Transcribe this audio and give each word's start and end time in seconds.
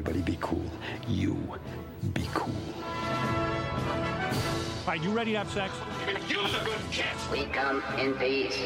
Everybody 0.00 0.22
be 0.32 0.38
cool. 0.40 0.64
You 1.06 1.36
be 2.14 2.26
cool. 2.32 2.54
All 4.32 4.86
right, 4.86 5.02
you 5.02 5.10
ready 5.10 5.32
to 5.32 5.38
have 5.38 5.50
sex? 5.50 5.74
You're 6.26 6.42
the 6.48 6.64
good 6.64 6.80
kid. 6.90 7.04
We 7.30 7.44
come 7.52 7.82
in 7.98 8.14
peace. 8.14 8.56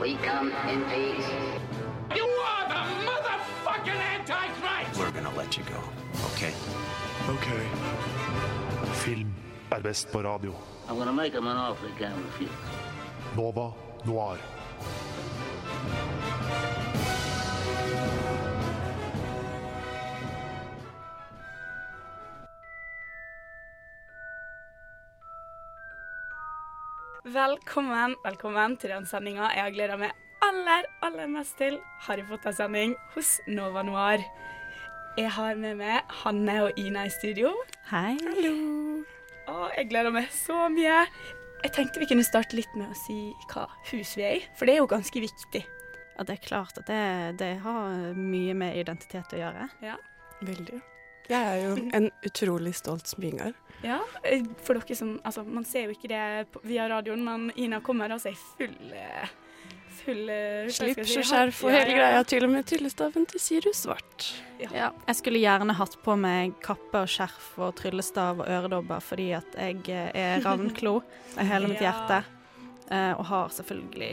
We 0.00 0.14
come 0.14 0.50
in 0.70 0.84
peace. 0.84 1.28
You 2.16 2.24
are 2.24 2.64
the 2.66 2.80
motherfucking 3.04 4.00
Antichrist! 4.14 4.98
We're 4.98 5.10
gonna 5.10 5.36
let 5.36 5.58
you 5.58 5.64
go, 5.64 5.82
okay? 6.32 6.54
Ok. 7.28 7.46
Film 9.04 9.34
er 9.70 9.80
best 9.82 10.12
på 10.12 10.22
radio. 10.22 10.54
I'm 10.88 10.96
gonna 10.96 11.12
make 11.12 11.34
him 11.34 11.46
an 11.46 11.56
offer 11.58 11.88
he 11.88 11.92
can't 11.98 12.16
refuse. 12.24 12.50
Nova 13.36 13.74
Noir. 14.06 14.38
Velkommen, 27.38 28.16
velkommen 28.24 28.72
til 28.82 28.90
den 28.90 29.04
sendinga 29.06 29.52
jeg 29.52 29.62
har 29.62 29.70
gleda 29.70 29.96
meg 30.00 30.14
aller, 30.42 30.88
aller 31.06 31.28
mest 31.30 31.54
til. 31.60 31.76
Harry 32.02 32.24
Potter-sending 32.26 32.96
hos 33.12 33.36
Nova 33.46 33.84
Noir. 33.86 34.24
Jeg 35.20 35.30
har 35.36 35.54
med 35.60 35.76
meg 35.78 36.16
Hanne 36.24 36.56
og 36.64 36.80
Ina 36.80 37.04
i 37.06 37.12
studio. 37.14 37.52
Hei. 37.92 38.16
Og 39.52 39.64
jeg 39.76 39.86
gleder 39.92 40.16
meg 40.16 40.26
så 40.34 40.66
mye. 40.72 41.04
Jeg 41.62 41.74
tenkte 41.78 42.02
vi 42.02 42.10
kunne 42.10 42.26
starte 42.26 42.58
litt 42.58 42.74
med 42.74 42.90
å 42.90 43.00
si 43.04 43.20
hva 43.52 43.68
hus 43.92 44.16
vi 44.18 44.26
er 44.26 44.38
i, 44.40 44.44
for 44.58 44.66
det 44.66 44.74
er 44.74 44.82
jo 44.82 44.90
ganske 44.90 45.22
viktig. 45.28 45.62
Ja, 46.16 46.26
det 46.26 46.40
er 46.40 46.46
klart 46.50 46.82
at 46.82 46.90
det, 46.90 47.02
det 47.38 47.54
har 47.62 48.14
mye 48.18 48.58
med 48.58 48.82
identitet 48.82 49.38
å 49.38 49.44
gjøre. 49.44 49.70
Ja. 49.86 50.00
Veldig. 50.42 50.82
Jeg 51.28 51.42
er 51.44 51.64
jo 51.66 51.74
en 51.94 52.10
utrolig 52.26 52.74
stolt 52.78 53.06
sminger. 53.10 53.52
Ja, 53.84 54.00
eh, 54.24 54.42
for 54.64 54.74
dere 54.80 54.96
som 54.98 55.20
Altså, 55.24 55.44
man 55.46 55.64
ser 55.68 55.84
jo 55.86 55.94
ikke 55.94 56.08
det 56.10 56.62
via 56.66 56.88
radioen, 56.90 57.20
men 57.24 57.50
Ina 57.56 57.78
kommer 57.84 58.10
altså 58.10 58.32
i 58.32 58.38
full 58.56 58.74
eh, 58.96 59.28
Full 60.00 60.28
eh, 60.30 60.68
Slips 60.72 61.08
si? 61.10 61.18
og 61.20 61.26
skjerf 61.28 61.60
og 61.66 61.70
hele 61.74 61.94
greia. 61.94 62.10
ja. 62.16 62.22
Til 62.26 62.44
og 62.46 62.50
med 62.50 62.66
tryllestaven 62.66 63.26
til 63.30 63.40
Sirus 63.42 63.84
Svart. 63.84 64.28
Ja. 64.62 64.90
Jeg 65.06 65.16
skulle 65.20 65.38
gjerne 65.42 65.74
hatt 65.78 65.94
på 66.02 66.16
meg 66.18 66.56
kappe 66.64 67.04
og 67.04 67.08
skjerf 67.12 67.52
og 67.58 67.74
tryllestav 67.78 68.40
og 68.42 68.48
øredobber 68.48 69.00
fordi 69.04 69.30
at 69.38 69.54
jeg 69.58 70.10
er 70.14 70.42
ravnklo 70.46 70.96
av 71.36 71.46
hele 71.52 71.68
mitt 71.70 71.82
Ja. 71.86 71.92
hjerte. 71.92 72.20
Eh, 72.90 73.12
og 73.18 73.24
har 73.28 73.50
selvfølgelig 73.52 74.12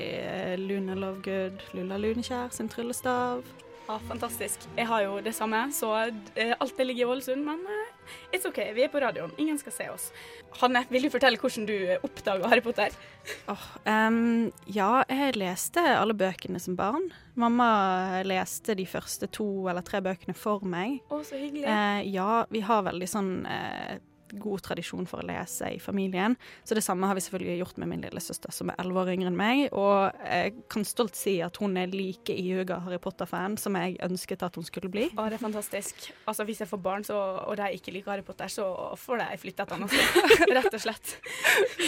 Luna 0.59 0.93
Lune 0.93 0.95
Lovegood, 0.99 1.61
Lulla 1.77 1.97
Lunekjær 1.97 2.51
sin 2.51 2.67
tryllestav. 2.69 3.41
Ja, 3.85 3.99
fantastisk. 4.07 4.63
Jeg 4.75 4.87
har 4.89 5.03
jo 5.03 5.19
det 5.21 5.35
samme, 5.37 5.59
så 5.73 5.91
eh, 6.33 6.55
alt 6.57 6.77
det 6.77 6.87
ligger 6.87 7.05
i 7.05 7.09
Ålesund, 7.13 7.43
men 7.45 7.59
eh, 7.69 8.13
it's 8.33 8.47
OK. 8.49 8.57
Vi 8.73 8.81
er 8.81 8.89
på 8.89 9.01
radioen. 9.01 9.33
Ingen 9.37 9.59
skal 9.61 9.75
se 9.75 9.89
oss. 9.93 10.07
Hanne, 10.57 10.81
vil 10.89 11.05
du 11.05 11.11
fortelle 11.13 11.37
hvordan 11.37 11.67
du 11.69 11.75
oppdaga 11.99 12.49
Harry 12.49 12.63
Potter? 12.65 12.95
Oh, 13.51 13.67
um, 13.85 14.49
ja, 14.65 15.03
jeg 15.05 15.37
leste 15.37 15.83
alle 15.99 16.17
bøkene 16.17 16.61
som 16.61 16.77
barn. 16.79 17.11
Mamma 17.37 18.23
leste 18.25 18.73
de 18.79 18.87
første 18.89 19.29
to 19.29 19.47
eller 19.69 19.85
tre 19.85 20.01
bøkene 20.01 20.33
for 20.33 20.65
meg. 20.65 21.03
Å, 21.13 21.21
så 21.27 21.37
hyggelig. 21.37 21.67
Uh, 21.69 22.01
ja, 22.09 22.41
vi 22.49 22.65
har 22.65 22.87
veldig 22.89 23.11
sånn 23.11 23.31
eh, 23.45 24.01
god 24.33 24.63
tradisjon 24.65 25.07
for 25.09 25.21
å 25.21 25.27
lese 25.27 25.69
i 25.75 25.79
familien. 25.81 26.35
Så 26.63 26.77
det 26.77 26.83
samme 26.85 27.07
har 27.07 27.17
vi 27.17 27.23
selvfølgelig 27.25 27.57
gjort 27.61 27.79
med 27.81 27.91
min 27.91 28.03
lillesøster, 28.05 28.53
som 28.55 28.71
er 28.71 28.79
elleve 28.81 29.03
år 29.03 29.13
yngre 29.13 29.31
enn 29.31 29.39
meg. 29.39 29.63
Og 29.75 30.25
jeg 30.25 30.55
kan 30.71 30.85
stolt 30.87 31.17
si 31.19 31.37
at 31.45 31.57
hun 31.61 31.77
er 31.79 31.93
like 31.93 32.33
ihuga 32.33 32.79
Harry 32.85 32.99
Potter-fan 33.01 33.57
som 33.61 33.77
jeg 33.79 33.97
ønsket 34.05 34.45
at 34.47 34.57
hun 34.59 34.67
skulle 34.67 34.91
bli. 34.93 35.07
Å, 35.13 35.27
det 35.29 35.39
er 35.39 35.43
fantastisk. 35.43 36.09
Altså, 36.25 36.47
Hvis 36.47 36.63
jeg 36.63 36.71
får 36.71 36.81
barn 36.85 37.05
så, 37.07 37.19
og 37.45 37.57
de 37.59 37.69
ikke 37.77 37.93
liker 37.95 38.15
Harry 38.15 38.25
Potter, 38.25 38.51
så 38.51 38.67
får 38.99 39.21
de 39.23 39.39
flytte 39.41 39.65
et 39.65 39.75
annet 39.77 39.95
sted. 39.95 40.51
Rett 40.57 40.71
og 40.71 40.83
slett. 40.83 41.15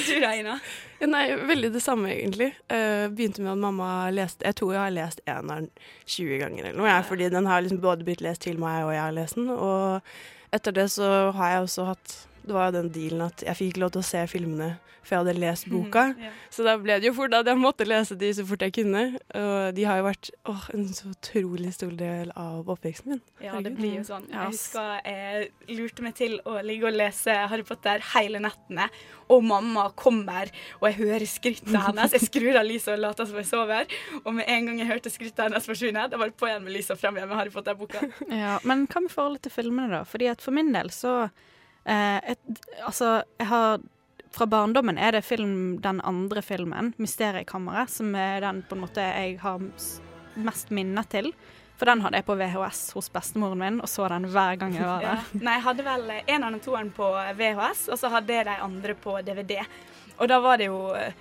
Du 0.07 0.13
Reina? 0.23 0.57
Ja, 1.01 1.09
nei, 1.09 1.25
veldig 1.50 1.73
det 1.75 1.84
samme, 1.84 2.13
egentlig. 2.16 2.51
Uh, 2.72 3.07
begynte 3.13 3.44
med 3.44 3.53
at 3.56 3.61
mamma 3.61 3.90
leste 4.13 4.45
Jeg 4.47 4.57
tror 4.59 4.73
jeg 4.73 4.81
har 4.81 4.94
lest 4.95 5.22
eneren 5.29 5.69
20 6.06 6.41
ganger 6.41 6.69
eller 6.69 6.79
noe, 6.79 6.90
jeg, 6.90 7.06
fordi 7.09 7.29
den 7.34 7.50
har 7.50 7.61
liksom 7.63 7.81
både 7.84 8.07
blitt 8.07 8.23
lest 8.25 8.45
til 8.45 8.59
meg, 8.61 8.85
og 8.85 8.94
jeg 8.95 9.03
har 9.03 9.16
lest 9.16 9.40
den. 9.40 9.51
Og 9.53 10.56
etter 10.56 10.75
det 10.75 10.88
så 10.94 11.31
har 11.35 11.53
jeg 11.53 11.67
også 11.67 11.88
hatt 11.91 12.16
Det 12.47 12.56
var 12.56 12.69
jo 12.69 12.78
den 12.80 12.91
dealen 12.96 13.25
at 13.28 13.44
jeg 13.44 13.59
fikk 13.59 13.74
ikke 13.74 13.84
lov 13.84 13.96
til 13.96 14.06
å 14.06 14.08
se 14.08 14.28
filmene 14.31 14.75
før 15.08 15.16
jeg 15.16 15.24
hadde 15.24 15.40
lest 15.40 15.68
boka. 15.72 16.02
Ja. 16.19 16.30
Så 16.52 16.66
da 16.68 16.74
ble 16.81 16.97
det 17.00 17.08
jo 17.08 17.13
fort 17.16 17.31
at 17.38 17.47
jeg 17.47 17.59
måtte 17.59 17.85
lese 17.88 18.18
de 18.19 18.28
så 18.35 18.44
fort 18.47 18.63
jeg 18.66 18.74
kunne. 18.75 19.03
Og 19.40 19.75
de 19.78 19.85
har 19.88 20.02
jo 20.02 20.06
vært 20.08 20.30
åh, 20.52 20.66
en 20.75 20.84
så 20.91 21.12
utrolig 21.13 21.72
stor 21.78 21.94
del 21.96 22.34
av 22.35 22.68
oppveksten 22.74 23.13
min. 23.13 23.22
Ja, 23.44 23.56
det 23.63 23.72
blir 23.78 24.02
jo 24.02 24.03
sånn. 24.08 24.28
Jeg 24.34 24.52
husker 24.52 25.00
jeg 25.08 25.78
lurte 25.78 26.03
meg 26.03 26.18
til 26.19 26.38
å 26.44 26.58
ligge 26.66 26.90
og 26.90 27.00
lese 27.00 27.38
Harry 27.47 27.63
Potter 27.68 28.03
hele 28.13 28.44
nettene, 28.44 28.90
og 29.31 29.47
mamma 29.47 29.90
kommer, 29.96 30.52
og 30.81 30.88
jeg 30.90 31.00
hører 31.00 31.28
skrittet 31.28 31.72
hennes. 31.72 32.16
Jeg 32.16 32.28
skrur 32.28 32.59
av 32.59 32.68
lyset 32.68 32.94
og 32.97 33.03
later 33.03 33.28
som 33.28 33.40
jeg 33.40 33.47
sover, 33.50 33.97
og 34.24 34.31
med 34.35 34.47
en 34.52 34.69
gang 34.69 34.84
jeg 34.84 34.91
hørte 34.91 35.12
skrittet 35.14 35.46
hennes 35.47 35.68
forsvinne, 35.68 36.08
da 36.12 36.19
var 36.19 36.31
det 36.31 36.40
på 36.40 36.47
igjen 36.52 36.64
med 36.68 36.75
lyset 36.75 36.96
og 36.96 37.02
frem 37.03 37.19
igjen 37.19 37.31
med 37.31 37.40
Harry 37.40 37.53
Potter-boka. 37.56 38.03
Ja, 38.28 38.58
men 38.68 38.88
hva 38.91 39.03
med 39.03 39.14
forholdet 39.14 39.47
til 39.47 39.56
filmene, 39.56 40.02
da? 40.02 40.08
Fordi 40.08 40.31
at 40.31 40.44
for 40.44 40.56
min 40.56 40.72
del 40.75 40.91
så 40.96 41.29
et, 41.87 42.39
Altså, 42.85 43.23
jeg 43.39 43.47
har 43.47 43.79
Fra 44.37 44.45
barndommen 44.45 44.97
er 45.01 45.11
det 45.15 45.23
film, 45.25 45.77
den 45.81 46.01
andre 46.05 46.41
filmen, 46.45 46.93
'Mysteriekammeret', 46.99 47.89
som 47.89 48.13
er 48.15 48.41
den 48.41 48.63
på 48.69 48.75
en 48.75 48.81
måte 48.83 49.01
jeg 49.01 49.39
har 49.41 49.59
mest 50.35 50.69
minner 50.69 51.03
til. 51.09 51.31
For 51.77 51.85
den 51.85 52.01
hadde 52.01 52.17
jeg 52.17 52.25
på 52.25 52.35
VHS 52.37 52.91
hos 52.93 53.09
bestemoren 53.09 53.57
min, 53.57 53.79
og 53.81 53.87
så 53.89 54.07
den 54.09 54.25
hver 54.29 54.57
gang 54.59 54.73
jeg 54.75 54.83
var 54.85 55.01
Ja. 55.05 55.15
der. 55.15 55.39
Nei, 55.41 55.53
jeg 55.57 55.63
hadde 55.63 55.83
vel 55.85 56.11
en 56.27 56.43
av 56.43 56.53
de 56.53 56.59
toeren 56.59 56.91
på 56.91 57.07
VHS, 57.37 57.87
og 57.89 57.97
så 57.97 58.09
hadde 58.09 58.33
jeg 58.33 58.45
de 58.45 58.55
andre 58.61 58.93
på 58.93 59.17
DVD. 59.25 59.59
Og 60.19 60.27
da 60.27 60.39
var 60.39 60.57
det 60.57 60.65
jo 60.67 60.93
eh, 60.93 61.13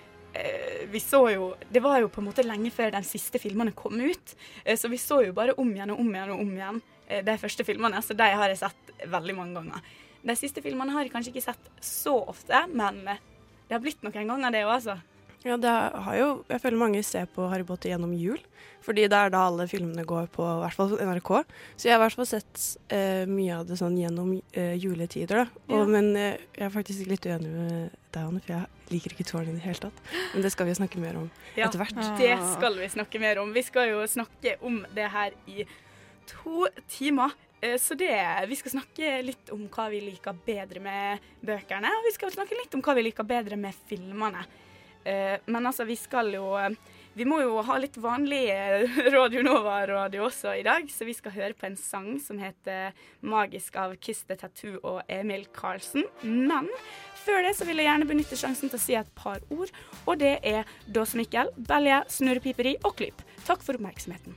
Vi 0.93 1.01
så 1.01 1.23
jo 1.33 1.55
Det 1.73 1.81
var 1.83 2.01
jo 2.01 2.09
på 2.09 2.21
en 2.21 2.27
måte 2.29 2.45
lenge 2.45 2.71
før 2.71 2.91
de 2.93 3.03
siste 3.05 3.39
filmene 3.39 3.73
kom 3.73 4.01
ut, 4.01 4.35
eh, 4.65 4.77
så 4.77 4.89
vi 4.89 4.97
så 5.01 5.23
jo 5.27 5.33
bare 5.33 5.55
om 5.57 5.71
igjen 5.73 5.91
og 5.95 6.01
om 6.01 6.11
igjen 6.15 6.31
og 6.35 6.41
om 6.41 6.53
igjen 6.57 6.83
eh, 7.09 7.23
de 7.25 7.39
første 7.39 7.65
filmene, 7.65 8.03
så 8.03 8.15
de 8.17 8.29
har 8.35 8.49
jeg 8.49 8.59
sett 8.59 9.07
veldig 9.07 9.35
mange 9.37 9.55
ganger. 9.61 9.81
De 10.27 10.35
siste 10.39 10.63
filmene 10.65 10.93
har 10.95 11.07
jeg 11.07 11.13
kanskje 11.15 11.35
ikke 11.35 11.47
sett 11.51 11.69
så 11.81 12.17
ofte, 12.27 12.65
men 12.73 13.05
det 13.07 13.75
har 13.77 13.83
blitt 13.83 14.03
noen 14.03 14.27
ganger, 14.33 14.51
det 14.55 14.65
òg, 14.67 14.75
altså. 14.81 14.99
Ja, 15.47 15.55
det 15.61 15.71
har 15.71 16.17
jo 16.19 16.29
Jeg 16.49 16.59
føler 16.63 16.81
mange 16.81 17.03
ser 17.07 17.29
på 17.31 17.47
Harry 17.53 17.63
Potter 17.67 17.93
gjennom 17.93 18.15
jul. 18.19 18.41
Fordi 18.87 19.07
det 19.11 19.19
er 19.19 19.31
da 19.35 19.41
alle 19.49 19.67
filmene 19.71 20.05
går 20.07 20.29
på, 20.35 20.45
i 20.47 20.59
hvert 20.63 20.77
fall 20.79 20.93
NRK. 21.03 21.31
Så 21.77 21.89
jeg 21.89 21.95
har 21.95 21.99
i 21.99 22.03
hvert 22.05 22.17
fall 22.19 22.29
sett 22.31 22.65
eh, 22.95 23.25
mye 23.27 23.57
av 23.61 23.65
det 23.67 23.79
sånn 23.81 23.97
gjennom 23.99 24.37
eh, 24.55 24.75
juletider, 24.79 25.43
da. 25.43 25.63
Og, 25.71 25.81
Ja. 25.81 25.87
Men 25.91 26.11
eh, 26.19 26.37
jeg 26.55 26.67
er 26.69 26.75
faktisk 26.75 27.11
litt 27.11 27.27
uenig 27.27 27.51
med 27.51 27.97
deg, 28.15 28.21
Anne, 28.23 28.43
for 28.45 28.55
jeg 28.55 28.93
liker 28.95 29.15
ikke 29.17 29.27
tårene 29.27 29.57
i 29.57 29.59
det 29.59 29.65
hele 29.67 29.83
tatt. 29.89 30.05
Men 30.35 30.47
det 30.47 30.53
skal 30.55 30.71
vi 30.71 30.77
snakke 30.79 31.03
mer 31.03 31.19
om 31.19 31.27
Ja, 31.57 31.67
etter 31.67 31.83
hvert. 31.83 31.99
Det 32.21 32.37
skal 32.53 32.79
vi 32.79 32.91
snakke 32.95 33.23
mer 33.23 33.43
om. 33.43 33.51
Vi 33.57 33.67
skal 33.67 33.91
jo 33.91 34.07
snakke 34.07 34.55
om 34.63 34.79
det 34.95 35.11
her 35.15 35.35
i 35.51 35.67
to 36.31 36.67
timer. 36.91 37.35
Eh, 37.61 37.79
Så 37.79 37.95
det, 37.95 38.47
vi 38.49 38.57
skal 38.57 38.71
snakke 38.77 39.23
litt 39.25 39.51
om 39.55 39.67
hva 39.73 39.89
vi 39.91 40.01
liker 40.05 40.37
bedre 40.47 40.81
med 40.81 41.19
bøkene, 41.41 41.89
og 41.89 42.05
vi 42.09 42.13
skal 42.17 42.31
snakke 42.35 42.59
litt 42.59 42.75
om 42.77 42.83
hva 42.85 42.95
vi 42.99 43.07
liker 43.09 43.25
bedre 43.27 43.57
med 43.57 43.75
filmene. 43.89 44.45
Eh, 45.05 45.39
Men 45.47 45.67
altså, 45.67 45.85
vi 45.87 45.97
skal 45.97 46.33
jo 46.35 46.53
Vi 47.17 47.25
må 47.25 47.39
jo 47.41 47.63
ha 47.65 47.79
litt 47.81 47.95
vanlig 47.97 48.51
eh, 48.53 48.83
Radio 49.15 49.41
Nova-radio 49.43 50.27
også 50.27 50.53
i 50.59 50.63
dag, 50.67 50.85
så 50.93 51.07
vi 51.09 51.15
skal 51.17 51.33
høre 51.33 51.55
på 51.57 51.65
en 51.65 51.77
sang 51.77 52.19
som 52.21 52.37
heter 52.39 52.93
'Magisk' 53.23 53.77
av 53.81 53.95
Kiss 53.97 54.23
the 54.29 54.37
Tattoo 54.37 54.77
og 54.85 55.01
Emil 55.09 55.47
Karlsen. 55.47 56.05
Men 56.23 56.69
før 57.25 57.41
det 57.43 57.57
så 57.57 57.65
vil 57.65 57.79
jeg 57.79 57.87
gjerne 57.89 58.07
benytte 58.07 58.37
sjansen 58.37 58.69
til 58.69 58.77
å 58.79 58.83
si 58.85 58.95
et 58.95 59.15
par 59.15 59.41
ord, 59.51 59.71
og 60.07 60.19
det 60.19 60.41
er 60.45 60.65
Dås 60.93 61.15
Mikkel, 61.15 61.49
Belje, 61.57 62.05
Snurrepiperi 62.07 62.77
og 62.85 62.97
Klyp. 62.97 63.25
Takk 63.47 63.63
for 63.63 63.73
oppmerksomheten. 63.81 64.35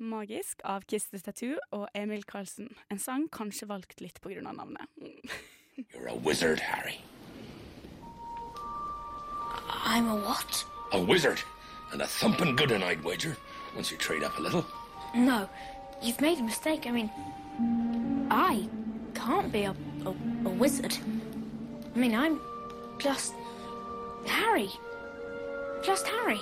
Magisk 0.00 0.62
av 0.64 0.86
Kiss 0.88 1.10
the 1.12 1.18
Tattoo 1.20 1.58
og 1.76 1.88
Emil 1.94 2.24
Karlsen. 2.24 2.70
En 2.90 2.98
sang 2.98 3.28
kanskje 3.28 3.68
valgt 3.68 4.00
litt 4.00 4.20
på 4.24 4.32
grunn 4.32 4.48
av 4.48 4.56
navnet. 4.56 4.88
Mm. 4.96 5.20
You're 5.76 6.08
a 6.08 6.14
wizard, 6.14 6.60
Harry. 6.60 7.00
I'm 9.84 10.08
a 10.08 10.16
what? 10.16 10.64
A 10.92 11.00
wizard. 11.00 11.42
And 11.92 12.02
a 12.02 12.06
thumping 12.06 12.56
good 12.56 12.70
one, 12.70 12.82
I'd 12.82 13.04
wager, 13.04 13.36
once 13.74 13.90
you 13.90 13.98
trade 13.98 14.22
up 14.22 14.38
a 14.38 14.42
little. 14.42 14.64
No, 15.14 15.48
you've 16.02 16.20
made 16.20 16.38
a 16.38 16.42
mistake. 16.42 16.86
I 16.86 16.90
mean, 16.90 17.10
I 18.30 18.68
can't 19.14 19.52
be 19.52 19.64
a, 19.64 19.74
a, 20.06 20.10
a 20.10 20.50
wizard. 20.50 20.96
I 21.94 21.98
mean, 21.98 22.14
I'm 22.14 22.40
just 22.98 23.34
Harry. 24.26 24.70
Just 25.82 26.06
Harry. 26.06 26.40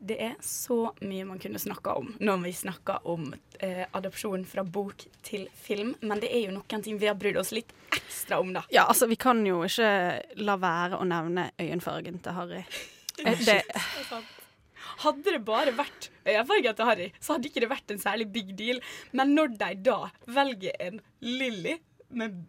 Det 0.00 0.16
er 0.24 0.36
så 0.40 0.94
mye 1.04 1.26
man 1.28 1.40
kunne 1.42 1.60
snakka 1.60 1.92
om 2.00 2.14
når 2.24 2.38
vi 2.46 2.52
snakker 2.56 3.04
om 3.12 3.26
eh, 3.60 3.82
adopsjon 3.92 4.46
fra 4.48 4.64
bok 4.64 5.04
til 5.26 5.44
film, 5.60 5.92
men 6.00 6.22
det 6.22 6.30
er 6.32 6.46
jo 6.46 6.54
noen 6.56 6.84
ting 6.84 6.96
vi 7.00 7.08
har 7.10 7.18
brydd 7.20 7.36
oss 7.36 7.52
litt 7.52 7.74
ekstra 7.92 8.38
om, 8.40 8.54
da. 8.56 8.62
Ja, 8.72 8.86
altså, 8.88 9.08
vi 9.10 9.18
kan 9.20 9.42
jo 9.44 9.60
ikke 9.66 9.90
la 10.40 10.56
være 10.60 11.00
å 11.00 11.04
nevne 11.08 11.50
øyenfargen 11.60 12.16
til 12.24 12.38
Harry. 12.38 12.62
Eh, 13.24 13.42
Det, 13.50 13.60
Hadde 15.00 15.32
det 15.36 15.42
bare 15.44 15.72
vært 15.76 16.08
øyenfargen 16.24 16.76
til 16.76 16.88
Harry, 16.88 17.10
så 17.20 17.36
hadde 17.36 17.50
ikke 17.50 17.62
det 17.64 17.70
vært 17.70 17.92
en 17.92 18.00
særlig 18.00 18.26
big 18.32 18.54
deal. 18.56 18.80
Men 19.16 19.34
når 19.36 19.52
de 19.60 19.70
da 19.84 19.98
velger 20.32 20.76
en 20.80 21.00
Lilly 21.24 21.76
med 22.16 22.40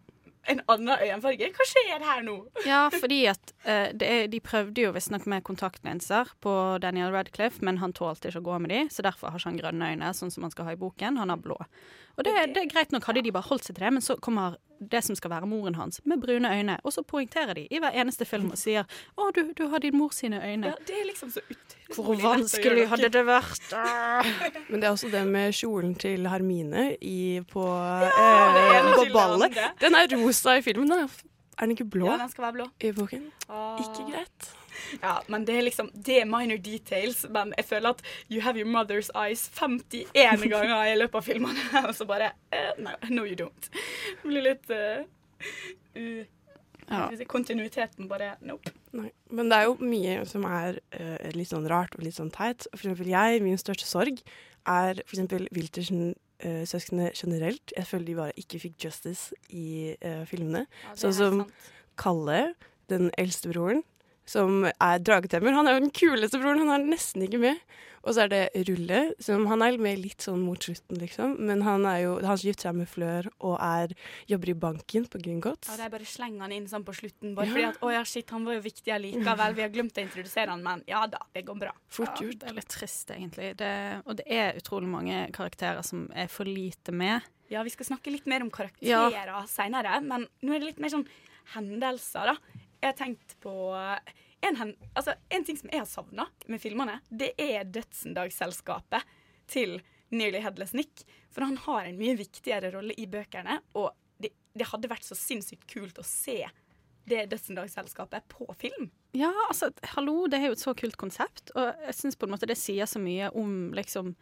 en 0.50 0.60
annen 0.72 0.98
øyenfarge, 0.98 1.50
hva 1.54 1.66
skjer 1.68 2.02
her 2.06 2.24
nå? 2.26 2.36
Ja, 2.66 2.86
fordi 2.94 3.20
at 3.30 3.54
uh, 3.66 3.90
det 3.94 4.08
er, 4.08 4.26
de 4.32 4.40
prøvde 4.42 4.86
jo 4.86 4.92
visstnok 4.94 5.26
med 5.30 5.44
kontaktlinser 5.46 6.34
på 6.42 6.54
Daniel 6.82 7.14
Radcliffe, 7.14 7.62
men 7.64 7.78
han 7.82 7.94
tålte 7.96 8.30
ikke 8.30 8.42
å 8.42 8.48
gå 8.50 8.58
med 8.64 8.74
de, 8.74 8.82
så 8.90 9.06
derfor 9.06 9.30
har 9.30 9.42
ikke 9.42 9.52
han 9.52 9.60
grønne 9.60 9.92
øyne, 9.92 10.12
sånn 10.18 10.34
som 10.34 10.46
han 10.46 10.54
skal 10.54 10.68
ha 10.68 10.76
i 10.76 10.80
boken. 10.80 11.20
Han 11.22 11.32
har 11.32 11.42
blå. 11.42 11.58
Og 12.16 12.26
det, 12.26 12.34
det 12.56 12.64
er 12.64 12.72
greit 12.72 12.92
nok, 12.92 13.06
hadde 13.08 13.24
de 13.24 13.34
bare 13.34 13.48
holdt 13.48 13.68
seg 13.68 13.76
til 13.76 13.86
det, 13.86 13.94
men 13.96 14.04
så 14.04 14.18
kommer 14.20 14.58
det 14.90 15.04
som 15.04 15.16
skal 15.16 15.30
være 15.30 15.46
moren 15.46 15.74
hans, 15.74 16.00
med 16.04 16.20
brune 16.20 16.48
øyne, 16.58 16.76
og 16.84 16.92
så 16.92 17.02
poengterer 17.02 17.54
de 17.54 17.66
i 17.70 17.78
hver 17.78 17.90
eneste 18.02 18.24
film 18.24 18.50
og 18.50 18.58
sier 18.58 18.84
'Å, 19.18 19.30
du, 19.34 19.52
du 19.58 19.68
har 19.68 19.78
din 19.78 19.96
mor 19.96 20.10
sine 20.12 20.40
øyne'. 20.40 20.66
Ja, 20.66 20.74
det 20.86 20.96
er 21.00 21.06
liksom 21.10 21.30
så 21.30 21.40
utrolig 21.40 21.96
Hvor 21.96 22.16
vanskelig 22.22 22.88
hadde 22.88 23.08
det 23.08 23.24
vært? 23.26 23.74
Men 24.70 24.80
det 24.80 24.86
er 24.88 24.90
også 24.92 25.10
det 25.12 25.26
med 25.28 25.52
kjolen 25.52 25.94
til 25.94 26.26
Hermine 26.28 26.96
i, 27.00 27.40
på, 27.52 27.66
ja, 27.66 28.08
eh, 28.08 28.94
på 28.96 29.06
ballet. 29.12 29.58
Den 29.80 29.94
er 29.94 30.08
rosa 30.16 30.56
i 30.56 30.62
filmen. 30.62 30.88
Da. 30.88 31.06
Er 31.58 31.66
den 31.66 31.70
ikke 31.76 31.84
blå 31.84 32.06
Ja, 32.06 32.16
den 32.16 32.30
skal 32.30 32.42
være 32.48 32.52
blå. 32.52 32.66
i 32.80 32.92
boken? 32.92 33.26
Ah. 33.48 33.76
Ikke 33.82 34.08
greit. 34.10 34.52
Ja, 35.00 35.14
men 35.32 35.46
det 35.48 35.56
er 35.56 35.64
liksom 35.66 35.88
Det 35.94 36.20
er 36.20 36.28
minor 36.28 36.58
details, 36.60 37.24
men 37.30 37.54
jeg 37.56 37.64
føler 37.64 37.94
at 37.94 38.02
you 38.30 38.42
have 38.44 38.58
your 38.60 38.68
mother's 38.68 39.10
eyes 39.14 39.48
51 39.56 40.44
ganger 40.50 40.92
i 40.92 40.98
løpet 40.98 41.14
av 41.20 41.26
filmene, 41.26 41.64
og 41.88 41.94
så 41.96 42.06
bare 42.08 42.32
uh, 42.52 42.72
no, 42.82 42.94
no, 43.08 43.24
you 43.24 43.36
don't. 43.38 43.70
Det 43.72 44.28
blir 44.28 44.46
litt 44.50 44.70
uh, 44.70 45.02
uh, 45.96 46.22
Ja. 46.92 47.06
Kontinuiteten 47.30 48.08
bare 48.10 48.34
Nope. 48.44 48.72
Nei. 48.92 49.08
Men 49.30 49.48
det 49.48 49.58
er 49.58 49.68
jo 49.70 49.76
mye 49.80 50.16
som 50.28 50.44
er 50.44 50.80
uh, 50.98 51.28
litt 51.32 51.48
sånn 51.52 51.68
rart 51.70 51.94
og 51.96 52.02
litt 52.04 52.18
sånn 52.18 52.32
teit. 52.34 52.66
For 52.74 52.84
eksempel 52.90 53.08
jeg, 53.08 53.40
min 53.44 53.60
største 53.60 53.88
sorg 53.88 54.20
er 54.68 54.98
for 55.06 55.16
eksempel 55.16 55.46
Wiltersen-søsknene 55.56 57.12
generelt. 57.16 57.72
Jeg 57.76 57.88
føler 57.88 58.06
de 58.10 58.18
bare 58.18 58.36
ikke 58.42 58.60
fikk 58.66 58.76
justice 58.84 59.32
i 59.48 59.94
uh, 60.04 60.26
filmene. 60.28 60.66
Ja, 60.84 60.96
Sånn 60.98 61.16
som 61.16 61.40
sant. 61.44 61.70
Kalle, 62.02 62.42
den 62.92 63.10
eldste 63.20 63.52
broren, 63.52 63.82
som 64.24 64.64
er 64.70 64.98
dragetemmer. 65.02 65.52
Han 65.56 65.66
er 65.68 65.74
jo 65.78 65.86
den 65.86 65.90
kuleste 65.96 66.38
broren, 66.40 66.62
han 66.68 66.80
er 66.80 66.90
nesten 66.96 67.22
ikke 67.26 67.40
med. 67.42 67.58
Og 68.02 68.16
så 68.16 68.24
er 68.24 68.30
det 68.32 68.66
Rulle, 68.66 69.12
som 69.22 69.44
han 69.46 69.62
er 69.62 69.76
med 69.78 70.00
litt 70.02 70.24
sånn 70.24 70.40
mot 70.42 70.58
slutten, 70.58 70.98
liksom. 70.98 71.36
Men 71.38 71.60
han 71.62 71.84
er 71.86 72.00
jo, 72.02 72.16
han 72.26 72.36
gifter 72.40 72.66
seg 72.66 72.74
med 72.80 72.88
Flør 72.90 73.28
og 73.46 73.54
er, 73.62 73.92
jobber 74.26 74.50
i 74.50 74.54
banken 74.58 75.04
på 75.06 75.20
Gringotts. 75.22 75.68
Ja, 75.70 75.76
de 75.84 75.90
bare 75.92 76.08
slenger 76.10 76.42
han 76.42 76.54
inn 76.56 76.66
sånn 76.66 76.82
på 76.82 76.90
slutten, 76.98 77.36
bare 77.36 77.46
Ja. 77.46 77.52
fordi 77.52 77.68
at 77.68 77.78
å 77.86 77.92
ja, 77.94 78.02
shit, 78.02 78.28
han 78.34 78.44
var 78.44 78.54
jo 78.58 78.64
viktig 78.64 78.90
allikevel. 78.90 79.54
Vi 79.54 79.62
har 79.62 79.70
glemt 79.70 79.94
å 79.94 80.02
introdusere 80.02 80.50
han, 80.50 80.64
men 80.66 80.82
ja 80.90 81.04
da, 81.06 81.18
det 81.32 81.44
går 81.46 81.60
bra. 81.62 81.70
Fort 81.88 82.18
Ja, 82.18 82.26
gjort. 82.26 82.40
det 82.40 82.48
er 82.50 82.54
litt 82.58 82.68
trist, 82.74 83.08
egentlig. 83.14 83.56
Det, 83.62 84.02
og 84.04 84.16
det 84.18 84.26
er 84.26 84.58
utrolig 84.58 84.88
mange 84.90 85.30
karakterer 85.30 85.84
som 85.86 86.08
er 86.12 86.26
for 86.26 86.44
lite 86.44 86.90
med. 86.90 87.22
Ja, 87.54 87.62
vi 87.62 87.70
skal 87.70 87.86
snakke 87.86 88.10
litt 88.10 88.26
mer 88.26 88.42
om 88.42 88.50
karakterer 88.50 89.14
Ja. 89.30 89.44
seinere, 89.46 90.02
men 90.02 90.26
nå 90.42 90.54
er 90.54 90.58
det 90.58 90.66
litt 90.74 90.80
mer 90.80 90.90
sånn 90.90 91.06
hendelser, 91.54 92.32
da. 92.34 92.36
Jeg 92.82 92.90
har 92.90 92.98
tenkt 92.98 93.36
på 93.40 93.52
en, 94.42 94.56
hen 94.58 94.72
altså, 94.98 95.14
en 95.30 95.44
ting 95.46 95.58
som 95.58 95.70
jeg 95.70 95.84
har 95.84 95.86
savna 95.86 96.26
med 96.50 96.58
filmene, 96.58 96.96
det 97.08 97.30
er 97.38 97.68
Dødsendagsselskapet 97.70 99.06
til 99.50 99.76
Nearly 100.10 100.40
Headless 100.42 100.74
Nick. 100.74 101.04
For 101.30 101.46
han 101.46 101.60
har 101.62 101.86
en 101.86 102.00
mye 102.00 102.16
viktigere 102.18 102.72
rolle 102.74 102.96
i 102.98 103.06
bøkene, 103.06 103.60
og 103.78 103.92
det, 104.18 104.32
det 104.58 104.66
hadde 104.72 104.90
vært 104.90 105.06
så 105.06 105.16
sinnssykt 105.18 105.68
kult 105.70 106.02
å 106.02 106.06
se 106.06 106.40
det 107.06 107.28
Dødsendagsselskapet 107.30 108.26
på 108.34 108.48
film. 108.58 108.90
Ja, 109.14 109.30
altså, 109.48 109.70
hallo, 109.94 110.26
det 110.30 110.40
er 110.40 110.50
jo 110.50 110.58
et 110.58 110.64
så 110.66 110.74
kult 110.78 110.98
konsept, 110.98 111.54
og 111.54 111.86
jeg 111.86 111.96
syns 111.98 112.18
på 112.18 112.26
en 112.26 112.34
måte 112.34 112.50
det 112.50 112.58
sier 112.58 112.90
så 112.90 113.02
mye 113.02 113.30
om 113.38 113.70
liksom 113.78 114.14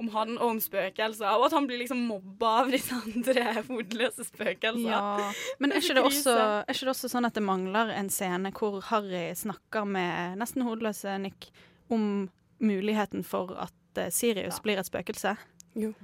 Om 0.00 0.08
han 0.14 0.36
og 0.38 0.54
om 0.54 0.60
spøkelser, 0.64 1.28
og 1.36 1.46
at 1.50 1.54
han 1.56 1.66
blir 1.68 1.82
liksom 1.82 1.98
mobba 2.08 2.52
av 2.62 2.70
disse 2.72 2.96
andre 2.96 3.64
hodeløse 3.68 4.24
spøkelser. 4.30 4.86
Ja, 4.88 5.30
men 5.60 5.74
er 5.74 5.82
ikke, 5.82 5.98
det 5.98 6.04
også, 6.08 6.36
er 6.62 6.72
ikke 6.72 6.88
det 6.88 6.94
også 6.94 7.10
sånn 7.12 7.28
at 7.28 7.36
det 7.36 7.44
mangler 7.44 7.92
en 7.92 8.08
scene 8.12 8.52
hvor 8.56 8.80
Harry 8.88 9.26
snakker 9.36 9.84
med 9.88 10.40
nesten 10.40 10.64
hodeløse 10.64 11.18
Nick 11.20 11.50
om 11.92 12.30
muligheten 12.60 13.26
for 13.26 13.52
at 13.60 14.00
eh, 14.00 14.08
Sirius 14.14 14.56
Ja. 14.56 14.62
blir 14.64 14.80
et 14.80 14.88
spøkelse? 14.88 15.36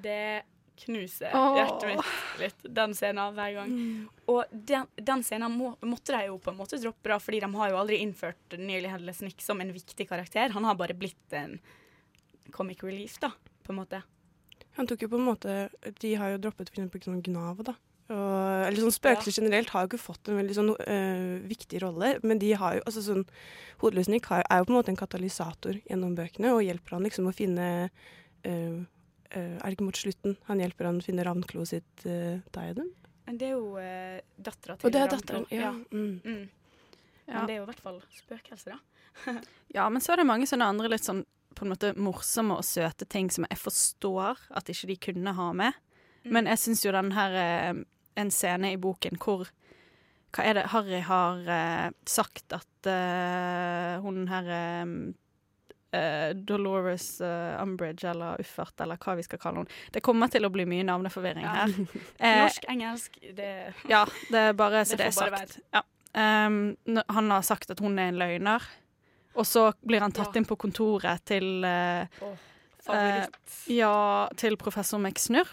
Det 0.02 0.44
knuser 0.76 1.32
oh. 1.32 1.56
hjertet 1.56 1.88
mitt 1.88 2.40
litt, 2.40 2.66
den 2.76 2.94
scenen 2.96 3.34
hver 3.36 3.54
gang. 3.56 3.72
Og 4.28 4.44
den, 4.52 4.86
den 5.00 5.24
scenen 5.24 5.56
må, 5.56 5.72
måtte 5.80 6.16
de 6.16 6.28
jo 6.28 6.38
på 6.42 6.52
en 6.52 6.58
måte 6.58 6.78
droppe, 6.82 7.08
da, 7.08 7.18
fordi 7.22 7.40
de 7.44 7.50
har 7.56 7.72
jo 7.72 7.80
aldri 7.80 8.00
innført 8.04 8.58
Nearly 8.58 8.90
Headless 8.92 9.22
Nick 9.24 9.40
som 9.44 9.60
en 9.64 9.72
viktig 9.74 10.08
karakter. 10.08 10.52
Han 10.56 10.68
har 10.68 10.76
bare 10.78 10.96
blitt 10.98 11.36
en 11.36 11.58
comic 12.54 12.84
relief, 12.84 13.16
da, 13.22 13.32
på 13.66 13.74
en 13.74 13.80
måte. 13.82 14.02
Han 14.76 14.88
tok 14.88 15.06
jo 15.06 15.08
på 15.08 15.18
en 15.18 15.24
måte 15.24 15.52
De 16.02 16.10
har 16.20 16.34
jo 16.34 16.40
droppet 16.44 16.68
for 16.68 16.76
eksempel 16.76 17.04
sånn 17.04 17.22
Gnav, 17.24 17.62
da. 17.64 17.76
Og, 18.06 18.66
eller 18.68 18.78
sånn 18.78 18.94
Spøkelser 18.94 19.42
generelt 19.42 19.72
har 19.74 19.82
jo 19.82 19.88
ikke 19.90 19.98
fått 19.98 20.28
en 20.30 20.38
veldig 20.38 20.54
sånn 20.54 20.68
øh, 20.78 21.38
viktig 21.50 21.80
rolle, 21.82 22.12
men 22.22 22.38
de 22.38 22.52
har 22.54 22.76
jo 22.76 22.84
altså 22.86 23.02
sånn 23.02 23.24
Hodeløs 23.80 24.10
Nick 24.12 24.28
har, 24.30 24.44
er 24.46 24.60
jo 24.60 24.68
på 24.68 24.74
en 24.74 24.78
måte 24.78 24.92
en 24.92 25.00
katalysator 25.00 25.80
gjennom 25.80 26.14
bøkene 26.18 26.52
og 26.54 26.62
hjelper 26.62 26.94
han 26.94 27.08
liksom 27.08 27.26
å 27.26 27.34
finne 27.34 27.66
øh, 28.46 28.78
øh, 28.86 29.56
Er 29.56 29.64
det 29.64 29.74
ikke 29.74 29.88
mot 29.88 29.98
slutten 29.98 30.38
han 30.46 30.62
hjelper 30.62 30.90
han 30.90 31.02
å 31.02 31.06
finne 31.08 31.26
ravnkloet 31.26 31.72
sitt 31.72 32.06
øh, 32.06 32.38
diadem? 32.54 32.92
Det 33.26 33.48
er 33.48 33.56
jo 33.56 33.74
uh, 33.74 34.20
dattera 34.38 34.76
til 34.78 34.86
Og 34.86 34.92
det 34.94 35.00
er 35.00 35.08
Ravnklo. 35.10 35.40
datteren. 35.42 35.46
Ja. 35.50 35.72
Mm. 35.90 36.20
Mm. 36.22 36.44
Ja. 37.26 37.32
Men 37.32 37.48
det 37.48 37.54
er 37.56 37.58
jo 37.58 37.64
i 37.64 37.70
hvert 37.72 37.82
fall 37.82 37.96
spøkelser, 38.14 38.76
da. 38.76 39.32
Ja, 39.74 39.88
men 39.90 40.04
så 40.04 40.14
er 40.14 40.22
det 40.22 40.28
mange 40.28 40.46
sånne 40.46 40.68
andre 40.70 40.92
litt 40.92 41.02
sånn 41.02 41.24
på 41.56 41.64
en 41.64 41.72
måte 41.72 41.92
morsomme 41.96 42.58
og 42.60 42.66
søte 42.68 43.06
ting 43.08 43.30
som 43.32 43.46
jeg 43.48 43.58
forstår 43.58 44.42
at 44.58 44.68
ikke 44.72 44.90
de 44.92 44.96
kunne 45.08 45.32
ha 45.38 45.50
med. 45.56 45.72
Men 46.28 46.48
jeg 46.50 46.58
syns 46.62 46.82
jo 46.84 46.92
den 46.94 47.12
her 47.14 47.36
eh, 47.38 47.84
En 48.16 48.30
scene 48.32 48.72
i 48.72 48.78
boken 48.80 49.18
hvor 49.22 49.44
Hva 50.34 50.42
er 50.48 50.56
det 50.58 50.64
Harry 50.72 50.98
har 51.06 51.38
uh, 51.46 51.90
sagt 52.08 52.52
at 52.56 52.88
uh, 52.88 54.02
hun 54.02 54.26
her 54.28 54.48
eh, 55.92 56.32
Dolores 56.34 57.20
Umbridge 57.62 58.08
eller 58.10 58.40
Uffert, 58.42 58.74
eller 58.84 58.98
hva 59.00 59.14
vi 59.16 59.24
skal 59.24 59.40
kalle 59.40 59.62
henne. 59.62 59.76
Det 59.94 60.02
kommer 60.04 60.28
til 60.32 60.44
å 60.44 60.50
bli 60.52 60.66
mye 60.68 60.84
navneforvirring 60.84 61.46
Ja. 61.46 61.54
her. 61.62 61.76
Norsk, 62.42 62.66
engelsk, 62.68 63.16
det 63.38 63.52
ja, 63.88 64.02
det 64.32 64.42
er 64.50 64.52
bare 64.58 64.82
så 64.84 64.98
Det 64.98 65.06
det, 65.06 65.06
er 65.06 65.36
sagt. 65.38 65.58
Ja. 65.72 65.84
Um, 66.16 66.76
han 67.08 67.30
har 67.30 67.42
sagt 67.46 67.70
at 67.70 67.80
hun 67.80 67.96
er 67.98 68.10
en 68.10 68.18
løgner, 68.20 68.64
og 69.36 69.46
så 69.46 69.68
blir 69.86 70.00
han 70.00 70.12
tatt 70.12 70.34
Ja. 70.34 70.40
inn 70.40 70.46
på 70.48 70.56
kontoret 70.56 71.24
til 71.28 71.64
eh, 71.64 72.06
favoritt. 72.82 73.36
Ja, 73.72 74.28
til 74.36 74.56
professor 74.56 74.98
McSnurp. 74.98 75.48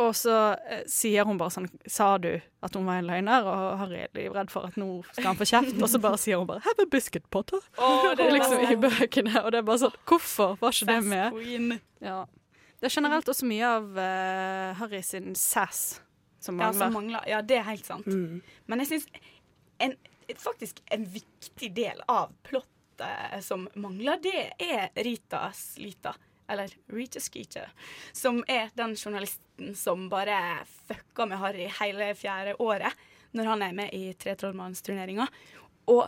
Og 0.00 0.14
så 0.16 0.56
eh, 0.72 0.84
sier 0.88 1.26
hun 1.28 1.36
bare 1.36 1.52
sånn 1.52 1.66
Sa 1.86 2.14
du 2.16 2.30
at 2.64 2.76
hun 2.78 2.86
var 2.88 3.02
en 3.02 3.10
løgner? 3.10 3.44
Og 3.44 3.78
Harry 3.82 3.98
er 4.06 4.14
livredd 4.16 4.48
for 4.50 4.64
at 4.70 4.78
nå 4.80 5.02
skal 5.10 5.32
han 5.32 5.36
få 5.40 5.44
kjeft. 5.50 5.76
Og 5.82 5.90
så 5.92 6.00
bare 6.00 6.20
sier 6.20 6.40
hun 6.40 6.46
bare 6.48 6.62
'Have 6.64 6.80
a 6.86 6.88
biscuit, 6.90 7.26
Potter'. 7.30 7.60
Oh, 7.76 8.14
Det 8.16 8.24
er 8.26 8.32
liksom 8.38 8.64
i 8.72 8.76
bøkene. 8.80 9.44
Og 9.44 9.52
det 9.52 9.58
er 9.58 9.66
bare 9.68 9.78
sånn 9.84 9.98
Hvorfor 10.06 10.56
var 10.60 10.72
ikke 10.72 10.86
det 10.94 11.04
med? 11.04 11.32
Queen. 11.32 11.80
Ja. 12.00 12.24
Det 12.80 12.88
er 12.88 13.00
generelt 13.00 13.28
også 13.28 13.46
mye 13.46 13.66
av 13.68 13.84
uh, 13.94 14.74
Harry 14.80 15.02
sin 15.02 15.34
sass 15.34 16.00
som 16.40 16.56
mangler. 16.56 16.72
Ja, 16.72 16.78
som 16.86 16.92
mangler. 16.92 17.28
Ja, 17.28 17.40
det 17.42 17.56
er 17.60 17.62
helt 17.68 17.86
sant. 17.86 18.06
Mm. 18.06 18.40
Men 18.66 18.78
jeg 18.80 18.88
syns 18.88 19.06
faktisk 20.42 20.80
en 20.90 21.04
viktig 21.04 21.68
del 21.76 22.00
av 22.08 22.32
plottet 22.42 22.68
som 23.40 23.68
mangler, 23.74 24.20
det 24.22 24.52
er 24.58 24.90
Rita 25.04 25.48
Slita. 25.56 26.14
Eller 26.50 26.72
Rita 26.92 27.20
Skeeter. 27.22 27.70
Som 28.12 28.42
er 28.48 28.72
den 28.76 28.96
journalisten 28.96 29.74
som 29.78 30.08
bare 30.12 30.64
fucker 30.88 31.30
med 31.30 31.40
Harry 31.40 31.68
hele 31.80 32.12
fjerde 32.18 32.56
året 32.60 32.92
når 33.32 33.48
han 33.54 33.64
er 33.64 33.76
med 33.76 33.94
i 33.96 34.12
Tre 34.18 34.34
trollmannsturneringa. 34.36 35.26
Og 35.92 36.04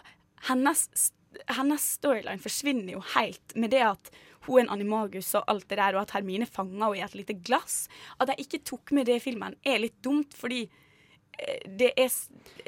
hennes, 0.48 1.10
hennes 1.48 1.88
storyline 1.96 2.42
forsvinner 2.42 2.96
jo 2.96 3.02
helt 3.14 3.56
med 3.56 3.72
det 3.72 3.84
at 3.86 4.12
hun 4.44 4.58
er 4.58 4.66
en 4.66 4.74
animagus 4.74 5.30
og 5.38 5.46
alt 5.48 5.68
det 5.70 5.78
der, 5.80 5.96
og 5.96 6.02
at 6.02 6.12
Hermine 6.18 6.44
fanger 6.44 6.76
henne 6.82 6.98
i 6.98 7.04
et 7.04 7.14
lite 7.16 7.36
glass. 7.46 7.86
At 8.20 8.28
de 8.28 8.36
ikke 8.42 8.60
tok 8.66 8.92
med 8.92 9.08
det 9.08 9.16
i 9.16 9.24
filmen, 9.24 9.56
er 9.64 9.80
litt 9.80 9.96
dumt, 10.04 10.36
fordi 10.36 10.66
det 11.78 11.90
er, 11.98 12.12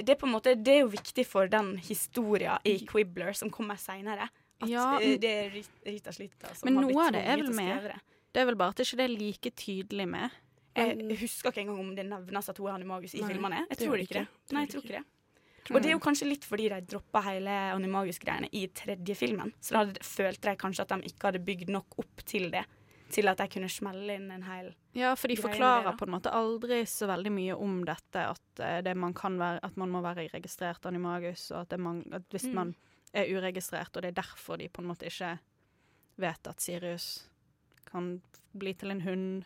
det 0.01 0.09
er 0.15 0.19
på 0.19 0.27
en 0.27 0.33
måte 0.35 0.55
Det 0.59 0.73
er 0.75 0.81
jo 0.85 0.91
viktig 0.93 1.25
for 1.29 1.51
den 1.51 1.77
historia 1.79 2.59
i 2.67 2.79
Quibbler 2.89 3.33
som 3.37 3.51
kommer 3.51 3.79
seinere. 3.81 4.29
At 4.61 4.69
Ja, 4.71 4.87
eh, 5.01 5.19
det 5.21 5.31
er 5.31 5.57
Rita 5.87 6.13
Slita 6.13 6.55
som 6.55 6.67
Men 6.67 6.81
har 6.81 6.89
blitt 6.89 6.97
tvunget 6.97 7.37
til 7.37 7.51
å 7.51 7.57
skrive 7.57 7.93
det. 7.93 8.01
Det 8.33 8.43
er 8.43 8.49
vel 8.51 8.59
bare 8.61 8.75
at 8.75 8.81
ikke 8.85 8.99
det 9.01 9.05
er 9.05 9.15
like 9.17 9.51
tydelig 9.57 10.09
med. 10.09 10.31
Jeg 10.77 11.19
husker 11.23 11.53
ikke 11.53 11.63
engang 11.65 11.81
om 11.81 11.93
det 11.97 12.05
nevnes 12.05 12.49
at 12.53 12.59
hun 12.61 12.69
er 12.69 12.75
animagus 12.77 13.15
i 13.17 13.23
Nei, 13.23 13.29
filmene. 13.33 13.61
Jeg 13.71 13.79
tror 13.81 14.03
ikke 14.03 14.19
det. 14.19 14.27
Nei, 14.53 14.65
jeg 14.67 14.73
Tror 14.75 14.83
tror 14.83 14.91
ikke 14.91 14.99
det. 14.99 15.05
Og 15.75 15.83
det 15.83 15.89
er 15.91 15.95
jo 15.97 16.03
kanskje 16.05 16.29
litt 16.29 16.45
fordi 16.47 16.69
de 16.71 16.81
droppa 16.93 17.23
hele 17.27 17.55
animagus-greiene 17.75 18.51
i 18.55 18.67
tredje 18.77 19.17
filmen. 19.19 19.53
Så 19.61 19.75
da 19.75 20.05
følte 20.05 20.53
de 20.53 20.61
kanskje 20.61 20.85
at 20.85 20.93
de 20.95 21.11
ikke 21.11 21.31
hadde 21.31 21.41
bygd 21.47 21.73
nok 21.75 21.97
opp 22.05 22.23
til 22.29 22.51
det. 22.53 22.63
Til 23.11 23.29
at 23.31 23.39
jeg 23.39 23.51
kunne 23.55 23.69
smelle 23.71 24.17
inn 24.19 24.31
en 24.35 24.43
hel 24.43 24.73
Ja, 24.97 25.13
for 25.15 25.29
de 25.29 25.37
forklarer 25.39 25.97
på 25.97 26.07
en 26.09 26.15
måte 26.17 26.33
aldri 26.35 26.81
så 26.91 27.07
veldig 27.07 27.31
mye 27.33 27.55
om 27.57 27.85
dette. 27.87 28.23
At, 28.33 28.61
eh, 28.61 28.81
det 28.83 28.97
man, 28.97 29.15
kan 29.15 29.39
være, 29.39 29.61
at 29.63 29.77
man 29.77 29.91
må 29.91 30.01
være 30.03 30.29
registrert 30.33 30.85
animagus, 30.87 31.51
og 31.53 31.61
at, 31.61 31.69
det 31.69 31.81
man, 31.81 32.03
at 32.13 32.23
hvis 32.31 32.45
Mm. 32.49 32.55
man 32.55 32.75
er 33.15 33.31
uregistrert, 33.31 33.95
og 33.97 34.03
det 34.03 34.09
er 34.09 34.23
derfor 34.23 34.57
de 34.59 34.69
på 34.69 34.83
en 34.83 34.89
måte 34.89 35.07
ikke 35.07 35.39
vet 36.19 36.47
at 36.49 36.61
Sirius 36.61 37.29
kan 37.91 38.23
bli 38.59 38.73
til 38.75 38.91
en 38.91 39.01
hund, 39.03 39.45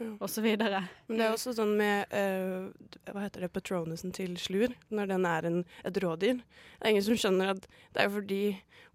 Ja. 0.00 0.42
videre. 0.42 0.80
Men 1.08 1.18
det 1.20 1.26
er 1.26 1.34
også 1.34 1.52
sånn 1.56 1.76
med 1.78 2.12
uh, 2.14 2.70
Hva 3.12 3.26
heter 3.26 3.44
det, 3.44 3.52
patronusen 3.52 4.12
til 4.16 4.36
Slur, 4.40 4.72
når 4.90 5.10
den 5.12 5.26
er 5.28 5.48
en, 5.50 5.58
et 5.84 6.00
rådyr. 6.02 6.40
Det 6.40 6.82
er 6.86 6.94
ingen 6.94 7.04
som 7.04 7.18
skjønner 7.20 7.52
at 7.54 7.66
det 7.92 8.04
er 8.04 8.12
fordi 8.14 8.42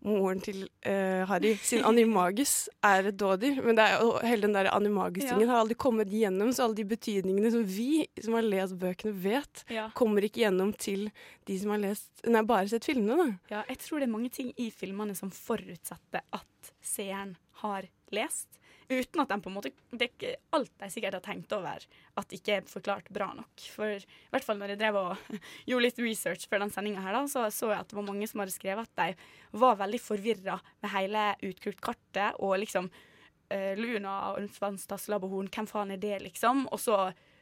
moren 0.06 0.42
til 0.44 0.64
uh, 0.86 1.26
Harry 1.30 1.56
sin 1.66 1.86
animagus 1.86 2.68
er 2.86 3.10
et 3.12 3.18
dådyr. 3.18 3.62
Men 3.66 3.78
det 3.78 3.86
er 3.86 4.04
og 4.06 4.20
hele 4.26 4.48
den 4.48 4.58
der 4.58 4.72
animagus-tingen 4.74 5.46
Ja. 5.46 5.52
har 5.54 5.64
aldri 5.64 5.78
kommet 5.82 6.10
gjennom, 6.14 6.52
så 6.54 6.66
alle 6.68 6.80
de 6.82 6.88
betydningene 6.90 7.52
som 7.54 7.64
vi 7.66 8.06
som 8.22 8.38
har 8.38 8.46
lest 8.46 8.78
bøkene, 8.82 9.14
vet, 9.14 9.64
Ja. 9.70 9.90
kommer 9.98 10.26
ikke 10.26 10.44
gjennom 10.46 10.74
til 10.78 11.12
de 11.46 11.60
som 11.60 11.72
har 11.72 11.82
lest 11.86 12.10
Nei, 12.26 12.42
bare 12.42 12.68
sett 12.68 12.86
filmene, 12.86 13.16
da. 13.16 13.26
Ja, 13.52 13.64
jeg 13.70 13.78
tror 13.84 14.00
det 14.02 14.08
er 14.08 14.12
mange 14.18 14.32
ting 14.34 14.54
i 14.58 14.72
filmene 14.74 15.16
som 15.16 15.30
forutsetter 15.30 16.22
at 16.34 16.72
seeren 16.82 17.36
har 17.62 17.86
lest. 18.12 18.48
Uten 18.90 19.22
at 19.24 19.32
de 19.32 19.38
på 19.42 19.50
en 19.50 19.56
måte 19.56 19.72
Det 19.90 20.06
er 20.06 20.12
ikke 20.12 20.34
alt 20.54 20.72
de 20.82 20.90
sikkert 20.94 21.18
har 21.18 21.24
tenkt 21.26 21.54
over 21.56 21.86
at 22.20 22.36
ikke 22.38 22.60
er 22.60 22.68
forklart 22.70 23.10
bra 23.14 23.32
nok. 23.38 23.66
For 23.74 23.98
i 23.98 24.30
hvert 24.34 24.46
fall 24.46 24.60
når 24.60 24.76
jeg 24.76 24.82
drev 24.84 25.00
og 25.00 25.32
gjorde 25.70 25.88
litt 25.88 26.02
research 26.04 26.46
før 26.52 26.64
den 26.66 26.74
sendinga 26.74 27.04
her, 27.04 27.18
da, 27.18 27.26
så 27.32 27.48
så 27.54 27.72
jeg 27.72 27.82
at 27.82 27.92
det 27.92 27.98
var 27.98 28.08
mange 28.08 28.30
som 28.30 28.44
hadde 28.44 28.56
skrevet 28.56 28.88
at 28.88 29.02
de 29.02 29.60
var 29.60 29.80
veldig 29.82 30.02
forvirra 30.04 30.60
med 30.84 30.94
hele 30.94 31.26
Utkult-kartet 31.50 32.40
og 32.46 32.58
liksom 32.62 32.90
uh, 32.92 33.74
Luna 33.80 34.16
og 34.34 34.50
Svanstasselabb 34.56 35.26
og 35.28 35.36
Horn, 35.36 35.52
hvem 35.54 35.70
faen 35.70 35.96
er 35.96 36.02
det, 36.02 36.20
liksom? 36.24 36.66
Og 36.72 36.82
så 36.82 37.00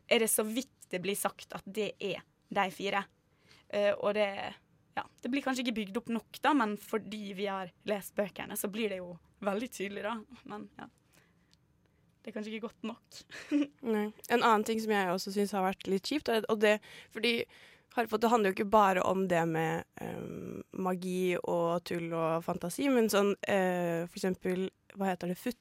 er 0.07 0.23
det 0.23 0.31
så 0.31 0.45
vidt 0.47 0.89
det 0.93 1.01
blir 1.03 1.17
sagt 1.17 1.55
at 1.57 1.65
det 1.65 1.93
er 1.99 2.21
de 2.53 2.67
fire. 2.73 3.03
Uh, 3.73 3.93
og 3.99 4.13
det 4.17 4.29
ja, 4.93 5.05
det 5.21 5.29
blir 5.33 5.41
kanskje 5.41 5.63
ikke 5.65 5.79
bygd 5.79 5.99
opp 6.03 6.09
nok, 6.13 6.39
da, 6.43 6.51
men 6.57 6.75
fordi 6.77 7.31
vi 7.37 7.47
har 7.49 7.71
lest 7.89 8.13
bøkene, 8.17 8.57
så 8.59 8.69
blir 8.69 8.93
det 8.93 8.99
jo 8.99 9.15
veldig 9.43 9.69
tydelig, 9.73 10.03
da. 10.05 10.17
Men 10.49 10.67
ja. 10.77 10.89
Det 12.23 12.31
er 12.31 12.37
kanskje 12.37 12.55
ikke 12.55 12.69
godt 12.69 12.87
nok. 12.87 13.21
Nei. 13.93 14.07
En 14.31 14.39
annen 14.41 14.63
ting 14.67 14.79
som 14.79 14.95
jeg 14.95 15.11
også 15.11 15.33
syns 15.35 15.51
har 15.55 15.65
vært 15.65 15.89
litt 15.91 16.07
kjipt, 16.07 16.31
og 16.31 16.59
det 16.63 16.77
fordi 17.11 17.41
det 17.93 18.29
handler 18.29 18.49
jo 18.49 18.55
ikke 18.55 18.71
bare 18.73 19.03
om 19.05 19.27
det 19.29 19.41
med 19.45 19.83
um, 20.01 20.63
magi 20.81 21.35
og 21.43 21.83
tull 21.85 22.07
og 22.15 22.43
fantasi, 22.45 22.87
men 22.89 23.09
sånn 23.11 23.35
uh, 23.35 24.07
for 24.07 24.17
eksempel, 24.17 24.69
hva 24.97 25.11
heter 25.11 25.29
det, 25.29 25.37
futt 25.37 25.59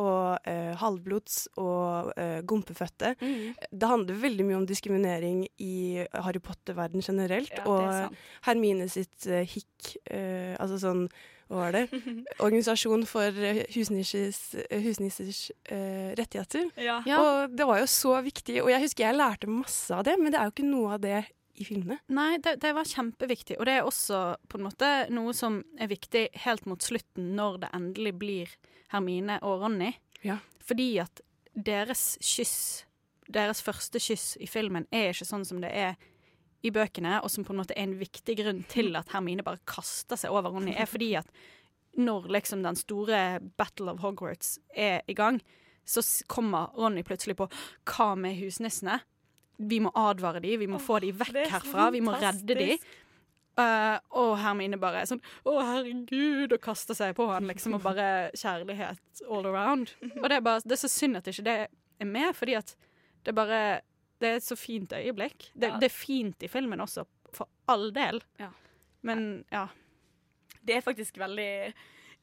og 0.00 0.44
uh, 0.44 0.74
halvblods 0.80 1.34
og 1.60 2.12
eh, 2.18 2.38
gompefødte. 2.48 3.10
Det 3.20 3.90
handler 3.90 4.22
veldig 4.22 4.46
mye 4.48 4.56
om 4.56 4.64
diskriminering 4.66 5.42
i 5.60 6.00
Harry 6.24 6.40
Potter-verden 6.42 7.04
generelt, 7.04 7.52
Ja, 7.54 7.66
og. 7.68 8.16
Hermine 8.46 8.88
sitt 8.88 9.28
hikk, 9.28 9.92
altså 10.08 10.80
sånn 10.80 11.04
hva 11.50 11.64
var 11.64 11.74
det? 11.74 11.82
Organisasjon 12.44 13.02
for 13.10 13.42
eh, 13.42 13.64
husnissers, 13.74 14.38
eh, 14.54 14.80
husnissers 14.84 15.42
eh, 15.64 16.12
rettigheter. 16.18 16.70
Ja. 16.78 17.00
Ja. 17.08 17.18
Og 17.20 17.56
det 17.58 17.66
var 17.66 17.82
jo 17.82 17.88
så 17.90 18.14
viktig, 18.24 18.60
og 18.62 18.70
jeg 18.70 18.84
husker 18.84 19.08
jeg 19.08 19.18
lærte 19.18 19.50
masse 19.50 19.94
av 19.94 20.06
det, 20.06 20.14
men 20.20 20.30
det 20.30 20.40
er 20.40 20.48
jo 20.48 20.54
ikke 20.54 20.68
noe 20.70 20.96
av 20.96 21.02
det 21.02 21.24
i 21.60 21.66
filmene. 21.66 21.98
Nei, 22.14 22.38
det, 22.42 22.56
det 22.62 22.70
var 22.76 22.88
kjempeviktig. 22.88 23.58
Og 23.58 23.66
det 23.68 23.78
er 23.78 23.88
også 23.88 24.20
på 24.48 24.60
en 24.60 24.68
måte 24.68 24.90
noe 25.12 25.34
som 25.36 25.60
er 25.80 25.90
viktig 25.90 26.28
helt 26.46 26.68
mot 26.70 26.82
slutten, 26.84 27.34
når 27.36 27.64
det 27.64 27.72
endelig 27.76 28.14
blir 28.20 28.54
Hermine 28.94 29.40
og 29.46 29.64
Ronny. 29.64 29.92
Ja. 30.24 30.38
Fordi 30.64 30.92
at 31.02 31.22
deres 31.52 32.14
kyss, 32.24 32.86
deres 33.30 33.60
første 33.64 34.00
kyss 34.02 34.36
i 34.40 34.48
filmen, 34.50 34.86
er 34.94 35.10
ikke 35.12 35.28
sånn 35.28 35.46
som 35.48 35.60
det 35.62 35.72
er 35.74 35.98
i 36.62 36.72
bøkene, 36.74 37.18
og 37.24 37.30
som 37.32 37.46
på 37.46 37.54
en 37.54 37.60
måte 37.62 37.76
er 37.76 37.86
en 37.86 37.96
viktig 38.00 38.36
grunn 38.42 38.62
til 38.68 38.92
at 38.98 39.12
Hermine 39.14 39.44
bare 39.46 39.62
kaster 39.68 40.18
seg 40.20 40.34
over 40.34 40.52
Ronny, 40.52 40.74
er 40.76 40.88
fordi 40.90 41.14
at 41.20 41.30
når 42.00 42.28
liksom 42.30 42.62
den 42.62 42.78
store 42.78 43.40
Battle 43.58 43.94
of 43.94 44.02
Hogwarts 44.04 44.58
er 44.76 45.00
i 45.10 45.16
gang, 45.16 45.40
så 45.88 46.04
kommer 46.30 46.70
Ronny 46.78 47.02
plutselig 47.06 47.38
på 47.40 47.48
hva 47.88 48.12
med 48.18 48.36
husnissene? 48.38 49.00
Vi 49.60 49.80
må 49.82 49.90
advare 49.98 50.40
dem, 50.40 50.60
vi 50.60 50.68
må 50.70 50.78
få 50.80 51.00
dem 51.02 51.16
vekk 51.20 51.34
er 51.42 51.54
herfra, 51.56 51.90
vi 51.92 52.00
må 52.04 52.14
redde 52.16 52.54
dem. 52.54 52.76
fantastisk. 52.76 53.06
Eh, 53.60 53.96
og 54.16 54.36
Hermine 54.40 54.78
bare 54.80 55.02
er 55.02 55.08
sånn 55.10 55.20
Å, 55.44 55.56
herregud, 55.58 56.52
og 56.54 56.62
kaster 56.62 56.96
seg 56.96 57.16
på 57.18 57.26
han, 57.28 57.48
liksom, 57.50 57.74
og 57.76 57.84
bare 57.84 58.30
kjærlighet 58.38 59.24
all 59.26 59.48
around. 59.50 59.90
Og 60.14 60.28
det 60.30 60.38
er 60.38 60.44
bare 60.46 60.62
Det 60.64 60.76
er 60.76 60.82
så 60.84 60.92
synd 60.92 61.18
at 61.18 61.28
ikke 61.28 61.46
det 61.48 61.56
er 61.66 62.08
med, 62.08 62.30
fordi 62.36 62.56
at 62.60 62.76
det 63.26 63.34
bare 63.36 63.80
Det 64.20 64.28
er 64.28 64.36
et 64.40 64.44
så 64.44 64.56
fint 64.58 64.92
øyeblikk. 64.92 65.50
Det, 65.54 65.68
Ja. 65.70 65.78
det 65.80 65.88
er 65.90 65.94
fint 65.94 66.42
i 66.42 66.48
filmen 66.48 66.80
også, 66.80 67.06
for 67.32 67.48
all 67.68 67.90
del. 67.96 68.20
Ja. 68.38 68.50
Men 69.02 69.44
ja. 69.50 69.68
Det 70.62 70.76
er 70.76 70.80
faktisk 70.84 71.16
veldig 71.16 71.72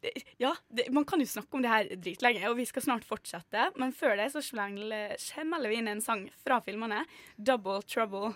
det, 0.03 0.11
Ja, 0.37 0.51
det, 0.69 0.91
man 0.93 1.05
kan 1.05 1.19
jo 1.19 1.25
snakke 1.25 1.57
om 1.57 1.61
det 1.65 1.69
her 1.71 1.87
dritlenge, 1.95 2.43
og 2.49 2.57
vi 2.59 2.65
skal 2.69 2.81
snart 2.85 3.03
fortsette. 3.03 3.71
Men 3.81 3.91
før 3.91 4.15
det 4.15 4.31
så 4.31 4.41
smeller 4.45 5.69
vi 5.69 5.75
inn 5.79 5.87
en 5.87 6.01
sang 6.01 6.29
fra 6.43 6.59
filmene. 6.61 7.03
'Double 7.37 7.81
Trouble'. 7.81 8.35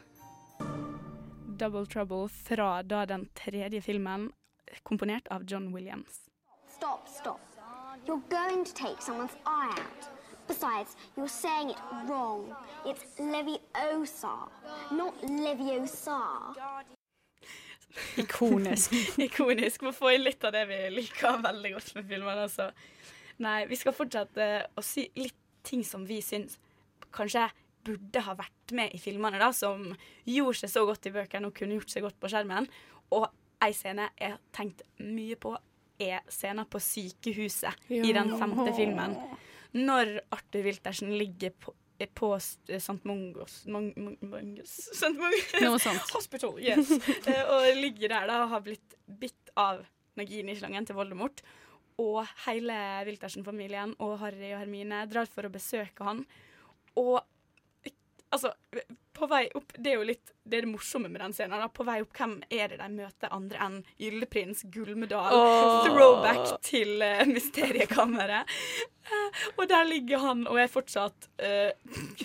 Double 1.58 1.86
Trouble 1.86 2.28
fra 2.30 2.82
da 2.82 3.06
den 3.06 3.30
tredje 3.36 3.82
filmen, 3.82 4.32
komponert 4.84 5.28
av 5.30 5.44
John 5.46 5.72
Williams. 5.74 6.30
Stop, 6.68 7.08
stop. 7.08 7.40
You're 8.08 8.24
going 8.30 8.66
to 8.66 8.74
take 8.74 9.00
someone's 9.02 9.36
eye 9.46 9.70
out. 9.78 10.21
Besides, 10.52 10.98
you're 11.16 11.30
saying 11.30 11.70
it 11.70 11.78
wrong. 12.08 12.54
It's 12.86 13.06
Leviosa, 13.18 14.50
not 14.92 15.14
Leviosa. 15.24 16.20
Ikonisk. 18.18 18.92
Ikonisk. 19.18 19.82
Må 19.82 19.94
får 19.96 20.18
inn 20.18 20.26
litt 20.26 20.44
av 20.44 20.52
det 20.52 20.66
vi 20.68 20.80
liker 20.92 21.38
veldig 21.46 21.72
godt 21.78 21.94
med 21.96 22.10
filmene. 22.10 22.44
Altså. 22.50 22.66
Nei, 23.46 23.62
vi 23.70 23.78
skal 23.80 23.96
fortsette 23.96 24.48
å 24.76 24.84
si 24.84 25.06
litt 25.16 25.38
ting 25.64 25.86
som 25.88 26.04
vi 26.10 26.18
syns 26.26 26.58
kanskje 27.16 27.46
burde 27.88 28.24
ha 28.26 28.36
vært 28.42 28.74
med 28.76 28.92
i 28.92 29.00
filmene, 29.00 29.40
da, 29.40 29.54
som 29.56 29.86
gjorde 30.28 30.66
seg 30.66 30.74
så 30.74 30.84
godt 30.90 31.08
i 31.08 31.14
bøkene 31.16 31.48
og 31.48 31.56
kunne 31.56 31.78
gjort 31.80 31.94
seg 31.94 32.04
godt 32.04 32.20
på 32.20 32.34
skjermen. 32.34 32.68
Og 33.16 33.30
ei 33.64 33.72
scene 33.78 34.10
jeg 34.20 34.36
har 34.36 34.44
tenkt 34.52 34.84
mye 35.00 35.40
på, 35.40 35.56
er 36.02 36.28
scenen 36.28 36.68
på 36.68 36.84
sykehuset 36.84 37.88
i 38.02 38.12
den 38.12 38.36
femte 38.36 38.76
filmen. 38.76 39.16
Når 39.78 40.18
Arthur 40.36 40.66
Wiltersen 40.68 41.14
ligger 41.18 41.54
på, 41.56 41.74
på 42.18 42.30
St. 42.36 42.98
Mungos, 43.08 43.62
Mung, 43.72 43.92
Mung, 43.96 44.58
St. 44.66 45.14
Mongos 45.16 45.88
Hospital, 46.18 46.60
yes. 46.60 46.92
Eh, 47.30 47.44
og 47.48 47.68
ligger 47.80 48.12
der 48.12 48.30
da 48.30 48.44
og 48.46 48.56
har 48.56 48.64
blitt 48.66 48.98
bitt 49.06 49.54
av 49.60 49.84
Nagini-slangen 50.20 50.88
til 50.88 50.98
Voldemort. 50.98 51.44
Og 52.02 52.24
hele 52.48 52.76
Wiltersen-familien 53.08 53.96
og 54.02 54.18
Harry 54.24 54.52
og 54.52 54.64
Hermine 54.64 55.06
drar 55.12 55.30
for 55.30 55.48
å 55.48 55.54
besøke 55.54 56.08
han. 56.08 56.26
Og 57.00 57.22
altså, 58.32 58.54
på 59.14 59.28
vei 59.30 59.46
opp 59.58 59.74
Det 59.76 59.92
er 59.94 60.00
jo 60.00 60.06
litt 60.08 60.32
det, 60.42 60.58
er 60.58 60.66
det 60.66 60.72
morsomme 60.72 61.08
med 61.08 61.22
den 61.22 61.34
scenen. 61.36 61.62
Da. 61.62 61.68
På 61.70 61.86
vei 61.86 62.00
opp, 62.02 62.10
hvem 62.18 62.40
er 62.50 62.72
det 62.74 62.80
de 62.82 62.88
møter 62.96 63.30
andre 63.32 63.60
enn 63.62 63.76
Gylleprins 64.02 64.64
Gullmedal? 64.74 65.36
Throwback 65.86 66.56
til 66.66 66.98
uh, 66.98 67.22
Mysteriekammeret. 67.30 68.50
Uh, 69.06 69.46
og 69.54 69.70
der 69.70 69.86
ligger 69.86 70.26
han 70.26 70.42
og 70.50 70.58
er 70.60 70.68
fortsatt 70.74 71.30
uh, 71.46 71.70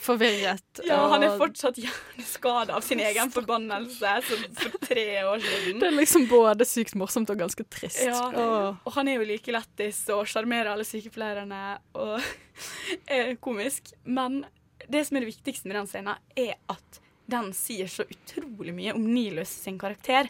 Forvirret. 0.01 0.81
ja, 0.89 0.97
han 1.13 1.29
er 1.29 1.37
fortsatt 1.39 1.79
hjerneskada 1.81 2.81
av 2.81 2.89
sin 2.89 3.05
egen 3.05 3.31
forbannelse 3.37 4.17
som 4.31 4.49
for 4.65 4.81
tre 4.89 5.07
år 5.29 5.45
siden. 5.45 5.85
Det 5.85 5.93
er 5.93 5.97
liksom 6.01 6.27
både 6.33 6.67
sykt 6.69 6.97
morsomt 6.99 7.31
og 7.37 7.45
ganske 7.45 7.69
trist. 7.69 8.01
Ja. 8.09 8.19
oh. 8.33 8.83
Og 8.89 8.97
han 8.97 9.13
er 9.13 9.21
jo 9.21 9.29
like 9.29 9.55
lættis 9.55 10.07
og 10.17 10.25
sjarmerer 10.33 10.73
alle 10.73 10.89
sykepleierne 10.89 11.63
og 12.01 12.17
er 13.21 13.37
komisk. 13.45 13.93
Men 14.09 14.47
det 14.89 15.05
som 15.07 15.17
er 15.17 15.25
det 15.25 15.33
viktigste 15.35 15.69
med 15.69 15.79
den 15.81 15.91
scenen, 15.91 16.25
er 16.37 16.57
at 16.73 17.01
den 17.27 17.51
sier 17.57 17.91
så 17.91 18.07
utrolig 18.07 18.75
mye 18.75 18.95
om 18.95 19.07
Nilus 19.11 19.51
sin 19.65 19.79
karakter. 19.79 20.29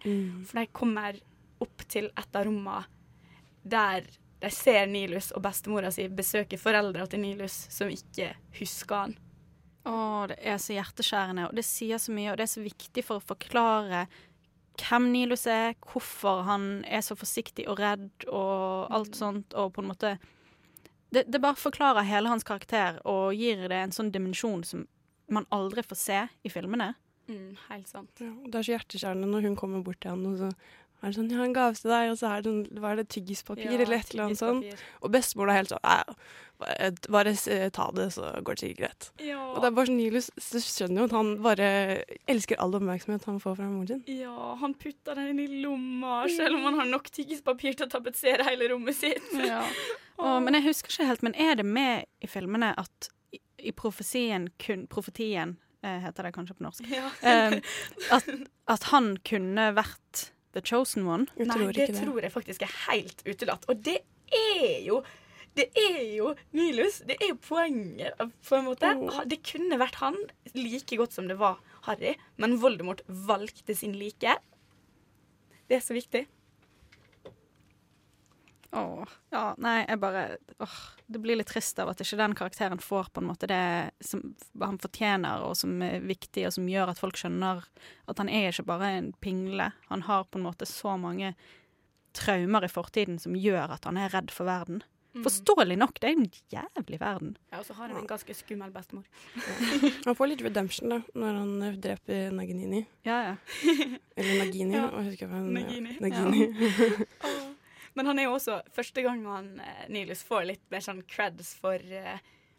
For 0.49 0.61
de 0.61 0.67
kommer 0.73 1.19
opp 1.63 1.85
til 1.89 2.11
et 2.13 2.37
av 2.37 2.47
rommene 2.49 2.85
der 3.67 4.07
de 4.41 4.51
ser 4.53 4.87
Nilus 4.87 5.31
og 5.35 5.43
bestemora 5.43 5.91
si 5.91 6.07
besøke 6.13 6.59
foreldra 6.61 7.07
til 7.11 7.23
Nilus 7.25 7.55
som 7.73 7.91
ikke 7.91 8.35
husker 8.59 9.07
han. 9.07 9.17
Å, 9.87 9.95
det 10.31 10.39
er 10.43 10.59
så 10.59 10.75
hjerteskjærende, 10.75 11.49
og 11.49 11.57
det 11.57 11.65
sier 11.67 12.01
så 12.03 12.15
mye, 12.15 12.33
og 12.33 12.41
det 12.41 12.47
er 12.47 12.53
så 12.57 12.63
viktig 12.65 13.05
for 13.07 13.21
å 13.21 13.27
forklare 13.27 14.07
hvem 14.77 15.11
Nilus 15.15 15.47
er, 15.49 15.77
hvorfor 15.89 16.43
han 16.47 16.85
er 16.85 17.05
så 17.07 17.17
forsiktig 17.17 17.69
og 17.71 17.81
redd 17.81 18.27
og 18.29 18.93
alt 18.93 19.17
sånt, 19.17 19.55
og 19.57 19.73
på 19.77 19.85
en 19.85 19.91
måte 19.93 20.17
det, 21.15 21.27
det 21.31 21.41
bare 21.43 21.59
forklarer 21.59 22.07
hele 22.07 22.31
hans 22.33 22.47
karakter 22.47 23.01
og 23.07 23.35
gir 23.37 23.67
det 23.69 23.79
en 23.79 23.95
sånn 23.95 24.13
dimensjon 24.15 24.65
som 24.67 24.87
man 25.33 25.47
aldri 25.55 25.83
får 25.87 25.99
se 26.01 26.23
i 26.47 26.51
filmene. 26.53 26.93
Mm, 27.27 27.57
helt 27.69 27.89
sant. 27.91 28.11
Ja, 28.23 28.31
det 28.47 28.55
er 28.59 28.67
så 28.67 28.77
hjerteskjærende 28.77 29.29
når 29.31 29.49
hun 29.49 29.57
kommer 29.59 29.83
bort 29.87 29.99
til 30.03 30.15
han, 30.15 30.27
og 30.31 30.37
så 30.39 30.51
er 31.07 31.13
det 31.13 31.19
sånn 31.21 31.31
Ja, 31.33 31.45
en 31.45 31.55
gave 31.57 31.79
til 31.79 31.93
deg, 31.93 32.11
og 32.13 32.19
så 32.21 32.33
er 32.33 32.43
det 32.43 32.51
sånn 32.51 32.81
Hva 32.83 32.91
er 32.93 33.01
det, 33.01 33.07
tyggispapir 33.15 33.71
Ja, 33.71 33.79
eller 33.79 34.01
et 34.01 34.11
eller 34.13 34.27
annet 34.27 34.43
sånt. 34.43 34.83
Og 35.01 35.15
bestemor 35.15 35.53
er 35.53 35.61
helt 35.61 35.73
sånn 35.73 35.85
Nei, 35.87 36.03
bare, 36.59 36.91
bare 37.13 37.35
eh, 37.53 37.67
ta 37.75 37.91
det, 37.93 38.11
så 38.15 38.31
går 38.41 38.57
det 38.57 38.63
sikkert 38.63 38.79
greit. 38.81 39.09
Ja. 39.29 39.41
Og 39.53 39.61
det 39.61 39.69
er 39.69 39.75
bare 39.77 39.91
sånn 39.91 40.01
Julius 40.01 40.31
så 40.41 40.63
skjønner 40.65 41.03
jo 41.03 41.09
at 41.11 41.17
han 41.17 41.33
bare 41.45 41.69
elsker 42.33 42.61
all 42.63 42.77
oppmerksomhet 42.79 43.27
han 43.29 43.43
får 43.43 43.59
fra 43.59 43.69
moren 43.69 43.91
sin. 43.91 44.23
Ja, 44.23 44.55
han 44.63 44.77
putter 44.81 45.19
den 45.19 45.35
inn 45.35 45.43
i 45.45 45.61
lomma, 45.65 46.23
selv 46.33 46.57
om 46.57 46.65
han 46.71 46.81
har 46.81 46.89
nok 46.89 47.11
tyggispapir 47.13 47.77
til 47.77 47.89
å 47.89 47.93
tapetsere 47.93 48.47
hele 48.49 48.71
rommet 48.73 48.97
sitt. 48.97 49.29
Ja. 49.37 49.63
Og, 50.23 50.41
men 50.47 50.57
jeg 50.57 50.71
husker 50.71 50.95
ikke 50.95 51.11
helt, 51.11 51.27
men 51.27 51.37
er 51.37 51.59
det 51.61 51.67
med 51.69 52.07
i 52.25 52.31
filmene 52.31 52.73
at 52.81 53.11
i, 53.37 53.41
i 53.69 53.73
profesien 53.77 54.49
kun 54.63 54.87
Profetien 54.89 55.59
eh, 55.85 55.99
heter 56.07 56.25
det 56.25 56.33
kanskje 56.33 56.57
på 56.57 56.65
norsk. 56.65 56.89
Ja. 56.89 57.11
Eh, 57.21 57.59
at, 58.17 58.31
at 58.73 58.89
han 58.95 59.13
kunne 59.29 59.69
vært 59.77 60.31
the 60.57 60.65
chosen 60.65 61.07
one. 61.07 61.29
Jeg 61.37 61.51
Nei, 61.53 61.69
det, 61.77 61.91
det. 61.93 62.01
tror 62.01 62.25
jeg 62.25 62.33
faktisk 62.35 62.65
er 62.67 62.75
helt 62.89 63.23
utelatt. 63.29 63.69
Og 63.71 63.81
det 63.85 64.01
er 64.33 64.83
jo 64.87 65.03
det 65.57 65.71
er 65.73 66.03
jo 66.19 66.35
Nilus. 66.53 66.99
Det 67.09 67.17
er 67.17 67.31
jo 67.31 67.39
poenget, 67.41 68.19
på 68.45 68.59
en 68.59 68.67
måte. 68.67 68.91
Oh. 69.01 69.23
Det 69.25 69.39
kunne 69.47 69.79
vært 69.81 69.97
han 70.03 70.19
like 70.53 70.99
godt 71.01 71.17
som 71.17 71.31
det 71.31 71.39
var 71.41 71.63
Harry, 71.87 72.13
men 72.37 72.59
Voldemort 72.61 73.01
valgte 73.09 73.77
sin 73.77 73.97
like. 73.97 74.35
Det 75.67 75.79
er 75.79 75.85
så 75.85 75.97
viktig. 75.97 76.27
Åh, 78.77 79.13
ja, 79.33 79.43
nei, 79.63 79.77
jeg 79.87 80.01
bare 80.03 80.23
åh, 80.61 80.79
Det 81.09 81.21
blir 81.23 81.39
litt 81.41 81.49
trist 81.49 81.79
av 81.81 81.89
at 81.93 82.01
ikke 82.05 82.19
den 82.21 82.35
karakteren 82.37 82.83
får 82.83 83.09
på 83.15 83.23
en 83.23 83.31
måte 83.31 83.49
det 83.49 83.61
som 84.05 84.23
han 84.61 84.77
fortjener, 84.83 85.45
og 85.47 85.55
som 85.57 85.79
er 85.87 86.03
viktig, 86.05 86.45
og 86.49 86.57
som 86.59 86.69
gjør 86.69 86.93
at 86.93 87.01
folk 87.01 87.17
skjønner 87.21 87.63
at 88.11 88.21
han 88.21 88.29
er 88.29 88.51
ikke 88.51 88.67
bare 88.69 88.91
en 88.99 89.13
pingle. 89.25 89.71
Han 89.89 90.05
har 90.09 90.27
på 90.29 90.41
en 90.41 90.49
måte 90.49 90.69
så 90.69 90.97
mange 91.01 91.33
traumer 92.17 92.65
i 92.65 92.73
fortiden 92.73 93.19
som 93.23 93.37
gjør 93.37 93.77
at 93.77 93.89
han 93.89 93.99
er 94.01 94.13
redd 94.13 94.33
for 94.35 94.49
verden. 94.49 94.83
Forståelig 95.25 95.79
nok, 95.81 95.97
det 96.01 96.09
er 96.11 96.17
en 96.19 96.27
jævlig 96.53 96.99
verden. 97.01 97.37
Ja, 97.53 97.63
og 97.63 97.65
så 97.65 97.73
har 97.79 97.89
han 97.89 98.03
en 98.03 98.09
ganske 98.09 98.35
skummel 98.37 98.69
bestemor. 98.75 99.07
Han 100.05 100.17
får 100.19 100.29
litt 100.29 100.43
redemption 100.45 100.93
da, 100.93 100.99
når 101.17 101.39
han 101.41 101.55
eh, 101.65 101.79
dreper 101.81 102.35
Naginini. 102.37 102.83
Ja, 103.07 103.17
ja. 103.31 103.35
Eller 104.13 104.45
Nagini. 104.45 104.77
Ja. 104.77 104.91
Jeg 104.93 105.07
husker 105.09 105.31
hva 105.31 105.41
hun 105.41 105.55
Nagini. 105.57 105.97
Nagini. 106.05 106.51
Men 107.97 108.11
han 108.11 108.19
er 108.21 108.29
jo 108.29 108.37
også 108.37 108.61
første 108.77 109.03
gang 109.05 109.23
han, 109.27 109.53
eh, 109.61 109.85
Nilus 109.93 110.23
får 110.27 110.47
litt 110.51 110.65
mer 110.73 110.85
sånn 110.85 111.03
creds 111.09 111.55
for 111.59 111.81
eh, 111.81 112.19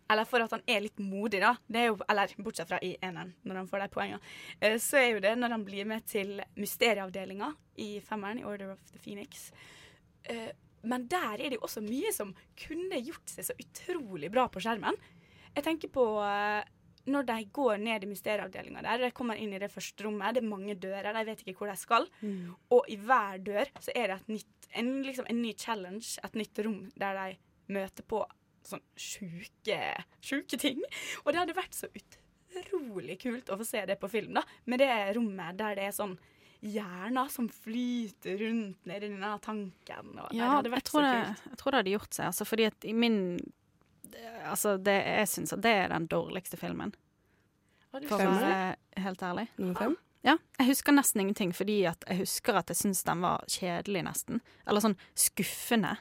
Eller 0.10 0.24
for 0.24 0.39
at 0.39 0.53
han 0.56 0.62
er 0.72 0.86
litt 0.86 1.01
modig, 1.03 1.41
da. 1.44 1.50
Det 1.67 1.79
er 1.82 1.89
jo, 1.89 1.98
eller 2.08 2.32
bortsett 2.39 2.70
fra 2.70 2.77
i 2.79 2.94
eneren, 3.03 3.34
når 3.44 3.58
han 3.60 3.65
får 3.67 3.82
de 3.84 3.88
poengene. 3.91 4.20
Eh, 4.63 4.77
så 4.79 5.01
er 5.01 5.10
jo 5.12 5.24
det 5.25 5.34
når 5.36 5.51
han 5.51 5.65
blir 5.67 5.89
med 5.89 6.06
til 6.08 6.39
mysterieavdelinga 6.56 7.50
i 7.84 7.89
femmeren, 8.08 8.39
i 8.39 8.46
Order 8.48 8.72
of 8.72 8.86
the 8.94 9.01
Phoenix. 9.03 9.50
Men 10.88 11.06
der 11.12 11.36
er 11.36 11.50
det 11.50 11.58
jo 11.60 11.65
også 11.67 11.84
mye 11.84 12.13
som 12.15 12.32
kunne 12.60 13.01
gjort 13.03 13.29
seg 13.32 13.50
så 13.50 13.56
utrolig 13.60 14.32
bra 14.32 14.48
på 14.51 14.63
skjermen. 14.63 14.96
Jeg 15.56 15.63
tenker 15.67 15.91
på 15.91 16.06
når 17.08 17.24
de 17.27 17.38
går 17.56 17.77
ned 17.79 18.03
i 18.03 18.10
mysterieavdelinga 18.10 18.82
der, 18.84 19.03
de 19.06 19.12
kommer 19.15 19.39
inn 19.39 19.53
i 19.56 19.60
det 19.62 19.70
første 19.72 20.03
rommet, 20.03 20.36
det 20.36 20.41
er 20.44 20.50
mange 20.50 20.75
dører, 20.75 21.13
de 21.15 21.22
vet 21.29 21.44
ikke 21.44 21.62
hvor 21.62 21.72
de 21.72 21.77
skal. 21.79 22.08
Og 22.75 22.88
i 22.91 22.98
hver 23.00 23.39
dør 23.44 23.72
så 23.79 23.91
er 23.96 24.12
det 24.12 24.17
et 24.22 24.34
nytt, 24.34 24.57
en, 24.76 25.04
liksom 25.04 25.26
en 25.30 25.42
ny 25.42 25.54
challenge, 25.58 26.18
et 26.24 26.36
nytt 26.36 26.60
rom 26.66 26.82
der 27.00 27.14
de 27.20 27.38
møter 27.74 28.04
på 28.08 28.24
sånn 28.68 28.82
sjuke, 29.00 29.80
sjuke 30.24 30.58
ting. 30.60 30.82
Og 31.24 31.32
det 31.32 31.40
hadde 31.40 31.56
vært 31.56 31.76
så 31.78 31.88
utrolig 31.92 33.20
kult 33.22 33.50
å 33.54 33.58
få 33.60 33.66
se 33.68 33.86
det 33.88 33.96
på 34.02 34.10
film, 34.12 34.34
da. 34.40 34.44
Med 34.66 34.80
det 34.84 34.90
rommet 35.16 35.58
der 35.60 35.78
det 35.80 35.86
er 35.88 35.96
sånn 35.96 36.18
hjerner 36.66 37.30
som 37.30 37.46
flyter 37.54 38.40
rundt 38.42 38.88
nedi 38.90 39.12
denne 39.12 39.36
tanken. 39.46 40.08
Og, 40.18 40.32
nei, 40.32 40.40
Ja, 40.40 40.48
det 40.48 40.54
hadde 40.56 40.70
jeg 40.72 40.76
vært 40.78 40.92
så 40.92 41.04
det, 41.06 41.12
kult. 41.14 41.44
jeg 41.52 41.60
tror 41.62 41.72
det 41.76 41.82
hadde 41.84 41.94
gjort 41.94 42.18
seg. 42.18 42.26
Altså, 42.32 42.48
fordi 42.50 42.68
at 42.72 42.88
i 42.90 42.94
min 42.98 43.22
Altså, 44.48 44.78
det, 44.80 44.94
jeg 45.04 45.28
syns 45.28 45.52
at 45.54 45.62
det 45.62 45.72
er 45.84 45.90
den 45.92 46.06
dårligste 46.08 46.56
filmen, 46.58 46.94
for 47.92 48.16
å 48.16 48.30
være 48.32 49.02
helt 49.04 49.24
ærlig. 49.28 49.44
Nummer 49.60 49.76
fem. 49.82 49.98
Ja, 50.27 50.36
jeg 50.60 50.74
husker 50.74 50.96
nesten 50.96 51.24
ingenting, 51.24 51.53
fordi 51.55 51.79
jeg 51.86 52.17
husker 52.19 52.60
at 52.60 52.72
jeg 52.72 52.81
syns 52.81 53.05
den 53.07 53.24
var 53.24 53.46
kjedelig, 53.51 54.03
nesten. 54.03 54.41
Eller 54.67 54.84
sånn 54.84 54.98
skuffende. 55.15 55.93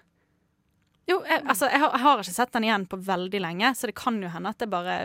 Jo, 1.06 1.20
jeg, 1.22 1.44
altså, 1.46 1.68
jeg 1.70 1.78
har, 1.78 1.92
jeg 1.94 2.02
har 2.02 2.22
ikke 2.24 2.34
sett 2.34 2.56
den 2.56 2.66
igjen 2.66 2.88
på 2.90 2.98
veldig 3.06 3.40
lenge, 3.44 3.70
så 3.78 3.86
det 3.86 3.94
kan 3.98 4.18
jo 4.18 4.32
hende 4.32 4.50
at 4.50 4.64
jeg 4.64 4.72
bare 4.72 4.96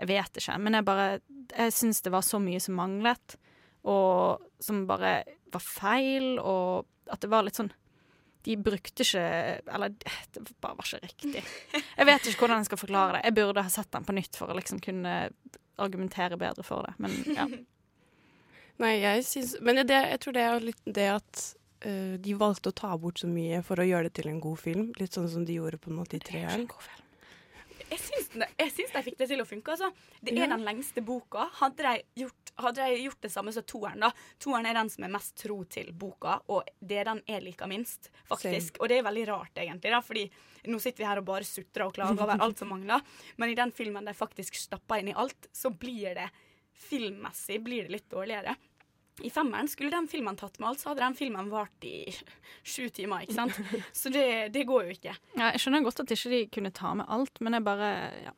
Jeg 0.00 0.08
vet 0.08 0.38
ikke, 0.40 0.56
men 0.58 0.74
jeg 0.74 0.84
bare 0.88 1.08
Jeg 1.52 1.74
syns 1.76 2.00
det 2.02 2.10
var 2.10 2.24
så 2.26 2.40
mye 2.42 2.60
som 2.62 2.74
manglet, 2.74 3.36
og 3.86 4.42
som 4.58 4.86
bare 4.88 5.20
var 5.52 5.62
feil, 5.62 6.40
og 6.40 6.88
at 7.10 7.22
det 7.22 7.30
var 7.30 7.46
litt 7.46 7.58
sånn 7.58 7.70
de 8.42 8.54
brukte 8.56 9.04
ikke 9.04 9.22
Eller 9.68 9.92
det 10.00 10.44
bare 10.64 10.78
var 10.78 10.86
ikke 10.86 11.02
riktig. 11.04 11.42
Jeg 11.76 12.06
vet 12.08 12.26
ikke 12.26 12.46
hvordan 12.46 12.62
jeg 12.62 12.70
skal 12.70 12.80
forklare 12.80 13.18
det. 13.18 13.26
Jeg 13.28 13.36
burde 13.36 13.64
ha 13.66 13.72
sett 13.72 13.90
den 13.92 14.06
på 14.08 14.14
nytt 14.16 14.38
for 14.40 14.50
å 14.50 14.56
liksom 14.56 14.80
kunne 14.80 15.16
argumentere 15.80 16.38
bedre 16.40 16.64
for 16.64 16.88
det, 16.88 16.94
men 16.98 17.36
ja. 17.36 17.46
Nei, 18.80 18.94
jeg 19.02 19.24
syns 19.28 19.56
Men 19.60 19.82
det, 19.84 19.98
jeg 20.14 20.22
tror 20.22 20.36
det 20.36 20.46
er 20.46 20.64
litt 20.64 20.86
det 20.88 21.08
at 21.12 21.44
uh, 21.84 22.16
de 22.22 22.38
valgte 22.38 22.72
å 22.72 22.76
ta 22.76 22.94
bort 23.00 23.20
så 23.20 23.28
mye 23.30 23.60
for 23.66 23.80
å 23.80 23.86
gjøre 23.86 24.08
det 24.08 24.16
til 24.20 24.30
en 24.32 24.40
god 24.42 24.60
film. 24.62 24.90
Litt 25.00 25.16
sånn 25.16 25.28
som 25.30 25.44
de 25.44 25.58
gjorde 25.60 25.80
på 25.82 25.92
en 25.92 26.00
måte 26.00 26.16
i 26.16 26.24
treeren. 26.24 26.66
Jeg 27.90 27.98
syns, 27.98 28.28
jeg 28.38 28.70
syns 28.70 28.92
de 28.94 29.00
fikk 29.02 29.16
det 29.18 29.26
til 29.32 29.40
å 29.42 29.46
funke. 29.48 29.74
Altså. 29.74 29.90
Det 30.22 30.30
er 30.32 30.44
Ja. 30.44 30.50
den 30.52 30.62
lengste 30.62 31.02
boka. 31.02 31.48
Hadde 31.58 31.82
de, 31.82 32.02
gjort, 32.22 32.52
hadde 32.62 32.84
de 32.86 33.00
gjort 33.02 33.20
det 33.20 33.30
samme 33.32 33.52
som 33.52 33.64
toeren, 33.66 34.04
da 34.04 34.12
Toeren 34.38 34.68
er 34.70 34.74
den 34.78 34.90
som 34.94 35.04
er 35.04 35.10
mest 35.10 35.34
tro 35.36 35.64
til 35.64 35.90
boka, 35.92 36.36
og 36.48 36.68
det 36.80 37.00
er 37.00 37.08
den 37.10 37.22
jeg 37.26 37.42
liker 37.42 37.66
minst, 37.66 38.12
faktisk. 38.30 38.78
Og 38.80 38.88
det 38.88 39.00
er 39.00 39.08
veldig 39.08 39.26
rart, 39.26 39.58
egentlig, 39.58 39.90
da, 39.90 40.00
fordi 40.06 40.30
nå 40.70 40.78
sitter 40.78 41.02
vi 41.02 41.08
her 41.10 41.18
og 41.18 41.26
bare 41.32 41.48
sutrer 41.48 41.88
og 41.88 41.96
klager 41.98 42.22
over 42.22 42.38
alt 42.40 42.62
som 42.62 42.70
mangler, 42.70 43.02
men 43.38 43.50
i 43.50 43.58
den 43.58 43.72
filmen 43.72 44.06
de 44.06 44.14
faktisk 44.14 44.54
stappa 44.54 45.00
inn 45.00 45.10
i 45.10 45.16
alt, 45.18 45.50
så 45.52 45.74
blir 45.74 46.14
det 46.14 46.30
filmmessig 46.80 47.58
blir 47.62 47.88
det 47.88 47.96
litt 47.98 48.10
dårligere. 48.10 48.54
I 49.26 49.30
femmeren 49.32 49.68
skulle 49.70 49.92
de 49.92 50.10
filmene 50.10 50.38
tatt 50.40 50.58
med 50.60 50.70
alt, 50.70 50.82
så 50.82 50.90
hadde 50.90 51.04
de 51.06 51.18
filmene 51.18 51.52
vart 51.52 51.86
i 51.86 52.12
sju 52.62 52.88
timer, 52.94 53.24
ikke 53.26 53.36
sant. 53.36 53.60
Så 53.96 54.12
det, 54.12 54.26
det 54.54 54.66
går 54.68 54.88
jo 54.88 54.96
ikke. 54.98 55.14
Ja, 55.36 55.50
jeg 55.54 55.62
skjønner 55.64 55.84
godt 55.86 56.02
at 56.04 56.14
ikke 56.16 56.32
de 56.32 56.42
kunne 56.58 56.72
ta 56.76 56.92
med 56.98 57.08
alt, 57.08 57.40
men 57.40 57.56
jeg 57.58 57.66
bare 57.66 57.90
ja, 58.26 58.34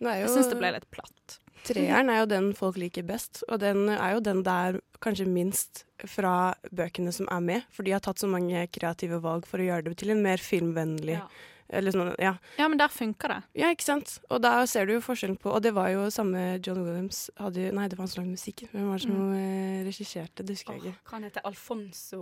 Jeg 0.00 0.30
syns 0.32 0.50
det 0.52 0.58
ble 0.60 0.72
litt 0.76 0.90
platt. 0.94 1.38
Treeren 1.66 2.08
er 2.08 2.22
jo 2.22 2.28
den 2.30 2.50
folk 2.56 2.78
liker 2.80 3.04
best, 3.04 3.42
og 3.52 3.60
den 3.60 3.90
er 3.92 4.14
jo 4.14 4.22
den 4.24 4.40
der 4.46 4.78
kanskje 5.04 5.26
minst 5.28 5.84
fra 6.08 6.54
bøkene 6.72 7.12
som 7.12 7.28
er 7.32 7.42
med. 7.44 7.66
For 7.74 7.84
de 7.84 7.92
har 7.92 8.00
tatt 8.04 8.22
så 8.22 8.28
mange 8.30 8.62
kreative 8.72 9.20
valg 9.20 9.44
for 9.48 9.60
å 9.60 9.66
gjøre 9.66 9.90
det 9.90 9.98
til 10.00 10.14
en 10.14 10.22
mer 10.24 10.40
filmvennlig 10.40 11.18
Ja. 11.18 11.26
Eller 11.72 11.94
sånn, 11.94 12.10
ja. 12.18 12.32
Ja, 12.58 12.66
men 12.68 12.78
der 12.80 12.90
funker 12.90 13.28
det. 13.34 13.38
ja, 13.60 13.70
ikke 13.74 13.86
sant? 13.86 14.16
Og 14.30 14.40
da 14.42 14.66
ser 14.70 14.86
du 14.88 14.94
jo 14.96 15.02
forskjellen 15.04 15.36
på 15.40 15.52
Og 15.54 15.62
det 15.62 15.72
var 15.76 15.90
jo 15.92 16.08
samme 16.10 16.58
John 16.64 16.80
Williams 16.82 17.28
hadde, 17.38 17.68
Nei, 17.76 17.86
det 17.88 17.98
var 17.98 18.04
han 18.06 18.10
som 18.12 18.22
lagde 18.24 18.34
musikken. 18.34 18.70
Hvem 18.72 18.88
var 18.90 18.98
det 18.98 19.06
som 19.06 19.14
mm. 19.16 19.86
regisserte? 19.86 20.42
Det 20.46 20.56
husker 20.58 20.76
jeg 20.76 20.82
ikke. 20.90 21.04
hva 21.06 21.16
han 21.18 21.28
heter 21.28 21.46
Alfonso 21.50 22.20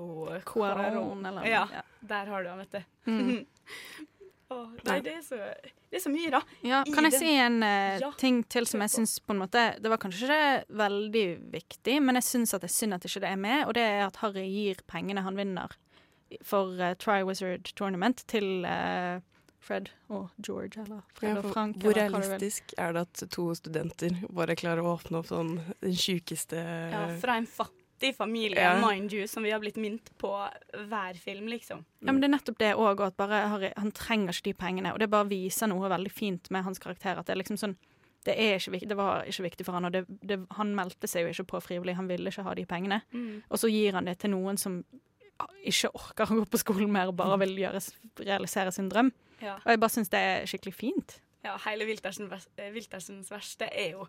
Cuarón, 0.49 1.25
eller 1.25 1.41
noe. 1.41 1.49
Ja, 1.49 1.65
Ja. 1.73 1.83
der 2.13 2.27
har 2.35 2.45
du 2.45 2.49
han, 2.53 2.59
vet 2.65 2.77
du. 2.79 3.11
Mm. 3.11 3.47
oh, 4.55 4.69
nei, 4.85 5.01
det 5.05 5.17
er, 5.17 5.25
så, 5.25 5.41
det 5.89 5.99
er 6.01 6.05
så 6.05 6.13
mye, 6.13 6.31
da. 6.33 6.43
Ja, 6.65 6.83
I 6.87 6.93
kan 6.93 7.09
jeg 7.09 7.17
den- 7.17 7.25
si 7.25 7.33
en 7.49 7.59
uh, 7.63 7.99
Ja, 8.05 8.13
ting 8.21 8.43
til 8.45 8.67
som 8.69 8.81
jeg 8.85 8.93
på. 8.93 8.97
syns 9.01 9.19
på 9.25 9.33
en 9.35 9.43
måte 9.43 9.65
Det 9.81 9.91
var 9.93 10.01
kanskje 10.03 10.29
ikke 10.29 10.79
veldig 10.85 11.27
viktig, 11.57 11.99
men 12.05 12.21
jeg 12.21 12.29
syns 12.29 12.55
at 12.55 12.63
det 12.65 12.71
er 12.71 12.77
synd 12.77 12.95
at 12.99 13.05
ikke 13.09 13.25
det 13.25 13.33
er 13.33 13.41
med, 13.41 13.67
og 13.67 13.75
det 13.75 13.85
er 13.89 14.07
at 14.07 14.17
Harry 14.23 14.45
gir 14.49 14.85
pengene 14.87 15.25
han 15.25 15.37
vinner 15.37 15.73
for 16.45 16.77
uh, 16.77 16.93
Triwizard 17.01 17.71
Tournament 17.75 18.21
til 18.29 18.65
eh, 18.69 19.21
Fred 19.61 19.88
og 20.09 20.31
George, 20.40 20.79
eller 20.85 21.03
Fred 21.18 21.35
Ja, 21.37 21.40
og 21.42 21.53
Frank. 21.53 21.77
hvor 21.83 21.92
realistisk 21.97 22.75
er 22.79 22.92
det 22.94 23.01
at 23.09 23.25
to 23.31 23.49
studenter 23.59 24.14
bare 24.31 24.55
klarer 24.57 24.83
å 24.87 24.94
åpne 24.97 25.18
opp 25.21 25.27
sånn 25.27 25.59
den 25.83 25.97
sjukeste 25.99 26.57
Ja, 26.92 27.03
fra 27.21 27.37
en 27.37 27.47
fattig 27.47 28.14
familie, 28.16 28.61
Ja. 28.62 28.79
mind 28.81 29.12
you, 29.12 29.27
som 29.27 29.42
vi 29.42 29.51
har 29.51 29.59
blitt 29.61 29.77
minnet 29.77 30.11
på 30.18 30.31
hver 30.88 31.16
film, 31.18 31.49
liksom. 31.49 31.85
Ja, 32.01 32.12
men 32.12 32.21
det 32.21 32.31
er 32.31 32.37
nettopp 32.38 32.59
det 32.59 32.75
òg, 32.77 33.01
at 33.05 33.16
bare 33.16 33.49
Harry, 33.49 33.73
han 33.77 33.90
trenger 33.92 34.31
ikke 34.33 34.42
de 34.44 34.55
pengene. 34.55 34.92
Og 34.92 34.99
det 35.01 35.11
bare 35.11 35.29
viser 35.29 35.66
noe 35.68 35.88
veldig 35.88 36.12
fint 36.12 36.51
med 36.51 36.62
hans 36.64 36.79
karakter. 36.79 37.18
At 37.18 37.27
det 37.27 37.33
er 37.37 37.42
liksom 37.42 37.59
sånn 37.59 37.77
det, 38.25 38.35
er 38.37 38.57
ikke, 38.59 38.87
det 38.88 38.97
var 38.97 39.25
ikke 39.25 39.42
viktig 39.51 39.64
for 39.64 39.73
han, 39.73 39.85
og 39.87 39.92
det, 39.92 40.05
det, 40.27 40.47
han 40.59 40.75
meldte 40.75 41.09
seg 41.09 41.23
jo 41.25 41.29
ikke 41.33 41.47
på 41.53 41.62
frivillig. 41.62 41.94
Han 41.97 42.09
ville 42.09 42.29
ikke 42.29 42.42
ha 42.44 42.55
de 42.55 42.64
pengene. 42.66 43.03
Mm. 43.12 43.42
Og 43.51 43.59
så 43.59 43.71
gir 43.71 43.92
han 43.92 44.05
det 44.05 44.18
til 44.18 44.31
noen 44.31 44.59
som 44.59 44.85
ikke 45.64 45.90
orker 45.94 46.33
å 46.33 46.38
gå 46.40 46.44
på 46.51 46.59
skolen 46.59 46.90
mer 46.92 47.09
og 47.12 47.16
bare 47.16 47.38
vil 47.44 47.57
gjøre, 47.62 47.81
realisere 48.18 48.73
sin 48.75 48.88
drøm. 48.90 49.12
Ja. 49.42 49.57
Og 49.64 49.70
jeg 49.74 49.81
bare 49.81 49.94
syns 49.94 50.09
det 50.12 50.18
er 50.20 50.46
skikkelig 50.51 50.74
fint. 50.74 51.20
ja, 51.44 51.57
hele 51.66 51.87
Wiltersen, 51.87 52.31
eh, 52.59 52.72
Wiltersens 52.74 53.31
verste 53.31 53.68
er 53.72 53.92
jo 53.92 54.09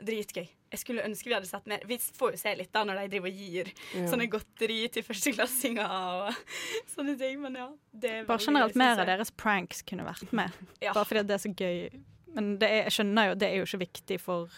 dritgøy. 0.00 0.46
Jeg 0.72 0.78
skulle 0.80 1.02
ønske 1.04 1.28
vi 1.28 1.34
hadde 1.34 1.46
sett 1.50 1.66
mer. 1.68 1.82
Vi 1.84 1.98
får 1.98 2.30
jo 2.32 2.38
se 2.40 2.54
litt 2.56 2.70
da 2.72 2.84
når 2.88 3.02
de 3.02 3.08
driver 3.12 3.28
og 3.28 3.34
gir 3.36 3.68
Ja. 3.92 4.06
sånne 4.08 4.28
godteri 4.32 4.78
til 4.94 5.02
førsteklassinger 5.04 5.90
og 5.90 6.32
sånne 6.94 7.18
ting, 7.20 7.40
men 7.42 7.54
ja. 7.58 7.66
Det 7.92 8.10
er 8.10 8.24
Bare 8.24 8.38
generelt 8.40 8.72
gøy, 8.72 8.78
mer 8.80 9.02
av 9.02 9.06
deres 9.10 9.30
pranks 9.30 9.82
kunne 9.82 10.06
vært 10.08 10.32
med. 10.32 10.50
Ja. 10.86 10.94
Bare 10.96 11.04
fordi 11.04 11.26
det 11.28 11.36
er 11.36 11.42
så 11.44 11.52
gøy. 11.52 12.00
Men 12.32 12.56
det 12.62 12.70
er, 12.70 12.82
jeg 12.86 12.92
skjønner 13.00 13.28
jo, 13.28 13.34
det 13.34 13.48
er 13.50 13.56
jo 13.58 13.66
ikke 13.68 13.82
viktig 13.84 14.20
for 14.22 14.48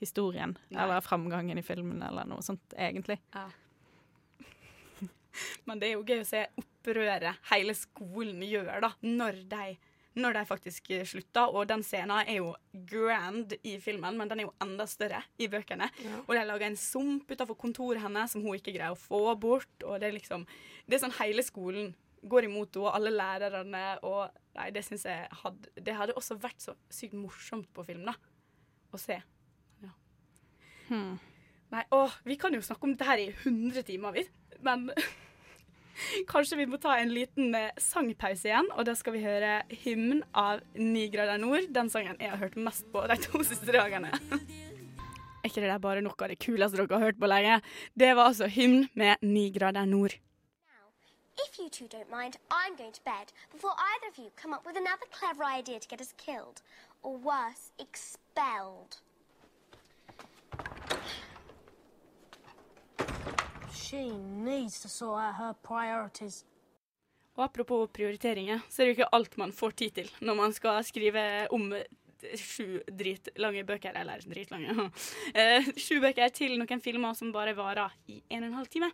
historien 0.00 0.56
Nei. 0.70 0.82
eller 0.82 1.00
framgangen 1.04 1.58
i 1.58 1.62
filmen 1.62 2.02
eller 2.02 2.24
noe 2.26 2.42
sånt, 2.42 2.62
egentlig. 2.78 3.18
Ja. 3.34 3.46
Men 5.68 5.80
det 5.80 5.90
er 5.90 5.96
jo 5.96 6.06
gøy 6.06 6.22
å 6.22 6.28
se 6.28 6.46
opprøret 6.60 7.44
hele 7.52 7.74
skolen 7.76 8.42
gjør 8.46 8.82
da, 8.84 8.92
når 9.04 9.42
de, 9.50 9.76
når 10.18 10.38
de 10.38 10.44
faktisk 10.48 10.90
slutter. 11.12 11.52
Og 11.52 11.68
den 11.70 11.84
scenen 11.86 12.16
er 12.22 12.40
jo 12.40 12.54
grand 12.90 13.54
i 13.62 13.76
filmen, 13.82 14.18
men 14.18 14.30
den 14.30 14.42
er 14.42 14.48
jo 14.48 14.56
enda 14.64 14.88
større 14.90 15.22
i 15.38 15.50
bøkene. 15.52 15.90
Ja. 16.04 16.24
Og 16.24 16.34
de 16.34 16.44
lager 16.48 16.70
en 16.70 16.80
sump 16.80 17.30
utenfor 17.30 17.58
kontoret 17.60 18.02
hennes 18.04 18.34
som 18.34 18.44
hun 18.44 18.58
ikke 18.58 18.74
greier 18.74 18.96
å 18.96 19.00
få 19.00 19.22
bort. 19.40 19.72
Og 19.84 20.00
det 20.00 20.10
er 20.10 20.18
liksom 20.18 20.46
Det 20.88 20.96
er 20.96 21.06
sånn 21.06 21.18
hele 21.20 21.44
skolen 21.44 21.92
går 22.26 22.48
imot 22.48 22.74
henne, 22.74 22.86
og 22.86 22.96
alle 22.96 23.12
lærerne. 23.14 23.84
Og 24.06 24.28
nei, 24.58 24.68
det 24.74 24.84
syns 24.86 25.06
jeg 25.06 25.26
hadde 25.42 25.72
Det 25.84 25.94
hadde 25.94 26.16
også 26.18 26.38
vært 26.40 26.62
så 26.62 26.74
sykt 26.90 27.16
morsomt 27.18 27.68
på 27.74 27.84
film, 27.86 28.06
da. 28.08 28.16
Å 28.92 29.00
se. 29.00 29.18
Ja. 29.84 29.92
Hmm. 30.88 31.18
Nei, 31.68 31.84
å, 31.92 32.06
vi 32.24 32.38
kan 32.40 32.54
jo 32.56 32.64
snakke 32.64 32.88
om 32.88 32.94
dette 32.94 33.08
her 33.08 33.20
i 33.20 33.28
100 33.28 33.84
timer, 33.88 34.14
vi. 34.16 34.24
Men 34.66 34.90
kanskje 36.32 36.58
vi 36.60 36.66
må 36.70 36.80
ta 36.82 36.96
en 36.98 37.12
liten 37.14 37.54
eh, 37.54 37.74
sangpause 37.82 38.50
igjen, 38.50 38.70
og 38.74 38.86
da 38.88 38.94
skal 38.98 39.16
vi 39.16 39.24
høre 39.24 39.60
hymn 39.84 40.22
av 40.36 40.62
Ni 40.78 41.08
grader 41.12 41.40
nord. 41.42 41.68
Den 41.74 41.90
sangen 41.92 42.18
jeg 42.20 42.32
har 42.32 42.40
hørt 42.42 42.58
mest 42.58 42.88
på 42.92 43.04
de 43.10 43.18
to 43.28 43.42
siste 43.46 43.74
dagene. 43.74 44.12
Er 45.38 45.52
ikke 45.52 45.62
det 45.62 45.70
der 45.70 45.78
bare 45.78 46.00
noe 46.02 46.18
av 46.18 46.32
det 46.32 46.40
kuleste 46.42 46.76
dere 46.80 46.98
har 46.98 47.12
hørt 47.12 47.20
på 47.20 47.28
lenge? 47.30 47.60
Det 47.94 48.08
var 48.18 48.32
altså 48.32 48.48
hymn 48.50 48.88
med 48.98 49.22
Ni 49.22 49.48
grader 49.54 49.86
nord. 49.86 50.18
If 51.38 51.58
you 51.60 51.68
two 51.70 51.86
don't 51.86 52.10
mind, 52.10 52.36
I'm 52.50 52.74
going 52.76 52.92
to 52.92 53.00
bed 53.04 53.32
before 53.52 53.70
either 53.78 54.08
of 54.10 54.18
you 54.18 54.30
come 54.34 54.52
up 54.52 54.66
with 54.66 54.76
another 54.76 55.06
clever 55.12 55.44
idea 55.44 55.78
to 55.78 55.88
get 55.88 56.00
us 56.00 56.12
killed. 56.18 56.60
Or 57.04 57.16
worse, 57.16 57.70
expelled. 57.78 58.98
She 63.74 64.08
needs 64.12 64.80
to 64.82 64.88
sort 64.88 65.34
her 65.38 65.54
priorities. 65.62 66.44
Og 67.38 67.44
apropos 67.44 67.88
prioriteringer, 67.94 68.60
så 68.68 68.82
er 68.82 68.86
det 68.86 68.92
jo 68.92 68.96
ikke 68.98 69.14
alt 69.14 69.36
man 69.38 69.52
får 69.54 69.76
tid 69.78 69.90
til 70.00 70.10
når 70.26 70.34
man 70.34 70.54
skal 70.56 70.82
skrive 70.86 71.22
om 71.54 71.70
sju 72.18 72.80
dritlange 72.90 73.62
bøker, 73.64 73.94
eller 73.94 74.24
dritlange, 74.26 74.88
eh, 75.38 75.68
sju 75.78 76.00
bøker 76.02 76.32
til 76.34 76.56
noen 76.58 76.82
filmer 76.82 77.14
som 77.14 77.30
bare 77.34 77.54
varer 77.54 77.94
i 78.10 78.18
en 78.26 78.42
og 78.42 78.48
en 78.48 78.58
halv 78.58 78.72
time. 78.72 78.90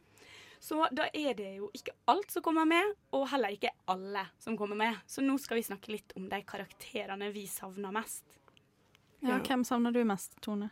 Så 0.64 0.78
da 0.96 1.10
er 1.12 1.34
det 1.36 1.50
jo 1.58 1.68
ikke 1.76 1.92
alt 2.08 2.30
som 2.32 2.44
kommer 2.44 2.64
med, 2.68 2.94
og 3.12 3.26
heller 3.32 3.52
ikke 3.52 3.72
alle 3.90 4.22
som 4.40 4.56
kommer 4.56 4.78
med. 4.80 5.00
Så 5.06 5.24
nå 5.24 5.36
skal 5.40 5.58
vi 5.60 5.66
snakke 5.66 5.92
litt 5.92 6.14
om 6.16 6.28
de 6.30 6.40
karakterene 6.44 7.28
vi 7.34 7.44
savner 7.50 7.92
mest. 7.92 8.24
Ja, 9.24 9.36
hvem 9.40 9.64
savner 9.64 9.92
du 9.92 10.02
mest, 10.08 10.36
Tone? 10.44 10.70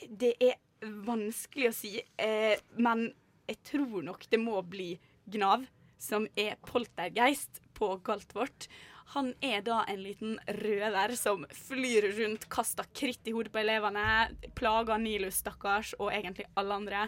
Det 0.00 0.32
er 0.40 0.56
vanskelig 0.80 1.70
å 1.70 1.74
si, 1.74 1.96
eh, 2.16 2.60
men 2.76 3.10
jeg 3.50 3.60
tror 3.66 4.04
nok 4.06 4.26
det 4.30 4.40
må 4.40 4.60
bli 4.62 4.94
Gnav, 5.30 5.66
som 6.00 6.26
er 6.38 6.56
poltergeist 6.64 7.60
på 7.76 7.92
Galtvort. 8.04 8.68
Han 9.14 9.32
er 9.42 9.64
da 9.66 9.82
en 9.90 10.02
liten 10.04 10.38
røver 10.60 11.16
som 11.18 11.42
flyr 11.66 12.06
rundt, 12.16 12.46
kaster 12.52 12.86
kritt 12.94 13.26
i 13.26 13.34
hodet 13.34 13.52
på 13.52 13.60
elevene, 13.62 14.30
plager 14.56 15.02
Nilus, 15.02 15.40
stakkars, 15.42 15.96
og 15.98 16.12
egentlig 16.14 16.46
alle 16.60 16.78
andre. 16.78 17.06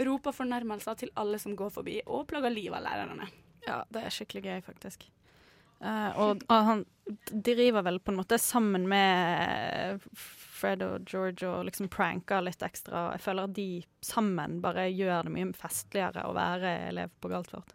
Roper 0.00 0.32
fornærmelser 0.32 1.02
til 1.02 1.12
alle 1.20 1.38
som 1.38 1.56
går 1.56 1.74
forbi, 1.74 1.98
og 2.06 2.24
plager 2.30 2.54
livet 2.54 2.80
av 2.80 2.86
lærerne. 2.88 3.28
Ja, 3.66 3.82
det 3.92 4.06
er 4.06 4.14
skikkelig 4.16 4.46
gøy, 4.48 4.62
faktisk. 4.64 5.04
Uh, 5.82 6.10
og, 6.22 6.42
og 6.46 6.66
han 6.70 6.84
driver 7.28 7.84
vel 7.84 7.98
på 8.00 8.12
en 8.14 8.20
måte 8.22 8.38
sammen 8.40 8.86
med 8.88 10.02
Fred 10.62 10.82
og 10.86 11.06
George 11.10 11.48
og 11.48 11.66
liksom 11.66 11.90
pranker 11.92 12.44
litt 12.46 12.62
ekstra. 12.62 13.08
Jeg 13.16 13.24
føler 13.24 13.48
at 13.48 13.56
de 13.58 13.68
sammen 14.04 14.60
bare 14.62 14.88
gjør 14.92 15.26
det 15.26 15.34
mye 15.34 15.52
festligere 15.58 16.26
å 16.28 16.34
være 16.36 16.76
elev 16.90 17.14
på 17.22 17.32
Galtvort. 17.32 17.74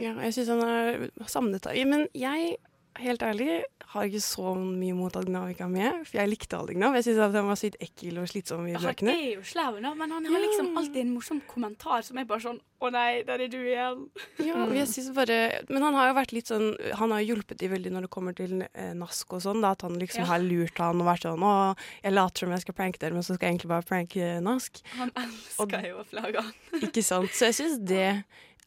Ja, 0.00 0.14
jeg 0.24 0.32
syns 0.32 0.48
han 0.54 0.62
er 0.64 1.02
savnet 1.28 1.66
av 1.68 1.76
Men 1.90 2.06
jeg, 2.16 2.56
helt 3.00 3.22
ærlig, 3.26 3.62
har 3.94 4.04
ikke 4.08 4.20
så 4.22 4.52
mye 4.58 4.94
mot 4.96 5.14
at 5.16 5.26
Gnav 5.28 5.48
ikke 5.52 5.64
er 5.66 5.70
med. 5.70 6.00
For 6.08 6.18
jeg 6.18 6.30
likte 6.30 6.56
aldri 6.58 6.74
Gnav. 6.74 6.94
Jeg 6.98 7.04
syns 7.06 7.20
han 7.34 7.46
var 7.48 7.58
sykt 7.60 7.76
ekkel 7.82 8.18
og 8.22 8.28
slitsom 8.30 8.66
i 8.68 8.74
Han 8.74 9.08
er 9.12 9.20
jo 9.36 9.42
slau, 9.46 9.76
men 9.80 10.10
han 10.14 10.26
har 10.30 10.42
liksom 10.42 10.72
alltid 10.80 11.00
en 11.02 11.12
morsom 11.14 11.40
kommentar 11.50 12.02
som 12.06 12.18
er 12.18 12.24
bare 12.28 12.42
sånn 12.46 12.60
Å 12.84 12.90
nei, 12.92 13.22
der 13.24 13.40
er 13.46 13.48
du 13.48 13.58
igjen. 13.62 14.02
Ja, 14.44 14.56
og 14.66 14.74
jeg 14.76 14.88
synes 14.90 15.12
bare, 15.16 15.38
Men 15.70 15.82
han 15.86 15.94
har 15.94 16.10
jo 16.10 16.16
vært 16.18 16.34
litt 16.36 16.50
sånn 16.50 16.74
Han 16.98 17.14
har 17.14 17.22
hjulpet 17.24 17.58
de 17.62 17.70
veldig 17.72 17.92
når 17.94 18.06
det 18.06 18.10
kommer 18.12 18.34
til 18.36 18.64
eh, 18.66 18.90
Nask 18.98 19.32
og 19.38 19.40
sånn. 19.46 19.62
da, 19.64 19.70
At 19.72 19.82
han 19.86 19.94
liksom 20.00 20.24
Ja. 20.24 20.30
har 20.34 20.42
lurt 20.44 20.78
han 20.82 21.00
og 21.00 21.06
vært 21.08 21.24
sånn 21.28 21.42
Å, 21.46 21.54
jeg 22.02 22.12
later 22.12 22.44
som 22.46 22.50
jeg 22.56 22.64
skal 22.66 22.74
pranke 22.80 22.98
dere, 23.00 23.14
men 23.14 23.22
så 23.22 23.34
skal 23.38 23.46
jeg 23.48 23.54
egentlig 23.58 23.72
bare 23.72 23.88
pranke 23.88 24.32
Nask. 24.44 24.82
Han 24.98 25.10
elsker 25.16 25.88
jo 25.88 26.02
å 26.02 26.04
flagge 26.10 26.42
han. 26.44 26.52
Ikke 26.82 27.02
sant? 27.06 27.30
Så 27.32 27.46
jeg 27.50 27.56
syns 27.62 27.78
det 27.88 28.08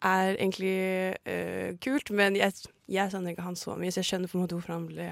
er 0.05 0.35
egentlig 0.37 0.73
eh, 1.25 1.75
kult, 1.81 2.09
men 2.13 2.35
jeg, 2.37 2.53
jeg 2.87 3.11
savner 3.13 3.35
ikke 3.35 3.45
han 3.47 3.55
så 3.59 3.75
mye, 3.77 3.91
så 3.91 4.01
jeg 4.03 4.11
skjønner 4.11 4.31
på 4.31 4.37
en 4.39 4.43
måte 4.45 4.57
hvorfor 4.57 4.77
han 4.77 4.87
ble 4.89 5.07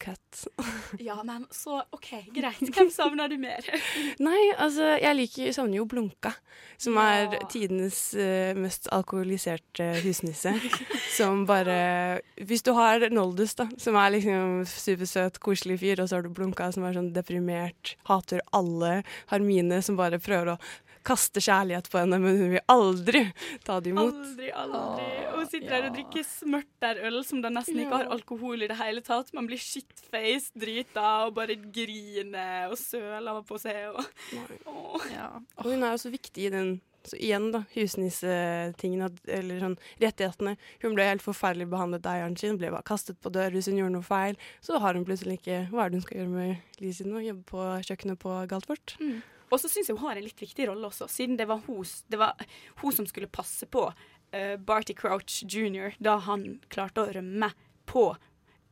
cut. 0.00 0.46
Ja, 0.98 1.18
men 1.24 1.44
så 1.52 1.82
OK, 1.92 2.08
greit. 2.34 2.60
Hvem 2.72 2.88
savner 2.92 3.28
du 3.28 3.36
mer? 3.40 3.64
Nei, 4.26 4.38
altså, 4.56 4.94
jeg 5.00 5.16
liker, 5.18 5.50
savner 5.52 5.76
jo 5.80 5.84
Blunka, 5.90 6.32
som 6.80 6.96
er 7.02 7.36
Ja. 7.36 7.40
tidenes 7.52 7.98
uh, 8.16 8.56
mest 8.58 8.88
alkoholiserte 8.96 9.90
husnisse. 10.04 10.54
som 11.18 11.44
bare 11.48 12.20
Hvis 12.40 12.64
du 12.64 12.72
har 12.78 13.04
Noldus, 13.12 13.54
da, 13.60 13.68
som 13.78 13.98
er 14.00 14.14
liksom 14.16 14.62
supersøt, 14.68 15.38
koselig 15.44 15.78
fyr, 15.84 16.00
og 16.00 16.08
så 16.08 16.18
har 16.18 16.24
du 16.24 16.32
Blunka, 16.32 16.70
som 16.72 16.88
er 16.88 16.96
sånn 16.96 17.12
deprimert, 17.16 17.94
hater 18.08 18.40
alle, 18.56 19.02
Hermine, 19.34 19.82
som 19.84 20.00
bare 20.00 20.18
prøver 20.22 20.54
å 20.54 20.60
kaste 21.06 21.42
kjærlighet 21.42 21.88
på 21.90 22.00
henne, 22.00 22.18
men 22.22 22.36
hun 22.38 22.52
vil 22.54 22.64
aldri 22.70 23.22
ta 23.66 23.78
det 23.80 23.92
imot. 23.92 24.14
Aldri, 24.14 24.50
aldri. 24.62 25.06
Og 25.30 25.38
hun 25.38 25.48
sitter 25.48 25.72
der 25.74 25.88
og 25.88 25.96
drikker 25.96 26.26
smørterøl 26.28 27.18
som 27.26 27.40
da 27.44 27.52
nesten 27.54 27.80
ikke 27.84 28.02
har 28.02 28.12
alkohol 28.16 28.66
i 28.66 28.70
det 28.70 28.78
hele 28.80 29.04
tatt. 29.06 29.32
Man 29.36 29.48
blir 29.50 29.60
shitface, 29.60 30.52
drita 30.58 31.08
og 31.28 31.34
bare 31.38 31.56
griner 31.60 32.70
og 32.70 32.78
søler 32.80 33.42
på 33.48 33.58
seg. 33.62 33.90
Og, 33.94 35.10
ja. 35.12 35.32
Og 35.58 35.72
hun 35.72 35.82
er 35.82 35.96
jo 35.96 36.04
så 36.04 36.12
viktig 36.12 36.48
i 36.48 36.54
den 36.54 36.78
så 37.04 37.16
igjen, 37.16 37.46
da, 37.54 37.62
husnissetingen, 37.72 39.16
eller 39.24 39.62
sånn 39.62 39.76
rettighetene. 40.02 40.56
Hun 40.82 40.96
ble 40.98 41.06
helt 41.08 41.24
forferdelig 41.24 41.70
behandlet 41.72 42.04
av 42.04 42.18
eieren 42.18 42.36
sin, 42.36 42.58
ble 42.60 42.72
bare 42.74 42.86
kastet 42.86 43.16
på 43.24 43.32
dør 43.32 43.54
hvis 43.56 43.70
hun 43.70 43.80
gjorde 43.80 43.94
noe 43.96 44.06
feil. 44.06 44.36
Så 44.64 44.80
har 44.82 44.98
hun 44.98 45.06
plutselig 45.08 45.38
ikke 45.40 45.62
Hva 45.70 45.86
er 45.86 45.92
det 45.92 46.00
hun 46.00 46.04
skal 46.04 46.20
gjøre 46.20 46.34
med 46.34 46.80
livet 46.82 46.98
sitt 46.98 47.08
nå? 47.08 47.22
Jobbe 47.24 47.46
på 47.48 47.68
kjøkkenet 47.88 48.20
på 48.20 48.34
Galtvort? 48.50 48.96
Mm. 49.00 49.20
Og 49.50 49.60
så 49.60 49.68
syns 49.68 49.88
jeg 49.90 49.96
hun 49.98 50.06
har 50.08 50.16
en 50.20 50.24
litt 50.26 50.40
viktig 50.40 50.68
rolle 50.70 50.86
også, 50.90 51.08
siden 51.10 51.36
det 51.36 51.46
var 51.50 51.60
hun, 51.66 51.84
det 52.08 52.18
var 52.20 52.38
hun 52.82 52.92
som 52.94 53.06
skulle 53.10 53.26
passe 53.28 53.66
på 53.66 53.88
uh, 53.90 54.56
Barty 54.56 54.94
Crouch 54.94 55.42
jr. 55.44 55.96
da 55.98 56.16
han 56.26 56.60
klarte 56.72 57.04
å 57.06 57.12
rømme 57.18 57.52
på 57.90 58.10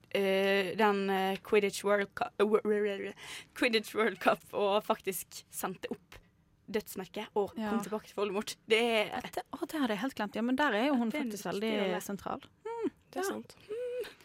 Uh, 0.08 0.72
den 0.72 1.02
uh, 1.12 1.34
Quidditch, 1.44 1.82
World 1.84 2.08
Cup, 2.16 2.32
uh, 2.40 3.10
Quidditch 3.52 3.90
World 3.92 4.16
Cup 4.22 4.40
og 4.56 4.78
faktisk 4.86 5.42
sendte 5.52 5.90
opp 5.92 6.16
dødsmerket 6.64 7.28
og 7.36 7.52
Ja. 7.60 7.68
kom 7.68 7.82
tilbake 7.84 8.08
til 8.08 8.16
Voldemort. 8.16 8.54
Det 8.66 8.80
er 8.80 9.20
Det, 9.20 9.44
å, 9.52 9.66
det 9.68 9.80
hadde 9.82 9.92
jeg 9.92 10.00
helt 10.00 10.16
glemt. 10.16 10.34
Ja, 10.40 10.42
men 10.48 10.56
der 10.56 10.72
er 10.72 10.86
jo 10.86 10.94
hun 10.96 11.12
er 11.12 11.18
faktisk 11.26 11.44
veldig 11.44 12.00
sentral. 12.00 12.40
sentral. 12.40 12.90
Det 13.12 13.20
er 13.20 13.28
sant. 13.28 13.54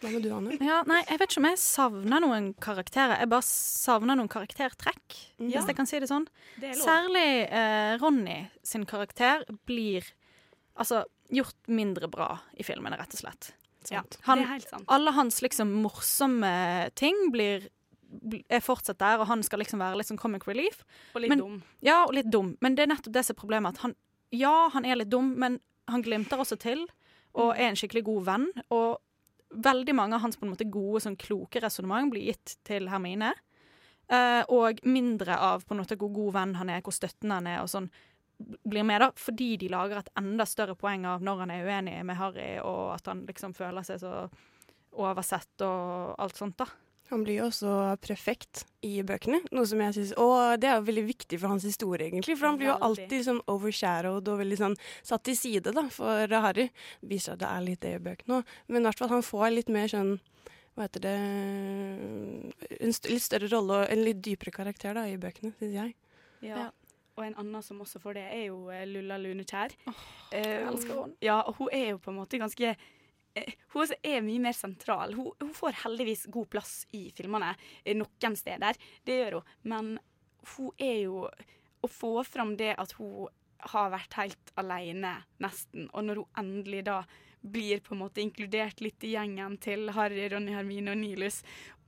Hva 0.02 0.12
med 0.12 0.24
du, 0.26 0.30
Anne? 0.36 0.58
Ja, 0.60 0.82
nei, 0.90 1.00
jeg 1.08 1.20
vet 1.22 1.32
ikke 1.32 1.42
om 1.44 1.48
jeg 1.50 1.60
savner 1.64 2.24
noen 2.24 2.50
karakterer. 2.64 3.20
Jeg 3.22 3.30
bare 3.32 3.46
savner 3.48 4.18
noen 4.20 4.30
karaktertrekk, 4.32 5.18
Ja. 5.40 5.60
hvis 5.62 5.70
jeg 5.72 5.78
kan 5.78 5.88
si 5.90 6.00
det 6.04 6.10
sånn. 6.12 6.28
Det. 6.60 6.74
Særlig 6.80 7.28
eh, 7.50 7.98
Ronny 8.02 8.40
sin 8.64 8.86
karakter 8.90 9.46
blir 9.66 10.04
altså 10.76 11.04
gjort 11.34 11.56
mindre 11.68 12.10
bra 12.12 12.40
i 12.60 12.64
filmen, 12.68 12.94
rett 12.98 13.14
og 13.16 13.24
slett. 13.24 13.54
Ja, 13.92 14.04
Han, 14.28 14.40
det 14.40 14.46
er 14.46 14.52
helt 14.54 14.70
sant. 14.70 14.86
Alle 14.88 15.12
hans 15.16 15.42
liksom 15.44 15.72
morsomme 15.84 16.90
ting 16.96 17.30
blir 17.34 17.70
er 18.50 18.62
fortsatt 18.62 19.00
der, 19.02 19.20
og 19.20 19.28
han 19.28 19.42
skal 19.44 19.60
liksom 19.64 19.82
være 19.82 19.98
litt 19.98 20.08
sånn 20.12 20.20
comic 20.22 20.46
relief. 20.48 20.84
Og 21.16 21.24
litt 21.24 21.32
men, 21.34 21.40
dum. 21.42 21.56
Ja, 21.82 22.04
og 22.06 22.14
litt 22.14 22.30
dum. 22.32 22.54
Men 22.62 22.76
det 22.78 22.86
er 22.86 22.92
nettopp 22.94 23.16
det 23.16 23.24
som 23.26 23.34
er 23.34 23.40
problemet. 23.40 23.74
At 23.80 23.88
han, 23.88 23.96
ja, 24.36 24.70
han 24.74 24.86
er 24.86 25.00
litt 25.02 25.10
dum, 25.10 25.32
men 25.42 25.58
han 25.90 26.04
glimter 26.06 26.38
også 26.44 26.60
til, 26.62 26.86
og 27.34 27.56
er 27.58 27.72
en 27.72 27.80
skikkelig 27.80 28.04
god 28.06 28.28
venn. 28.30 28.46
Og 28.70 29.00
veldig 29.54 29.96
mange 29.96 30.18
av 30.18 30.24
hans 30.26 30.38
på 30.40 30.48
en 30.48 30.54
måte 30.54 30.70
gode, 30.72 31.04
sånn 31.04 31.20
kloke 31.20 31.62
resonnement 31.64 32.12
blir 32.14 32.32
gitt 32.32 32.58
til 32.68 32.90
Hermine. 32.92 33.34
Uh, 34.12 34.44
og 34.52 34.82
mindre 34.84 35.38
av 35.40 35.64
på 35.64 35.74
en 35.74 35.80
måte 35.80 35.96
hvor 36.00 36.12
god 36.14 36.34
venn 36.36 36.58
han 36.60 36.72
er, 36.74 36.82
hvor 36.84 36.96
støttende 36.96 37.40
han 37.40 37.48
er, 37.50 37.62
og 37.64 37.72
sånn 37.72 37.88
blir 38.68 38.84
med, 38.84 39.00
da, 39.02 39.12
fordi 39.16 39.54
de 39.62 39.70
lager 39.72 40.02
et 40.02 40.10
enda 40.20 40.46
større 40.50 40.76
poeng 40.76 41.06
av 41.08 41.24
når 41.24 41.44
han 41.44 41.54
er 41.54 41.68
uenig 41.70 42.00
med 42.06 42.20
Harry, 42.20 42.50
og 42.60 42.96
at 42.98 43.08
han 43.08 43.24
liksom 43.30 43.54
føler 43.56 43.86
seg 43.88 44.02
så 44.02 44.26
oversett 45.00 45.64
og 45.66 46.16
alt 46.22 46.38
sånt, 46.38 46.60
da. 46.60 46.68
Han 47.14 47.24
blir 47.26 47.44
jo 47.44 47.48
også 47.52 47.72
prefekt 48.02 48.64
i 48.82 48.96
bøkene, 49.06 49.44
noe 49.54 49.68
som 49.70 49.82
jeg 49.84 49.94
synes, 50.00 50.14
og 50.18 50.58
det 50.62 50.70
er 50.70 50.80
jo 50.80 50.88
veldig 50.88 51.04
viktig 51.06 51.38
for 51.38 51.54
hans 51.54 51.66
historie, 51.68 52.08
egentlig. 52.08 52.36
For 52.40 52.50
han 52.50 52.58
blir 52.58 52.72
jo 52.72 52.78
alltid 52.88 53.14
liksom 53.20 53.42
overshadowed 53.54 54.32
og 54.34 54.40
veldig 54.42 54.58
sånn 54.60 54.78
satt 55.06 55.24
til 55.28 55.38
side 55.38 55.76
da, 55.78 55.86
for 55.94 56.34
Harry. 56.44 56.72
Viser 57.06 57.36
at 57.36 57.44
det 57.44 57.52
er 57.52 57.66
litt 57.68 57.84
det 57.86 57.96
i 58.00 58.04
bøkene 58.04 58.40
òg, 58.40 58.56
men 58.68 58.82
i 58.82 58.90
hvert 58.90 59.04
fall 59.04 59.14
han 59.14 59.26
får 59.26 59.54
litt 59.54 59.70
mer 59.74 59.92
sånn 59.94 60.16
hva 60.74 60.88
heter 60.88 61.04
det 61.04 61.18
En 62.82 62.96
st 62.96 63.12
litt 63.12 63.22
større 63.22 63.50
rolle 63.52 63.84
og 63.84 63.92
en 63.94 64.02
litt 64.08 64.24
dypere 64.26 64.54
karakter 64.56 64.98
da, 64.98 65.06
i 65.06 65.20
bøkene, 65.22 65.54
syns 65.60 65.76
jeg. 65.78 65.94
Ja. 66.44 66.72
og 67.14 67.28
en 67.28 67.38
annen 67.40 67.64
som 67.64 67.78
også 67.84 68.02
får 68.02 68.18
det, 68.18 68.26
er 68.34 68.48
jo 68.48 68.58
eh, 68.74 68.88
Lulla 68.90 69.20
Lunekjær. 69.22 69.78
jeg 70.34 70.66
elsker 70.66 70.98
henne. 70.98 71.14
Ja, 71.24 71.38
og 71.46 71.62
hun 71.62 71.70
er 71.72 71.94
jo 71.94 72.02
på 72.02 72.12
en 72.12 72.18
måte 72.18 72.42
ganske 72.42 72.74
hun 73.74 73.94
er 74.04 74.22
mye 74.26 74.42
mer 74.44 74.56
sentral. 74.58 75.16
Hun, 75.18 75.32
hun 75.40 75.54
får 75.58 75.80
heldigvis 75.84 76.26
god 76.34 76.50
plass 76.54 76.74
i 76.94 77.08
filmene 77.16 77.54
eh, 77.84 77.96
noen 77.98 78.38
steder. 78.38 78.78
Det 79.06 79.20
gjør 79.20 79.40
hun. 79.40 79.54
Men 79.74 79.94
hun 80.56 80.74
er 80.78 81.00
jo 81.06 81.28
Å 81.84 81.88
få 81.92 82.22
fram 82.24 82.54
det 82.56 82.78
at 82.80 82.94
hun 82.96 83.28
har 83.74 83.90
vært 83.92 84.14
helt 84.16 84.52
alene, 84.56 85.18
nesten, 85.44 85.90
og 85.92 86.06
når 86.08 86.22
hun 86.22 86.38
endelig 86.40 86.86
da 86.88 87.02
blir 87.44 87.82
på 87.84 87.92
en 87.92 88.00
måte 88.06 88.22
inkludert 88.24 88.80
litt 88.80 89.04
i 89.04 89.12
gjengen 89.18 89.58
til 89.60 89.92
Harry, 89.92 90.30
Ronny, 90.32 90.54
Hermine 90.56 90.94
og 90.94 91.02
Nilus 91.02 91.42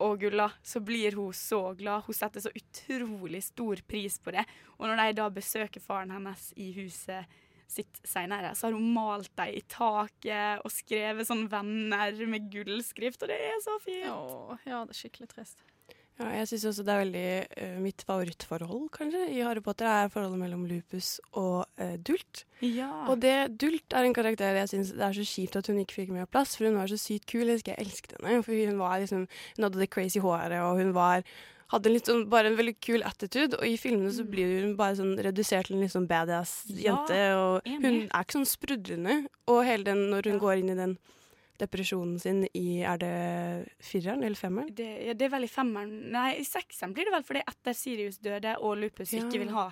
og 0.03 0.19
Gulla, 0.19 0.49
så 0.59 0.81
blir 0.83 1.15
hun 1.15 1.31
så 1.35 1.61
glad. 1.79 2.03
Hun 2.07 2.17
setter 2.17 2.43
så 2.43 2.51
utrolig 2.51 3.39
stor 3.45 3.79
pris 3.87 4.19
på 4.19 4.35
det. 4.35 4.43
Og 4.75 4.89
når 4.89 4.99
de 4.99 5.17
da 5.21 5.29
besøker 5.31 5.83
faren 5.83 6.11
hennes 6.11 6.49
i 6.59 6.73
huset 6.75 7.39
sitt 7.71 8.01
senere, 8.07 8.53
så 8.55 8.67
har 8.67 8.77
hun 8.77 8.93
malt 8.95 9.31
dem 9.37 9.53
i 9.57 9.61
taket 9.71 10.65
og 10.65 10.73
skrevet 10.73 11.27
sånn 11.27 11.47
'venner' 11.51 12.25
med 12.29 12.49
gullskrift, 12.53 13.23
og 13.23 13.31
det 13.31 13.39
er 13.39 13.61
så 13.63 13.77
fint. 13.83 14.09
Åh, 14.11 14.67
ja, 14.67 14.83
det 14.85 14.95
er 14.95 15.01
skikkelig 15.03 15.31
trist. 15.33 15.65
Ja, 16.15 16.29
jeg 16.31 16.47
syns 16.47 16.63
også 16.69 16.83
det 16.87 16.93
er 16.93 17.01
veldig 17.01 17.29
uh, 17.59 17.79
Mitt 17.83 18.03
favorittforhold, 18.07 18.85
kanskje, 18.95 19.25
i 19.35 19.41
Harry 19.43 19.59
Potter 19.63 19.89
er 19.89 20.11
forholdet 20.13 20.39
mellom 20.39 20.61
Lupus 20.69 21.17
og 21.35 21.65
uh, 21.81 21.95
Dult. 22.07 22.45
Ja. 22.63 22.87
Og 23.11 23.19
det 23.19 23.59
Dult 23.59 23.91
er 23.91 24.07
en 24.07 24.15
karakter 24.15 24.55
jeg 24.61 24.71
syns 24.71 24.93
det 24.95 25.03
er 25.03 25.17
så 25.17 25.25
kjipt 25.27 25.59
at 25.59 25.67
hun 25.67 25.81
ikke 25.83 25.97
fikk 25.97 26.13
mer 26.15 26.29
plass, 26.31 26.55
for 26.55 26.69
hun 26.69 26.79
var 26.79 26.87
så 26.87 26.99
sykt 27.01 27.27
kul. 27.27 27.43
Jeg 27.43 27.59
husker 27.59 27.75
jeg 27.75 27.83
elsket 27.83 28.15
henne. 28.15 28.45
For 28.47 28.55
hun 28.55 28.79
var 28.79 29.03
liksom 29.03 29.27
Hun 29.27 29.67
hadde 29.67 29.81
det 29.81 29.91
crazy 29.91 30.23
håret, 30.23 30.55
og 30.63 30.79
hun 30.79 30.95
var 30.95 31.27
hadde 31.73 31.89
litt 31.91 32.05
sånn, 32.05 32.27
bare 32.29 32.51
en 32.51 32.57
veldig 32.59 32.75
kul 32.83 33.01
attitude, 33.07 33.57
og 33.57 33.65
i 33.65 33.77
filmene 33.81 34.11
så 34.13 34.23
blir 34.29 34.61
hun 34.61 34.75
bare 34.77 34.95
sånn 34.99 35.15
redusert 35.25 35.67
til 35.67 35.77
en 35.77 35.81
litt 35.85 35.93
sånn 35.95 36.07
badass 36.09 36.63
Ja, 36.69 36.93
jente. 36.99 37.19
Og 37.39 37.69
hun 37.81 38.01
er 38.05 38.21
ikke 38.25 38.37
sånn 38.37 38.45
sprudlende. 38.49 39.15
Og 39.49 39.63
hele 39.65 39.83
den, 39.87 40.03
når 40.13 40.29
hun 40.29 40.39
går 40.43 40.61
inn 40.61 40.69
i 40.75 40.77
den 40.77 40.97
depresjonen 41.57 42.19
sin 42.19 42.43
i 42.53 42.81
Er 42.83 42.97
det 42.99 43.11
fireren 43.79 44.23
eller 44.27 44.35
femmeren? 44.35 44.73
Det, 44.75 44.87
ja, 45.07 45.13
det 45.15 45.25
er 45.29 45.31
vel 45.37 45.45
i 45.47 45.51
femmeren 45.51 45.93
Nei, 46.11 46.33
i 46.41 46.43
sekseren 46.43 46.91
blir 46.93 47.07
det 47.07 47.13
vel 47.15 47.23
fordi 47.23 47.43
etter 47.47 47.77
Sirius 47.77 48.17
døde 48.19 48.57
og 48.59 48.75
Lupus 48.81 49.13
Ja. 49.15 49.21
ikke 49.23 49.39
vil 49.39 49.53
ha 49.55 49.69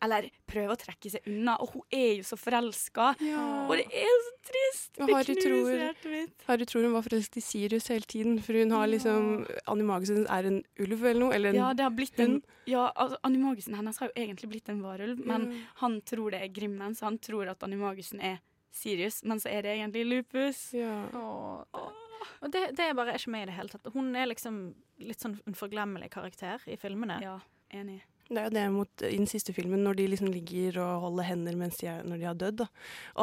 Eller 0.00 0.28
prøver 0.48 0.72
å 0.72 0.78
trekke 0.80 1.10
seg 1.12 1.26
unna, 1.28 1.56
og 1.60 1.74
hun 1.74 1.82
er 1.92 2.14
jo 2.20 2.24
så 2.24 2.38
forelska. 2.40 3.10
Ja. 3.24 3.44
Og 3.66 3.74
det 3.76 3.86
er 4.00 4.14
så 4.24 4.32
trist! 4.48 4.90
Det 4.96 5.08
Harry 5.12 5.36
knuser 5.36 5.44
tror- 5.44 5.82
hjertet 5.84 6.10
mitt. 6.14 6.44
Harry 6.46 6.68
tror 6.70 6.86
hun 6.86 6.96
var 6.96 7.06
forelsket 7.06 7.40
i 7.40 7.44
Sirius 7.44 7.88
hele 7.92 8.08
tiden, 8.08 8.40
for 8.44 8.56
hun 8.56 8.74
har 8.76 8.88
liksom 8.88 9.46
Animagusen 9.70 10.26
er 10.26 10.48
en 10.48 10.60
ulv 10.80 11.04
eller 11.04 11.20
noe, 11.20 11.34
eller 11.36 11.52
en 11.52 11.60
Ja, 11.60 11.72
det 11.76 11.84
har 11.84 11.94
blitt 11.94 12.18
en 12.18 12.38
hund. 12.38 12.54
Ja, 12.70 12.90
altså, 12.94 13.18
Animagusen 13.26 13.76
hennes 13.76 13.98
har 14.00 14.10
jo 14.10 14.16
egentlig 14.16 14.50
blitt 14.54 14.68
en 14.72 14.82
varulv, 14.82 15.20
men 15.26 15.48
mm. 15.50 15.58
han 15.82 16.00
tror 16.02 16.30
det 16.30 16.44
er 16.44 16.54
Grimmen, 16.54 16.94
så 16.96 17.10
han 17.10 17.18
tror 17.18 17.52
at 17.52 17.62
Animagusen 17.66 18.20
er 18.20 18.40
Sirius, 18.72 19.24
men 19.24 19.40
så 19.40 19.50
er 19.50 19.66
det 19.66 19.76
egentlig 19.76 20.06
Lupus. 20.06 20.72
Ja. 20.74 21.04
Åh, 21.12 21.64
det, 21.74 22.30
og 22.40 22.52
det, 22.52 22.62
det 22.78 22.86
er 22.86 22.96
bare 22.96 23.16
ikke 23.18 23.32
med 23.34 23.44
i 23.44 23.50
det 23.50 23.56
hele 23.56 23.72
tatt. 23.72 23.90
Hun 23.94 24.14
er 24.16 24.30
liksom 24.30 24.60
litt 25.02 25.22
sånn 25.22 25.38
en 25.48 25.56
forglemmelig 25.58 26.10
karakter 26.14 26.62
i 26.70 26.76
filmene. 26.80 27.18
Ja, 27.24 27.38
enig. 27.76 28.00
Det 28.30 28.38
er 28.38 28.44
jo 28.46 28.54
det 28.54 28.64
mot, 28.70 29.02
i 29.02 29.16
den 29.18 29.26
siste 29.26 29.50
filmen, 29.50 29.80
når 29.82 29.96
de 29.98 30.04
liksom 30.12 30.28
ligger 30.30 30.76
og 30.84 31.00
holder 31.02 31.26
hender 31.26 31.56
mens 31.58 31.80
de 31.80 31.88
er, 31.90 32.04
når 32.06 32.20
de 32.20 32.26
har 32.28 32.36
dødd. 32.38 32.60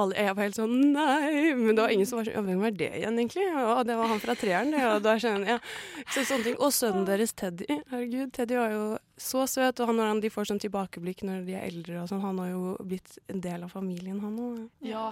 Alle, 0.02 0.18
jeg 0.20 0.36
var 0.36 0.44
helt 0.44 0.58
sånn 0.58 0.74
nei! 0.92 1.54
Men 1.56 1.78
det 1.78 1.86
var 1.86 1.94
ingen 1.96 2.10
som 2.10 2.20
var 2.20 2.28
sånn 2.28 2.36
ja, 2.36 2.42
hvem 2.44 2.64
var 2.66 2.74
det 2.76 2.90
igjen, 3.00 3.20
egentlig? 3.22 3.46
Ja, 3.48 3.78
det 3.88 3.96
var 3.96 4.12
han 4.12 4.20
fra 4.20 4.36
treeren, 4.36 4.74
det. 4.76 4.82
Og 4.90 5.06
da 5.06 5.14
skjønner 5.16 5.54
jeg, 5.54 5.62
ja. 5.62 6.04
Så 6.12 6.26
sånne 6.28 6.50
ting. 6.50 6.58
Og 6.60 6.76
sønnen 6.76 7.08
deres, 7.08 7.32
Teddy. 7.40 7.70
Herregud, 7.94 8.34
Teddy 8.36 8.60
var 8.60 8.76
jo 8.76 8.84
så 9.30 9.46
søt. 9.48 9.80
Og 9.80 9.94
han, 9.94 10.02
når 10.02 10.12
han, 10.12 10.22
de 10.28 10.34
får 10.36 10.52
sånn 10.52 10.62
tilbakeblikk 10.66 11.24
når 11.30 11.48
de 11.48 11.56
er 11.56 11.70
eldre 11.70 12.04
og 12.04 12.12
sånn, 12.12 12.26
han 12.28 12.44
har 12.44 12.52
jo 12.52 12.76
blitt 12.92 13.16
en 13.32 13.40
del 13.48 13.64
av 13.64 13.72
familien, 13.78 14.20
han 14.26 14.36
òg. 14.44 14.60
Ja, 14.92 15.08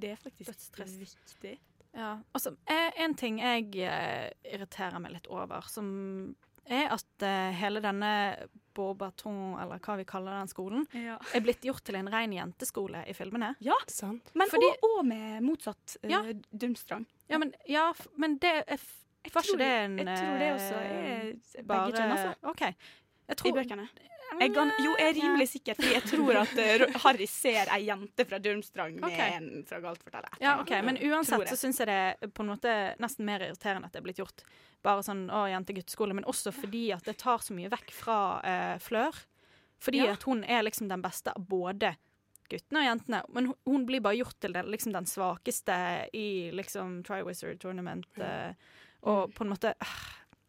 det 0.00 0.14
er 0.14 0.24
faktisk 0.24 0.48
Dødstrist. 0.48 1.12
viktig. 1.28 1.58
Ja, 1.96 2.14
altså, 2.32 2.56
eh, 2.72 2.88
En 3.04 3.14
ting 3.20 3.38
jeg 3.44 3.68
eh, 3.84 4.32
irriterer 4.48 4.96
meg 5.00 5.12
litt 5.12 5.28
over, 5.28 5.64
som 5.68 6.34
er 6.68 6.92
at 6.94 7.22
uh, 7.22 7.52
hele 7.60 7.80
denne 7.84 8.10
Bourbaton, 8.76 9.54
eller 9.62 9.78
hva 9.80 9.96
vi 9.96 10.04
kaller 10.08 10.36
den 10.40 10.50
skolen, 10.50 10.86
Ja. 10.92 11.16
er 11.34 11.40
blitt 11.44 11.62
gjort 11.64 11.82
til 11.86 11.96
en 11.96 12.08
ren 12.12 12.32
jenteskole 12.34 13.04
i 13.08 13.14
filmene. 13.16 13.54
Ja, 13.64 13.74
Sant? 13.88 14.30
Men 14.34 14.48
Fordi- 14.52 14.72
og, 14.82 14.98
og 14.98 15.06
med 15.06 15.42
motsatt 15.42 15.96
uh, 16.04 16.10
Ja. 16.10 16.22
Dumstrang. 16.52 17.06
Ja, 17.28 17.38
men, 17.38 17.54
ja, 17.66 17.92
f- 17.92 18.08
men 18.16 18.38
det 18.38 18.64
er 18.66 18.76
f- 18.76 19.02
Jeg 19.26 19.32
Var 19.34 19.42
tror- 19.42 19.54
ikke 19.54 19.58
det 19.58 19.84
en 19.84 19.96
Jeg 19.98 20.18
tror 20.18 20.38
det 20.38 20.50
også 20.54 20.74
eh, 20.82 21.58
er 21.58 21.62
bare 21.66 21.86
begge 21.86 21.98
kjønn, 21.98 22.12
altså. 22.12 22.34
Okay. 22.52 22.74
Jeg 23.28 23.36
I 23.46 23.52
bøkene. 23.52 23.88
Jeg 24.40 24.52
kan, 24.54 24.70
jo, 24.84 24.90
jeg 24.98 25.08
er 25.08 25.14
rimelig 25.22 25.48
sikker, 25.48 25.74
for 25.74 25.82
jeg 25.82 26.02
tror 26.02 26.36
at 26.42 26.58
eh, 26.58 26.84
Harry 27.04 27.26
ser 27.26 27.66
ei 27.74 27.86
jente 27.88 28.24
fra 28.26 28.38
Durmstrang 28.38 29.00
med 29.00 29.10
en 29.18 29.64
fra 29.66 29.80
Galtforteller. 29.80 30.28
Ja, 30.40 30.60
okay. 30.60 30.80
Men 30.82 30.96
uansett 30.98 31.48
så 31.48 31.56
syns 31.56 31.78
jeg 31.78 31.86
det 31.88 31.98
er 32.22 32.28
på 32.28 32.42
en 32.44 32.50
måte 32.52 32.94
nesten 33.02 33.24
mer 33.26 33.40
irriterende 33.48 33.86
at 33.86 33.92
det 33.92 33.98
er 33.98 34.06
blitt 34.06 34.18
gjort 34.18 34.44
bare 34.84 35.02
sånn 35.02 35.26
å, 35.32 35.44
jente-gutteskole, 35.50 36.14
men 36.14 36.24
også 36.28 36.52
fordi 36.54 36.90
at 36.94 37.04
det 37.04 37.16
tar 37.18 37.38
så 37.42 37.54
mye 37.56 37.70
vekk 37.72 37.92
fra 37.94 38.18
eh, 38.44 38.74
Flør. 38.82 39.14
Fordi 39.82 40.02
Ja. 40.04 40.12
at 40.12 40.22
hun 40.24 40.44
er 40.44 40.62
liksom 40.62 40.88
den 40.88 41.02
beste 41.02 41.32
av 41.36 41.42
både 41.48 41.96
guttene 42.48 42.80
og 42.80 42.86
jentene. 42.86 43.22
Men 43.34 43.46
hun, 43.50 43.56
hun 43.66 43.86
blir 43.86 44.00
bare 44.00 44.16
gjort 44.16 44.38
til 44.40 44.52
den, 44.54 44.70
liksom 44.70 44.92
den 44.94 45.08
svakeste 45.10 46.08
i 46.14 46.50
liksom 46.54 47.02
Triwizard 47.04 47.58
Tournament. 47.60 48.06
Eh, 48.18 48.54
og 49.02 49.34
på 49.34 49.44
en 49.44 49.50
måte 49.52 49.74
ah, 49.80 49.96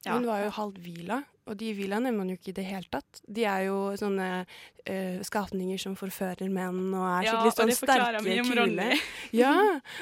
ja. 0.06 0.14
Hun 0.14 0.28
var 0.30 0.46
jo 0.46 0.54
halvt 0.56 0.78
vila, 0.86 1.24
og 1.48 1.56
de 1.60 1.72
villaene 1.78 2.12
er 2.12 2.16
man 2.16 2.30
jo 2.32 2.36
ikke 2.38 2.52
i 2.52 2.58
det 2.58 2.66
hele 2.68 2.90
tatt. 2.92 3.22
De 3.24 3.46
er 3.48 3.68
jo 3.68 3.78
sånne 4.00 4.28
uh, 4.44 5.18
skapninger 5.26 5.80
som 5.82 5.96
forfører 6.00 6.52
menn 6.54 6.92
og 6.92 7.06
er 7.08 7.30
skikkelig 7.30 7.54
og 7.54 7.58
sånn 7.58 7.74
sterke. 7.78 8.36
Ronny. 8.60 9.00
ja, 9.42 9.56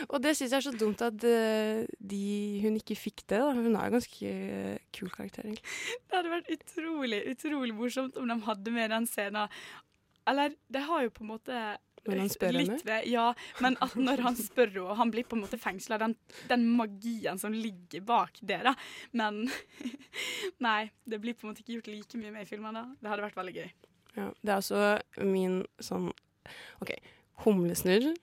og 0.10 0.18
det 0.24 0.36
syns 0.38 0.56
jeg 0.56 0.60
er 0.60 0.68
så 0.68 0.76
dumt 0.76 1.04
at 1.06 1.26
uh, 1.26 1.82
de, 2.14 2.26
hun 2.66 2.80
ikke 2.82 2.98
fikk 3.00 3.26
det. 3.26 3.40
da. 3.40 3.54
Hun 3.54 3.72
er 3.72 3.90
jo 3.90 3.98
ganske 3.98 4.36
uh, 4.36 4.76
kul 4.98 5.12
karakter, 5.14 5.48
egentlig. 5.48 5.76
Det 6.06 6.20
hadde 6.20 6.34
vært 6.34 6.54
utrolig, 6.58 7.24
utrolig 7.36 7.78
morsomt 7.78 8.22
om 8.22 8.30
de 8.32 8.40
hadde 8.50 8.76
med 8.76 8.96
den 8.96 9.10
scenen. 9.10 9.58
Eller, 10.26 10.56
det 10.74 10.88
har 10.88 11.06
jo 11.06 11.14
på 11.14 11.26
en 11.26 11.36
måte 11.36 11.66
Når 12.06 12.22
han 12.22 12.30
spør 12.34 12.54
henne? 12.54 12.76
litt 12.78 12.86
ved, 12.86 13.08
Ja, 13.10 13.26
men 13.66 13.78
at 13.82 13.96
når 13.98 14.22
han 14.26 14.38
spør 14.38 14.72
henne, 14.74 14.98
han 15.00 15.14
blir 15.14 15.26
på 15.28 15.38
en 15.38 15.44
måte 15.46 15.60
fengsla, 15.62 15.98
den, 16.02 16.16
den 16.52 16.68
magien 16.78 17.42
som 17.42 17.56
ligger 17.56 18.06
bak 18.06 18.38
det, 18.42 18.62
da. 18.68 18.76
Men 19.18 19.46
nei, 20.66 20.92
det 21.06 21.22
blir 21.24 21.38
på 21.38 21.48
en 21.48 21.54
måte 21.54 21.66
ikke 21.66 21.80
gjort 21.80 21.92
like 21.94 22.22
mye 22.22 22.36
med 22.36 22.46
i 22.46 22.50
filmen 22.50 22.78
da. 22.78 22.86
Det 23.02 23.12
hadde 23.12 23.28
vært 23.28 23.42
veldig 23.42 23.56
gøy. 23.58 23.74
Ja, 24.16 24.30
det 24.42 24.52
er 24.52 24.60
altså 24.62 24.84
min 25.26 25.64
sånn 25.84 26.12
OK. 26.84 26.94
Humlesnurr 27.44 28.14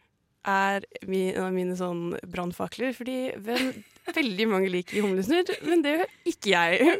er 0.48 0.86
min, 1.06 1.34
en 1.34 1.44
av 1.44 1.52
mine 1.54 1.74
sånn 1.78 2.14
brannfakler, 2.30 2.94
fordi 2.96 3.34
hvem, 3.44 3.74
veldig 4.10 4.46
mange 4.50 4.70
liker 4.72 5.02
humlesnurr, 5.04 5.52
men 5.68 5.82
det 5.84 5.96
gjør 5.96 6.12
ikke 6.32 6.52
jeg. 6.54 6.94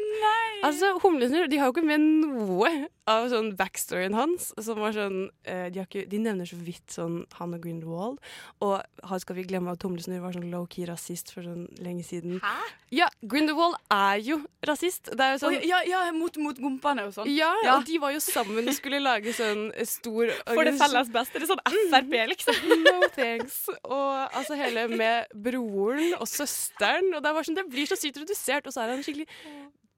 Altså, 0.63 0.93
Humlesnurr 1.03 1.49
de 1.51 1.57
har 1.59 1.67
jo 1.67 1.73
ikke 1.75 1.83
med 1.83 1.99
noe 1.99 2.69
av 3.11 3.25
sånn 3.27 3.49
backstoryen 3.59 4.13
hans. 4.15 4.53
som 4.63 4.79
var 4.79 4.93
sånn, 4.95 5.25
eh, 5.43 5.65
de, 5.73 5.81
har 5.81 5.87
ikke, 5.89 6.05
de 6.07 6.19
nevner 6.23 6.47
så 6.47 6.55
vidt 6.55 6.87
sånn 6.95 7.25
han 7.35 7.53
og 7.57 7.59
Grindelwald. 7.65 8.21
Og 8.63 8.79
skal 9.19 9.35
vi 9.35 9.43
glemme 9.49 9.73
at 9.75 9.83
Humlesnurr 9.83 10.21
var 10.23 10.31
sånn 10.31 10.47
low-key 10.53 10.87
rasist 10.87 11.33
for 11.33 11.43
sånn 11.43 11.65
lenge 11.83 12.05
siden. 12.07 12.39
Hæ? 12.39 12.53
Ja, 12.95 13.09
Grindelwald 13.27 13.75
er 13.91 14.21
jo 14.23 14.37
rasist. 14.63 15.11
Det 15.11 15.19
er 15.19 15.35
jo 15.35 15.41
sånn, 15.43 15.57
ja, 15.67 15.81
ja, 15.89 16.05
mot, 16.15 16.37
mot 16.39 16.55
gompene 16.63 17.09
og 17.09 17.13
sånn. 17.17 17.27
ja, 17.27 17.51
Ja. 17.65 17.75
og 17.77 17.85
de 17.89 17.97
var 17.99 18.13
jo 18.15 18.19
sammen 18.23 18.63
og 18.67 18.73
skulle 18.77 19.01
lage 19.03 19.33
sånn 19.35 19.67
stor 19.85 20.31
For 20.47 20.63
det 20.63 20.77
felles 20.79 21.11
beste. 21.11 21.41
Det 21.41 21.49
er 21.49 21.51
sånn 21.51 21.91
Frp, 21.91 22.15
liksom. 22.31 22.55
No 22.87 23.07
thanks. 23.15 23.67
Og 23.83 24.29
altså 24.31 24.55
hele 24.55 24.87
med 24.87 25.27
broren 25.35 26.13
og 26.21 26.27
søsteren. 26.27 26.92
Og 27.01 27.23
det, 27.23 27.31
var 27.33 27.43
sånn, 27.47 27.57
det 27.57 27.65
blir 27.71 27.87
så 27.89 27.97
sykt 27.99 28.17
redusert, 28.21 28.67
og 28.69 28.73
så 28.75 28.79
er 28.85 28.89
han 28.95 29.03
skikkelig 29.05 29.27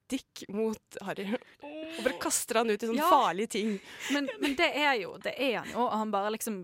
dick 0.08 0.44
mot 0.54 0.96
Harry. 1.02 1.26
Og 1.34 2.00
bare 2.04 2.18
kaster 2.22 2.54
han 2.62 2.70
ut 2.70 2.82
i 2.82 2.86
sånne 2.86 3.02
Ja. 3.02 3.08
farlige 3.10 3.48
ting. 3.56 3.70
Men, 4.14 4.28
men 4.40 4.54
det 4.54 4.68
er 4.78 4.94
jo 5.02 5.16
Det 5.18 5.34
er 5.34 5.58
han 5.64 5.70
jo, 5.72 5.82
og 5.88 5.96
han 5.98 6.10
bare 6.14 6.30
liksom 6.36 6.62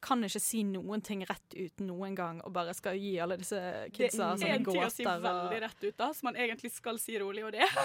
kan 0.00 0.22
ikke 0.24 0.40
si 0.40 0.62
noen 0.64 1.02
ting 1.04 1.20
rett 1.28 1.52
ut 1.58 1.76
noen 1.84 2.14
gang, 2.16 2.38
og 2.46 2.54
bare 2.56 2.72
skal 2.72 2.96
gi 2.96 3.18
alle 3.20 3.36
disse 3.36 3.58
Det 3.92 4.08
er 4.14 4.56
én 4.56 4.64
ting 4.64 4.80
å 4.80 4.88
si 4.88 5.04
gåter. 5.04 5.20
veldig 5.26 5.58
rett 5.60 5.82
ut, 5.84 5.96
da, 5.98 6.06
som 6.16 6.24
man 6.30 6.36
egentlig 6.40 6.70
skal 6.72 6.96
si 7.02 7.18
rolig, 7.20 7.44
og 7.44 7.52
det 7.52 7.60
er 7.60 7.68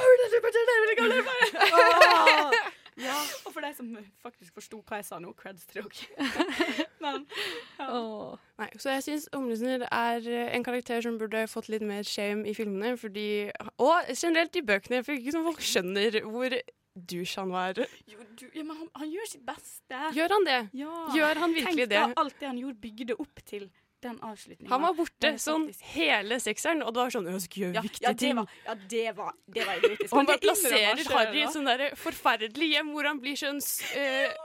Og 3.46 3.52
for 3.52 3.60
de 3.66 3.72
som 3.76 3.90
faktisk 4.24 4.54
forsto 4.56 4.80
hva 4.88 4.96
jeg 5.02 5.08
sa 5.10 5.20
nå, 5.20 5.34
creds 5.36 5.66
til 5.68 5.84
dere. 5.84 6.85
Men 7.04 7.26
ja. 7.80 8.38
Nei, 8.62 8.70
så 8.80 8.96
jeg 8.96 9.04
syns 9.04 9.28
Humlesnurr 9.34 9.86
er 9.90 10.30
eh, 10.32 10.54
en 10.56 10.64
karakter 10.64 11.04
som 11.04 11.20
burde 11.20 11.44
fått 11.52 11.68
litt 11.74 11.84
mer 11.86 12.08
shame 12.08 12.48
i 12.48 12.56
filmene. 12.56 12.96
Fordi, 13.00 13.28
og 13.84 14.12
generelt 14.16 14.56
i 14.56 14.64
bøkene, 14.66 15.04
for 15.06 15.18
ikke 15.18 15.36
sånn 15.36 15.48
folk 15.50 15.64
skjønner 15.66 16.22
hvor 16.24 16.56
douche 16.96 17.40
han 17.42 17.52
var. 17.52 17.82
Jo, 18.08 18.20
du, 18.40 18.46
ja, 18.54 18.64
men 18.64 18.78
han, 18.80 18.92
han 19.02 19.10
gjør 19.12 19.32
sitt 19.34 19.44
beste. 19.48 20.04
Gjør 20.16 20.38
han 20.38 20.48
det? 20.48 20.62
Ja. 20.80 20.94
Gjør 21.16 21.44
han 21.44 21.58
virkelig 21.58 21.88
Tenk 21.88 21.96
det? 21.96 22.06
da 22.16 22.22
alt 22.24 22.38
det 22.40 22.48
han 22.48 22.62
gjorde, 22.62 22.80
bygde 22.86 23.20
opp 23.20 23.44
til 23.48 23.68
den 24.06 24.18
avslutningen. 24.24 24.72
Han 24.72 24.84
var 24.84 24.96
borte 24.98 25.32
sånn 25.42 25.68
hele 25.96 26.38
sekseren, 26.44 26.84
og 26.86 26.94
det 26.96 27.02
var 27.02 27.14
sånn 27.16 27.30
Jeg 27.32 27.44
skal 27.46 27.64
gjøre 27.64 27.78
ja, 27.78 27.84
viktige 27.86 28.14
ting. 28.22 28.40
var, 28.40 28.58
ja, 28.68 28.76
det 28.96 29.06
var, 29.18 29.38
det 29.56 29.68
var 29.68 29.80
idiotisk. 29.82 30.10
Og 30.12 30.20
han 30.20 30.30
bare 30.30 30.44
plasserer 30.44 31.02
Harry 31.16 31.40
i 31.42 31.46
et 31.48 31.56
sånn 31.56 31.72
forferdelig 32.02 32.72
hjem 32.76 32.92
hvor 32.94 33.10
han 33.10 33.22
blir 33.24 33.40
sånn 33.40 33.62
uh, 33.62 34.45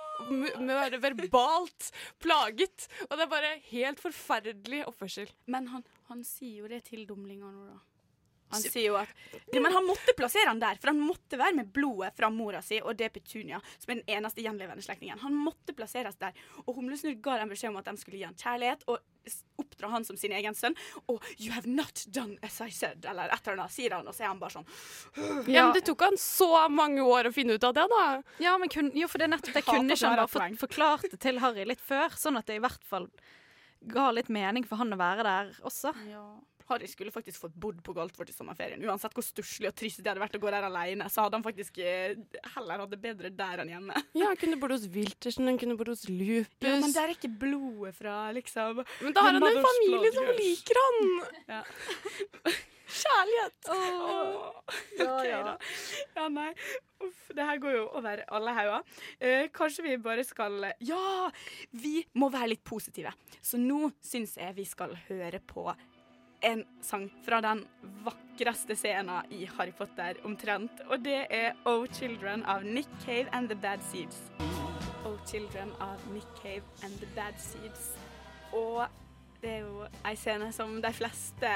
være 0.71 1.01
verbalt 1.03 1.91
plaget. 2.23 2.89
Og 3.09 3.17
det 3.17 3.27
er 3.27 3.33
bare 3.35 3.53
helt 3.71 4.03
forferdelig 4.03 4.85
oppførsel. 4.89 5.31
Men 5.51 5.71
han, 5.75 5.87
han 6.11 6.25
sier 6.27 6.65
jo 6.65 6.73
det 6.73 6.85
til 6.91 7.07
dumlinga 7.09 7.51
nå, 7.53 7.69
da. 7.71 7.79
Han 8.51 8.63
sier 8.63 8.87
jo 8.89 8.97
at 8.99 9.09
ja, 9.53 9.61
Men 9.61 9.73
han 9.73 9.87
måtte 9.87 10.15
plassere 10.19 10.49
han 10.51 10.61
der, 10.63 10.79
for 10.81 10.93
han 10.93 11.01
måtte 11.03 11.39
være 11.39 11.55
med 11.61 11.71
blodet 11.75 12.13
fra 12.17 12.31
mora 12.35 12.63
si, 12.65 12.81
og 12.83 12.97
det 12.99 13.09
er 13.09 13.15
Petunia, 13.15 13.61
som 13.79 13.93
er 13.93 14.01
den 14.01 14.17
eneste 14.19 14.43
gjenlevende 14.45 14.83
slektningen. 14.85 15.21
Han 15.23 15.37
måtte 15.39 15.75
plasseres 15.77 16.19
der. 16.21 16.37
Og 16.67 16.75
Humlesnurr 16.75 17.21
ga 17.23 17.39
dem 17.41 17.53
beskjed 17.53 17.71
om 17.73 17.81
at 17.81 17.89
de 17.91 17.97
skulle 18.01 18.19
gi 18.21 18.27
han 18.27 18.39
kjærlighet 18.39 18.87
og 18.91 18.99
oppdra 19.61 19.91
han 19.93 20.05
som 20.05 20.17
sin 20.17 20.33
egen 20.33 20.55
sønn. 20.55 20.77
Og 21.07 21.23
'you 21.39 21.53
have 21.53 21.69
not 21.69 22.05
done 22.09 22.39
as 22.43 22.61
I 22.61 22.71
said', 22.71 23.05
eller 23.05 23.29
et 23.29 23.47
eller 23.47 23.63
annet, 23.63 23.73
sier 23.73 23.95
han, 23.95 24.07
og 24.09 24.15
så 24.15 24.25
er 24.25 24.33
han 24.33 24.39
bare 24.39 24.51
sånn 24.51 24.67
Ja, 25.47 25.65
men 25.65 25.75
Det 25.75 25.85
tok 25.85 26.01
han 26.01 26.17
så 26.17 26.69
mange 26.69 27.03
år 27.03 27.29
å 27.29 27.33
finne 27.35 27.55
ut 27.55 27.65
av 27.65 27.75
det, 27.75 27.87
da. 27.89 28.23
Ja, 28.39 28.57
men 28.59 28.69
kun, 28.69 28.91
jo, 28.95 29.09
for 29.09 29.19
det 29.19 29.29
er 29.29 29.37
nettopp 29.37 29.55
det 29.55 29.65
kunne 29.65 29.93
ikke 29.95 30.09
han 30.09 30.17
bare 30.17 30.29
fått 30.29 30.59
forklart 30.59 31.11
det 31.11 31.21
til 31.21 31.39
Harry 31.39 31.65
litt 31.65 31.81
før, 31.81 32.17
sånn 32.17 32.39
at 32.39 32.47
det 32.47 32.57
i 32.57 32.65
hvert 32.65 32.85
fall 32.85 33.09
ga 33.89 34.11
litt 34.11 34.29
mening 34.29 34.67
for 34.67 34.77
han 34.77 34.93
å 34.93 34.99
være 35.01 35.25
der 35.25 35.53
også. 35.63 35.95
Ja. 36.11 36.25
Harry 36.71 36.89
skulle 36.91 37.13
faktisk 37.15 37.43
fått 37.45 37.57
bodd 37.61 37.83
på 37.87 37.95
Galtvort 37.97 38.31
i 38.33 38.35
sommerferien. 38.35 38.83
Uansett 38.87 39.15
hvor 39.17 39.27
stusslig 39.27 39.71
og 39.71 39.77
trist 39.79 40.01
det 40.03 40.11
hadde 40.13 40.23
vært 40.23 40.39
å 40.39 40.43
gå 40.43 40.53
der 40.55 40.67
alene, 40.69 41.09
så 41.13 41.27
hadde 41.27 41.39
han 41.41 41.47
faktisk 41.47 41.79
eh, 41.85 42.17
heller 42.57 42.85
hatt 42.85 42.95
det 42.95 43.01
bedre 43.03 43.33
der 43.35 43.65
enn 43.65 43.75
hjemme. 43.75 44.05
Ja, 44.21 44.31
Han 44.33 44.41
kunne 44.41 44.59
bodd 44.61 44.75
hos 44.75 44.89
Wiltersen, 44.93 45.47
han 45.51 45.59
kunne 45.61 45.77
bodd 45.79 45.93
hos 45.93 46.07
Lupus. 46.09 46.65
Ja, 46.67 46.79
men 46.83 46.95
der 46.95 47.09
er 47.11 47.15
ikke 47.15 47.31
blodet 47.43 47.95
fra, 47.99 48.17
liksom. 48.37 48.83
Men 49.05 49.15
da 49.17 49.27
har 49.27 49.39
han 49.39 49.47
en 49.51 49.63
familie 49.69 50.13
som 50.17 50.35
liker 50.41 50.83
han! 50.85 51.01
Ja. 51.51 51.63
Kjærlighet! 52.91 53.69
Ja, 54.99 55.43
da. 55.47 55.53
Ja, 56.17 56.27
nei. 56.33 56.49
Uff, 57.01 57.21
det 57.37 57.47
her 57.47 57.61
går 57.63 57.77
jo 57.77 57.85
over 57.97 58.23
alle 58.35 58.55
hauger. 58.57 58.99
Eh, 59.23 59.47
kanskje 59.55 59.85
vi 59.87 59.97
bare 60.03 60.25
skal 60.27 60.59
Ja! 60.85 61.31
Vi 61.71 62.03
må 62.19 62.29
være 62.33 62.53
litt 62.55 62.65
positive. 62.67 63.13
Så 63.41 63.61
nå 63.61 63.93
syns 64.05 64.37
jeg 64.41 64.57
vi 64.59 64.67
skal 64.69 64.97
høre 65.09 65.41
på 65.41 65.69
en 66.41 66.65
sang 66.81 67.11
fra 67.25 67.41
den 67.41 67.65
vakreste 68.05 68.77
scenen 68.77 69.33
i 69.33 69.45
Harry 69.57 69.73
Potter 69.77 70.21
omtrent. 70.25 70.83
Og 70.89 71.03
det 71.05 71.27
er 71.31 71.57
Oh 71.69 71.87
Children 71.87 72.45
av 72.49 72.65
Nick 72.65 72.89
Cave 73.05 73.29
and 73.33 73.49
The 73.49 73.59
Bad 73.61 73.85
Seeds. 73.91 74.23
Oh 75.05 75.17
Children 75.27 75.73
av 75.81 76.01
Nick 76.15 76.29
Cave 76.43 76.63
and 76.85 76.97
The 77.01 77.09
Bad 77.17 77.41
Seeds. 77.41 77.93
Og 78.57 78.85
det 79.41 79.57
er 79.59 79.65
jo 79.65 79.87
ei 80.05 80.17
scene 80.21 80.51
som 80.53 80.77
de 80.83 80.93
fleste 80.93 81.51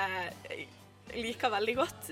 eh, 0.51 0.66
liker 1.16 1.53
veldig 1.53 1.77
godt. 1.77 2.11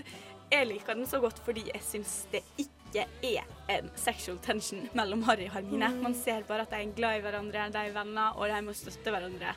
Jeg 0.52 0.68
liker 0.68 0.98
den 0.98 1.08
så 1.08 1.20
godt 1.20 1.40
fordi 1.44 1.68
jeg 1.70 1.84
syns 1.84 2.22
det 2.32 2.42
ikke 2.60 3.06
er 3.24 3.46
en 3.72 3.88
sexual 3.96 4.36
tension 4.44 4.84
mellom 4.96 5.22
Harry 5.24 5.46
og 5.48 5.56
Hermine. 5.56 5.88
Man 6.02 6.16
ser 6.16 6.44
bare 6.48 6.66
at 6.66 6.74
de 6.74 6.82
er 6.82 6.96
glad 6.96 7.20
i 7.20 7.22
hverandre, 7.24 7.70
de 7.72 7.86
er 7.86 7.94
venner, 7.94 8.36
og 8.36 8.52
de 8.52 8.58
må 8.66 8.74
støtte 8.76 9.14
hverandre. 9.14 9.54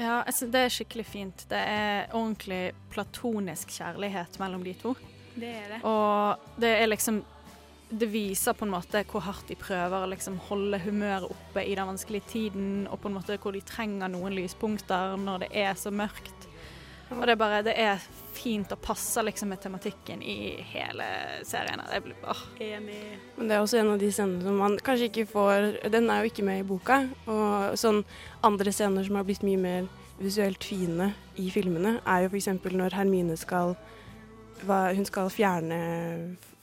Ja, 0.00 0.22
synes 0.30 0.52
det 0.52 0.62
er 0.64 0.72
skikkelig 0.72 1.04
fint. 1.06 1.44
Det 1.50 1.60
er 1.60 2.10
ordentlig 2.14 2.72
platonisk 2.90 3.70
kjærlighet 3.76 4.38
mellom 4.42 4.64
de 4.66 4.74
to. 4.80 4.94
Det 5.34 5.50
er 5.50 5.70
det. 5.74 5.78
Og 5.86 6.60
det 6.62 6.74
er 6.80 6.90
liksom 6.90 7.24
Det 7.94 8.08
viser 8.10 8.56
på 8.56 8.64
en 8.64 8.72
måte 8.72 9.04
hvor 9.06 9.22
hardt 9.22 9.50
de 9.52 9.54
prøver 9.54 10.02
å 10.02 10.08
liksom 10.10 10.38
holde 10.48 10.80
humøret 10.82 11.28
oppe 11.30 11.62
i 11.62 11.76
den 11.76 11.86
vanskelige 11.86 12.26
tiden, 12.26 12.88
og 12.90 12.98
på 12.98 13.10
en 13.10 13.14
måte 13.14 13.36
hvor 13.38 13.54
de 13.54 13.60
trenger 13.60 14.10
noen 14.10 14.34
lyspunkter 14.34 15.14
når 15.20 15.44
det 15.44 15.50
er 15.52 15.76
så 15.78 15.92
mørkt. 15.94 16.48
Og 17.10 17.24
det 17.26 17.34
er 17.34 17.40
bare 17.40 17.62
Det 17.66 17.74
er 17.78 18.04
fint 18.34 18.72
og 18.74 18.80
passer 18.82 19.24
liksom 19.26 19.52
med 19.52 19.60
tematikken 19.62 20.22
i 20.22 20.54
hele 20.72 21.04
serien. 21.46 21.80
Det 21.90 22.00
blir 22.04 22.16
bare 22.22 22.36
Enig. 22.60 23.02
Men 23.36 23.48
det 23.48 23.56
er 23.56 23.64
også 23.64 23.78
en 23.80 23.92
av 23.94 24.00
de 24.02 24.10
scenene 24.12 24.42
som 24.44 24.56
man 24.58 24.78
kanskje 24.78 25.10
ikke 25.10 25.26
får 25.30 25.90
Den 25.92 26.10
er 26.10 26.22
jo 26.22 26.32
ikke 26.32 26.46
med 26.46 26.62
i 26.62 26.66
boka. 26.68 27.04
Og 27.26 27.76
sånn 27.80 28.02
andre 28.42 28.72
scener 28.74 29.06
som 29.06 29.20
har 29.20 29.28
blitt 29.28 29.46
mye 29.46 29.60
mer 29.60 29.86
visuelt 30.18 30.62
fine 30.64 31.10
i 31.42 31.48
filmene, 31.50 31.98
er 32.06 32.24
jo 32.24 32.30
f.eks. 32.30 32.48
når 32.70 32.94
Hermine 32.94 33.36
skal 33.36 33.74
hva, 34.64 34.94
Hun 34.94 35.04
skal 35.04 35.30
fjerne 35.34 35.78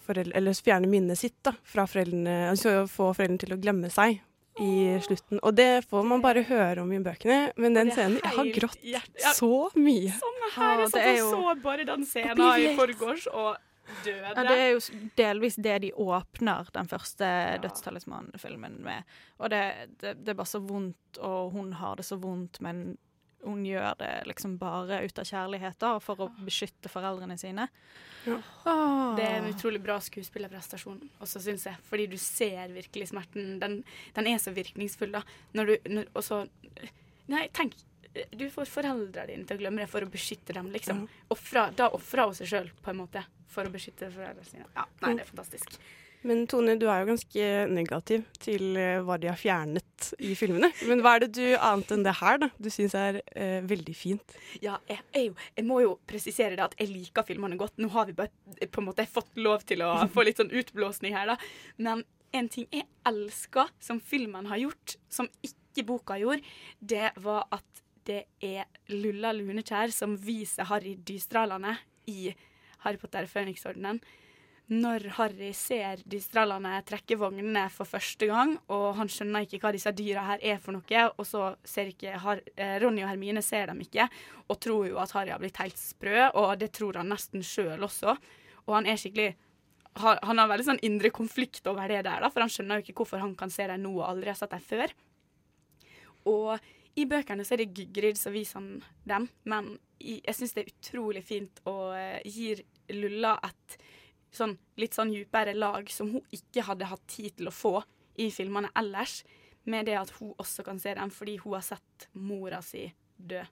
foreldre, 0.08 0.34
eller 0.38 0.56
fjerne 0.56 0.88
minnet 0.90 1.20
sitt 1.20 1.36
da, 1.44 1.54
fra 1.64 1.86
foreldrene. 1.90 2.50
Altså 2.50 2.86
få 2.90 3.12
foreldrene 3.14 3.44
til 3.44 3.56
å 3.56 3.60
glemme 3.62 3.92
seg 3.94 4.22
i 4.60 5.00
slutten. 5.02 5.40
Og 5.44 5.56
det 5.56 5.86
får 5.88 6.04
man 6.06 6.22
bare 6.22 6.44
høre 6.44 6.82
om 6.82 6.92
i 6.92 7.00
bøkene, 7.00 7.52
men 7.58 7.74
den 7.74 7.92
scenen 7.92 8.20
Jeg 8.24 8.32
har 8.36 8.46
grått 8.60 8.82
hjert- 8.84 9.36
så 9.36 9.70
mye. 9.76 10.12
Samme 10.12 10.50
her. 10.56 10.62
Ja, 10.62 10.72
Jeg 10.72 10.86
det 10.86 10.92
satt 10.92 11.02
er 11.06 11.12
og 11.12 11.18
jo- 11.18 11.32
så 11.32 11.62
bare 11.64 11.86
den 11.86 12.06
scenen 12.06 12.38
i 12.60 12.76
forgårs 12.76 13.28
og 13.32 13.58
døde. 14.06 14.34
Ja, 14.36 14.44
det 14.44 14.58
er 14.60 14.72
jo 14.72 14.80
delvis 15.18 15.56
det 15.56 15.82
de 15.82 15.92
åpner 15.94 16.68
den 16.74 16.88
første 16.88 17.60
Dødstalisman-filmen 17.62 18.82
med. 18.84 19.04
Og 19.40 19.50
det, 19.50 19.64
det, 20.00 20.18
det 20.26 20.30
er 20.30 20.34
bare 20.34 20.46
så 20.52 20.60
vondt, 20.62 21.18
og 21.20 21.52
hun 21.52 21.74
har 21.74 21.96
det 21.96 22.06
så 22.06 22.18
vondt, 22.20 22.60
men 22.62 22.98
hun 23.44 23.66
gjør 23.66 23.96
det 24.00 24.12
liksom 24.30 24.56
bare 24.62 25.02
ut 25.06 25.20
av 25.22 25.28
kjærlighet 25.28 25.78
da, 25.82 25.92
for 26.04 26.26
å 26.26 26.30
beskytte 26.46 26.92
foreldrene 26.92 27.38
sine. 27.42 27.68
Åh. 28.30 29.16
Det 29.18 29.26
er 29.26 29.38
en 29.40 29.50
utrolig 29.50 29.82
bra 29.82 29.98
skuespillerprestasjon 30.04 31.00
også, 31.24 31.42
syns 31.42 31.66
jeg. 31.70 31.80
Fordi 31.90 32.08
du 32.12 32.18
ser 32.22 32.74
virkelig 32.76 33.10
smerten. 33.12 33.56
Den, 33.62 33.80
den 34.18 34.30
er 34.30 34.42
så 34.42 34.54
virkningsfull, 34.56 35.14
da. 35.16 35.24
Når 35.58 35.72
du 35.72 35.94
når, 35.96 36.12
Og 36.14 36.26
så 36.26 36.44
Nei, 37.32 37.46
tenk. 37.56 37.78
Du 38.36 38.44
får 38.52 38.68
foreldrene 38.68 39.30
dine 39.30 39.48
til 39.48 39.56
å 39.56 39.62
glemme 39.62 39.80
det 39.84 39.88
for 39.88 40.04
å 40.04 40.10
beskytte 40.12 40.52
dem, 40.58 40.68
liksom. 40.74 41.06
Offra, 41.32 41.70
da 41.78 41.88
ofrer 41.96 42.28
hun 42.28 42.36
seg 42.36 42.50
sjøl, 42.52 42.72
på 42.84 42.92
en 42.92 43.00
måte, 43.00 43.22
for 43.48 43.64
å 43.64 43.72
beskytte 43.72 44.10
foreldrene 44.12 44.50
sine. 44.50 44.68
Ja, 44.76 44.84
nei, 45.00 45.14
det 45.16 45.24
er 45.24 45.30
fantastisk. 45.30 45.78
Men 46.28 46.44
Tone, 46.50 46.76
du 46.78 46.86
er 46.86 47.02
jo 47.02 47.10
ganske 47.10 47.46
negativ 47.72 48.26
til 48.42 48.78
eh, 48.78 49.00
hva 49.06 49.18
de 49.22 49.30
har 49.32 49.40
fjernet 49.40 50.12
i 50.22 50.36
filmene. 50.38 50.70
Men 50.90 51.02
hva 51.02 51.16
er 51.18 51.26
det 51.26 51.32
du, 51.40 51.46
annet 51.58 51.94
enn 51.96 52.06
det 52.06 52.14
her, 52.20 52.38
da, 52.44 52.52
du 52.62 52.70
syns 52.74 52.94
er 52.98 53.22
eh, 53.34 53.60
veldig 53.66 53.96
fint? 53.98 54.36
Ja, 54.62 54.78
jeg, 54.90 55.02
jeg, 55.16 55.34
jeg 55.58 55.68
må 55.68 55.82
jo 55.82 55.96
presisere 56.10 56.58
det 56.60 56.68
at 56.68 56.78
jeg 56.78 56.92
liker 56.94 57.26
filmene 57.26 57.58
godt. 57.60 57.82
Nå 57.82 57.90
har 57.96 58.10
vi 58.10 58.18
bare 58.18 58.70
på 58.70 58.84
en 58.84 58.90
måte 58.92 59.08
fått 59.10 59.34
lov 59.42 59.66
til 59.66 59.82
å 59.86 59.96
få 60.14 60.28
litt 60.28 60.42
sånn 60.42 60.54
utblåsning 60.54 61.18
her, 61.18 61.34
da. 61.34 61.40
Men 61.82 62.06
en 62.38 62.48
ting 62.52 62.70
jeg 62.72 62.88
elsker 63.08 63.74
som 63.82 64.00
filmen 64.00 64.48
har 64.52 64.62
gjort, 64.62 64.98
som 65.12 65.28
ikke 65.44 65.88
boka 65.90 66.20
gjorde, 66.22 66.46
det 66.80 67.12
var 67.24 67.48
at 67.52 67.84
det 68.08 68.24
er 68.44 68.66
Lulla 68.94 69.34
Lunekjær 69.36 69.94
som 69.94 70.16
viser 70.18 70.70
Harry 70.70 70.96
Dystralane 70.98 71.76
i 72.10 72.32
Harry 72.86 72.98
Potter 73.02 73.28
Føniksordenen. 73.30 74.00
Når 74.72 75.04
Harry 75.18 75.50
ser 75.52 76.00
dystralene 76.08 76.78
trekke 76.88 77.18
vognene 77.20 77.66
for 77.74 77.90
første 77.90 78.28
gang, 78.30 78.54
og 78.72 78.94
han 78.96 79.10
skjønner 79.12 79.44
ikke 79.44 79.60
hva 79.66 79.74
disse 79.76 79.92
dyra 79.92 80.24
her 80.30 80.46
er 80.54 80.62
for 80.64 80.78
noe, 80.78 81.02
og 81.12 81.28
så 81.28 81.50
ser 81.68 81.90
ikke 81.92 82.14
Har 82.24 82.40
eh, 82.56 82.78
Ronny 82.80 83.04
og 83.04 83.10
Hermine 83.12 83.44
ser 83.44 83.68
dem 83.68 83.82
ikke, 83.84 84.08
og 84.48 84.60
tror 84.64 84.88
jo 84.88 85.02
at 85.04 85.12
Harry 85.18 85.34
har 85.34 85.44
blitt 85.44 85.60
helt 85.60 85.80
sprø, 85.80 86.30
og 86.40 86.54
det 86.62 86.72
tror 86.78 87.02
han 87.02 87.12
nesten 87.12 87.44
sjøl 87.44 87.84
også. 87.84 88.16
Og 88.70 88.78
han 88.78 88.88
er 88.88 89.02
skikkelig 89.02 89.34
Han 90.24 90.40
har 90.40 90.48
veldig 90.48 90.64
sånn 90.64 90.86
indre 90.88 91.10
konflikt 91.12 91.66
over 91.68 91.92
det 91.92 92.06
der, 92.06 92.22
da, 92.24 92.30
for 92.32 92.40
han 92.40 92.52
skjønner 92.52 92.80
jo 92.80 92.86
ikke 92.86 93.02
hvorfor 93.02 93.20
han 93.20 93.34
kan 93.36 93.52
se 93.52 93.66
dem 93.68 93.82
nå 93.84 93.92
og 93.98 94.06
aldri 94.08 94.32
har 94.32 94.38
sett 94.40 94.54
dem 94.54 94.64
før. 94.64 94.94
Og 96.32 96.70
i 96.96 97.04
bøkene 97.12 97.44
så 97.44 97.58
er 97.58 97.66
det 97.66 97.74
Gygrid 97.76 98.16
som 98.16 98.32
viser 98.32 98.62
han 98.62 98.70
dem, 99.04 99.28
men 99.44 99.74
jeg 100.00 100.38
syns 100.38 100.56
det 100.56 100.64
er 100.64 100.72
utrolig 100.72 101.26
fint 101.28 101.60
og 101.68 101.92
uh, 101.92 102.24
gir 102.24 102.64
Lulla 102.96 103.36
et 103.44 103.76
sånn 104.32 104.58
litt 104.78 104.94
sånn 104.96 105.12
dypere 105.14 105.54
lag 105.58 105.90
som 105.90 106.12
hun 106.12 106.24
ikke 106.32 106.64
hadde 106.68 106.86
hatt 106.92 107.04
tid 107.08 107.36
til 107.38 107.48
å 107.52 107.56
få 107.56 107.82
i 108.18 108.30
filmene 108.32 108.70
ellers, 108.76 109.24
med 109.66 109.86
det 109.86 109.96
at 110.00 110.10
hun 110.20 110.34
også 110.42 110.64
kan 110.66 110.80
se 110.82 110.94
dem 110.98 111.10
fordi 111.14 111.38
hun 111.44 111.54
har 111.54 111.62
sett 111.66 112.08
mora 112.14 112.62
si 112.66 112.88
dø. 113.18 113.44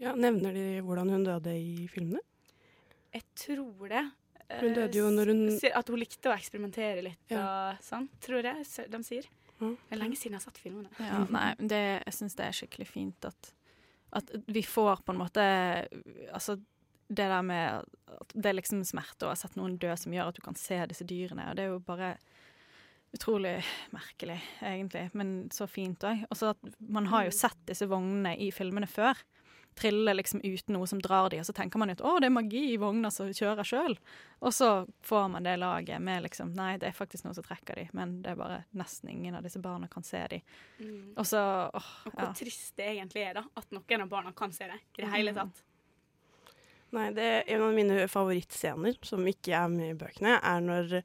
Ja, 0.00 0.14
Nevner 0.16 0.54
de 0.56 0.80
hvordan 0.80 1.10
hun 1.12 1.24
døde 1.24 1.52
i 1.54 1.86
filmene? 1.92 2.20
Jeg 3.12 3.22
tror 3.36 3.88
det. 3.92 4.04
Hun 4.60 4.74
døde 4.74 4.94
jo 4.98 5.10
når 5.10 5.26
hun- 5.26 5.58
Eh, 5.62 5.70
At 5.78 5.88
hun 5.88 5.98
likte 5.98 6.30
å 6.30 6.36
eksperimentere 6.36 7.02
litt 7.02 7.18
Ja. 7.30 7.72
og 7.72 7.78
sånn, 7.82 8.08
tror 8.20 8.42
jeg 8.42 8.90
de 8.90 8.98
sier. 9.02 9.24
Ja. 9.60 9.68
Det 9.68 9.92
er 9.92 9.96
lenge 9.96 10.16
siden 10.16 10.32
jeg 10.32 10.40
har 10.40 10.52
sett 10.52 10.58
filmene. 10.58 10.88
Ja, 10.98 11.24
nei, 11.30 11.54
det, 11.58 12.02
jeg 12.04 12.14
syns 12.14 12.34
det 12.34 12.46
er 12.46 12.52
skikkelig 12.52 12.86
fint 12.88 13.24
at, 13.24 13.52
at 14.12 14.30
vi 14.48 14.62
får 14.62 15.04
på 15.04 15.12
en 15.12 15.18
måte 15.18 15.88
Altså 16.34 16.60
det 17.12 17.28
der 17.28 17.42
med 17.44 17.84
at 18.12 18.34
det 18.34 18.50
er 18.50 18.56
liksom 18.56 18.84
smerte 18.88 19.26
å 19.26 19.32
ha 19.32 19.38
sett 19.38 19.56
noen 19.58 19.76
dø 19.80 19.92
som 19.98 20.14
gjør 20.14 20.32
at 20.32 20.38
du 20.38 20.44
kan 20.44 20.56
se 20.58 20.78
disse 20.88 21.06
dyrene, 21.08 21.50
og 21.50 21.58
det 21.58 21.66
er 21.66 21.74
jo 21.74 21.82
bare 21.84 22.14
utrolig 23.12 23.58
merkelig, 23.92 24.38
egentlig, 24.64 25.10
men 25.12 25.50
så 25.52 25.66
fint 25.68 26.04
òg. 26.08 26.24
Og 26.30 26.38
så 26.38 26.54
at 26.54 26.72
man 26.80 27.10
har 27.12 27.26
jo 27.26 27.34
sett 27.36 27.60
disse 27.68 27.88
vognene 27.88 28.34
i 28.40 28.48
filmene 28.54 28.88
før. 28.88 29.18
Trille 29.76 30.12
liksom 30.12 30.40
uten 30.44 30.76
noe 30.76 30.88
som 30.88 31.00
drar 31.00 31.30
de, 31.32 31.38
og 31.40 31.46
så 31.48 31.54
tenker 31.56 31.80
man 31.80 31.92
jo 31.92 31.96
at 31.96 32.04
å, 32.04 32.14
det 32.20 32.28
er 32.28 32.34
magi 32.34 32.62
i 32.72 32.78
vogner 32.80 33.12
som 33.12 33.28
kjører 33.32 33.68
sjøl. 33.68 33.96
Og 34.44 34.52
så 34.56 34.70
får 35.04 35.28
man 35.32 35.48
det 35.48 35.58
laget 35.60 36.00
med 36.04 36.24
liksom 36.26 36.52
nei, 36.56 36.74
det 36.80 36.90
er 36.90 36.96
faktisk 36.96 37.24
noe 37.24 37.36
som 37.36 37.44
trekker 37.44 37.80
de, 37.80 37.86
men 37.96 38.18
det 38.24 38.32
er 38.32 38.40
bare 38.40 38.62
nesten 38.76 39.12
ingen 39.12 39.36
av 39.36 39.44
disse 39.44 39.60
barna 39.64 39.88
kan 39.92 40.04
se 40.04 40.20
de. 40.32 40.40
Mm. 40.80 41.12
Og 41.16 41.28
så 41.28 41.42
åh, 41.68 41.92
Og 42.08 42.16
hvor 42.16 42.30
ja. 42.30 42.32
trist 42.36 42.76
det 42.80 42.88
egentlig 42.94 43.24
er 43.28 43.40
da, 43.40 43.44
at 43.60 43.76
noen 43.76 44.06
av 44.06 44.12
barna 44.12 44.32
kan 44.36 44.52
se 44.56 44.68
det 44.72 44.80
i 44.80 45.04
det 45.04 45.12
hele 45.16 45.36
tatt. 45.36 45.64
Nei, 46.92 47.08
det 47.16 47.24
er 47.24 47.46
en 47.54 47.62
av 47.64 47.76
mine 47.76 48.06
favorittscener, 48.12 48.98
som 49.06 49.24
ikke 49.28 49.54
er 49.56 49.70
med 49.72 49.94
i 49.94 49.98
bøkene, 49.98 50.36
er 50.38 50.64
når 50.64 50.98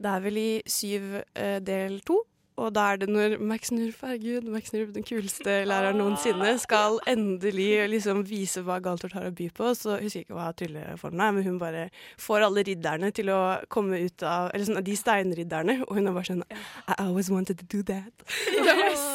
Det 0.00 0.08
er 0.08 0.20
vel 0.24 0.38
i 0.40 0.50
syv 0.64 1.18
eh, 1.36 1.58
del 1.60 1.98
to, 2.08 2.22
og 2.60 2.74
da 2.76 2.86
er 2.92 2.98
det 3.00 3.08
når 3.08 3.38
Max 3.40 3.70
Nurf, 3.72 4.02
herregud, 4.04 4.48
Max 4.52 4.72
Nurf, 4.74 4.90
den 4.92 5.04
kuleste 5.06 5.62
læreren 5.68 5.96
noensinne, 6.00 6.50
skal 6.60 6.98
endelig 7.08 7.86
liksom 7.88 8.20
vise 8.28 8.60
hva 8.66 8.76
Galtort 8.84 9.14
har 9.16 9.28
å 9.30 9.32
by 9.36 9.48
på. 9.56 9.70
Så 9.78 9.96
husker 9.96 10.20
jeg 10.20 10.26
ikke 10.26 10.36
hva 10.36 10.50
trylleformen 10.56 11.24
er, 11.24 11.36
men 11.36 11.46
hun 11.46 11.60
bare 11.62 11.86
får 12.20 12.44
alle 12.48 12.64
ridderne 12.68 13.12
til 13.16 13.32
å 13.32 13.40
komme 13.72 14.02
ut 14.04 14.26
av 14.26 14.50
Eller 14.52 14.68
sånn, 14.68 14.82
de 14.84 14.98
steinridderne, 14.98 15.80
og 15.86 15.96
hun 15.96 16.10
er 16.10 16.16
bare 16.16 16.32
sånn 16.32 16.44
I 16.50 16.98
always 16.98 17.32
wanted 17.32 17.62
to 17.62 17.70
do 17.70 17.80
that. 17.88 18.12
Det 18.50 18.60
var 18.66 18.92
sykt 18.92 19.09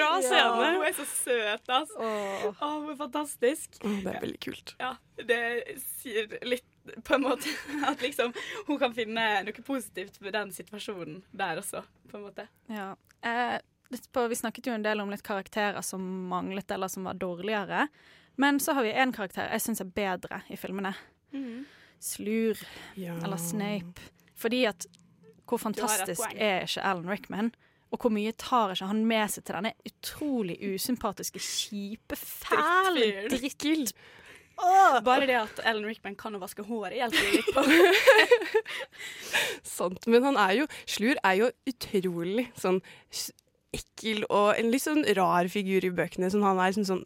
bra 0.00 0.10
scene. 0.24 0.72
Hun 0.74 0.84
er 0.88 0.96
så 0.96 1.06
søt, 1.10 1.70
altså. 1.76 2.08
Åh. 2.08 2.60
Åh, 2.66 2.90
fantastisk. 2.98 3.78
Det 3.82 4.14
er 4.14 4.20
veldig 4.24 4.40
kult. 4.48 4.74
Ja, 4.80 4.94
det 5.16 5.40
sier 6.00 6.36
litt 6.48 6.66
på 7.06 7.14
en 7.18 7.26
måte 7.28 7.52
at 7.90 8.00
liksom 8.02 8.32
hun 8.66 8.78
kan 8.80 8.94
finne 8.96 9.26
noe 9.46 9.62
positivt 9.66 10.16
ved 10.24 10.34
den 10.34 10.50
situasjonen 10.56 11.20
der 11.30 11.60
også, 11.62 11.84
på 12.10 12.18
en 12.18 12.24
måte. 12.28 12.46
Ja. 12.72 12.92
Eh, 13.22 13.58
på, 14.14 14.24
vi 14.30 14.38
snakket 14.38 14.66
jo 14.70 14.74
en 14.76 14.86
del 14.86 15.00
om 15.02 15.10
litt 15.12 15.24
karakterer 15.26 15.82
som 15.86 16.02
manglet 16.30 16.70
eller 16.70 16.88
som 16.88 17.04
var 17.08 17.18
dårligere. 17.20 17.88
Men 18.40 18.60
så 18.62 18.72
har 18.72 18.86
vi 18.86 18.92
én 18.94 19.12
karakter 19.12 19.50
jeg 19.50 19.60
syns 19.66 19.82
er 19.84 19.90
bedre 19.92 20.42
i 20.48 20.56
filmene. 20.56 20.94
Mm. 21.34 21.66
Slur, 22.00 22.56
Ja. 22.96 23.18
eller 23.20 23.36
Snape. 23.36 24.00
Fordi 24.40 24.64
at 24.70 24.86
hvor 25.50 25.58
fantastisk 25.58 26.22
er 26.38 26.62
ikke 26.64 26.84
Alan 26.86 27.10
Rickman? 27.10 27.50
Og 27.90 27.98
hvor 27.98 28.12
mye 28.14 28.32
tar 28.38 28.74
ikke 28.74 28.88
han 28.90 29.02
med 29.08 29.32
seg 29.32 29.44
til 29.44 29.56
denne 29.58 29.74
utrolig 29.88 30.56
usympatiske, 30.62 31.42
kjipe, 31.42 32.18
fæle 32.18 33.28
Drittfyren. 33.32 33.90
Oh. 34.60 34.98
Bare 35.04 35.24
det 35.26 35.36
at 35.38 35.60
Ellen 35.64 35.86
Rickman 35.88 36.16
kan 36.20 36.36
å 36.36 36.40
vaske 36.42 36.64
håret, 36.66 36.98
hjelper 36.98 37.22
jo 37.24 37.38
litt 37.38 37.52
på. 37.56 37.62
Sant. 39.76 40.04
Men 40.10 40.26
han 40.28 40.36
er 40.40 40.58
jo 40.58 40.66
Slur 40.84 41.20
er 41.24 41.38
jo 41.38 41.48
utrolig 41.70 42.50
sånn 42.60 42.82
ekkel 43.76 44.24
og 44.26 44.58
en 44.58 44.70
litt 44.72 44.82
sånn 44.82 45.04
rar 45.14 45.46
figur 45.50 45.84
i 45.86 45.92
bøkene. 45.94 46.30
Sånn, 46.32 46.42
han 46.42 46.58
er 46.62 46.74
sånn, 46.74 46.86
sånn 46.88 47.02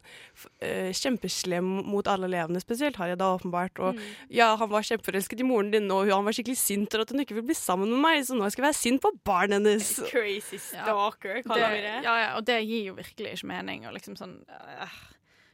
eh, 0.65 0.89
kjempeslem 0.97 1.67
mot 1.85 2.07
alle 2.09 2.29
elevene, 2.29 2.61
spesielt 2.63 2.97
Harry 3.01 3.17
da, 3.19 3.31
åpenbart. 3.37 3.81
Og 3.85 3.99
ja, 4.33 4.51
han 4.57 4.71
var 4.71 4.85
kjempeforelsket 4.87 5.43
i 5.43 5.47
moren 5.47 5.69
din, 5.73 5.91
og 5.93 6.09
han 6.09 6.25
var 6.25 6.35
skikkelig 6.35 6.57
sint 6.61 6.93
for 6.93 7.05
at 7.05 7.13
hun 7.13 7.21
ikke 7.21 7.37
vil 7.37 7.47
bli 7.51 7.57
sammen 7.57 7.91
med 7.93 8.01
meg, 8.07 8.21
så 8.25 8.37
nå 8.37 8.49
skal 8.49 8.63
jeg 8.63 8.69
være 8.71 8.79
sint 8.81 9.03
på 9.03 9.13
barnet 9.27 9.59
hennes. 9.61 9.91
Crazy 10.11 10.61
stalker, 10.61 11.41
ja. 11.41 11.45
kaller 11.45 11.75
vi 11.75 11.83
det. 11.85 11.97
ja, 12.07 12.15
ja, 12.23 12.31
og 12.39 12.47
det 12.49 12.61
gir 12.63 12.89
jo 12.91 12.97
virkelig 12.97 13.37
ikke 13.37 13.51
mening. 13.53 13.85
Og 13.89 13.99
liksom 13.99 14.17
sånn 14.19 14.39
uh. 14.49 15.03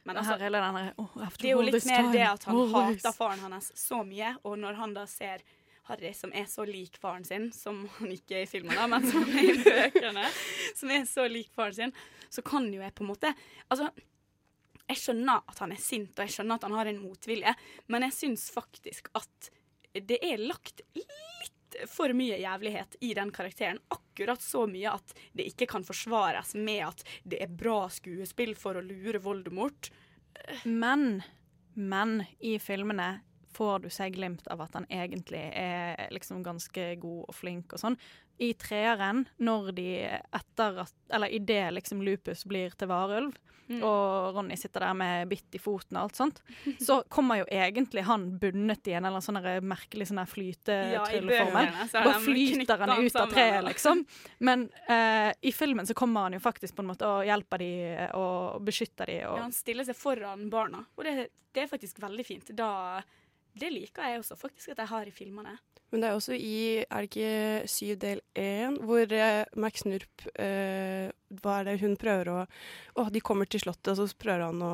Men 0.02 0.18
altså, 0.18 0.34
her 0.34 0.48
hele 0.48 0.58
den 0.58 0.76
der, 0.80 0.86
oh, 0.98 1.10
det 1.14 1.46
er 1.46 1.52
jo 1.52 1.62
litt 1.62 1.84
mer 1.86 2.08
det 2.10 2.22
at 2.26 2.46
han 2.48 2.56
hater 2.72 3.14
faren 3.14 3.44
hans 3.44 3.68
så 3.78 4.00
mye, 4.02 4.32
og 4.42 4.56
når 4.58 4.80
han 4.80 4.96
da 4.96 5.04
ser 5.06 5.44
Harry 5.88 6.12
som 6.14 6.32
er 6.34 6.46
så 6.50 6.64
lik 6.68 6.96
faren 7.02 7.24
sin, 7.26 7.48
som 7.54 7.82
han 7.98 8.12
ikke 8.14 8.38
er 8.38 8.46
i 8.46 8.50
filmen, 8.50 8.76
da, 8.78 8.86
men 8.90 9.06
som 9.08 9.24
er 9.26 9.48
i 9.50 9.56
bøkene, 9.58 10.28
som 10.78 10.92
er 10.94 11.06
så 11.10 11.26
lik 11.30 11.50
faren 11.56 11.78
sin, 11.78 11.94
så 12.30 12.44
kan 12.46 12.68
jo 12.72 12.82
jeg 12.82 12.94
på 12.94 13.04
en 13.04 13.10
måte 13.10 13.32
Altså, 13.66 13.88
jeg 14.92 15.00
skjønner 15.00 15.42
at 15.48 15.62
han 15.62 15.72
er 15.74 15.80
sint, 15.80 16.12
og 16.16 16.26
jeg 16.26 16.36
skjønner 16.36 16.58
at 16.58 16.68
han 16.68 16.76
har 16.76 16.90
en 16.90 17.02
motvilje, 17.02 17.54
men 17.90 18.06
jeg 18.06 18.16
syns 18.18 18.46
faktisk 18.54 19.10
at 19.18 19.50
det 19.92 20.18
er 20.24 20.40
lagt 20.40 20.82
litt 20.96 21.52
for 21.88 22.12
mye 22.16 22.36
jævlighet 22.40 22.98
i 23.00 23.12
den 23.16 23.32
karakteren. 23.32 23.80
Akkurat 23.92 24.42
så 24.44 24.66
mye 24.68 24.92
at 24.92 25.14
det 25.36 25.48
ikke 25.52 25.68
kan 25.72 25.86
forsvares 25.86 26.54
med 26.54 26.82
at 26.86 27.04
det 27.24 27.40
er 27.44 27.52
bra 27.52 27.86
skuespill 27.92 28.54
for 28.58 28.76
å 28.76 28.84
lure 28.84 29.22
Voldemort. 29.24 29.90
Men, 30.64 31.22
men 31.74 32.22
i 32.40 32.58
filmene 32.60 33.22
får 33.54 33.82
du 33.84 33.88
seg 33.92 34.14
glimt 34.16 34.46
av 34.52 34.60
at 34.64 34.74
han 34.78 34.86
egentlig 34.90 35.44
er 35.58 36.08
liksom 36.14 36.42
ganske 36.46 36.96
god 37.02 37.24
og 37.28 37.34
flink 37.34 37.72
og 37.76 37.80
sånn. 37.82 37.96
I 38.42 38.52
treeren, 38.58 39.26
når 39.38 39.72
de 39.76 39.88
etter 40.08 40.78
at 40.86 40.94
Eller 41.12 41.28
idet 41.36 41.72
liksom 41.76 42.00
Lupus 42.02 42.44
blir 42.48 42.70
til 42.76 42.88
varulv, 42.88 43.36
Mm. 43.72 43.78
og 43.86 44.34
Ronny 44.34 44.56
sitter 44.58 44.80
der 44.80 44.92
med 44.98 45.28
bitt 45.30 45.54
i 45.54 45.58
foten 45.62 45.96
og 45.96 46.02
alt 46.02 46.16
sånt, 46.18 46.40
så 46.82 46.96
kommer 47.08 47.38
jo 47.38 47.44
egentlig 47.46 48.02
han 48.04 48.24
bundet 48.42 48.88
i 48.90 48.92
en 48.98 49.06
eller 49.06 49.20
annen 49.20 49.22
sånn 49.22 49.38
merkelig 49.64 50.08
sånn 50.10 50.18
flytetrylleformel. 50.28 51.70
Ja, 51.70 51.86
Bare 52.04 52.20
flyter 52.20 52.78
han 52.82 53.04
ut 53.06 53.16
av 53.16 53.30
treet, 53.30 53.64
liksom. 53.64 54.04
Men 54.38 54.66
eh, 54.88 55.30
i 55.40 55.52
filmen 55.54 55.86
så 55.86 55.94
kommer 55.94 56.26
han 56.26 56.36
jo 56.36 56.42
faktisk 56.42 56.76
på 56.76 56.82
en 56.84 56.90
måte 56.90 57.06
og 57.08 57.24
hjelper 57.28 57.62
de 57.62 57.70
og 58.18 58.60
beskytter 58.66 59.06
de. 59.14 59.18
Og, 59.30 59.38
Ja, 59.38 59.46
han 59.46 59.54
stiller 59.56 59.86
seg 59.88 59.96
foran 59.96 60.48
barna, 60.52 60.84
og 60.96 61.04
det, 61.06 61.28
det 61.54 61.64
er 61.64 61.70
faktisk 61.70 62.02
veldig 62.02 62.26
fint. 62.26 62.52
Da, 62.58 63.00
det 63.58 63.72
liker 63.72 64.08
jeg 64.08 64.22
også 64.22 64.36
faktisk 64.38 64.72
at 64.72 64.82
jeg 64.82 64.88
har 64.88 65.08
i 65.08 65.14
filmene. 65.14 65.56
Men 65.92 66.00
det 66.02 66.08
er 66.08 66.16
også 66.16 66.36
i 66.36 66.58
Er 66.82 67.04
det 67.04 67.10
ikke 67.10 67.68
syv 67.70 67.98
del 68.00 68.22
én, 68.38 68.78
hvor 68.80 69.12
eh, 69.12 69.44
Max 69.60 69.84
Nurp 69.84 70.24
eh, 70.40 71.10
Hva 71.42 71.58
er 71.60 71.68
det 71.68 71.74
hun 71.82 71.98
prøver 72.00 72.30
å 72.32 72.38
Å, 73.00 73.06
de 73.12 73.22
kommer 73.24 73.48
til 73.48 73.62
slottet, 73.62 73.92
og 73.96 74.08
så 74.08 74.18
prøver 74.20 74.46
han 74.48 74.62
å 74.64 74.72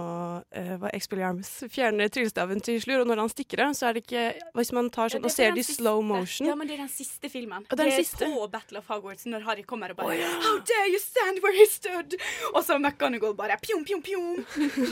eh, 0.51 0.75
hva, 0.79 0.91
Expelliarmus 0.95 1.51
fjerne 1.71 2.09
tryllestaven 2.11 2.63
til 2.65 2.81
Slur, 2.83 3.03
og 3.03 3.11
når 3.11 3.23
han 3.23 3.33
stikker 3.33 3.65
av, 3.67 3.75
så 3.79 3.91
er 3.91 3.99
det 3.99 4.05
ikke 4.07 4.25
Hvis 4.59 4.73
man 4.75 4.91
tar 4.95 5.13
sånn 5.13 5.23
Ja, 5.23 5.27
og 5.27 5.31
er 5.33 5.37
ser 5.37 5.59
det 5.59 5.65
i 5.65 5.69
slow 5.69 6.03
motion 6.07 6.51
Ja, 6.51 6.57
men 6.59 6.71
det 6.71 6.79
er 6.79 6.85
den 6.85 6.93
siste 6.93 7.31
filmen. 7.33 7.67
Og 7.67 7.79
den 7.79 7.91
det 7.91 7.99
er 7.99 8.25
på 8.25 8.49
Battle 8.53 8.83
of 8.83 8.91
Hogwarts 8.91 9.27
når 9.31 9.47
Harry 9.47 9.67
kommer 9.67 9.95
og 9.95 10.01
bare 10.03 10.31
How 10.47 10.59
dare 10.67 10.91
you 10.93 11.03
stand 11.03 11.43
where 11.45 11.55
he 11.57 11.67
stood? 11.71 12.19
Og 12.55 12.63
så 12.67 12.79
McGonagall 12.79 13.35
bare 13.39 13.59
pjom, 13.63 13.83
pjom, 13.87 14.03
pjom. 14.05 14.43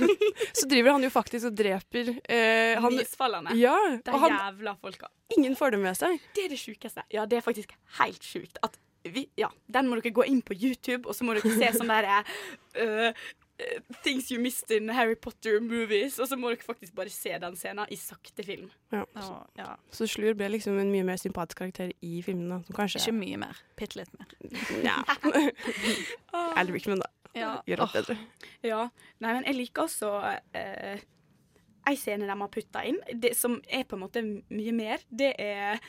Så 0.58 0.66
driver 0.68 0.96
han 0.96 1.04
jo 1.06 1.10
faktisk 1.12 1.50
og 1.50 1.56
dreper 1.58 2.10
eh, 2.24 2.78
han, 2.80 2.94
Misfallene. 2.96 3.54
Ja, 3.58 3.76
De 4.04 4.16
jævla 4.16 4.76
folka. 4.80 5.10
ingen 5.36 5.56
får 5.56 5.74
det 5.74 5.80
med 5.82 5.98
seg. 5.98 6.15
Det 6.36 6.46
er 6.46 6.52
det 6.54 6.60
sjukeste. 6.60 7.04
Ja, 7.12 7.24
det 7.26 7.40
er 7.40 7.46
faktisk 7.46 7.72
helt 8.00 8.24
sjukt. 8.24 8.60
At 8.66 8.78
vi, 9.06 9.26
ja, 9.38 9.50
den 9.70 9.88
må 9.88 9.98
dere 10.00 10.14
gå 10.14 10.24
inn 10.26 10.42
på 10.42 10.56
YouTube, 10.56 11.06
og 11.06 11.14
så 11.14 11.26
må 11.26 11.36
dere 11.36 11.52
se 11.54 11.68
sånn 11.76 11.90
derre 11.90 12.22
uh, 12.24 13.10
uh, 13.12 13.76
Things 14.02 14.30
you 14.32 14.40
missed 14.42 14.72
in 14.74 14.90
Harry 14.96 15.14
Potter 15.14 15.60
movies. 15.62 16.18
Og 16.22 16.28
så 16.30 16.38
må 16.38 16.50
dere 16.52 16.66
faktisk 16.66 16.96
bare 16.96 17.12
se 17.12 17.36
den 17.42 17.58
scenen 17.58 17.86
i 17.92 17.98
sakte 18.00 18.46
film. 18.46 18.70
Ja. 18.94 19.04
og, 19.06 19.46
ja, 19.58 19.72
Så 19.94 20.08
Slur 20.10 20.36
ble 20.38 20.50
liksom 20.56 20.78
en 20.82 20.90
mye 20.92 21.06
mer 21.06 21.20
sympatisk 21.22 21.62
karakter 21.62 21.92
i 22.02 22.22
filmene. 22.26 22.62
Som 22.66 22.78
kanskje 22.78 23.04
ikke 23.04 23.18
mye 23.20 23.42
mer. 23.46 23.62
Bitte 23.78 24.02
litt 24.02 24.16
mer. 24.18 24.34
Ja. 24.88 24.98
Alan 26.56 26.74
Rickman, 26.74 27.02
da. 27.02 27.12
Ja. 27.36 27.50
Gjør 27.68 27.84
alt 27.84 27.98
bedre. 27.98 28.16
Ja. 28.64 28.86
Nei, 29.20 29.32
men 29.36 29.44
jeg 29.44 29.58
liker 29.58 29.86
også 29.86 30.12
uh, 30.24 31.06
ei 31.86 31.96
scene 32.00 32.26
de 32.28 32.36
har 32.40 32.52
putta 32.52 32.82
inn, 32.86 32.98
det 33.14 33.34
som 33.38 33.60
er 33.68 33.86
på 33.86 33.96
en 33.96 34.04
måte 34.06 34.22
mye 34.24 34.74
mer. 34.76 35.04
Det 35.08 35.32
er 35.38 35.80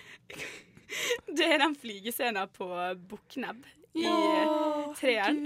Det 1.27 1.43
er 1.43 1.59
den 1.59 1.73
flygescenen 1.75 2.47
på 2.55 2.67
Bukknebb 3.09 3.65
i 3.97 4.05
treeren. 4.97 5.41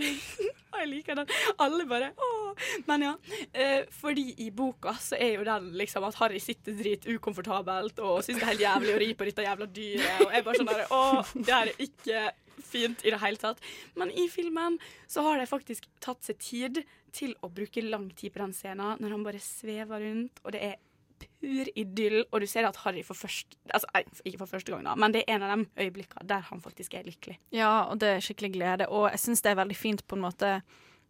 Og 0.71 0.77
jeg 0.81 0.89
liker 0.91 1.17
den. 1.21 1.31
Alle 1.61 1.85
bare 1.89 2.11
åh. 2.13 2.51
Men 2.87 3.05
ja. 3.07 3.13
eh, 3.53 3.87
fordi 3.95 4.27
i 4.45 4.51
boka 4.53 4.93
så 5.01 5.17
er 5.19 5.37
jo 5.37 5.47
den 5.47 5.71
liksom 5.79 6.05
at 6.07 6.19
Harry 6.21 6.39
sitter 6.43 6.75
drit 6.77 7.07
ukomfortabelt 7.09 7.99
og 8.03 8.21
syns 8.25 8.41
det 8.41 8.45
er 8.45 8.51
helt 8.51 8.65
jævlig 8.65 8.93
å 8.93 9.01
ri 9.01 9.09
på 9.17 9.27
dette 9.29 9.47
jævla 9.47 9.69
dyret. 9.71 10.23
Og 10.27 10.35
jeg 10.35 10.47
bare 10.47 10.61
sånn 10.61 10.71
derre 10.71 10.87
Å, 10.91 11.03
det 11.37 11.55
her 11.55 11.71
er 11.71 11.83
ikke 11.87 12.23
fint 12.65 13.03
i 13.05 13.13
det 13.13 13.21
hele 13.21 13.39
tatt. 13.41 13.61
Men 13.99 14.11
i 14.11 14.27
filmen 14.31 14.77
så 15.09 15.25
har 15.25 15.41
de 15.41 15.49
faktisk 15.49 15.87
tatt 16.03 16.23
seg 16.27 16.39
tid 16.41 16.81
til 17.15 17.35
å 17.43 17.49
bruke 17.51 17.83
lang 17.83 18.09
tid 18.15 18.33
på 18.33 18.43
den 18.43 18.55
scenen, 18.55 18.97
når 19.01 19.17
han 19.17 19.25
bare 19.27 19.41
svever 19.43 20.03
rundt, 20.05 20.41
og 20.45 20.55
det 20.55 20.63
er 20.71 20.79
pur 21.21 21.67
idyll, 21.77 22.23
og 22.31 22.41
du 22.41 22.47
ser 22.49 22.65
at 22.65 22.79
Harry 22.81 23.03
for 23.05 23.17
første 23.17 23.57
Altså, 23.71 23.87
ikke 24.25 24.41
for 24.41 24.51
første 24.55 24.73
gang, 24.73 24.85
da, 24.87 24.95
men 24.97 25.13
det 25.13 25.21
er 25.21 25.35
en 25.35 25.45
av 25.45 25.51
de 25.53 25.83
øyeblikkene 25.85 26.27
der 26.27 26.47
han 26.47 26.61
faktisk 26.63 26.95
er 26.97 27.05
lykkelig. 27.07 27.37
Ja, 27.55 27.87
og 27.91 28.01
det 28.01 28.15
er 28.15 28.23
skikkelig 28.25 28.55
glede. 28.55 28.87
Og 28.89 29.05
jeg 29.11 29.21
syns 29.21 29.43
det 29.45 29.53
er 29.53 29.61
veldig 29.61 29.77
fint 29.77 30.01
på 30.07 30.17
en 30.17 30.25
måte 30.25 30.55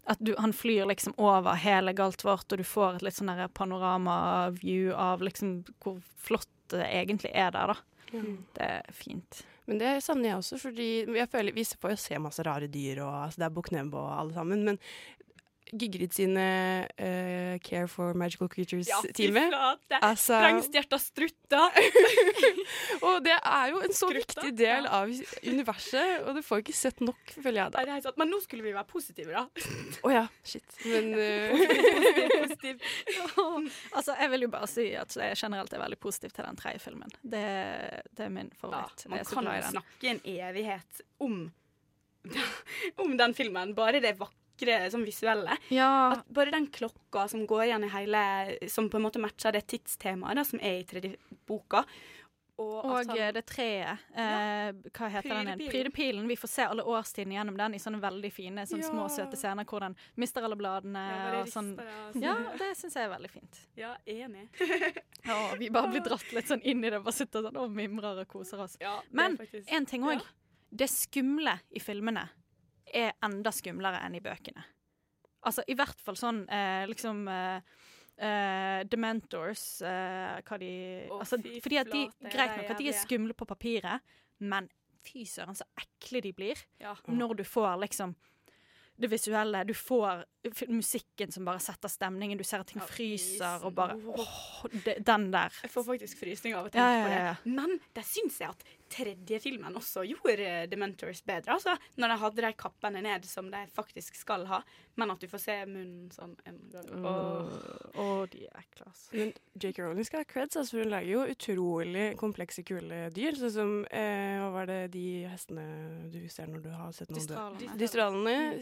at 0.10 0.22
du, 0.22 0.34
han 0.38 0.54
flyr 0.54 0.88
liksom 0.90 1.14
over 1.22 1.58
hele 1.62 1.94
Galtvort, 1.98 2.50
og 2.52 2.60
du 2.60 2.66
får 2.66 3.00
et 3.00 3.06
litt 3.08 3.18
sånn 3.18 3.32
panorama-view 3.58 4.96
av 4.98 5.22
liksom 5.26 5.62
hvor 5.84 6.00
flott 6.22 6.50
det 6.74 6.88
egentlig 6.88 7.32
er 7.38 7.52
der, 7.54 7.74
da. 7.74 7.78
Det 8.58 8.68
er 8.68 8.96
fint. 8.96 9.44
Men 9.72 9.80
det 9.80 9.92
savner 10.04 10.34
jeg 10.34 10.40
også, 10.42 10.58
fordi 10.60 10.90
jeg 11.16 11.30
føler 11.32 11.56
vi 11.56 11.64
får 11.64 11.94
jo 11.94 12.00
se 12.04 12.18
masse 12.20 12.44
rare 12.44 12.68
dyr, 12.68 13.00
og 13.06 13.14
altså, 13.22 13.40
det 13.40 13.46
er 13.48 13.54
Bukknebb 13.56 13.94
og 13.96 14.10
alle 14.18 14.34
sammen, 14.36 14.66
men 14.68 14.80
Gygrid 15.72 16.12
sine 16.12 16.46
uh, 17.00 17.56
Care 17.64 17.88
for 17.88 18.18
Magical 18.18 18.50
Creatures-teamet 18.52 19.54
flate! 19.54 20.00
altså, 20.04 20.40
Sprengstjerta 20.42 21.00
strutter! 21.00 21.78
Og 23.08 23.22
det 23.24 23.38
er 23.38 23.72
jo 23.72 23.80
en 23.86 23.96
så 23.96 24.10
Skrutta, 24.10 24.42
viktig 24.42 24.52
del 24.60 24.88
ja. 24.88 25.00
av 25.00 25.12
universet, 25.48 26.26
og 26.26 26.36
du 26.38 26.42
får 26.46 26.64
ikke 26.64 26.76
sett 26.76 27.00
nok, 27.04 27.22
føler 27.38 27.62
jeg. 27.62 27.72
Nei, 27.72 27.84
da. 27.86 27.86
det 27.88 27.96
er 27.96 28.04
sant. 28.06 28.20
Men 28.20 28.30
nå 28.32 28.40
skulle 28.44 28.66
vi 28.66 28.74
være 28.76 28.88
positive, 28.90 29.32
da. 29.32 29.72
Å 30.08 30.12
ja, 30.14 30.26
shit. 30.44 30.76
Men 30.86 31.10
uh... 31.16 31.56
Positiv, 31.62 32.36
positiv. 32.36 32.84
Altså, 33.96 34.14
jeg 34.18 34.32
vil 34.34 34.46
jo 34.46 34.52
bare 34.52 34.68
si 34.70 34.86
at 34.98 35.16
jeg 35.18 35.40
generelt 35.40 35.74
er 35.76 35.82
veldig 35.82 35.98
positiv 36.02 36.34
til 36.36 36.46
den 36.48 36.60
tredje 36.60 36.84
filmen. 36.84 37.12
Det, 37.22 37.46
det 38.18 38.28
er 38.28 38.34
min 38.34 38.52
Ja, 38.62 38.84
man 39.12 39.26
kan 39.28 39.50
jo 39.50 39.72
snakke 39.72 40.12
en 40.12 40.22
evighet 40.28 41.02
om, 41.22 41.42
om 43.04 43.18
den 43.20 43.36
filmen. 43.38 43.76
Bare 43.78 44.04
det 44.04 44.16
vakre 44.20 44.41
sånn 44.66 45.06
visuelle. 45.06 45.58
Ja, 45.70 46.12
At 46.12 46.26
bare 46.34 46.52
den 46.52 46.68
klokka 46.68 47.28
som 47.30 47.46
går 47.48 47.66
igjen 47.68 47.84
i 47.84 47.88
hele 47.90 48.70
Som 48.70 48.90
på 48.90 48.96
en 48.98 49.04
måte 49.04 49.20
matcher 49.20 49.52
det 49.52 49.68
tidstemaet 49.68 50.36
da, 50.36 50.44
som 50.44 50.60
er 50.62 50.80
i 50.80 50.84
tredje 50.84 51.16
boka. 51.48 51.86
Og, 52.60 52.86
Og 52.86 53.06
han- 53.08 53.18
eh, 53.18 53.32
det 53.32 53.46
treet. 53.48 53.98
Eh, 54.14 54.72
hva 54.94 55.08
heter 55.10 55.30
den 55.30 55.48
igjen? 55.48 55.58
Prydepilen. 55.58 55.72
Prydepilen. 55.72 56.28
Vi 56.28 56.36
får 56.36 56.48
se 56.48 56.62
alle 56.62 56.84
årstidene 56.84 57.34
gjennom 57.34 57.58
den 57.58 57.74
i 57.74 57.78
sånne 57.80 58.00
veldig 58.00 58.32
fine 58.32 58.58
sånne 58.68 58.84
små, 58.86 59.08
søte 59.10 59.36
scener 59.36 59.66
hvor 59.66 59.80
den 59.80 59.96
mister 60.16 60.44
alle 60.44 60.56
bladene. 60.56 60.94
Ja, 61.10 61.40
og 61.42 61.48
sånn. 61.48 61.72
rister. 61.80 62.22
Ja, 62.22 62.36
det 62.60 62.78
syns 62.78 62.94
jeg 62.94 63.04
er 63.10 63.18
veldig 63.18 63.30
fint. 63.32 63.60
Ja, 63.76 63.96
enig. 64.06 64.50
Ja, 65.26 65.56
vi 65.56 65.70
bare 65.70 65.88
blir 65.92 66.02
dratt 66.04 66.32
litt 66.34 66.46
sånn 66.48 66.62
inn 66.64 66.84
i 66.84 66.90
det, 66.90 67.00
bare 67.04 67.14
sitter 67.14 67.42
sånn 67.44 67.58
og 67.58 67.72
mimrer 67.72 68.20
og 68.22 68.28
koser 68.28 68.60
oss. 68.60 68.78
Ja, 68.82 69.00
Men 69.12 69.40
en 69.68 69.86
ting 69.86 70.02
òg. 70.04 70.14
Ja. 70.20 70.22
Det 70.74 70.88
skumle 70.90 71.60
i 71.72 71.80
filmene 71.80 72.28
er 72.86 73.14
enda 73.24 73.54
skumlere 73.56 74.02
enn 74.06 74.18
i 74.18 74.24
bøkene. 74.24 74.64
Altså 75.48 75.64
i 75.68 75.76
hvert 75.78 76.02
fall 76.04 76.18
sånn 76.20 76.44
eh, 76.54 76.84
liksom 76.90 77.24
eh, 77.32 77.64
eh, 78.22 78.82
Dementors 78.86 79.64
eh, 79.82 80.38
Hva 80.46 80.60
de 80.62 80.74
oh, 81.10 81.22
altså, 81.24 81.40
fy 81.42 81.56
Fordi 81.66 81.80
at 81.82 81.90
de 81.90 82.04
flate, 82.06 82.34
Greit 82.36 82.58
nok 82.60 82.74
at 82.76 82.82
de 82.84 82.90
er 82.92 83.00
skumle 83.00 83.38
på 83.38 83.48
papiret, 83.50 84.06
men 84.46 84.70
fy 85.02 85.26
søren 85.26 85.58
så 85.58 85.66
ekle 85.82 86.22
de 86.22 86.34
blir 86.38 86.62
Ja. 86.84 86.94
når 87.10 87.42
du 87.42 87.44
får 87.48 87.80
liksom 87.88 88.14
det 89.02 89.10
visuelle. 89.10 89.64
Du 89.66 89.74
får 89.74 90.26
musikken 90.70 91.32
som 91.34 91.46
bare 91.48 91.62
setter 91.64 91.90
stemningen. 91.90 92.38
Du 92.38 92.44
ser 92.46 92.62
at 92.62 92.70
ting 92.70 92.82
Ja, 92.82 92.86
fryser 92.86 93.66
og 93.66 93.74
bare 93.74 93.96
åh, 93.98 94.66
det, 94.86 95.00
Den 95.08 95.32
der. 95.34 95.50
Jeg 95.64 95.72
får 95.74 95.88
faktisk 95.88 96.20
frysninger 96.22 96.60
av 96.60 96.70
å 96.70 96.74
tenke 96.74 96.86
ja, 96.86 97.02
på 97.02 97.10
det. 97.10 97.56
Men 97.58 97.80
der 97.98 98.06
syns 98.06 98.38
jeg 98.44 98.52
at 98.52 98.62
tredje 98.92 99.40
filmen 99.44 99.78
også 99.80 100.04
gjorde 100.10 100.68
Dementors 100.72 101.24
bedre. 101.26 101.56
Altså, 101.56 101.76
når 101.98 102.14
de 102.14 102.20
hadde 102.26 102.46
de 102.46 102.54
kappene 102.60 103.04
ned 103.06 103.28
som 103.30 103.50
de 103.52 103.64
faktisk 103.76 104.20
skal 104.20 104.46
ha, 104.52 104.62
men 105.00 105.12
at 105.14 105.22
du 105.22 105.28
får 105.32 105.42
se 105.44 105.56
munnen 105.70 106.10
sånn 106.14 106.34
en 106.50 106.58
gang. 106.72 106.90
Åh. 107.06 107.52
oh, 108.02 108.24
de 108.32 108.46
er 108.48 108.60
ekle, 108.62 108.88
altså. 108.90 109.16
Men 109.16 109.34
J.K. 109.56 109.84
Rowling 109.86 110.08
skal 110.08 110.24
ha 110.24 110.28
creds, 110.28 110.58
altså, 110.60 110.76
for 110.76 110.84
hun 110.84 110.92
lager 110.92 111.12
jo 111.12 111.24
utrolig 111.32 112.06
komplekse, 112.20 112.64
kule 112.68 113.02
dyr. 113.16 113.38
Sånn 113.40 113.54
som 113.56 113.74
eh, 113.88 114.38
Hva 114.42 114.50
var 114.56 114.70
det 114.70 114.80
de 114.96 115.06
hestene 115.32 115.66
du 116.12 116.20
ser 116.32 116.52
når 116.52 116.66
du 116.66 116.70
har 116.76 116.92
sett 116.96 117.12
noen 117.14 117.30
dø? 117.30 117.72
De 117.80 117.90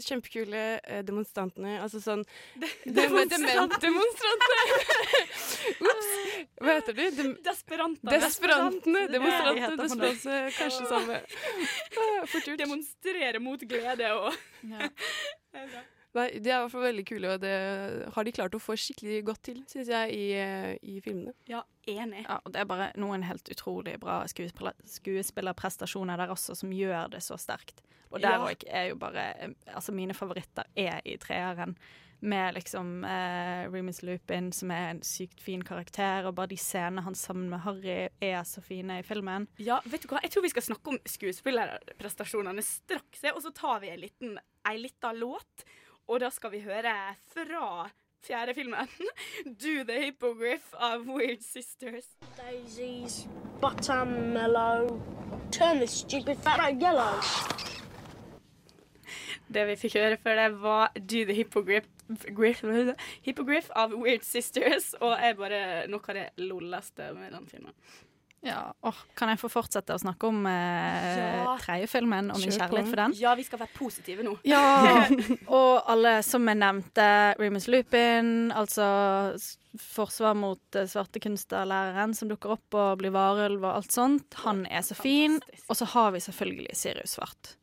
kjempekule. 0.05 0.63
Eh, 0.83 1.01
demonstrantene, 1.07 1.77
altså 1.83 2.01
sånn 2.03 2.23
Demonstranter. 2.99 3.81
Demonstrantene! 3.83 4.63
Ops! 5.89 6.09
Hva 6.59 6.75
heter 6.77 6.97
de? 6.97 7.09
Dem 7.17 7.35
Desperantene. 7.45 8.17
Desperantene! 8.19 9.05
Demonstrantene, 9.13 9.75
på 9.75 9.87
desperante, 9.87 10.39
kanskje 10.57 10.89
samme. 10.89 11.21
Fort 12.29 12.51
gjort. 12.51 12.59
Demonstrere 12.59 13.43
mot 13.43 13.69
glede 13.69 14.13
og 14.17 14.33
Ja. 14.69 14.89
Nei, 16.17 16.39
de 16.41 16.49
er 16.49 16.55
i 16.57 16.61
hvert 16.63 16.71
fall 16.73 16.81
veldig 16.87 17.03
kule, 17.05 17.33
og 17.35 17.41
det 17.43 17.51
har 18.15 18.25
de 18.25 18.31
klart 18.33 18.55
å 18.57 18.61
få 18.61 18.73
skikkelig 18.81 19.19
godt 19.27 19.43
til, 19.45 19.59
syns 19.69 19.91
jeg, 19.93 20.15
i, 20.17 20.23
eh, 20.33 20.71
i 20.81 20.95
filmene. 21.05 21.35
Ja, 21.47 21.61
enig. 21.87 22.23
Ja, 22.25 22.39
og 22.43 22.51
det 22.55 22.63
er 22.63 22.65
bare 22.65 22.87
noen 22.97 23.21
helt 23.27 23.45
utrolig 23.53 23.93
bra 24.01 24.23
skuespillerprestasjoner 24.25 26.17
der 26.17 26.33
også, 26.33 26.55
som 26.57 26.73
gjør 26.73 27.09
det 27.13 27.21
så 27.25 27.37
sterkt. 27.37 27.81
Og 28.11 28.21
der 28.23 28.39
Ja. 28.41 28.53
er 28.73 28.87
jo 28.89 28.95
bare 28.95 29.53
Altså, 29.67 29.91
mine 29.93 30.13
favoritter 30.15 30.63
er 30.75 30.99
i 31.05 31.15
treeren. 31.17 31.75
Med 32.21 32.53
liksom 32.55 33.05
eh, 33.05 33.69
Remus 33.71 34.01
Lupin, 34.03 34.51
som 34.51 34.71
er 34.71 34.89
en 34.89 35.01
sykt 35.01 35.39
fin 35.39 35.61
karakter, 35.61 36.25
og 36.25 36.35
bare 36.35 36.47
de 36.47 36.57
scenene 36.57 37.01
han 37.03 37.13
sammen 37.15 37.49
med 37.49 37.59
Harry 37.61 38.09
er 38.21 38.41
så 38.43 38.61
fine 38.61 38.99
i 38.99 39.03
filmen. 39.03 39.47
Ja, 39.57 39.79
vet 39.85 40.01
du 40.01 40.07
hva? 40.09 40.19
Jeg 40.23 40.31
tror 40.31 40.41
vi 40.43 40.49
skal 40.49 40.63
snakke 40.63 40.87
om 40.89 40.99
skuespillerprestasjonene 41.05 42.61
straks, 42.61 43.23
og 43.33 43.41
så 43.41 43.53
tar 43.53 43.79
vi 43.79 43.89
en 43.93 43.99
liten, 44.01 44.37
ei 44.67 44.77
lita 44.77 45.13
låt. 45.13 45.63
Og 46.09 46.19
da 46.19 46.29
skal 46.33 46.51
vi 46.51 46.59
høre 46.65 46.91
fra 47.29 47.89
fjerde 48.25 48.53
filmen, 48.53 48.87
'Do 49.61 49.83
the 49.85 49.97
Hippogriff' 50.05 50.73
av 50.73 51.05
Weird 51.05 51.41
Sisters. 51.41 52.05
Daisies, 52.37 53.27
buttermellow. 53.61 55.01
Turn 55.51 55.77
the 55.77 55.87
stupid 55.87 56.35
photo 56.35 56.65
yellow. 56.81 57.21
Det 59.53 59.67
vi 59.67 59.75
fikk 59.75 59.93
høre 59.93 60.17
før 60.17 60.35
det, 60.35 60.61
var 60.61 60.91
'Do 60.95 61.23
the 61.29 61.33
Hippogriff', 61.33 61.89
Griff, 62.37 62.63
Hippogriff 63.21 63.69
av 63.75 63.93
Weird 63.93 64.25
Sisters, 64.25 64.93
og 64.93 65.13
er 65.13 65.33
bare 65.33 65.87
noe 65.87 66.01
av 66.09 66.15
det 66.15 66.29
lolleste 66.37 67.13
med 67.13 67.31
den 67.37 67.47
filmen. 67.47 67.73
Ja, 68.45 68.73
åh, 68.87 68.95
Kan 69.19 69.27
jeg 69.33 69.39
få 69.41 69.49
fortsette 69.51 69.91
å 69.91 69.99
snakke 69.99 70.27
om 70.29 70.45
eh, 70.47 71.41
Ja. 71.43 71.57
tredje 71.59 71.89
filmen 71.91 72.29
og 72.31 72.39
min 72.39 72.53
kjærlighet 72.55 72.87
for 72.87 73.01
den? 73.01 73.15
Ja, 73.19 73.33
vi 73.35 73.43
skal 73.43 73.59
være 73.59 73.73
positive 73.75 74.23
nå. 74.23 74.37
Ja, 74.47 75.07
og 75.59 75.83
alle 75.91 76.13
som 76.23 76.47
jeg 76.47 76.59
nevnte, 76.61 77.07
Remus 77.39 77.67
Lupin, 77.67 78.51
altså 78.55 78.87
forsvar 79.77 80.33
mot 80.39 80.79
svartekunstnerlæreren 80.79 82.15
som 82.15 82.29
dukker 82.31 82.55
opp 82.55 82.73
og 82.79 82.97
blir 83.01 83.11
varulv 83.13 83.61
og 83.63 83.75
alt 83.81 83.91
sånt. 83.93 84.33
Han 84.45 84.63
er 84.71 84.81
så 84.87 84.95
fin. 84.97 85.37
Fantastisk. 85.39 85.69
Og 85.69 85.77
så 85.81 85.85
har 85.93 86.11
vi 86.15 86.23
selvfølgelig 86.25 86.75
Sirius 86.79 87.17
Svart. 87.19 87.55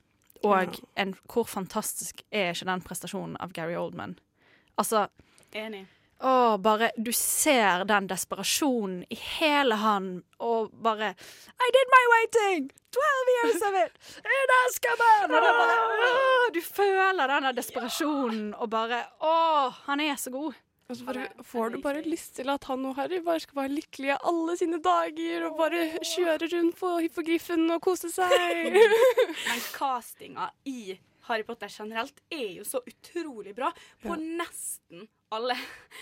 Og 0.47 0.77
en, 1.01 1.15
hvor 1.33 1.49
fantastisk 1.49 2.21
er 2.31 2.53
ikke 2.53 2.69
den 2.69 2.85
prestasjonen 2.85 3.37
av 3.43 3.55
Gary 3.57 3.75
Oldman? 3.81 4.19
Altså, 4.79 5.07
Enig. 5.57 5.87
Å, 6.21 6.57
bare 6.63 6.91
Du 6.97 7.13
ser 7.13 7.85
den 7.89 8.07
desperasjonen 8.09 9.03
i 9.13 9.19
hele 9.39 9.77
han, 9.81 10.11
og 10.41 10.73
bare 10.73 11.13
I 11.13 11.73
did 11.77 11.93
my 11.93 12.05
waiting! 12.15 12.71
Twelve 12.97 13.33
years 13.37 13.65
of 13.69 13.77
it! 13.83 13.99
In! 14.25 14.53
Og 14.57 14.87
er 14.87 15.01
bare, 15.03 15.81
åh, 16.09 16.47
du 16.55 16.63
føler 16.65 17.29
denne 17.29 17.53
desperasjonen, 17.57 18.55
og 18.57 18.71
bare 18.73 19.03
Å, 19.21 19.35
han 19.89 20.01
er 20.01 20.17
så 20.21 20.33
god. 20.33 20.57
Og 20.87 20.95
så 20.97 21.05
bare, 21.05 21.27
får 21.43 21.73
du 21.75 21.81
bare 21.83 22.01
lyst 22.07 22.37
til 22.39 22.51
at 22.53 22.65
han 22.71 22.85
og 22.87 22.95
Harry 22.95 23.19
bare 23.25 23.43
skal 23.43 23.59
være 23.65 23.75
lykkelige 23.75 24.19
alle 24.31 24.55
sine 24.57 24.79
dager 24.79 25.49
og 25.49 25.57
bare 25.59 25.81
kjøre 25.99 26.47
rundt 26.53 26.79
på 26.79 26.93
hippogriffen 27.01 27.67
og 27.75 27.81
kose 27.83 28.11
seg. 28.15 28.71
Men 29.49 29.65
castinga 29.75 30.53
i 30.71 30.95
Harry 31.29 31.43
Potter 31.47 31.69
generelt 31.73 32.21
er 32.33 32.57
jo 32.59 32.65
så 32.67 32.81
utrolig 32.87 33.55
bra 33.57 33.73
på 34.03 34.17
nesten 34.23 35.07
alle 35.35 35.57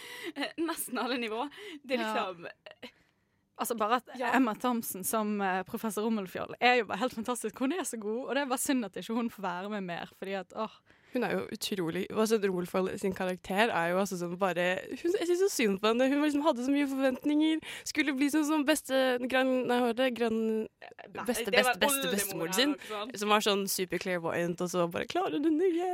Nesten 0.60 0.98
alle 1.00 1.16
nivå. 1.18 1.46
Det 1.84 1.96
er 1.98 2.04
Ja. 2.04 2.12
liksom 2.30 2.46
Altså 3.54 3.76
bare 3.78 4.00
at 4.00 4.08
Ja. 4.18 4.32
Emma 4.34 4.52
Thompson 4.58 5.04
som 5.06 5.40
eh, 5.40 5.62
professor 5.62 6.02
Rommelfjoll 6.02 6.56
er 6.60 6.80
jo 6.80 6.86
bare 6.88 6.98
helt 6.98 7.14
fantastisk. 7.14 7.58
Hun 7.62 7.72
er 7.72 7.84
så 7.86 7.96
god, 8.02 8.24
og 8.28 8.34
det 8.34 8.42
er 8.42 8.48
bare 8.50 8.58
synd 8.58 8.84
at 8.88 8.96
ikke 8.98 9.14
hun 9.14 9.30
får 9.30 9.42
være 9.44 9.68
med 9.70 9.84
mer, 9.86 10.10
fordi 10.18 10.32
at 10.40 10.52
åh, 10.58 10.74
Hun 11.14 11.24
er 11.24 11.32
jo 11.36 11.42
utrolig 11.54 12.04
altså 12.10 12.38
Rolfold 12.42 12.90
sin 13.00 13.14
karakter 13.14 13.70
er 13.70 13.92
jo 13.92 14.00
altså 14.02 14.18
sånn 14.18 14.34
bare 14.40 14.64
hun, 14.90 15.12
Jeg 15.20 15.28
syns 15.30 15.42
så 15.44 15.50
synd 15.54 15.80
på 15.82 15.92
henne. 15.92 16.08
Hun 16.10 16.22
liksom 16.24 16.42
hadde 16.46 16.64
så 16.66 16.72
mye 16.74 16.88
forventninger. 16.90 17.62
Skulle 17.86 18.14
bli 18.18 18.28
sånn 18.34 18.46
som 18.48 18.64
beste 18.66 18.98
gran, 19.30 19.52
Nei, 19.68 19.78
hva 19.80 19.92
var 19.92 19.98
det? 20.00 20.10
Gran, 20.18 20.38
beste, 21.24 21.46
Det 21.50 21.54
beste, 21.60 21.78
beste 21.80 22.08
oldemor 22.08 22.14
bestemoren 22.16 22.56
sin. 22.58 22.74
Som 23.20 23.30
var 23.34 23.44
sånn 23.46 23.64
super 23.70 24.02
clairvoyant, 24.02 24.60
og 24.64 24.70
så 24.72 24.88
bare 24.90 25.06
klarer 25.10 25.38
hun 25.44 25.60
ikke. 25.62 25.90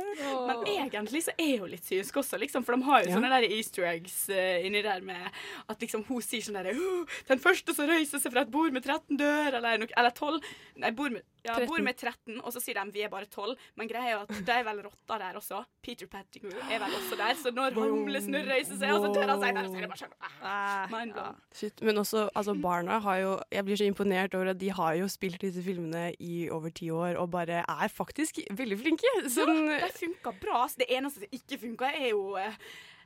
Men 0.49 0.65
egentlig 0.73 1.23
så 1.27 1.35
er 1.37 1.59
hun 1.61 1.69
litt 1.71 1.85
synsk 1.87 2.17
også, 2.23 2.39
liksom, 2.41 2.65
for 2.65 2.75
de 2.75 2.83
har 2.89 3.03
jo 3.05 3.09
Ja. 3.11 3.15
sånne 3.17 3.29
der 3.33 3.47
easter 3.57 3.85
eggs 3.85 4.17
uh, 4.29 4.65
inni 4.65 4.81
der 4.85 5.01
med 5.05 5.29
at 5.69 5.79
liksom 5.81 6.03
hun 6.07 6.21
sier 6.25 6.41
sånn 6.45 6.55
derre 6.59 6.73
oh, 6.77 7.05
Den 7.27 7.39
første 7.39 7.73
som 7.75 7.87
røyser 7.89 8.19
seg 8.21 8.31
fra 8.33 8.41
et 8.45 8.51
bord 8.53 8.71
med 8.73 8.83
13 8.85 9.17
dør, 9.19 9.53
eller, 9.59 9.77
noe- 9.83 9.95
eller 9.97 10.11
12 10.15 10.39
Nei, 10.81 10.91
bord 10.97 11.11
med, 11.13 11.23
ja, 11.45 11.55
13. 11.57 11.67
bord 11.67 11.83
med 11.85 11.97
13, 11.97 12.39
og 12.41 12.53
så 12.55 12.61
sier 12.63 12.77
de 12.79 12.91
vi 12.95 13.03
er 13.05 13.09
bare 13.11 13.27
12. 13.29 13.55
Men 13.77 13.87
greia 13.89 14.07
er 14.07 14.13
jo 14.15 14.21
at 14.23 14.45
de 14.47 14.51
er 14.55 14.63
vel 14.65 14.79
rotta 14.85 15.10
der 15.19 15.37
også. 15.39 15.63
Peter 15.83 16.07
Pettigrew 16.07 16.51
er 16.67 16.79
vel 16.83 16.95
også 16.97 17.17
der, 17.19 17.33
så 17.39 17.51
når 17.55 17.75
humlesnurr 17.75 18.47
reiser 18.51 18.77
seg, 18.79 18.93
og 18.95 19.05
så 19.05 19.13
tør 19.15 19.33
han 19.33 19.41
seg 19.43 19.57
der, 19.57 19.69
så 19.69 19.79
er 19.79 19.85
det 19.85 19.89
bare 19.91 20.01
sånn 20.03 20.13
ah, 20.51 20.93
mind 20.93 21.15
blown. 21.17 21.41
Shit. 21.57 21.81
Men 21.81 22.01
også, 22.03 22.27
altså 22.35 22.55
barna 22.61 22.99
har 23.03 23.17
jo 23.21 23.31
Jeg 23.51 23.65
blir 23.65 23.79
så 23.81 23.89
imponert 23.89 24.35
over 24.37 24.53
at 24.53 24.61
de 24.61 24.69
har 24.71 24.93
jo 24.99 25.09
spilt 25.11 25.41
disse 25.41 25.63
filmene 25.65 26.11
i 26.19 26.47
over 26.49 26.69
ti 26.69 26.91
år, 26.91 27.17
og 27.21 27.31
bare 27.31 27.63
er 27.65 27.91
faktisk 27.91 28.39
veldig 28.49 28.79
flinke. 28.79 29.17
Sånn, 29.31 29.65
Ja, 29.71 29.87
det 29.87 29.97
funka 29.97 30.33
bra. 30.41 30.63
Så 30.69 30.81
det 30.83 30.89
eneste 30.93 31.23
som 31.23 31.35
ikke 31.35 31.59
funka, 31.61 31.91
er 31.97 32.11
jo 32.13 32.37
eh, 32.39 32.55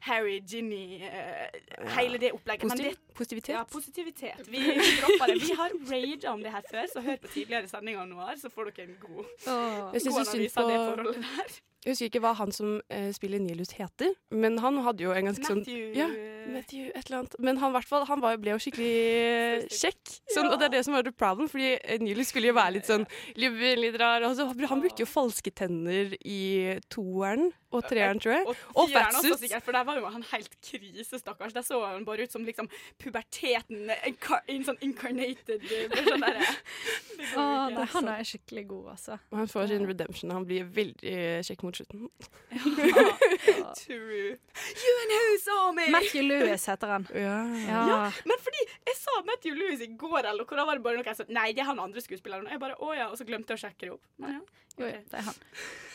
Harry, 0.06 0.42
Ginny 0.48 1.02
uh, 1.02 1.98
Hele 1.98 2.18
det 2.18 2.32
opplegget. 2.32 2.64
Men 2.64 2.72
positiv, 2.72 2.92
det, 2.92 3.14
positivitet. 3.16 3.54
ja, 3.54 3.64
positivitet. 3.64 4.52
Vi 4.52 4.60
dropper 5.02 5.34
det. 5.34 5.42
Vi 5.42 5.52
har 5.60 5.70
raga 5.92 6.34
om 6.34 6.44
det 6.44 6.52
her 6.52 6.62
før, 6.72 6.86
så 6.94 7.02
hør 7.02 7.16
på 7.22 7.28
tidligere 7.28 7.68
sendinger 7.68 8.06
nå, 8.06 8.28
så 8.42 8.50
får 8.50 8.70
dere 8.70 8.90
en 8.90 8.98
god, 9.02 9.24
oh. 9.48 9.92
god 9.92 10.20
analyse 10.22 10.62
av 10.62 10.70
det 10.70 10.78
forholdet 10.78 11.24
der. 11.24 11.56
Jeg 11.86 11.94
husker 11.94 12.10
ikke 12.10 12.22
hva 12.24 12.32
han 12.40 12.50
som 12.56 12.80
eh, 12.90 13.12
spiller 13.14 13.38
Nilus 13.44 13.76
heter, 13.78 14.16
men 14.34 14.58
han 14.64 14.80
hadde 14.82 15.06
jo 15.06 15.12
en 15.14 15.30
ganske 15.30 15.46
sånn 15.46 15.62
Matthew 15.62 15.92
ja, 15.94 16.08
eh, 16.10 16.48
Matthew, 16.50 16.88
et 16.90 17.06
eller 17.06 17.20
annet. 17.20 17.36
Men 17.46 17.60
han, 17.62 17.76
fall, 17.86 18.06
han 18.10 18.24
var, 18.24 18.40
ble 18.42 18.56
jo 18.56 18.62
skikkelig 18.64 18.90
eh, 18.90 19.68
kjekk. 19.70 20.16
Sånn, 20.34 20.50
Og 20.50 20.58
det 20.58 20.70
er 20.70 20.74
det 20.78 20.82
som 20.88 20.96
var 20.98 21.06
the 21.06 21.14
problem, 21.14 21.50
fordi 21.52 21.76
eh, 21.78 22.02
Nilus 22.02 22.32
skulle 22.34 22.50
jo 22.50 22.58
være 22.58 22.78
litt 22.80 22.90
sånn 22.90 23.06
lubben, 23.38 23.84
litt 23.84 24.00
rar. 24.02 24.26
Altså, 24.26 24.48
han 24.50 24.82
brukte 24.82 25.06
jo 25.06 25.10
falske 25.10 25.54
tenner 25.54 26.18
i 26.26 26.42
toeren 26.90 27.52
og 27.76 27.84
treeren, 27.90 28.22
tror 28.24 28.34
jeg. 28.38 28.46
Og, 28.48 28.90
fatsuit. 28.92 29.40
sikkert, 29.42 29.66
for 29.66 29.76
der 29.76 29.86
var 29.88 30.00
jo 30.00 30.10
han 30.12 30.24
helt 30.32 30.54
krise, 30.64 31.20
stakkars. 31.20 31.54
Der 31.56 31.66
så 31.66 31.82
han 31.86 32.06
bare 32.08 32.26
ut 32.26 32.32
som 32.34 32.46
liksom 32.48 32.70
puberteten 33.02 33.92
incar 34.08 34.44
in 34.52 34.66
sånn 34.68 34.80
incarnated 34.86 35.66
eh, 35.66 35.98
sånn 36.08 36.24
der, 36.24 36.40
det 37.20 37.30
ah, 37.42 37.68
nei, 37.74 37.88
han 37.96 38.12
er 38.16 38.28
skikkelig 38.28 38.66
god, 38.72 38.92
altså. 38.96 39.20
Og 39.34 39.42
han 39.42 39.52
får 39.52 39.72
sin 39.74 39.88
redemption. 39.90 40.34
Han 40.36 40.48
blir 40.48 40.68
veldig 40.76 41.16
eh, 41.16 41.40
kjekk 41.46 41.66
mot 41.68 41.75
slutten. 41.78 42.10
True. 43.82 44.36
You 44.82 44.94
and 45.02 45.16
who 45.16 45.58
army? 45.60 45.88
Matthew 45.92 46.24
Lewis 46.26 46.66
heter 46.72 46.94
han. 46.96 47.08
Ja. 47.14 47.38
Ja. 47.66 47.82
Ja, 47.90 48.12
men 48.26 48.44
fordi 48.44 48.62
jeg 48.90 48.98
sa 49.00 49.18
Matthew 49.28 49.58
Lewis 49.60 49.82
i 49.86 49.90
går, 49.94 50.22
eller 50.32 50.46
hvordan 50.46 50.70
var 50.70 50.80
det 50.80 50.86
bare 50.86 51.00
noe 51.00 51.08
jeg 51.10 51.20
sa 51.20 51.26
Nei, 51.30 51.50
det 51.56 51.64
er 51.66 51.70
han 51.72 51.82
andre 51.84 52.04
skuespilleren. 52.04 52.48
Og 52.48 52.56
jeg 52.56 52.64
bare, 52.64 52.78
å 52.80 52.94
ja, 52.98 53.10
og 53.12 53.20
så 53.20 53.28
glemte 53.28 53.54
jeg 53.54 53.62
å 53.62 53.66
sjekke 53.68 53.88
det 53.88 53.92
opp. 53.98 54.06
Men 54.24 54.38
ja. 54.38 54.46
Jo, 54.76 54.88
det 55.12 55.20
er 55.20 55.28
han. 55.30 55.44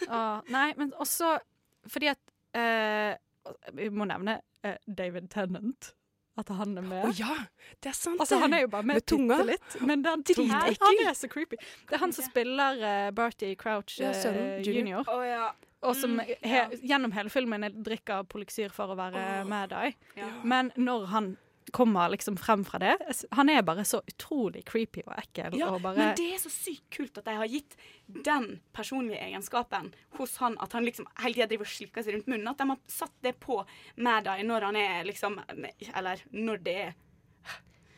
Å, 0.09 0.18
nei, 0.49 0.68
men 0.81 0.93
også 1.01 1.35
fordi 1.91 2.11
at 2.12 2.20
eh, 2.57 3.14
Vi 3.76 3.89
må 3.93 4.05
nevne 4.09 4.39
uh, 4.66 4.76
David 4.87 5.31
Tennant. 5.33 5.95
At 6.39 6.49
han 6.57 6.76
er 6.78 6.85
med. 6.87 7.05
Å 7.05 7.11
ja, 7.18 7.35
det 7.83 7.91
er 7.91 7.97
sant. 7.97 8.20
Altså, 8.22 8.39
han 8.41 8.55
er 8.57 8.62
jo 8.64 8.68
bare 8.72 8.87
med, 8.87 9.01
Med 9.01 9.07
tunga. 9.11 9.41
litt, 9.45 9.74
men 9.85 10.05
den 10.05 10.22
Dritekkel. 10.24 10.78
han 10.81 11.01
er 11.11 11.16
så 11.18 11.28
creepy. 11.28 11.59
Det 11.89 11.99
er 11.99 12.01
han 12.05 12.14
som 12.16 12.24
spiller 12.24 12.78
uh, 12.81 13.09
Barty 13.16 13.51
Crouch 13.61 13.99
Ja, 14.01 14.12
eh, 14.14 14.20
sønnen, 14.22 14.47
Junior. 14.64 15.03
junior. 15.03 15.11
Oh, 15.12 15.24
ja. 15.26 15.51
Og 15.83 15.95
som 15.97 16.16
Mm, 16.18 16.26
he, 16.43 16.64
gjennom 16.85 17.12
hele 17.16 17.31
filmen 17.33 17.64
drikker 17.83 18.24
polyksyr 18.28 18.70
for 18.74 18.93
å 18.93 18.97
være 18.99 19.45
med 19.49 19.70
deg. 19.70 19.95
ja. 20.16 20.28
Men 20.45 20.72
når 20.76 21.07
han 21.09 21.37
kommer 21.72 22.09
liksom 22.11 22.35
frem 22.37 22.64
fra 22.66 22.78
det 22.83 22.97
Han 23.33 23.49
er 23.49 23.62
bare 23.62 23.85
så 23.87 24.01
utrolig 24.03 24.64
creepy 24.66 25.05
og 25.07 25.12
ekkel. 25.20 25.55
Ja, 25.57 25.68
og 25.70 25.83
bare, 25.83 25.97
men 25.97 26.16
det 26.16 26.33
er 26.35 26.39
så 26.43 26.51
sykt 26.51 26.89
kult 26.91 27.18
at 27.20 27.24
de 27.28 27.31
har 27.37 27.47
gitt 27.47 27.76
den 28.24 28.61
personlige 28.74 29.20
egenskapen 29.22 29.93
hos 30.18 30.37
han, 30.43 30.57
at 30.61 30.72
han 30.72 30.85
liksom 30.85 31.07
hele 31.22 31.35
tida 31.35 31.47
driver 31.47 31.68
og 31.68 31.70
slikker 31.70 32.03
seg 32.03 32.14
rundt 32.16 32.26
munnen. 32.33 32.49
At 32.51 32.59
de 32.59 32.66
har 32.72 32.78
satt 32.91 33.14
det 33.22 33.37
på 33.41 33.61
med 33.97 34.24
deg 34.24 34.43
når 34.49 34.66
han 34.66 34.76
er 34.76 35.05
liksom 35.05 35.39
Eller 35.95 36.18
når 36.33 36.64
det 36.64 36.76
er 36.89 36.95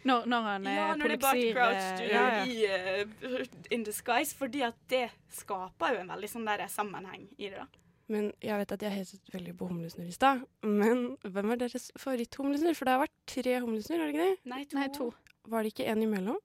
når, 0.08 0.26
når 0.30 0.48
han 0.48 0.66
er 0.66 0.76
Ja, 0.76 0.88
når 0.98 1.12
det 1.12 1.16
er 1.18 1.22
Barty 1.22 1.52
Crouch 1.54 2.00
eh, 2.00 2.08
ja, 2.10 2.24
ja. 2.38 2.44
i 2.44 3.36
uh, 3.38 3.46
In 3.74 3.86
Disguise, 3.86 4.36
fordi 4.38 4.64
at 4.66 4.78
det 4.90 5.06
skaper 5.32 5.96
jo 5.96 6.02
en 6.02 6.12
veldig 6.14 6.30
sånn 6.32 6.48
der 6.48 6.66
sammenheng 6.72 7.28
i 7.38 7.50
det. 7.52 7.62
da. 7.62 7.82
Men 8.12 8.30
jeg 8.44 8.58
vet 8.60 8.72
at 8.74 8.82
jeg 8.84 8.92
hetet 8.92 9.32
veldig 9.32 9.54
på 9.56 9.68
humlesnurr 9.70 10.10
i 10.10 10.14
stad. 10.14 10.42
Men 10.66 11.04
hvem 11.22 11.54
er 11.54 11.60
deres 11.62 11.90
favoritthumlesnurr? 12.00 12.76
For 12.76 12.88
det 12.88 12.96
har 12.96 13.04
vært 13.06 13.18
tre 13.30 13.58
humlesnurr, 13.62 14.02
har 14.02 14.10
det 14.10 14.16
ikke 14.16 14.26
det? 14.26 14.50
Nei, 14.52 14.64
to. 14.66 14.80
Nei, 14.80 14.88
to. 14.96 15.06
Var 15.52 15.64
det 15.64 15.72
ikke 15.72 15.86
en 15.92 16.02
imellom? 16.04 16.40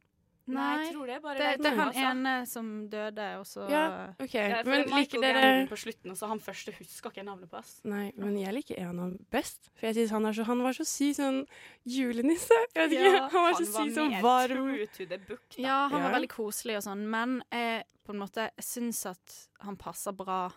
Nei, 0.47 0.85
jeg 0.85 0.93
tror 0.93 1.05
det 1.09 1.15
er 1.17 1.19
bare 1.19 1.37
Det, 1.37 1.47
det 1.59 1.65
er 1.71 1.75
han 1.75 1.87
altså. 1.89 2.03
ene 2.11 2.33
som 2.47 2.67
døde, 2.89 3.25
og 3.39 3.45
så 3.45 3.65
Ja, 3.69 3.83
OK. 4.23 4.33
Ja, 4.35 4.61
men 4.63 4.79
er 4.85 4.93
liker 4.95 5.21
dere 5.21 5.67
på 5.67 5.75
slutten, 5.81 6.11
og 6.13 6.17
så 6.17 6.27
han 6.31 6.39
første 6.39 6.71
husker 6.77 7.11
ikke 7.11 7.25
navnet 7.27 7.49
på 7.51 7.57
oss. 7.59 7.73
Nei, 7.83 8.11
men 8.15 8.37
jeg 8.39 8.53
liker 8.55 8.79
en 8.79 8.87
av 8.99 9.09
dem 9.11 9.25
best. 9.29 9.69
For 9.75 9.87
jeg 9.89 9.95
synes 9.99 10.11
han, 10.15 10.25
er 10.25 10.37
så, 10.39 10.45
han 10.47 10.63
var 10.63 10.71
så 10.77 10.85
syk 10.87 11.17
sånn 11.19 11.41
julenisse. 11.85 12.53
Jeg 12.75 12.89
vet 12.89 12.95
ikke, 12.95 13.11
Ja, 13.17 13.27
han 13.33 13.43
var 13.49 13.53
så 13.59 13.65
syk 13.65 13.93
sånn 13.97 14.15
varm. 14.23 14.63
true 14.71 14.87
to 14.95 15.05
the 15.05 15.17
book. 15.17 15.43
Da. 15.57 15.61
Ja, 15.63 15.77
han 15.89 16.01
var 16.01 16.09
Ja. 16.11 16.15
veldig 16.19 16.29
koselig 16.31 16.77
og 16.77 16.83
sånn, 16.87 17.05
men 17.09 17.41
jeg 17.51 17.83
på 18.07 18.13
en 18.15 18.19
måte 18.23 18.49
syns 18.63 19.05
at 19.05 19.47
han 19.59 19.75
passer 19.75 20.13
bra 20.15 20.51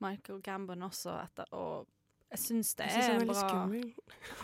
Michael 0.00 0.40
Gambon 0.44 0.82
også 0.84 1.16
etter 1.24 1.46
og 1.52 1.86
jeg 2.34 2.40
syns 2.42 2.72
det 2.78 2.86
Jeg 2.90 2.94
synes 2.94 3.06
han 3.12 3.22
er 3.22 3.28
bra. 3.30 3.42
skummel. 3.44 3.84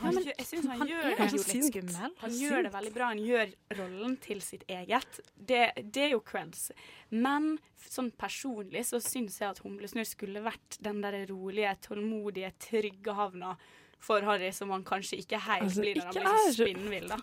ja, 0.01 0.35
jeg 0.39 0.47
syns 0.47 0.67
han, 0.71 0.79
Han 0.79 0.89
gjør 0.91 1.09
det 1.11 1.27
jo 1.35 1.43
sint. 1.43 1.55
litt 1.55 1.69
skummel. 1.73 2.15
Han 2.23 2.37
gjør 2.39 2.63
det 2.67 2.73
veldig 2.77 2.93
bra. 2.95 3.09
Han 3.15 3.23
gjør 3.25 3.53
rollen 3.81 4.17
til 4.23 4.41
sitt 4.47 4.65
eget. 4.71 5.21
Det, 5.37 5.63
det 5.91 6.05
er 6.07 6.15
jo 6.15 6.21
creds. 6.31 6.71
Men 7.11 7.51
sånn 7.91 8.11
personlig 8.21 8.85
så 8.87 9.01
syns 9.03 9.41
jeg 9.41 9.51
at 9.51 9.63
Humlesnurr 9.65 10.07
skulle 10.09 10.43
vært 10.45 10.79
den 10.85 11.01
der 11.03 11.19
rolige, 11.33 11.75
tålmodige, 11.89 12.53
trygge 12.63 13.15
havna 13.19 13.57
for 14.01 14.25
Harry, 14.25 14.51
som 14.57 14.71
han 14.73 14.85
kanskje 14.87 15.19
ikke 15.21 15.41
helt 15.45 15.67
Altså, 15.69 15.85
blir 15.85 15.99
når 15.99 16.07
han 16.09 16.15
blir 16.17 16.39
så 16.47 16.53
spinnvill, 16.57 17.09
da. 17.11 17.19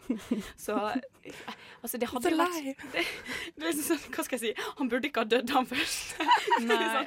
Så 0.62 0.76
altså, 1.82 1.98
det 1.98 2.10
hadde 2.14 2.34
vært 2.38 2.84
det, 2.94 3.06
det 3.58 3.72
liksom 3.72 3.88
sånn, 3.88 4.04
Hva 4.14 4.28
skal 4.28 4.38
jeg 4.38 4.44
si? 4.46 4.70
Han 4.82 4.92
burde 4.92 5.10
ikke 5.10 5.24
ha 5.26 5.32
dødd, 5.32 5.56
han 5.56 5.70
først. 5.72 6.22
Nei, 6.70 7.06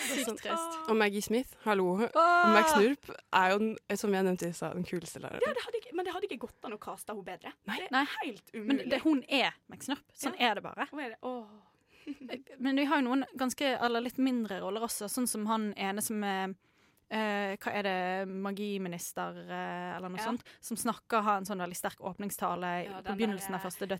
Sykt 0.00 0.42
trist. 0.42 0.76
Og 0.86 0.94
Maggie 0.98 1.22
Smith, 1.22 1.54
hallo. 1.64 1.92
Og 1.98 2.04
Åh! 2.10 2.50
Max 2.54 2.74
Nurp 2.78 3.10
er 3.14 3.54
jo, 3.54 3.72
som 3.98 4.14
jeg 4.14 4.26
nevnte 4.26 4.50
i 4.50 4.54
stad, 4.54 4.76
den 4.78 4.86
kuleste 4.86 5.22
læreren. 5.22 5.42
Ja, 5.46 5.54
det 5.56 5.64
hadde 5.66 5.80
ikke, 5.82 5.94
men 5.98 6.06
det 6.06 6.14
hadde 6.14 6.30
ikke 6.30 6.42
gått 6.46 6.68
an 6.68 6.76
å 6.76 6.82
kaste 6.82 7.14
henne 7.14 7.26
bedre. 7.26 7.54
Nei. 7.70 7.80
Det 7.86 7.90
er 7.98 8.12
helt 8.18 8.30
helt 8.30 8.52
Men 8.54 8.62
umulig. 8.62 8.90
det, 8.90 9.00
hun 9.04 9.24
er 9.28 9.54
Max 9.68 9.88
Nurp. 9.88 10.04
Sånn 10.14 10.36
er 10.38 10.54
det 10.54 10.62
bare. 10.64 10.86
Hun 10.90 11.00
er 11.00 11.14
det? 11.14 11.18
Åh. 11.22 11.44
Men 12.58 12.76
vi 12.76 12.84
har 12.88 13.00
jo 13.00 13.06
noen 13.06 13.24
ganske, 13.38 13.76
eller 13.78 14.00
litt 14.00 14.18
mindre 14.18 14.60
roller 14.60 14.82
også, 14.86 15.08
sånn 15.08 15.28
som 15.30 15.46
han 15.50 15.72
ene 15.76 16.02
som 16.02 16.22
er 16.24 16.54
eh, 17.10 17.56
hva 17.60 17.72
er 17.74 17.82
det, 17.82 18.28
magiminister 18.30 19.36
eh, 19.48 19.96
eller 19.96 20.08
noe 20.08 20.18
Ja. 20.20 20.24
sånt, 20.30 20.42
som 20.60 20.76
snakker, 20.76 21.22
har 21.22 21.36
en 21.40 21.44
sånn 21.48 21.58
veldig 21.62 21.76
sterk 21.76 22.00
åpningstale 22.00 22.84
Ja, 22.86 23.00
på 23.02 23.16
begynnelsen 23.16 23.50
der, 23.52 23.58
av 23.58 23.62
første. 23.66 23.86
They're 23.86 23.98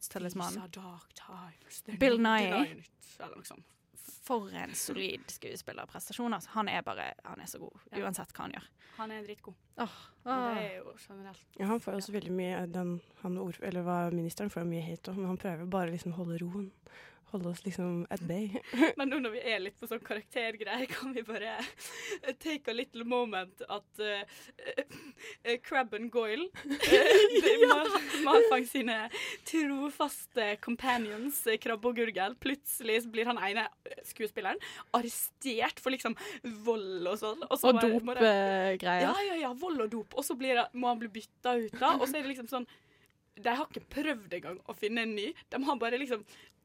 Bill 1.99 2.19
Nye. 2.19 2.83
For 4.23 4.49
en 4.55 4.75
solid 4.75 5.21
skuespillerprestasjon. 5.33 6.35
Altså. 6.37 6.49
Han 6.55 6.69
er 6.69 6.83
bare 6.87 7.13
han 7.25 7.41
er 7.41 7.47
så 7.51 7.59
god, 7.59 7.73
Ja. 7.91 7.99
uansett 8.05 8.31
hva 8.33 8.43
han 8.47 8.53
gjør. 8.53 8.67
Han 8.99 9.11
er 9.11 9.23
dritgod. 9.25 9.55
Oh. 9.79 9.89
Og 10.25 10.55
det 10.55 10.63
er 10.63 10.77
jo 10.85 10.93
generelt. 11.09 11.45
Ja, 11.59 11.67
han 11.67 11.81
får 11.81 11.93
også 11.97 12.13
veldig 12.13 12.31
mye 12.31 12.67
den, 12.71 13.01
han 13.23 13.39
ord, 13.39 13.59
eller 13.63 13.83
hva 13.83 14.11
ministeren 14.13 14.51
får 14.51 14.65
mye 14.69 14.83
hate 14.85 15.09
om, 15.11 15.17
men 15.17 15.27
han 15.27 15.37
prøver 15.39 15.67
bare 15.67 15.91
liksom 15.91 16.13
å 16.13 16.17
holde 16.17 16.39
roen. 16.43 16.71
Holde 17.31 17.51
oss 17.53 17.61
liksom 17.65 18.05
at 18.11 18.23
bay. 18.27 18.49
Men 18.99 19.11
nå 19.13 19.21
når 19.23 19.35
vi 19.37 19.43
er 19.53 19.61
litt 19.63 19.77
på 19.79 19.87
sånn 19.87 20.03
karaktergreier, 20.03 20.87
kan 20.91 21.13
vi 21.15 21.23
bare 21.27 21.53
take 22.45 22.71
a 22.71 22.75
little 22.75 23.05
moment 23.07 23.63
at 23.69 24.03
uh, 24.03 24.23
uh, 24.67 25.57
Crabben 25.63 26.09
Goyle 26.11 26.49
uh, 26.67 27.67
Mal- 27.71 27.95
Malfang 28.27 28.67
sine 28.67 28.97
trofaste 29.49 30.57
companions, 30.65 31.39
eh, 31.47 31.59
Krabbe 31.63 31.91
og 31.91 31.97
Gurgel, 32.01 32.35
plutselig 32.43 33.01
blir 33.13 33.29
han 33.31 33.39
ene 33.47 33.67
eh, 33.87 34.01
skuespilleren 34.11 34.59
arrestert 34.97 35.81
for 35.83 35.95
liksom 35.95 36.17
vold 36.67 37.07
og 37.11 37.17
sånn. 37.21 37.47
så 37.55 37.71
Og 37.71 37.79
bare 37.79 38.21
dopgreier. 38.75 39.07
Ja, 39.07 39.15
ja, 39.31 39.39
ja, 39.47 39.53
vold 39.57 39.81
og 39.87 39.91
dop. 39.93 40.15
Og 40.19 40.27
så 40.27 40.35
blir, 40.39 40.61
må 40.75 40.91
han 40.93 41.01
bli 41.03 41.11
bytta 41.21 41.57
ut, 41.63 41.75
da. 41.81 41.95
Og 41.99 42.07
så 42.09 42.19
er 42.19 42.25
det 42.27 42.35
liksom 42.35 42.51
sånn 42.51 42.67
De 43.41 43.49
har 43.57 43.67
ikke 43.71 43.87
prøvd 43.95 44.35
engang 44.37 44.59
å 44.69 44.75
finne 44.77 45.05
en 45.07 45.15
ny. 45.17 45.31
De 45.49 45.61
har 45.65 45.79
bare 45.81 46.01
liksom 46.03 46.25
eh, 46.27 46.60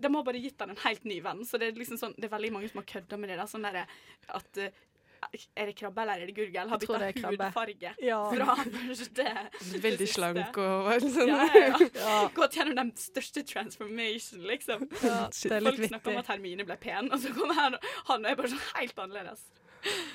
De 0.00 0.10
har 0.14 0.22
bare 0.26 0.40
gitt 0.42 0.60
han 0.60 0.70
en 0.74 0.80
helt 0.84 1.04
ny 1.08 1.20
venn. 1.24 1.44
Så 1.48 1.58
det 1.58 1.70
er 1.70 1.78
liksom 1.80 1.96
sånn 2.00 2.14
Det 2.18 2.28
er 2.28 2.36
veldig 2.36 2.52
mange 2.52 2.68
som 2.70 2.82
har 2.82 2.88
kødda 2.90 3.18
med 3.18 3.30
det. 3.32 3.36
da 3.40 3.46
Sånn 3.48 3.62
der 3.64 3.82
at 4.36 4.58
eh, 4.60 4.70
Er 5.56 5.66
det 5.68 5.74
krabbe 5.76 6.00
eller 6.02 6.20
er 6.22 6.28
det 6.30 6.34
gurgel? 6.36 6.68
Har 6.68 6.78
bytta 6.80 7.10
hudfarge 7.28 7.94
Ja. 8.04 8.18
fra 8.32 8.56
første 8.64 9.26
Veldig 9.86 10.08
slank 10.08 10.60
og 10.60 10.90
sånn. 11.04 11.28
Ja, 11.32 11.44
ja, 11.54 11.78
ja. 11.94 12.14
Gått 12.38 12.56
gjennom 12.56 12.76
den 12.82 12.92
største 12.96 13.44
transformation, 13.48 14.44
liksom. 14.48 14.86
Ja, 15.04 15.26
det 15.28 15.52
er 15.52 15.64
litt 15.66 15.76
Folk 15.80 15.92
snakker 15.94 16.14
om 16.14 16.22
at 16.22 16.32
Hermine 16.34 16.64
ble 16.68 16.76
pen, 16.80 17.12
og 17.12 17.20
så 17.20 17.32
kommer 17.36 17.54
han, 17.60 17.76
og 17.80 18.12
han 18.14 18.24
er 18.28 18.36
bare 18.40 18.52
sånn 18.54 18.64
helt 18.74 18.98
annerledes. 19.04 19.44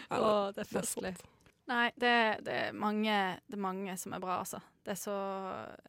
Ja, 0.09 0.19
Åh, 0.21 0.51
det 0.53 0.61
er 0.61 0.61
det 0.61 0.65
er 0.65 0.73
festlig. 0.73 1.13
Nei, 1.65 1.89
det, 1.97 2.13
det, 2.45 2.55
er 2.67 2.75
mange, 2.77 3.13
det 3.47 3.57
er 3.57 3.61
mange 3.61 3.95
som 3.97 4.13
er 4.13 4.21
bra, 4.21 4.37
altså. 4.43 4.61
Det 4.85 4.93
er 4.93 4.99
så 5.01 5.15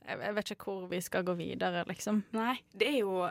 jeg, 0.07 0.23
jeg 0.23 0.37
vet 0.39 0.55
ikke 0.55 0.71
hvor 0.71 0.87
vi 0.89 1.03
skal 1.05 1.27
gå 1.27 1.35
videre, 1.37 1.85
liksom. 1.89 2.23
Nei, 2.37 2.55
det 2.73 2.89
er 2.95 3.03
jo 3.03 3.27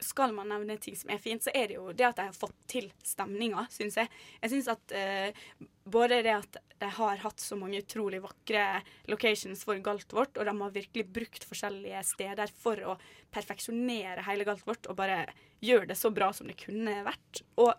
Skal 0.00 0.32
man 0.32 0.48
nevne 0.48 0.78
ting 0.80 0.96
som 0.96 1.10
er 1.12 1.20
fint, 1.20 1.44
så 1.44 1.52
er 1.52 1.68
det 1.68 1.76
jo 1.76 1.90
det 1.92 2.06
at 2.06 2.16
de 2.16 2.28
har 2.30 2.36
fått 2.36 2.56
til 2.70 2.88
stemninga, 3.04 3.66
syns 3.74 3.98
jeg. 3.98 4.08
Jeg 4.40 4.52
syns 4.54 4.70
at 4.72 4.96
eh, 4.96 5.44
både 5.84 6.22
det 6.24 6.36
at 6.38 6.58
de 6.78 6.90
har 6.94 7.20
hatt 7.20 7.42
så 7.42 7.58
mange 7.58 7.82
utrolig 7.82 8.22
vakre 8.22 8.80
locations 9.10 9.66
for 9.66 9.82
Galtvort, 9.82 10.38
og 10.38 10.48
de 10.48 10.54
har 10.62 10.76
virkelig 10.76 11.08
brukt 11.12 11.44
forskjellige 11.50 12.04
steder 12.14 12.54
for 12.62 12.80
å 12.86 12.96
perfeksjonere 13.34 14.24
hele 14.30 14.46
Galtvort 14.46 14.86
og 14.88 15.00
bare 15.02 15.24
gjøre 15.60 15.90
det 15.90 15.98
så 15.98 16.14
bra 16.14 16.30
som 16.32 16.48
det 16.48 16.60
kunne 16.62 17.02
vært. 17.04 17.42
Og 17.58 17.74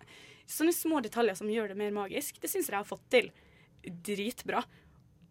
sånne 0.50 0.76
små 0.76 1.00
detaljer 1.06 1.40
som 1.40 1.50
gjør 1.50 1.72
det 1.72 1.80
mer 1.80 1.96
magisk, 1.96 2.42
det 2.44 2.52
syns 2.52 2.68
jeg 2.68 2.76
de 2.76 2.82
har 2.84 2.92
fått 2.92 3.08
til 3.16 3.32
dritbra. 3.84 4.64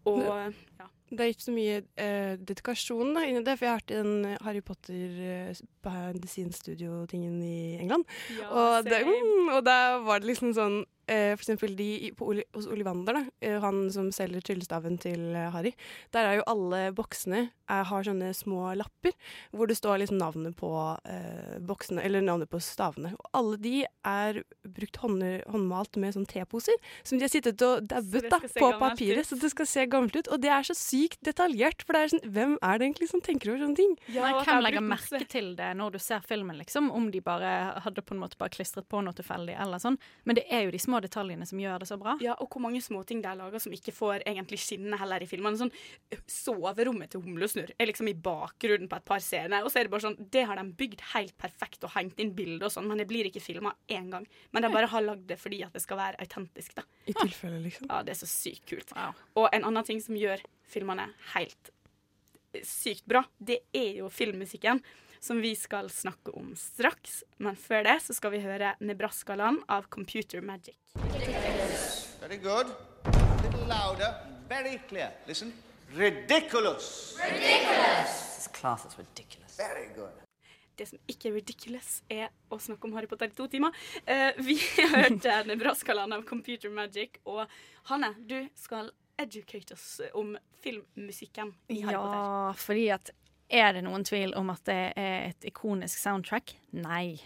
Og 0.09 0.23
ja. 0.25 0.87
Det 1.09 1.23
er 1.23 1.31
ikke 1.33 1.41
så 1.47 1.53
mye 1.53 1.77
eh, 1.97 2.35
dedikasjon 2.37 3.15
da, 3.15 3.23
inni 3.25 3.41
det, 3.41 3.55
for 3.57 3.65
jeg 3.65 3.73
har 3.73 3.79
vært 3.79 3.93
i 3.93 3.97
den 3.97 4.41
Harry 4.45 4.61
Potter 4.61 5.15
eh, 5.25 5.61
behind 5.85 6.21
the 6.21 6.29
scenes 6.29 6.59
studio-tingen 6.61 7.39
i 7.41 7.79
England. 7.81 8.05
og, 8.45 8.85
det, 8.85 9.01
mm, 9.07 9.49
og 9.55 9.63
da 9.65 9.97
var 10.05 10.21
det 10.21 10.29
liksom 10.29 10.53
sånn 10.53 10.83
eh, 11.09 11.33
For 11.35 11.43
eksempel 11.43 11.75
de 11.75 11.89
i- 12.07 12.11
på 12.15 12.27
Oli, 12.31 12.43
hos 12.55 12.67
Olivander, 12.69 13.13
da, 13.17 13.23
eh, 13.41 13.59
han 13.63 13.89
som 13.91 14.11
selger 14.15 14.41
tryllestaven 14.45 14.99
til 15.01 15.33
eh, 15.35 15.49
Harry. 15.55 15.73
Der 16.13 16.25
er 16.29 16.35
jo 16.39 16.43
alle 16.47 16.91
boksene 16.95 17.49
er, 17.69 17.83
har 17.85 18.03
sånne 18.05 18.31
små 18.33 18.71
lapper 18.77 19.13
hvor 19.53 19.67
det 19.69 19.77
står 19.77 19.99
liksom 20.01 20.17
navnet 20.21 20.55
på 20.57 20.69
eh, 21.05 21.59
boksene, 21.61 22.01
eller 22.05 22.21
navnet 22.25 22.49
på 22.49 22.61
stavene. 22.61 23.11
Og 23.19 23.29
alle 23.37 23.57
de 23.61 23.73
er 24.05 24.41
brukt 24.65 24.97
hånd, 25.03 25.21
håndmalt 25.49 25.97
med 26.01 26.15
sånn 26.15 26.27
teposer, 26.29 26.77
som 27.03 27.17
de 27.19 27.25
har 27.27 27.33
sittet 27.33 27.61
og 27.65 27.85
dabbet 27.89 28.29
da, 28.29 28.39
på 28.39 28.71
papiret, 28.79 29.25
ut. 29.25 29.29
så 29.33 29.39
det 29.41 29.51
skal 29.53 29.69
se 29.69 29.85
gammelt 29.91 30.15
ut. 30.17 30.27
Og 30.33 30.41
det 30.41 30.49
er 30.53 30.65
så 30.65 30.75
sykt 30.77 31.19
detaljert, 31.25 31.83
for 31.85 31.93
det 31.97 32.01
er 32.05 32.13
sånn, 32.15 32.25
hvem 32.33 32.55
er 32.61 32.77
det 32.79 32.87
egentlig 32.89 33.09
som 33.11 33.21
tenker 33.25 33.51
over 33.53 33.65
sånne 33.65 33.79
ting? 33.79 33.95
Ja, 34.13 34.25
Nei, 34.29 34.43
hvem 34.45 34.63
legger 34.65 34.85
merke 34.85 35.27
til 35.29 35.51
det 35.59 35.71
når 35.77 35.93
du 35.97 35.99
ser 36.03 36.21
filmen, 36.25 36.57
liksom? 36.59 36.89
Om 36.91 37.09
de 37.13 37.21
bare 37.21 37.53
hadde 37.85 38.01
på 38.05 38.15
en 38.17 38.21
måte 38.23 38.37
bare 38.39 38.53
klistret 38.55 38.87
på 38.89 39.01
noe 39.05 39.13
tilfeldig 39.17 39.55
eller 39.59 39.77
sånn. 39.81 39.97
Men 40.25 40.35
det 40.39 40.45
er 40.49 40.65
jo 40.65 40.71
de 40.75 40.81
små 40.81 40.98
små 40.99 41.03
detaljene 41.03 41.45
som 41.45 41.59
gjør 41.59 41.79
det 41.79 41.87
så 41.87 41.97
bra. 41.97 42.17
Ja, 42.21 42.35
og 42.39 42.49
hvor 42.51 42.61
mange 42.61 42.81
småting 42.81 43.21
de 43.23 43.31
lager 43.37 43.59
som 43.59 43.73
ikke 43.73 43.93
får 43.93 44.23
egentlig 44.27 44.59
skinne 44.59 44.97
heller 44.99 45.21
i 45.21 45.27
filmene. 45.27 45.57
Sånn, 45.57 45.71
soverommet 46.27 47.11
til 47.11 47.23
Humlesnurr 47.23 47.73
er 47.77 47.87
liksom 47.89 48.09
i 48.09 48.15
bakgrunnen 48.15 48.89
på 48.89 48.99
et 48.99 49.05
par 49.07 49.19
scener, 49.23 49.63
og 49.63 49.71
så 49.71 49.79
er 49.79 49.87
det 49.87 49.93
bare 49.93 50.07
sånn 50.07 50.17
Det 50.29 50.45
har 50.45 50.59
de 50.59 50.65
bygd 50.79 51.01
helt 51.13 51.35
perfekt 51.37 51.83
og 51.83 51.93
hengt 51.95 52.19
inn 52.19 52.33
bilder 52.35 52.67
og 52.67 52.73
sånn, 52.73 52.87
men 52.87 52.99
det 52.99 53.07
blir 53.09 53.29
ikke 53.29 53.43
filma 53.43 53.73
én 53.89 54.09
gang. 54.11 54.27
Men 54.51 54.63
de 54.63 54.73
bare 54.73 54.91
har 54.91 55.05
lagd 55.05 55.27
det 55.29 55.39
fordi 55.39 55.63
at 55.65 55.73
det 55.73 55.83
skal 55.83 55.99
være 55.99 56.19
autentisk, 56.19 56.75
da. 56.75 56.85
I 57.07 57.15
tilfelle, 57.17 57.59
liksom. 57.63 57.89
Ja, 57.89 58.03
det 58.03 58.15
er 58.15 58.21
så 58.21 58.29
sykt 58.29 58.67
kult. 58.69 58.93
Og 59.35 59.49
en 59.51 59.67
annen 59.67 59.85
ting 59.87 60.01
som 60.03 60.17
gjør 60.17 60.43
filmene 60.69 61.09
helt 61.35 61.73
sykt 62.65 63.05
bra, 63.09 63.23
det 63.37 63.61
er 63.75 64.01
jo 64.01 64.09
filmmusikken. 64.11 64.81
Som 65.19 65.41
vi 65.41 65.55
skal 65.55 65.89
snakke 65.91 66.31
om 66.31 66.53
straks. 66.55 67.23
Men 67.37 67.55
før 67.59 67.83
det 67.83 67.97
så 68.05 68.15
skal 68.15 68.31
vi 68.31 68.39
høre 68.43 68.75
Nebraska-land 68.79 69.65
av 69.67 69.89
Computer 69.91 70.41
Magic. 70.41 70.77
Very 72.21 72.37
good. 72.37 72.71
A 73.03 73.41
little 73.43 73.67
louder. 73.67 74.13
Very 74.49 74.79
clear. 74.87 75.11
Listen. 75.27 75.53
Ridiculous. 75.95 77.17
This 77.17 78.47
class 78.53 78.85
is 78.85 78.97
ridiculous. 78.97 79.57
Very 79.57 79.89
good. 79.95 80.15
Det 80.75 80.87
som 80.87 80.99
ikke 81.11 81.27
er 81.27 81.33
ridiculous, 81.35 81.97
er 82.07 82.29
å 82.47 82.55
snakke 82.61 82.87
om 82.87 82.93
Harry 82.95 83.09
Potter 83.11 83.27
i 83.27 83.35
to 83.35 83.49
timer. 83.51 83.75
Uh, 84.07 84.31
vi 84.39 84.55
hørte 84.93 85.41
Nebraska-land 85.49 86.15
av 86.15 86.23
Computer 86.29 86.71
Magic, 86.71 87.19
og 87.27 87.43
Hanne, 87.91 88.13
du 88.23 88.37
skal 88.55 88.93
educate 89.19 89.75
oss 89.75 89.99
om 90.15 90.37
filmmusikken 90.63 91.51
i 91.67 91.81
Harry 91.83 91.97
Potter. 91.99 92.21
Ja, 92.21 92.53
fordi 92.63 92.85
at 92.95 93.11
er 93.49 93.73
det 93.73 93.83
noen 93.85 94.05
tvil 94.05 94.35
om 94.37 94.51
at 94.53 94.61
det 94.69 94.79
er 94.99 95.29
et 95.31 95.49
ikonisk 95.49 95.99
soundtrack? 96.01 96.53
Nei. 96.77 97.19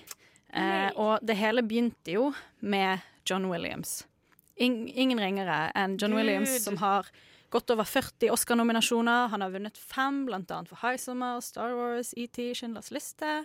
Eh, 0.54 0.90
og 0.96 1.24
det 1.26 1.36
hele 1.40 1.64
begynte 1.66 2.16
jo 2.16 2.32
med 2.62 3.04
John 3.28 3.50
Williams. 3.52 4.04
In 4.56 4.86
ingen 4.88 5.20
ringere 5.20 5.68
enn 5.76 5.98
John 5.98 6.14
Gud. 6.14 6.22
Williams, 6.22 6.56
som 6.64 6.78
har 6.82 7.10
gått 7.54 7.70
over 7.74 7.86
40 7.86 8.32
Oscar-nominasjoner. 8.34 9.30
Han 9.34 9.42
har 9.42 9.54
vunnet 9.54 9.78
fem, 9.78 10.26
annet 10.30 10.70
for 10.70 10.80
High 10.82 10.98
Summer, 11.02 11.42
Star 11.42 11.76
Wars, 11.78 12.14
ET, 12.18 12.38
Schindlers 12.58 12.92
liste. 12.94 13.44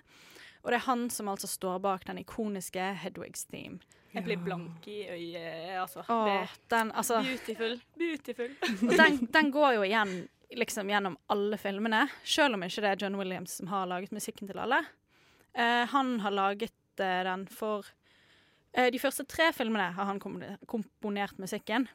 Og 0.62 0.72
det 0.72 0.80
er 0.80 0.86
han 0.88 1.06
som 1.11 1.28
altså 1.30 1.48
står 1.50 1.78
bak 1.84 2.06
den 2.09 2.20
ikoniske 2.22 2.92
Hedwigs 3.02 3.46
theme. 3.46 3.78
Jeg 4.14 4.24
blir 4.24 4.40
blank 4.40 4.86
i 4.88 5.02
øyet, 5.04 5.76
altså. 5.82 6.02
Åh, 6.09 6.24
det, 6.26 6.48
den, 6.72 6.90
altså 6.92 7.20
beautiful. 7.22 7.80
Beautiful. 7.98 8.50
Og 8.88 8.96
den, 8.96 9.18
den 9.32 9.50
går 9.52 9.76
jo 9.76 9.84
igjen 9.86 10.14
liksom 10.56 10.88
gjennom 10.90 11.18
alle 11.26 11.59
filmene, 11.61 12.06
selv 12.24 12.56
om 12.56 12.64
ikke 12.64 12.82
det 12.84 12.90
er 12.90 13.04
John 13.04 13.18
Williams 13.20 13.59
som 13.61 13.68
har 13.68 13.86
laget 13.90 14.14
musikken 14.16 14.48
til 14.48 14.59
alle. 14.59 14.80
Eh, 15.52 15.84
han 15.92 16.20
har 16.24 16.34
laget 16.34 17.00
eh, 17.00 17.22
den 17.28 17.46
for 17.52 17.86
eh, 18.72 18.88
De 18.92 18.98
første 18.98 19.24
tre 19.28 19.52
filmene 19.52 19.90
har 19.92 20.09
han 20.09 20.20
komponert, 20.20 20.64
komponert 20.66 21.38
musikken. 21.38 21.88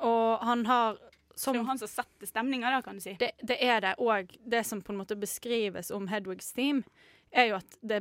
Og 0.00 0.40
han 0.40 0.66
har 0.66 0.98
som 1.34 1.54
Det 1.54 1.60
er 1.60 1.62
jo 1.62 1.68
han 1.68 1.80
som 1.80 1.88
setter 1.88 2.28
stemninga, 2.28 2.70
da, 2.70 2.82
kan 2.84 2.98
du 2.98 3.00
si. 3.00 3.14
det, 3.20 3.30
det 3.40 3.56
er 3.64 3.80
det, 3.80 3.94
og 3.98 4.34
det 4.44 4.66
som 4.68 4.82
på 4.84 4.92
en 4.92 4.98
måte 5.00 5.16
beskrives 5.16 5.90
om 5.90 6.08
Hedwigs 6.12 6.52
theme, 6.52 6.84
er 7.32 7.46
jo 7.48 7.56
at 7.56 7.76
det, 7.80 7.98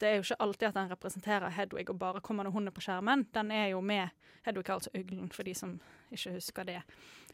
det 0.00 0.08
er 0.08 0.14
jo 0.18 0.24
ikke 0.26 0.38
alltid 0.44 0.68
at 0.68 0.74
den 0.74 0.90
representerer 0.90 1.50
Hedwig 1.56 1.90
og 1.90 1.98
bare 1.98 2.20
kommer 2.20 2.44
når 2.44 2.50
hun 2.56 2.68
er 2.68 2.74
på 2.76 2.84
skjermen. 2.84 3.26
Den 3.34 3.50
er 3.50 3.68
jo 3.72 3.80
med 3.80 4.08
Hedwig, 4.46 4.68
altså 4.70 4.90
uglen, 4.94 5.30
for 5.32 5.42
de 5.48 5.54
som 5.54 5.78
ikke 6.12 6.34
husker 6.36 6.64
det. 6.68 6.82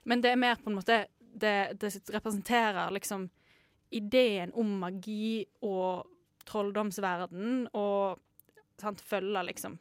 Men 0.05 0.22
det 0.22 0.30
er 0.32 0.36
mer 0.40 0.57
på 0.62 0.70
en 0.70 0.78
måte 0.78 1.07
Det, 1.32 1.78
det 1.80 1.88
representerer 2.12 2.90
liksom 2.93 3.30
ideen 3.90 4.51
om 4.53 4.68
magi 4.82 5.47
og 5.62 6.05
trolldomsverden, 6.45 7.68
og 7.72 8.18
sant, 8.80 9.01
følger 9.01 9.43
liksom 9.49 9.78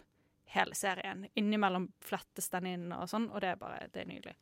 hele 0.54 0.76
serien. 0.76 1.26
Innimellom 1.36 1.90
flettes 2.00 2.48
den 2.50 2.68
inn 2.72 2.86
og 2.96 3.10
sånn, 3.12 3.28
og 3.32 3.42
det 3.44 3.50
er 3.52 3.60
bare 3.60 3.90
det 3.92 4.04
er 4.06 4.08
nydelig. 4.08 4.36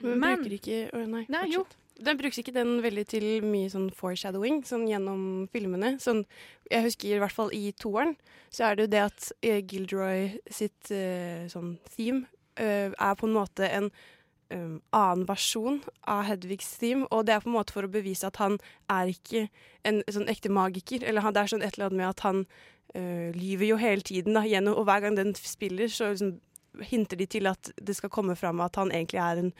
Men, 0.00 0.18
Men- 0.20 0.36
bruker 0.42 0.56
ikke 0.58 0.78
Å, 0.92 1.06
nei, 1.08 1.24
Nei, 1.32 1.44
jo. 1.52 1.64
Den 2.02 2.18
brukes 2.18 2.40
ikke 2.40 2.54
den 2.54 2.80
veldig 2.82 3.04
til 3.06 3.26
mye 3.46 3.68
sånn 3.70 3.86
foreshadowing 3.94 4.64
sånn 4.66 4.88
gjennom 4.90 5.46
filmene. 5.52 5.94
Sånn, 6.02 6.24
jeg 6.66 6.88
husker 6.88 7.12
i 7.12 7.20
hvert 7.22 7.36
fall 7.36 7.52
i 7.54 7.68
toeren, 7.78 8.16
så 8.50 8.66
er 8.66 8.74
det 8.74 8.86
jo 8.86 8.92
det 8.94 9.02
at 9.04 9.28
eh, 9.46 9.60
Gilderoy 9.62 10.40
sitt 10.50 10.90
uh, 10.90 11.46
sånn 11.52 11.76
theme 11.94 12.24
uh, 12.58 12.90
er 12.90 13.14
på 13.20 13.28
en 13.28 13.36
måte 13.36 13.68
en 13.68 13.92
um, 14.50 14.80
annen 14.90 15.24
versjon 15.28 15.80
av 16.10 16.24
Hedvigs 16.28 16.72
theme, 16.80 17.06
og 17.14 17.26
det 17.28 17.36
er 17.36 17.44
på 17.44 17.50
en 17.50 17.56
måte 17.58 17.76
for 17.76 17.86
å 17.86 17.92
bevise 17.92 18.26
at 18.26 18.40
han 18.42 18.58
er 18.90 19.12
ikke 19.14 19.46
en 19.86 20.02
sånn 20.10 20.30
ekte 20.32 20.52
magiker. 20.52 21.06
Eller 21.06 21.24
han, 21.24 21.34
det 21.36 21.44
er 21.44 21.52
sånn 21.54 21.64
et 21.66 21.76
eller 21.76 21.92
annet 21.92 22.00
med 22.02 22.10
at 22.10 22.24
han 22.26 22.42
uh, 22.96 23.30
lyver 23.38 23.70
jo 23.70 23.78
hele 23.80 24.06
tiden, 24.06 24.34
da, 24.34 24.44
gjennom, 24.48 24.78
og 24.80 24.88
hver 24.88 25.06
gang 25.06 25.18
den 25.18 25.34
spiller, 25.38 25.86
så 25.92 26.10
liksom 26.10 26.36
hinter 26.82 27.16
de 27.16 27.26
til 27.26 27.46
at 27.46 27.70
det 27.76 27.94
skal 27.96 28.10
komme 28.10 28.34
fram 28.36 28.60
at 28.60 28.76
han 28.76 28.90
egentlig 28.90 29.20
er 29.22 29.40
en, 29.44 29.52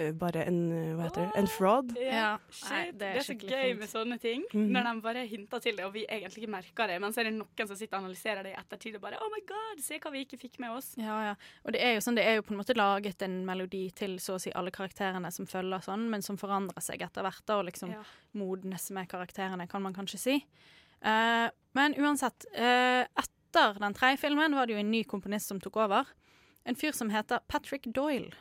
uh, 0.00 0.10
bare 0.16 0.44
en, 0.48 0.60
uh, 0.72 0.94
hva 0.96 1.08
heter 1.08 1.26
det, 1.26 1.32
en 1.42 1.48
fraud. 1.48 1.92
Ja, 2.00 2.30
Nei, 2.38 2.52
shit. 2.52 2.92
det 2.92 2.98
det, 3.00 3.10
er 3.10 3.16
er 3.20 3.26
så 3.26 3.36
gøy 3.36 3.68
fint. 3.68 3.78
med 3.80 3.88
sånne 3.92 4.18
ting. 4.22 4.44
Mm. 4.54 4.68
Når 4.72 4.88
de 4.88 4.94
bare 5.02 5.26
hinter 5.26 5.58
til 5.60 5.76
det, 5.76 5.84
og 5.84 5.92
vi 5.94 6.06
egentlig 6.08 6.42
ikke 6.44 6.52
merker 6.56 6.86
det. 6.92 7.00
Men 7.00 7.12
så 7.12 7.20
er 7.20 7.30
det 7.30 7.34
noen 7.36 7.68
som 7.68 7.76
sitter 7.76 7.98
og 7.98 8.04
analyserer 8.04 8.42
det 8.46 8.54
i 8.54 8.58
ettertid 8.60 8.96
og 8.96 9.04
bare 9.04 9.20
Oh 9.22 9.30
my 9.34 9.42
god, 9.48 9.82
se 9.84 9.98
hva 10.02 10.12
vi 10.14 10.24
ikke 10.26 10.40
fikk 10.40 10.58
med 10.64 10.70
oss. 10.76 10.92
Ja, 11.00 11.18
ja. 11.30 11.34
Og 11.66 11.72
det 11.76 11.82
er 11.84 11.94
jo 11.96 12.00
sånn, 12.04 12.16
det 12.18 12.24
er 12.26 12.38
jo 12.40 12.46
på 12.48 12.54
en 12.54 12.60
måte 12.62 12.76
laget 12.78 13.22
en 13.22 13.40
melodi 13.46 13.84
til 13.96 14.18
så 14.22 14.36
å 14.38 14.40
si 14.42 14.52
alle 14.56 14.70
karakterene 14.74 15.30
som 15.32 15.46
følger 15.46 15.84
sånn, 15.84 16.08
men 16.10 16.22
som 16.22 16.38
forandrer 16.40 16.80
seg 16.82 17.02
etter 17.04 17.22
hvert, 17.26 17.42
da, 17.46 17.58
og 17.60 17.68
liksom 17.68 17.92
Ja. 17.92 18.02
modnes 18.34 18.90
med 18.90 19.08
karakterene, 19.08 19.68
kan 19.68 19.82
man 19.82 19.94
kanskje 19.94 20.18
si. 20.18 20.38
Uh, 21.04 21.48
men 21.74 21.94
uansett, 21.98 22.46
Uh, 22.54 23.04
etter 23.18 23.78
den 23.80 23.92
tredje 23.94 24.16
filmen 24.22 24.54
var 24.54 24.66
det 24.66 24.72
jo 24.76 24.80
en 24.80 24.90
ny 24.90 25.02
komponist 25.04 25.48
som 25.50 25.58
tok 25.60 25.76
over. 25.76 26.06
En 26.64 26.78
fyr 26.78 26.92
som 26.96 27.10
heter 27.10 27.42
Patrick 27.48 27.88
Doyle. 27.94 28.32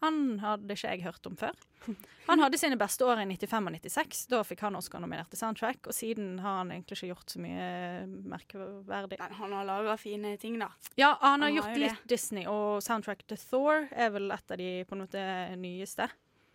Han 0.00 0.38
hadde 0.38 0.70
ikke 0.76 0.92
jeg 0.92 1.02
hørt 1.02 1.26
om 1.26 1.34
før. 1.36 1.56
Han 2.28 2.38
hadde 2.38 2.58
sine 2.60 2.76
beste 2.78 3.02
år 3.02 3.18
i 3.18 3.24
95 3.26 3.66
og 3.66 3.72
96. 3.74 4.20
Da 4.30 4.42
fikk 4.46 4.60
han 4.62 4.76
Oscar-nominerte 4.78 5.34
soundtrack, 5.40 5.88
og 5.90 5.96
siden 5.96 6.36
har 6.44 6.60
han 6.60 6.70
egentlig 6.70 7.00
ikke 7.00 7.08
gjort 7.10 7.34
så 7.34 7.40
mye 7.42 7.66
merkeverdig. 8.30 9.18
Men 9.18 9.36
han 9.40 9.56
har 9.56 9.66
laga 9.66 9.96
fine 9.98 10.36
ting, 10.38 10.58
da. 10.62 10.70
Ja, 11.00 11.16
han 11.20 11.42
har 11.42 11.48
Han 11.48 11.48
har 11.48 11.50
gjort 11.56 11.68
jo 11.74 11.74
det. 11.74 11.82
litt 11.88 12.08
Disney, 12.14 12.46
og 12.46 12.78
soundtrack 12.86 13.26
til 13.26 13.40
Thor 13.42 13.88
er 13.90 14.10
vel 14.14 14.30
et 14.30 14.54
av 14.54 14.60
de 14.60 14.70
på 14.86 14.94
en 14.96 15.02
måte 15.02 15.24
nyeste. 15.58 16.08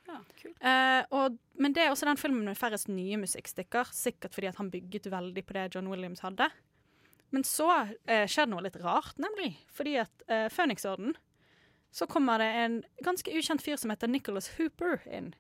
Ja, 0.08 0.20
kult. 0.40 0.58
Eh, 0.60 1.02
og, 1.16 1.38
men 1.60 1.74
det 1.76 1.84
er 1.86 1.92
også 1.94 2.08
den 2.08 2.20
filmen 2.20 2.46
med 2.48 2.60
færrest 2.60 2.88
nye 2.92 3.18
musikkstykker, 3.22 3.92
sikkert 3.96 4.36
fordi 4.36 4.52
han 4.56 4.72
bygget 4.72 5.12
veldig 5.12 5.44
på 5.48 5.56
det 5.60 5.70
John 5.76 5.88
Williams 5.92 6.24
hadde. 6.24 6.50
Men 7.34 7.46
så 7.48 7.68
eh, 8.06 8.28
skjedde 8.30 8.52
noe 8.54 8.64
litt 8.66 8.78
rart, 8.84 9.18
nemlig. 9.22 9.56
Fordi 9.74 9.96
at 10.04 10.26
eh, 10.30 10.46
Phoenix-orden 10.54 11.16
så 11.94 12.06
kommer 12.10 12.42
det 12.42 12.50
en 12.62 12.76
ganske 13.06 13.34
ukjent 13.34 13.62
fyr 13.62 13.78
som 13.82 13.94
heter 13.94 14.10
Nicholas 14.10 14.52
Hooper 14.58 15.02
inn. 15.10 15.32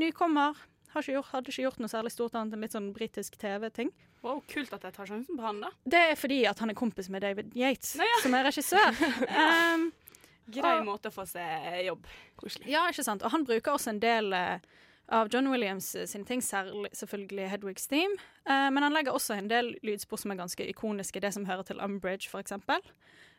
Nykommer. 0.00 0.56
Har 0.92 1.04
ikke 1.04 1.14
gjort, 1.18 1.30
hadde 1.32 1.52
ikke 1.52 1.64
gjort 1.66 1.80
noe 1.80 1.90
særlig 1.92 2.10
stort 2.12 2.34
annet 2.36 2.56
enn 2.56 2.64
litt 2.64 2.74
sånn 2.74 2.90
britisk 2.96 3.36
TV-ting. 3.40 3.92
Wow, 4.24 4.40
kult 4.50 4.72
at 4.74 4.84
jeg 4.84 4.96
tar 4.96 5.08
sjansen 5.08 5.38
på 5.38 5.44
han, 5.44 5.60
da. 5.62 5.70
Det 5.88 6.00
er 6.10 6.16
fordi 6.18 6.40
at 6.50 6.60
han 6.60 6.72
er 6.72 6.76
kompis 6.76 7.08
med 7.12 7.22
David 7.24 7.54
Yates, 7.56 7.94
Nei, 8.00 8.08
ja. 8.08 8.18
som 8.24 8.34
er 8.36 8.48
regissør. 8.48 9.00
um, 9.30 9.86
Grei 10.56 10.74
måte 10.84 11.12
å 11.12 11.14
få 11.14 11.24
seg 11.30 11.84
jobb. 11.86 12.08
Koselig. 12.40 12.68
Ja, 12.72 12.84
ikke 12.90 13.04
sant. 13.06 13.22
Og 13.22 13.32
han 13.32 13.46
bruker 13.46 13.76
også 13.76 13.92
en 13.94 14.00
del 14.02 14.32
eh, 14.34 14.64
av 15.10 15.28
John 15.32 15.48
Williams 15.50 15.94
eh, 15.98 16.06
sine 16.06 16.24
ting, 16.28 16.40
særlig 16.42 16.90
selvfølgelig 16.96 17.48
Hedwigs 17.50 17.86
Theme. 17.90 18.14
Eh, 18.46 18.68
men 18.70 18.82
han 18.82 18.92
legger 18.94 19.12
også 19.16 19.34
en 19.38 19.48
del 19.50 19.72
lydspor 19.86 20.18
som 20.22 20.30
er 20.34 20.38
ganske 20.42 20.66
ikoniske. 20.70 21.20
Det 21.20 21.32
som 21.34 21.46
hører 21.48 21.62
til 21.66 21.80
Umbridge, 21.82 22.28
eksempel. 22.38 22.80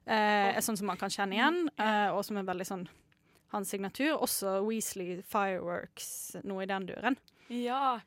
Eh, 0.08 0.52
er 0.56 0.62
sånn 0.66 0.78
som 0.80 0.88
man 0.90 0.98
kan 0.98 1.10
kjenne 1.14 1.38
igjen, 1.38 1.70
eh, 1.80 2.10
og 2.12 2.24
som 2.26 2.38
er 2.42 2.48
veldig 2.48 2.66
sånn 2.68 2.88
hans 3.54 3.70
signatur. 3.70 4.16
Også 4.20 4.60
Weasley 4.66 5.22
Fireworks, 5.28 6.38
noe 6.44 6.64
i 6.64 6.70
den 6.72 6.88
duren. 6.90 7.18
Ja. 7.50 8.00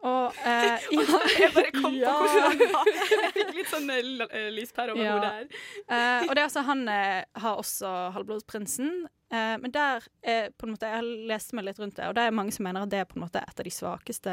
Og 0.00 0.32
eh, 0.48 0.80
ja, 0.96 1.18
Jeg 1.38 1.50
bare 1.52 1.70
kom 1.74 1.92
på 1.92 1.98
Ja. 2.00 2.14
hvordan 2.16 2.44
han. 2.72 2.90
Jeg 3.20 3.32
fikk 3.36 3.50
litt 3.58 3.68
sånn 3.72 3.90
eh, 3.92 4.26
eh, 4.30 4.50
lyspære 4.56 4.94
over 4.94 5.02
Ja. 5.04 5.16
hodet 5.18 5.32
her. 5.34 5.64
Eh, 5.90 6.28
og 6.28 6.34
det 6.34 6.40
er 6.40 6.46
altså, 6.46 6.62
han 6.64 6.86
har 6.88 7.56
også 7.60 7.90
Halvblodsprinsen. 8.14 9.08
Eh, 9.30 9.56
men 9.62 9.70
der 9.70 10.02
er 10.26 10.50
på 10.58 10.66
en 10.66 10.72
måte, 10.74 10.88
Jeg 10.90 10.96
har 10.96 11.02
lest 11.30 11.52
meg 11.54 11.64
litt 11.64 11.78
rundt 11.78 11.94
det, 11.96 12.08
og 12.08 12.14
det 12.14 12.22
er 12.26 12.30
mange 12.34 12.52
som 12.52 12.64
mener 12.66 12.82
at 12.82 12.90
det 12.90 12.98
er 12.98 13.04
på 13.04 13.16
en 13.16 13.22
måte 13.28 13.38
et 13.42 13.60
av 13.60 13.64
de 13.64 13.70
svakeste 13.70 14.32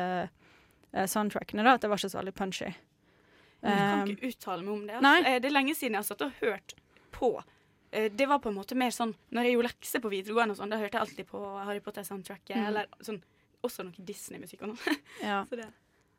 eh, 0.93 1.06
soundtrackene. 1.06 1.64
da, 1.64 1.74
At 1.78 1.82
det 1.82 1.89
var 1.91 1.98
ikke 2.02 2.10
så 2.10 2.22
veldig 2.22 2.34
punchy. 2.36 2.72
Jeg 3.62 3.78
kan 3.78 4.08
Eh, 4.08 4.16
ikke 4.16 4.28
uttale 4.32 4.64
meg 4.64 4.74
om 4.74 4.88
det. 4.88 4.95
Altså. 4.95 5.26
Eh, 5.28 5.39
Det 5.39 5.45
er 5.45 5.54
lenge 5.54 5.76
siden 5.76 5.93
jeg 5.93 6.02
har 6.04 6.10
satt 6.10 6.22
og 6.22 6.32
hørt 6.41 6.74
på. 7.12 7.43
Eh, 7.91 8.10
Det 8.10 8.28
var 8.28 8.39
på 8.39 8.50
en 8.50 8.56
måte 8.58 8.76
mer 8.76 8.89
sånn 8.91 9.16
Når 9.32 9.43
jeg 9.43 9.54
gjorde 9.54 9.68
lekser 9.72 10.00
på 10.02 10.10
videregående, 10.12 10.52
og 10.52 10.58
sånn, 10.58 10.70
da 10.70 10.78
hørte 10.78 10.93
jeg 10.98 11.02
alltid 11.02 11.28
på 11.28 11.64
Harry 11.66 11.80
Potter-soundtracket. 11.80 12.56
Mm. 12.58 12.68
Eller 12.68 12.86
sånn, 13.02 13.22
også 13.64 13.84
noe 13.86 13.93
Disney-musikk 14.06 14.62
og 14.64 14.68
noe. 14.70 14.98
ja. 15.24 15.43
Så 15.45 15.56
det. 15.58 15.70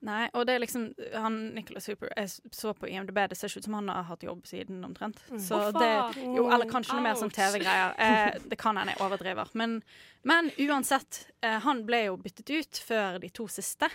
Nei, 0.07 0.29
og 0.31 0.45
det 0.47 0.55
er 0.55 0.61
liksom 0.63 0.85
han 1.11 1.37
Nicholas 1.57 1.89
Hooper 1.91 2.13
Jeg 2.15 2.31
så 2.55 2.71
på 2.79 2.87
IMDb, 2.87 3.17
det 3.31 3.35
ser 3.35 3.51
ikke 3.51 3.65
ut 3.65 3.67
som 3.67 3.75
han 3.81 3.89
har 3.91 4.05
hatt 4.07 4.23
jobb 4.23 4.45
siden 4.47 4.85
omtrent. 4.87 5.19
Så 5.43 5.59
Å, 5.59 5.73
det, 5.75 5.89
jo, 6.23 6.45
eller 6.55 6.71
kanskje 6.71 6.95
noe 6.95 7.07
mer 7.09 7.19
sånn 7.19 7.33
TV-greier. 7.35 7.97
Eh, 7.99 8.37
det 8.47 8.59
kan 8.61 8.79
hende 8.79 8.95
jeg 8.95 9.03
overdriver. 9.03 9.51
Men, 9.59 9.81
men 10.23 10.53
uansett, 10.69 11.25
eh, 11.43 11.59
han 11.65 11.83
ble 11.89 12.05
jo 12.07 12.21
byttet 12.23 12.53
ut 12.55 12.83
før 12.87 13.19
de 13.25 13.33
to 13.35 13.49
siste. 13.51 13.91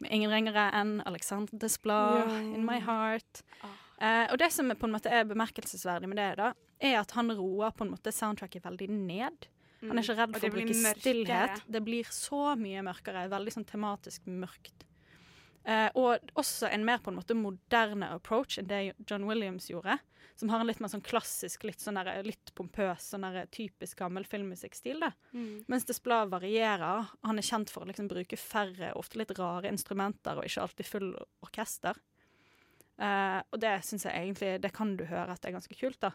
Med 0.00 0.16
ingen 0.16 0.32
ringere 0.34 0.66
enn 0.74 0.98
Alexander 1.06 1.62
Desplat, 1.62 2.24
yeah. 2.24 2.50
In 2.56 2.66
My 2.66 2.80
Heart. 2.82 3.44
Eh, 4.00 4.26
og 4.32 4.38
det 4.40 4.50
som 4.50 4.72
på 4.72 4.88
en 4.88 4.96
måte 4.96 5.12
er 5.12 5.28
bemerkelsesverdig 5.30 6.10
med 6.10 6.18
det, 6.18 6.30
da, 6.40 6.52
er 6.80 6.98
at 7.04 7.14
han 7.14 7.30
roer 7.36 7.70
på 7.76 7.86
en 7.86 7.94
måte 7.94 8.10
soundtracket 8.16 8.64
veldig 8.66 8.90
ned. 8.96 9.50
Han 9.86 9.96
er 9.96 10.04
ikke 10.04 10.18
redd 10.18 10.34
Mm. 10.34 10.40
For 10.40 10.50
å 10.50 10.54
bruke 10.58 10.76
stillhet. 11.00 11.62
Det 11.70 11.80
blir 11.84 12.08
så 12.12 12.54
mye 12.58 12.82
mørkere. 12.84 13.28
Veldig 13.32 13.52
sånn 13.54 13.68
tematisk 13.68 14.26
mørkt. 14.26 14.86
Eh, 15.64 15.88
og 16.00 16.30
også 16.40 16.70
en 16.72 16.86
mer 16.88 17.02
på 17.04 17.12
en 17.12 17.18
måte 17.18 17.36
moderne 17.36 18.08
approach 18.14 18.56
enn 18.60 18.68
det 18.70 18.80
John 19.08 19.26
Williams 19.28 19.68
gjorde. 19.70 19.98
Som 20.40 20.48
har 20.48 20.62
en 20.62 20.70
litt 20.70 20.80
mer 20.80 20.88
sånn 20.88 21.04
klassisk, 21.04 21.66
litt, 21.68 21.82
sånn 21.82 21.98
der, 22.00 22.22
litt 22.24 22.54
pompøs, 22.56 23.10
sånn 23.12 23.26
der 23.26 23.44
typisk 23.52 23.98
gammel 24.00 24.24
filmmusikkstil. 24.24 25.04
Mm. 25.36 25.66
Mens 25.68 25.84
Desplat 25.88 26.30
varierer. 26.32 27.10
Han 27.28 27.40
er 27.40 27.44
kjent 27.44 27.72
for 27.72 27.84
å 27.84 27.90
liksom 27.90 28.08
bruke 28.08 28.38
færre, 28.40 28.94
ofte 28.96 29.20
litt 29.20 29.34
rare 29.36 29.68
instrumenter, 29.68 30.40
og 30.40 30.48
ikke 30.48 30.64
alltid 30.64 30.88
full 30.88 31.12
orkester. 31.44 32.00
Eh, 33.00 33.38
og 33.52 33.60
det 33.60 33.78
syns 33.84 34.04
jeg 34.04 34.12
egentlig 34.12 34.58
Det 34.60 34.74
kan 34.76 34.90
du 34.98 35.06
høre 35.08 35.32
at 35.32 35.40
det 35.40 35.48
er 35.50 35.58
ganske 35.58 35.76
kult, 35.76 36.00
da. 36.00 36.14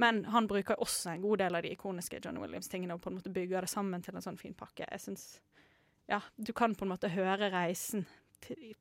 Men 0.00 0.26
han 0.28 0.48
bruker 0.48 0.80
også 0.80 1.14
en 1.14 1.24
god 1.24 1.40
del 1.40 1.56
av 1.56 1.64
de 1.64 1.72
ikoniske 1.72 2.20
John 2.20 2.36
Williams-tingene 2.42 2.96
og 2.96 3.00
på 3.00 3.08
en 3.08 3.16
måte 3.16 3.32
bygger 3.32 3.64
det 3.64 3.72
sammen 3.72 4.04
til 4.04 4.16
en 4.16 4.24
sånn 4.24 4.36
fin 4.40 4.56
pakke. 4.56 4.84
Jeg 4.84 5.00
synes, 5.00 5.26
ja, 6.12 6.20
Du 6.36 6.52
kan 6.52 6.76
på 6.76 6.84
en 6.84 6.92
måte 6.92 7.08
høre 7.08 7.48
reisen 7.52 8.04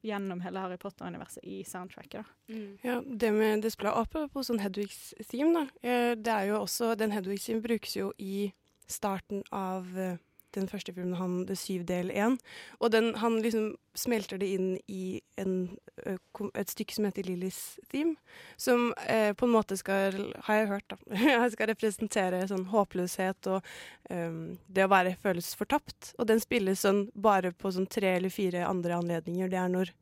gjennom 0.04 0.42
hele 0.42 0.60
Harry 0.60 0.78
Potter-universet 0.78 1.44
i 1.44 1.64
soundtracket. 1.64 2.24
da. 2.48 2.54
Mm. 2.54 2.78
Ja, 2.84 3.02
det 3.06 3.32
med 3.34 3.62
Desplat 3.62 3.96
Apropos 3.98 4.48
sånn 4.48 4.60
Hedwigs 4.60 5.14
theme, 5.30 5.54
da. 5.54 5.90
eh, 5.90 6.16
Det 6.16 6.32
er 6.32 6.46
jo 6.52 6.62
også 6.62 6.96
Den 6.98 7.12
Hedwigs 7.12 7.46
theme 7.46 7.62
brukes 7.62 7.96
jo 7.96 8.12
i 8.18 8.52
starten 8.88 9.44
av 9.52 9.98
eh, 9.98 10.18
den 10.56 10.70
første 10.72 10.94
filmen, 10.96 11.18
han 11.20 11.44
The 11.50 11.58
Syv 11.60 11.86
del 11.90 12.12
én. 12.12 12.38
Og 12.80 12.92
den, 12.94 13.14
han 13.22 13.40
liksom 13.44 13.74
smelter 13.96 14.40
det 14.42 14.50
inn 14.56 14.72
i 14.92 15.20
en, 15.40 15.76
et 16.06 16.72
stykke 16.72 16.96
som 16.96 17.08
heter 17.08 17.28
Lillys 17.28 17.60
theme. 17.92 18.16
Som 18.58 18.90
eh, 19.08 19.32
på 19.38 19.48
en 19.48 19.56
måte 19.56 19.78
skal, 19.80 20.18
har 20.48 20.62
jeg 20.62 20.72
hørt, 20.72 20.88
da, 20.92 21.50
skal 21.54 21.72
representere 21.72 22.44
sånn 22.52 22.68
håpløshet 22.72 23.52
og 23.52 23.76
um, 24.10 24.56
det 24.68 24.88
å 24.88 24.92
være 24.92 25.18
føles 25.22 25.54
fortapt. 25.58 26.14
Og 26.20 26.28
den 26.32 26.44
spilles 26.44 26.84
sånn 26.84 27.06
bare 27.14 27.54
på 27.56 27.72
sånn 27.76 27.88
tre 27.92 28.18
eller 28.18 28.34
fire 28.34 28.66
andre 28.68 29.00
anledninger. 29.00 29.52
Det 29.52 29.62
er 29.62 29.72
når 29.72 29.96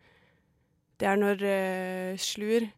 det 1.01 1.09
er 1.09 1.19
når 1.19 1.41
eh, 1.43 2.21
Slur 2.21 2.69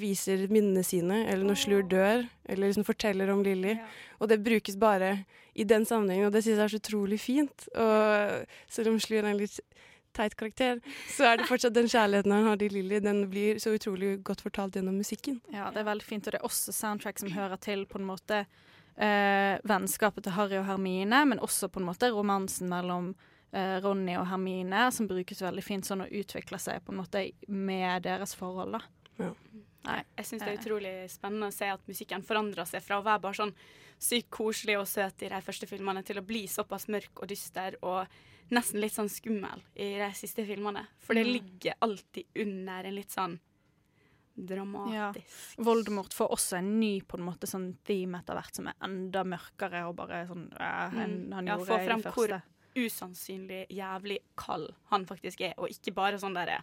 viser 0.00 0.46
minnene 0.48 0.80
sine, 0.86 1.24
eller 1.28 1.44
når 1.44 1.58
Slur 1.60 1.82
dør, 1.84 2.22
eller 2.48 2.70
liksom 2.70 2.86
forteller 2.86 3.28
om 3.32 3.42
Lilly. 3.44 3.74
Og 4.20 4.30
det 4.30 4.40
brukes 4.44 4.78
bare 4.80 5.26
i 5.56 5.64
den 5.64 5.86
sammenhengen, 5.88 6.28
og 6.28 6.34
det 6.34 6.42
synes 6.44 6.58
jeg 6.58 6.64
er 6.64 6.72
så 6.74 6.80
utrolig 6.82 7.18
fint. 7.20 7.68
Og 7.72 8.46
selv 8.72 8.92
om 8.92 9.00
Slur 9.00 9.22
er 9.22 9.30
en 9.32 9.40
litt 9.40 9.58
teit 10.16 10.36
karakter, 10.36 10.80
så 11.12 11.30
er 11.30 11.40
det 11.40 11.48
fortsatt 11.48 11.76
den 11.76 11.88
kjærligheten 11.92 12.32
han 12.32 12.48
har 12.48 12.60
til 12.60 12.72
Lilly. 12.76 13.00
Den 13.04 13.24
blir 13.32 13.60
så 13.62 13.74
utrolig 13.76 14.16
godt 14.24 14.44
fortalt 14.44 14.76
gjennom 14.78 14.96
musikken. 15.00 15.40
Ja, 15.52 15.70
det 15.72 15.82
er 15.82 15.90
veldig 15.90 16.06
fint, 16.06 16.26
og 16.26 16.34
det 16.34 16.40
er 16.40 16.48
også 16.48 16.74
soundtrack 16.76 17.20
som 17.22 17.32
hører 17.36 17.60
til 17.62 17.84
på 17.88 18.00
en 18.00 18.08
måte 18.08 18.42
eh, 18.42 19.56
vennskapet 19.68 20.26
til 20.26 20.36
Harry 20.36 20.58
og 20.60 20.68
Hermine, 20.68 21.22
men 21.32 21.42
også 21.44 21.70
på 21.72 21.82
en 21.82 21.88
måte 21.88 22.10
romansen 22.12 22.70
mellom 22.72 23.12
eh, 23.52 23.78
Ronny 23.84 24.16
og 24.20 24.28
Hermine, 24.30 24.88
som 24.92 25.08
brukes 25.10 25.44
veldig 25.44 25.64
fint 25.64 25.88
sånn 25.88 26.04
og 26.06 26.12
utvikler 26.20 26.62
seg 26.62 26.84
på 26.84 26.94
en 26.94 27.02
måte 27.02 27.26
med 27.48 28.06
deres 28.08 28.36
forhold, 28.38 28.78
da. 28.78 28.84
Ja. 29.20 29.32
Nei, 29.86 30.00
jeg 30.18 30.26
syns 30.26 30.42
det 30.42 30.50
er 30.50 30.60
utrolig 30.60 30.94
spennende 31.12 31.48
å 31.52 31.54
se 31.54 31.68
at 31.70 31.84
musikken 31.86 32.24
forandrer 32.26 32.66
seg 32.66 32.82
fra 32.82 32.98
å 32.98 33.04
være 33.06 33.22
bare 33.22 33.38
sånn 33.38 33.52
sykt 33.98 34.30
koselig 34.30 34.78
og 34.78 34.86
søt 34.88 35.22
i 35.22 35.28
de 35.32 35.40
første 35.42 35.66
filmene, 35.66 36.02
til 36.04 36.18
å 36.20 36.24
bli 36.26 36.46
såpass 36.46 36.88
mørk 36.88 37.22
og 37.22 37.28
dyster 37.28 37.76
og 37.82 38.06
nesten 38.50 38.80
litt 38.80 38.92
sånn 38.94 39.08
skummel 39.10 39.62
i 39.74 39.96
de 39.98 40.10
siste 40.14 40.44
filmene. 40.46 40.86
For 41.00 41.14
det 41.14 41.24
Mm. 41.26 41.32
ligger 41.32 41.74
alltid 41.80 42.24
under 42.36 42.84
en 42.84 42.94
litt 42.94 43.10
sånn 43.10 43.38
dramatisk 44.36 45.56
Voldemort 45.64 46.12
får 46.14 46.28
også 46.34 46.58
en 46.58 46.78
ny 46.80 47.00
på 47.08 47.16
en 47.16 47.24
måte 47.24 47.48
sånn 47.48 47.70
theme 47.88 48.18
etter 48.20 48.36
hvert, 48.36 48.54
som 48.58 48.66
er 48.68 48.74
enda 48.84 49.22
mørkere 49.24 49.86
og 49.88 49.96
bare 49.96 50.26
sånn 50.28 50.50
ja, 50.52 50.90
enn 50.92 51.32
han 51.32 51.46
ja, 51.48 51.56
gjorde 51.56 51.66
Få 51.70 51.78
i 51.80 51.86
det 51.88 52.02
første. 52.04 52.12
hvor 52.12 52.42
usannsynlig 52.76 53.62
jævlig 53.72 54.18
kald 54.36 54.74
han 54.90 55.06
faktisk 55.08 55.40
er, 55.48 55.54
og 55.56 55.72
ikke 55.72 55.94
bare 55.96 56.18
sånn 56.20 56.36
derre 56.36 56.62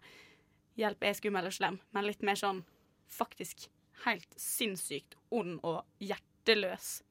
Hjelp, 0.74 1.02
jeg 1.06 1.10
er 1.14 1.18
skummel 1.20 1.46
og 1.46 1.54
slem, 1.54 1.76
men 1.94 2.06
litt 2.08 2.24
mer 2.26 2.34
sånn 2.34 2.64
faktisk 3.14 3.68
helt 4.08 4.32
sinnssykt 4.42 5.14
ond 5.30 5.60
og 5.64 5.84
hjerteløs. 6.02 7.04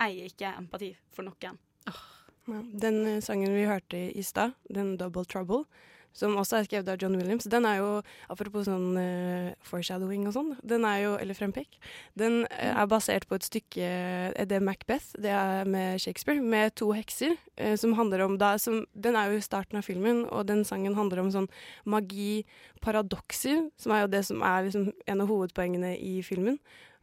Eier 0.00 0.30
ikke 0.30 0.54
empati 0.58 0.92
for 1.14 1.26
noen. 1.26 1.58
Den 2.48 3.02
eh, 3.06 3.20
sangen 3.24 3.52
vi 3.52 3.68
hørte 3.68 3.98
i 4.08 4.24
stad, 4.24 4.54
den 4.72 4.96
'Double 4.96 5.26
Trouble', 5.28 5.66
som 6.16 6.36
også 6.40 6.58
er 6.58 6.66
skrevet 6.66 6.88
av 6.90 6.98
John 7.00 7.16
Williams, 7.18 7.46
den 7.50 7.66
er 7.68 7.78
jo, 7.78 7.88
apropos 8.32 8.66
sånn 8.66 8.96
uh, 8.98 9.52
foreshadowing 9.62 10.26
og 10.26 10.34
sånn, 10.34 10.48
den 10.66 10.86
er 10.88 11.02
jo, 11.04 11.12
eller 11.20 11.36
frempek, 11.36 11.78
den 12.18 12.40
uh, 12.48 12.72
er 12.72 12.88
basert 12.90 13.28
på 13.28 13.36
et 13.38 13.46
stykke, 13.46 13.90
Er 14.32 14.48
det 14.48 14.62
Macbeth, 14.64 15.12
det 15.20 15.30
er 15.30 15.68
med 15.68 16.00
Shakespeare, 16.02 16.42
med 16.42 16.74
to 16.74 16.92
hekser, 16.96 17.36
Uh, 17.58 17.74
som 17.74 17.96
handler 17.98 18.22
om, 18.22 18.36
da, 18.38 18.52
som, 18.58 18.84
den 18.94 19.16
er 19.18 19.32
jo 19.32 19.38
i 19.38 19.42
starten 19.42 19.80
av 19.80 19.82
filmen, 19.82 20.24
og 20.30 20.46
den 20.46 20.64
sangen 20.64 20.94
handler 20.94 21.24
om 21.24 21.30
sånn 21.34 21.48
magi, 21.84 22.44
paradokser, 22.80 23.64
som 23.76 23.94
er 23.94 24.04
jo 24.04 24.12
det 24.12 24.20
som 24.28 24.44
er 24.46 24.68
liksom 24.68 24.92
en 24.94 25.24
av 25.24 25.26
hovedpoengene 25.26 25.96
i 25.98 26.20
filmen. 26.22 26.60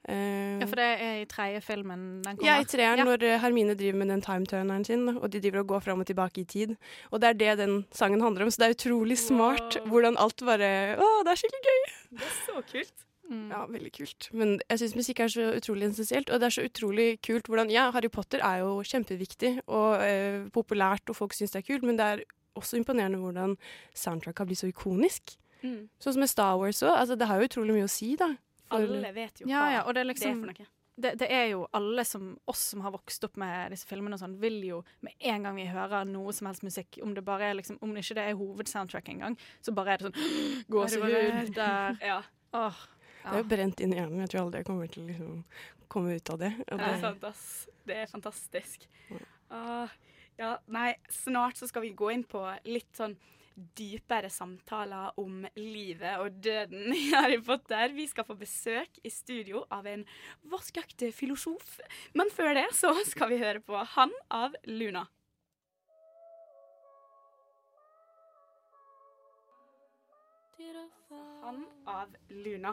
Eh, 0.08 0.60
Ja, 0.60 0.66
for 0.70 0.76
det 0.80 0.86
er 1.01 1.16
i 1.22 1.26
tredje 1.26 1.62
filmen 1.66 2.22
den 2.24 2.38
kommer. 2.38 2.45
ja, 2.45 2.60
i 2.62 2.66
treeren, 2.66 2.97
Ja. 2.99 3.03
når 3.06 3.24
eh, 3.24 3.39
Hermine 3.41 3.76
driver 3.76 3.97
med 3.97 4.08
den 4.08 4.22
timeturneren 4.22 4.86
sin, 4.86 5.10
og 5.18 5.30
de 5.32 5.39
driver 5.41 5.60
og 5.60 5.68
går 5.68 5.82
fram 5.84 5.99
og 5.99 6.06
tilbake 6.08 6.41
i 6.41 6.45
tid. 6.45 6.76
Og 7.12 7.22
det 7.22 7.30
er 7.30 7.34
det 7.34 7.58
den 7.58 7.86
sangen 7.91 8.22
handler 8.22 8.43
om, 8.43 8.49
så 8.51 8.58
det 8.64 8.68
er 8.70 8.76
utrolig 8.78 9.18
smart 9.18 9.78
hvordan 9.88 10.16
alt 10.18 10.38
bare 10.45 10.97
Å, 10.97 11.24
det 11.26 11.32
er 11.34 11.41
skikkelig 11.41 11.66
gøy! 11.66 11.82
Det 12.12 12.24
er 12.30 12.38
så 12.45 12.62
kult. 12.72 12.93
Ja, 13.49 13.66
veldig 13.66 13.91
kult. 13.91 14.30
Men 14.34 14.60
jeg 14.70 14.78
syns 14.84 14.95
musikk 14.95 15.20
er 15.20 15.28
så 15.34 15.47
utrolig 15.58 15.88
essensielt, 15.89 16.30
og 16.30 16.39
det 16.39 16.45
er 16.45 16.53
så 16.62 16.66
utrolig 16.70 17.20
kult 17.26 17.47
hvordan 17.49 17.72
Ja, 17.74 17.89
Harry 17.91 18.08
Potter 18.08 18.38
er 18.45 18.60
jo 18.62 18.84
kjempeviktig 18.86 19.64
og 19.68 19.97
eh, 20.06 20.45
populært, 20.53 21.10
og 21.10 21.16
folk 21.18 21.34
syns 21.34 21.49
det 21.56 21.64
er 21.64 21.74
kult, 21.74 21.82
men 21.84 21.97
det 21.97 22.06
er 22.06 22.22
også 22.56 22.78
imponerende 22.78 23.18
hvordan 23.18 23.58
soundtrack 23.97 24.38
har 24.38 24.45
blitt 24.45 24.60
så 24.62 24.70
ikonisk. 24.70 25.39
Mm. 25.64 25.89
Sånn 25.99 26.14
som 26.14 26.20
med 26.22 26.30
Star 26.30 26.56
Wars 26.62 26.84
òg. 26.86 26.93
Altså, 26.93 27.18
det 27.18 27.26
har 27.28 27.41
jo 27.41 27.47
utrolig 27.49 27.74
mye 27.74 27.88
å 27.88 27.89
si, 27.89 28.16
da. 28.16 28.36
Alle 28.74 29.11
vet 29.13 29.41
jo 29.41 29.47
Ja, 29.49 29.59
hva 29.61 29.72
ja, 29.74 29.84
det 29.84 29.89
er 29.89 29.93
det 29.99 30.07
liksom 30.13 30.32
er 30.32 30.39
for 30.41 30.51
noe. 30.53 30.68
det, 30.97 31.11
det 31.20 31.28
er 31.32 31.45
jo 31.51 31.68
alle 31.76 32.05
som 32.07 32.32
oss 32.47 32.61
som 32.72 32.82
har 32.82 32.91
vokst 32.95 33.24
opp 33.28 33.36
med 33.38 33.72
disse 33.76 33.86
filmene 33.89 34.16
og 34.16 34.22
sånn, 34.24 34.38
vil 34.39 34.61
jo 34.63 34.84
med 35.05 35.13
en 35.20 35.43
gang 35.43 35.55
vi 35.59 35.66
hører 35.68 36.05
noe 36.07 36.32
som 36.34 36.47
helst 36.47 36.63
musikk, 36.63 36.99
om 37.03 37.13
det 37.13 37.24
bare 37.28 37.49
er 37.51 37.59
liksom, 37.59 37.78
om 37.84 37.93
det 37.93 38.05
ikke 38.05 38.16
det 38.16 38.26
er 38.32 38.39
hovedsoundtrack 38.39 39.09
engang, 39.11 39.38
så 39.61 39.74
bare 39.76 39.93
er 39.93 39.97
det 39.97 40.09
sånn 40.09 40.66
gåsehud 40.74 41.53
der. 41.55 41.97
Ja. 42.11 42.22
Åh, 42.55 42.82
Det 43.26 43.34
er 43.34 43.41
jo 43.41 43.47
brent 43.51 43.82
inn 43.84 43.93
i 43.93 43.97
hjernen. 43.99 44.22
Jeg 44.24 44.30
tror 44.32 44.45
aldri 44.45 44.59
jeg 44.61 44.68
kommer 44.70 44.88
til 44.93 45.03
å 45.03 45.07
liksom, 45.09 45.43
komme 45.91 46.16
ut 46.16 46.30
av 46.32 46.39
det. 46.39 46.51
Og 46.72 46.80
Det 46.80 46.89
er 46.93 46.99
sant, 47.01 47.24
ass. 47.28 47.45
Det 47.86 47.95
er 48.03 48.07
fantastisk. 48.11 48.86
Åh, 49.51 49.89
ja, 50.39 50.53
nei, 50.72 50.93
snart 51.11 51.57
så 51.59 51.68
skal 51.68 51.84
vi 51.86 51.91
gå 51.97 52.09
inn 52.13 52.24
på 52.28 52.41
litt 52.68 52.91
sånn 52.97 53.13
dypere 53.56 54.30
samtaler 54.32 55.16
om 55.22 55.45
livet 55.56 56.20
og 56.20 56.39
døden 56.43 56.91
i 56.91 57.08
Harry 57.14 57.39
Potter. 57.43 57.93
Vi 57.95 58.08
skal 58.12 58.28
få 58.28 58.36
besøk 58.39 58.99
i 59.03 59.12
studio 59.14 59.64
av 59.72 59.88
en 59.88 60.06
vaskeekte 60.51 61.12
filosof. 61.16 61.78
Men 62.14 62.32
før 62.34 62.56
det 62.60 62.70
så 62.76 62.91
skal 63.08 63.32
vi 63.32 63.41
høre 63.43 63.64
på 63.64 63.80
Han 63.95 64.14
av 64.30 64.58
Luna. 64.68 65.08
Han 71.45 71.66
av 71.86 72.16
Luna. 72.30 72.72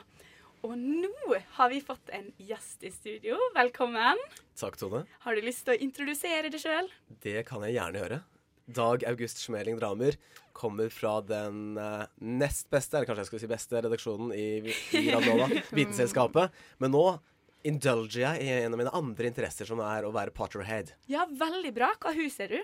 Og 0.63 0.77
nå 0.79 1.37
har 1.59 1.71
vi 1.73 1.81
fått 1.83 2.13
en 2.15 2.29
gjest 2.39 2.85
i 2.87 2.91
studio. 2.95 3.37
Velkommen. 3.55 4.21
Takk, 4.59 4.79
Tone. 4.81 5.03
Har 5.27 5.37
du 5.37 5.43
lyst 5.45 5.67
til 5.67 5.75
å 5.75 5.83
introdusere 5.85 6.53
deg 6.53 6.63
sjøl? 6.63 6.89
Det 7.21 7.43
kan 7.49 7.67
jeg 7.67 7.77
gjerne 7.77 8.01
gjøre. 8.01 8.21
Dag 8.67 9.05
August 9.09 9.43
Schmeling 9.43 9.79
Dramer 9.81 10.19
kommer 10.53 10.89
fra 10.93 11.17
den 11.25 11.79
uh, 11.81 12.05
nest 12.21 12.69
beste, 12.71 12.97
eller 12.97 13.09
kanskje 13.09 13.25
jeg 13.25 13.31
skal 13.31 13.43
si 13.43 13.51
beste, 13.51 13.83
redaksjonen 13.87 14.35
i, 14.37 14.75
i 14.99 15.05
Radiola, 15.11 15.49
Vitenselskapet. 15.79 16.53
Men 16.83 16.95
nå 16.95 17.07
indulger 17.67 18.21
jeg 18.25 18.45
i 18.45 18.53
en 18.61 18.75
av 18.75 18.81
mine 18.81 18.95
andre 18.95 19.31
interesser, 19.31 19.69
som 19.69 19.81
er 19.87 20.07
å 20.07 20.13
være 20.15 20.35
Potterhead. 20.35 20.95
Ja, 21.11 21.27
veldig 21.27 21.73
bra. 21.77 21.93
Hva 22.03 22.15
hus 22.17 22.39
er 22.43 22.57
du? 22.59 22.61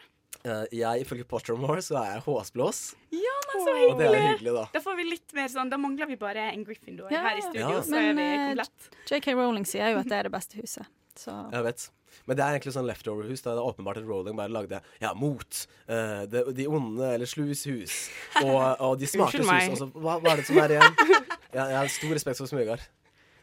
Eh, 0.47 0.65
jeg, 0.79 1.03
ifølge 1.03 1.25
Pottermore, 1.27 1.83
så 1.83 1.97
er 1.99 2.13
jeg 2.17 2.23
håsblås. 2.29 2.81
Ja, 3.11 3.37
men 3.51 3.65
så 3.65 3.73
Og 3.73 3.79
hyggelig. 3.81 3.99
det 3.99 4.09
er 4.21 4.27
hyggelig, 4.37 4.55
da. 4.55 4.65
Da 4.73 4.81
får 4.85 4.97
vi 5.01 5.05
litt 5.11 5.35
mer 5.35 5.49
sånn 5.51 5.71
Da 5.73 5.77
mangler 5.81 6.07
vi 6.07 6.17
bare 6.21 6.45
en 6.53 6.65
Gryffindor 6.65 7.11
Ja. 7.11 7.23
her 7.27 7.39
i 7.39 7.43
studio, 7.43 7.69
Ja. 7.75 7.81
så 7.83 7.97
er 7.99 8.15
vi 8.15 8.23
eh, 8.23 8.47
komplett. 8.55 8.89
JK 9.11 9.35
Rowling 9.35 9.67
sier 9.67 9.91
jo 9.93 9.99
at 9.99 10.09
det 10.09 10.19
er 10.21 10.23
det 10.29 10.33
beste 10.33 10.61
huset. 10.61 10.87
Så 11.19 11.35
Jeg 11.53 11.65
vet. 11.65 11.91
Men 12.27 12.37
det 12.37 12.45
er 12.45 12.55
egentlig 12.57 12.73
sånn 12.73 12.87
leftover-hus. 12.87 13.43
Det 13.43 13.51
er 13.51 13.59
åpenbart 13.59 13.99
at 13.99 14.07
Rowling 14.07 14.37
bare 14.37 14.49
lagde 14.49 14.81
ja, 15.01 15.11
mot 15.15 15.67
uh, 15.91 16.25
de, 16.27 16.45
de 16.55 16.67
onde 16.67 17.03
eller 17.15 17.27
slus 17.27 17.65
hus. 17.69 18.09
Og, 18.43 18.81
og 18.81 18.99
de 18.99 19.07
smartes 19.07 19.43
hus. 19.45 19.69
også. 19.75 19.91
Hva, 19.93 20.19
hva 20.23 20.33
er 20.33 20.37
det 20.37 20.47
som 20.47 20.59
er 20.63 20.77
igjen? 20.79 20.97
Jeg, 21.49 21.65
jeg 21.65 21.77
har 21.81 21.89
stor 21.89 22.11
respekt 22.13 22.37
for 22.39 22.47
Smøgard. 22.47 22.81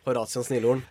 Horatian 0.05 0.43
Snillhorn. 0.45 0.83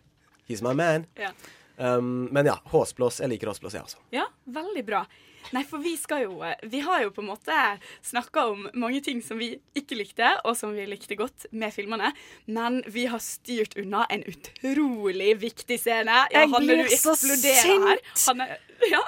He's 0.49 0.61
my 0.63 0.73
man. 0.75 1.07
Ja. 1.17 1.31
Um, 1.77 2.29
men 2.33 2.47
ja, 2.47 2.59
håsblås. 2.71 3.21
Jeg 3.21 3.33
liker 3.33 3.51
håsblås, 3.51 3.75
jeg 3.75 3.87
også. 3.87 4.03
Ja, 4.15 4.27
veldig 4.47 4.85
bra. 4.87 5.05
Nei, 5.53 5.61
for 5.69 5.83
vi 5.85 5.93
skal 6.01 6.23
jo 6.25 6.39
eh, 6.41 6.55
Vi 6.73 6.81
har 6.81 7.03
jo 7.03 7.11
på 7.13 7.21
en 7.21 7.29
måte 7.29 7.57
snakka 8.05 8.47
om 8.49 8.63
mange 8.81 9.03
ting 9.05 9.21
som 9.25 9.37
vi 9.41 9.51
ikke 9.77 9.99
likte, 9.99 10.31
og 10.45 10.57
som 10.57 10.73
vi 10.73 10.87
likte 10.89 11.19
godt 11.19 11.47
med 11.53 11.75
filmene, 11.75 12.13
men 12.47 12.81
vi 12.89 13.05
har 13.13 13.21
styrt 13.23 13.77
unna 13.81 14.07
en 14.15 14.25
utrolig 14.31 15.35
viktig 15.43 15.79
scene. 15.81 16.23
Ja, 16.33 16.47
Jeg 16.47 16.65
blir 16.65 16.89
så 16.97 17.17
sint! 17.19 17.45
her. 17.45 18.01
Han 18.27 18.41
Hanne, 18.41 18.57
ja. 18.95 19.03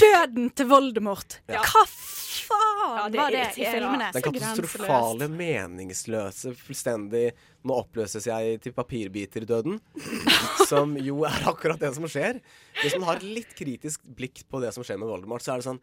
Døden 0.00 0.50
til 0.56 0.66
Voldemort. 0.70 1.40
Ja. 1.48 1.62
Hva 1.62 1.84
Ja, 2.30 2.46
faen 2.56 3.12
det 3.12 3.18
var 3.20 3.30
det 3.34 3.42
i 3.58 3.64
filmene? 3.66 4.06
Den 4.14 4.22
katastrofale, 4.24 5.26
meningsløse, 5.30 6.52
fullstendig 6.58 7.28
Nå 7.68 7.76
oppløses 7.82 8.24
jeg 8.26 8.60
til 8.64 8.72
papirbiter-døden. 8.74 9.78
Som 10.70 10.96
jo 10.98 11.20
er 11.28 11.44
akkurat 11.50 11.78
det 11.82 11.92
som 11.94 12.06
skjer. 12.10 12.40
Hvis 12.80 12.94
man 12.98 13.06
har 13.10 13.20
et 13.20 13.26
litt 13.28 13.52
kritisk 13.58 14.02
blikk 14.16 14.42
på 14.50 14.62
det 14.64 14.72
som 14.74 14.82
skjer 14.86 14.98
med 15.02 15.10
Voldemort, 15.12 15.44
så 15.44 15.52
er 15.54 15.60
det 15.62 15.68
sånn 15.68 15.80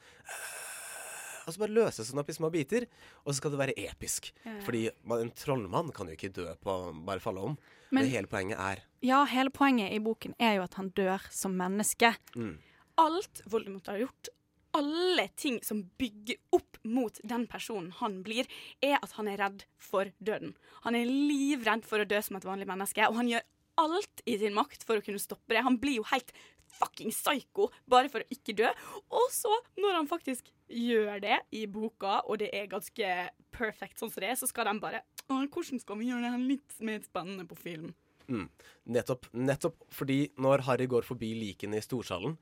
Og 1.47 1.53
så 1.55 1.61
bare 1.61 1.75
løses 1.77 2.09
den 2.11 2.19
opp 2.19 2.29
i 2.31 2.35
små 2.35 2.49
biter, 2.51 2.83
og 3.23 3.29
så 3.31 3.37
skal 3.39 3.53
det 3.53 3.59
være 3.61 3.75
episk. 3.87 4.31
Ja. 4.43 4.57
Fordi 4.65 4.81
man, 5.07 5.21
en 5.27 5.31
trollmann 5.37 5.93
kan 5.95 6.09
jo 6.11 6.17
ikke 6.17 6.33
dø 6.35 6.47
på 6.59 6.73
bare 7.07 7.23
falle 7.23 7.39
om. 7.51 7.57
Men- 7.89 8.03
Men 8.03 8.11
hele 8.11 8.27
poenget 8.27 8.59
er 8.59 8.81
Ja, 9.01 9.21
hele 9.25 9.49
poenget 9.49 9.93
i 9.95 9.99
boken 10.03 10.33
er 10.39 10.55
jo 10.57 10.63
at 10.63 10.73
han 10.73 10.89
dør 10.91 11.21
som 11.31 11.53
menneske. 11.55 12.15
mm, 12.35 12.57
alt 13.01 13.41
Voldemort 13.45 13.89
har 13.91 14.01
gjort, 14.03 14.31
alle 14.77 15.27
ting 15.39 15.59
som 15.65 15.83
bygger 15.97 16.37
opp 16.53 16.77
mot 16.83 17.19
den 17.23 17.47
personen 17.49 17.91
han 17.97 18.19
blir, 18.25 18.45
er 18.83 18.99
at 18.99 19.15
han 19.17 19.29
er 19.31 19.39
redd 19.41 19.63
for 19.81 20.11
døden. 20.19 20.53
Han 20.85 20.97
er 20.97 21.09
livredd 21.09 21.85
for 21.87 22.03
å 22.03 22.09
dø 22.09 22.19
som 22.21 22.37
et 22.37 22.45
vanlig 22.45 22.67
menneske, 22.69 23.07
og 23.07 23.17
han 23.17 23.31
gjør 23.31 23.47
alt 23.77 24.23
i 24.25 24.37
sin 24.41 24.55
makt 24.57 24.85
for 24.85 24.99
å 24.99 25.05
kunne 25.05 25.21
stoppe 25.21 25.53
det. 25.53 25.65
Han 25.65 25.79
blir 25.81 25.99
jo 25.99 26.05
helt 26.11 26.33
fucking 26.77 27.13
psycho 27.13 27.69
bare 27.89 28.11
for 28.11 28.23
å 28.23 28.33
ikke 28.33 28.55
dø. 28.57 28.69
Og 29.07 29.29
så, 29.33 29.53
når 29.79 30.01
han 30.01 30.09
faktisk 30.09 30.51
gjør 30.67 31.21
det 31.23 31.39
i 31.55 31.63
boka, 31.71 32.21
og 32.25 32.41
det 32.41 32.51
er 32.55 32.69
ganske 32.71 33.13
perfect 33.55 34.01
sånn 34.01 34.11
som 34.11 34.23
det 34.23 34.33
er, 34.33 34.39
så 34.39 34.49
skal 34.49 34.69
de 34.69 34.77
bare 34.83 35.05
hvordan 35.27 35.81
skal 35.81 35.99
vi 35.99 36.09
gjøre 36.09 36.25
det 36.25 36.33
her 36.35 36.43
litt 36.53 36.77
mer 36.83 37.01
spennende 37.05 37.47
på 37.47 37.57
film? 37.59 37.95
Mm. 38.27 38.47
Nettopp, 38.91 39.29
nettopp 39.31 39.85
fordi 39.95 40.25
når 40.43 40.65
Harry 40.67 40.87
går 40.91 41.07
forbi 41.07 41.31
likene 41.37 41.79
i 41.79 41.85
storsalen, 41.85 42.35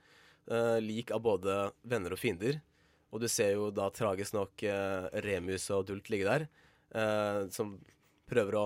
eh, 0.51 0.77
lik 0.83 1.11
av 1.15 1.23
både 1.25 1.57
venner 1.87 2.15
og 2.15 2.21
fiender, 2.21 2.59
og 3.13 3.21
du 3.23 3.29
ser 3.31 3.55
jo 3.55 3.69
da 3.71 3.87
tragisk 3.95 4.35
nok 4.35 4.65
uh, 4.67 5.07
Remus 5.23 5.69
og 5.71 5.85
Dult 5.87 6.09
ligge 6.11 6.27
der, 6.27 6.47
uh, 6.97 7.45
som 7.53 7.77
prøver 8.27 8.57
å 8.59 8.65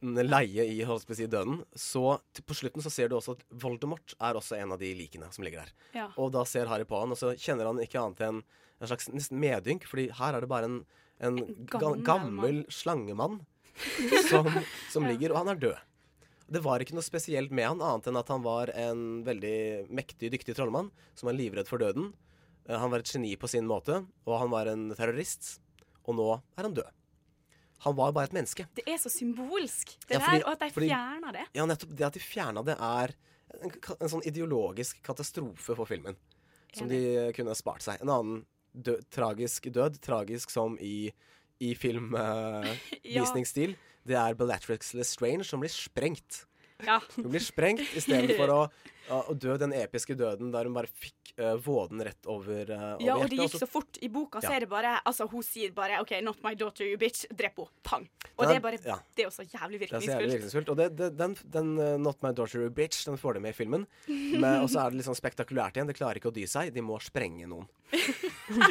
leie 0.00 0.64
i 0.64 0.78
si, 1.12 1.26
døden, 1.26 1.60
så 1.76 2.20
til, 2.32 2.44
på 2.46 2.56
slutten 2.56 2.80
så 2.80 2.92
ser 2.92 3.10
du 3.10 3.18
også 3.18 3.34
at 3.36 3.44
Voldemort 3.50 4.14
er 4.16 4.38
også 4.38 4.56
en 4.56 4.72
av 4.72 4.80
de 4.80 4.94
likene 4.96 5.28
som 5.34 5.44
ligger 5.44 5.66
der. 5.66 5.74
Ja. 5.92 6.06
Og 6.16 6.32
da 6.32 6.46
ser 6.48 6.70
Harry 6.70 6.86
på 6.88 6.98
han, 7.02 7.12
og 7.12 7.20
så 7.20 7.34
kjenner 7.36 7.68
han 7.68 7.82
ikke 7.82 8.00
annet 8.00 8.24
enn 8.24 8.40
en 8.80 8.88
slags 8.88 9.10
nesten 9.12 9.40
medynk, 9.42 9.84
fordi 9.90 10.08
her 10.16 10.36
er 10.36 10.40
det 10.40 10.48
bare 10.48 10.70
en, 10.70 10.80
en, 11.20 11.42
en 11.44 11.68
gammel 11.68 12.04
gammel 12.06 12.62
slangemann 12.72 13.42
som, 14.30 14.48
som 14.88 15.04
ligger, 15.08 15.34
og 15.34 15.42
han 15.42 15.52
er 15.52 15.60
død. 15.66 15.86
Det 16.50 16.62
var 16.64 16.82
ikke 16.82 16.94
noe 16.96 17.04
spesielt 17.06 17.52
med 17.54 17.68
han, 17.68 17.82
annet 17.84 18.08
enn 18.10 18.18
at 18.18 18.28
han 18.32 18.42
var 18.42 18.72
en 18.74 19.02
veldig 19.26 19.86
mektig, 19.94 20.32
dyktig 20.34 20.56
trollmann 20.58 20.88
som 21.14 21.28
var 21.30 21.36
livredd 21.38 21.68
for 21.70 21.78
døden. 21.78 22.10
Eh, 22.68 22.74
Han 22.78 22.90
var 22.90 22.98
et 23.04 23.12
geni 23.12 23.36
på 23.38 23.46
sin 23.48 23.66
måte, 23.70 24.00
og 24.26 24.38
han 24.40 24.50
var 24.50 24.66
en 24.66 24.88
terrorist. 24.98 25.60
Og 26.06 26.14
nå 26.18 26.26
er 26.58 26.62
han 26.66 26.74
død. 26.74 26.90
Han 27.86 27.94
var 27.96 28.12
bare 28.12 28.24
et 28.28 28.32
menneske. 28.36 28.66
Det 28.76 28.84
er 28.86 28.98
så 29.00 29.08
symbolsk, 29.08 29.94
det 30.08 30.18
Ja, 30.18 30.20
fordi- 30.20 30.38
der, 30.42 30.46
og 30.46 30.52
at 30.52 30.58
de 30.60 30.70
fordi- 30.70 30.88
fjerner 30.90 31.32
det. 31.32 31.46
Ja, 31.54 31.64
nettopp 31.66 31.96
det 31.96 32.04
at 32.06 32.12
de 32.12 32.20
fjerna 32.20 32.62
det, 32.64 32.76
er 32.78 33.14
en, 33.62 33.70
en 34.00 34.08
sånn 34.08 34.26
ideologisk 34.26 35.02
katastrofe 35.02 35.74
for 35.76 35.86
filmen. 35.86 36.16
Som 36.74 36.88
de 36.88 37.32
kunne 37.32 37.54
spart 37.54 37.80
seg. 37.82 38.00
En 38.02 38.08
annen 38.08 38.44
død, 38.76 39.04
tragisk 39.10 39.62
død, 39.72 39.98
tragisk 40.00 40.50
som 40.50 40.76
i, 40.78 41.10
i 41.60 41.74
filmvisningsstil, 41.74 43.76
det 44.08 44.16
er 44.18 44.36
Bellatrix 44.38 44.94
Lestrange 44.96 45.46
som 45.46 45.62
blir 45.62 45.72
sprengt. 45.72 46.44
Ja. 46.86 46.98
Hun 47.16 47.28
blir 47.28 47.44
sprengt 47.44 47.84
istedenfor 47.96 48.52
å, 48.54 48.60
å 49.10 49.34
dø 49.34 49.56
den 49.58 49.72
episke 49.74 50.14
døden 50.16 50.52
der 50.54 50.64
hun 50.68 50.74
bare 50.76 50.86
fikk 50.86 51.32
uh, 51.40 51.56
våden 51.62 52.02
rett 52.06 52.26
over, 52.30 52.70
uh, 52.70 52.94
over 52.94 53.02
Ja, 53.04 53.14
og 53.16 53.22
hjertet, 53.24 53.30
det 53.30 53.38
gikk 53.42 53.54
så- 53.56 53.60
så 53.64 53.68
fort. 53.68 53.98
I 54.02 54.08
boka 54.08 54.40
så 54.44 54.52
er 54.54 54.60
det 54.60 54.68
bare 54.70 55.00
Altså, 55.06 55.26
hun 55.30 55.42
sier 55.42 55.72
bare 55.72 55.98
OK, 56.00 56.12
not 56.22 56.38
my 56.44 56.54
daughter, 56.54 56.84
you 56.86 56.96
bitch. 57.00 57.24
Drep 57.34 57.56
henne. 57.56 57.68
Pang. 57.82 58.08
Og 58.38 58.46
den, 58.46 58.48
det 58.48 58.56
er 58.56 58.60
bare. 58.60 58.78
Det 59.16 59.24
er 59.24 59.28
også 59.28 59.42
så 59.44 59.50
jævlig 59.58 59.80
Det 59.80 59.90
er 59.92 59.98
så 60.00 60.06
jævlig 60.06 60.30
virkningsfullt. 60.30 60.32
virkningsfullt. 60.32 60.68
Og 60.68 60.76
det, 60.76 60.88
det, 60.96 61.10
den, 61.18 61.36
den 61.58 61.72
uh, 61.78 61.96
Not 61.98 62.22
My 62.22 62.32
Daughter 62.32 62.60
You 62.62 62.70
Bitch 62.70 63.04
Den 63.06 63.16
får 63.18 63.34
de 63.34 63.40
med 63.40 63.50
i 63.50 63.58
filmen. 63.58 63.86
Men- 64.08 64.62
Og 64.62 64.68
så 64.70 64.84
er 64.86 64.90
det 64.90 64.96
litt 65.02 65.06
sånn 65.10 65.18
spektakulært 65.18 65.74
igjen. 65.76 65.86
Det 65.90 65.96
klarer 65.96 66.16
ikke 66.20 66.30
å 66.30 66.34
dy 66.34 66.46
seg. 66.46 66.72
De 66.74 66.80
må 66.80 67.00
sprenge 67.02 67.46
noen. 67.48 67.66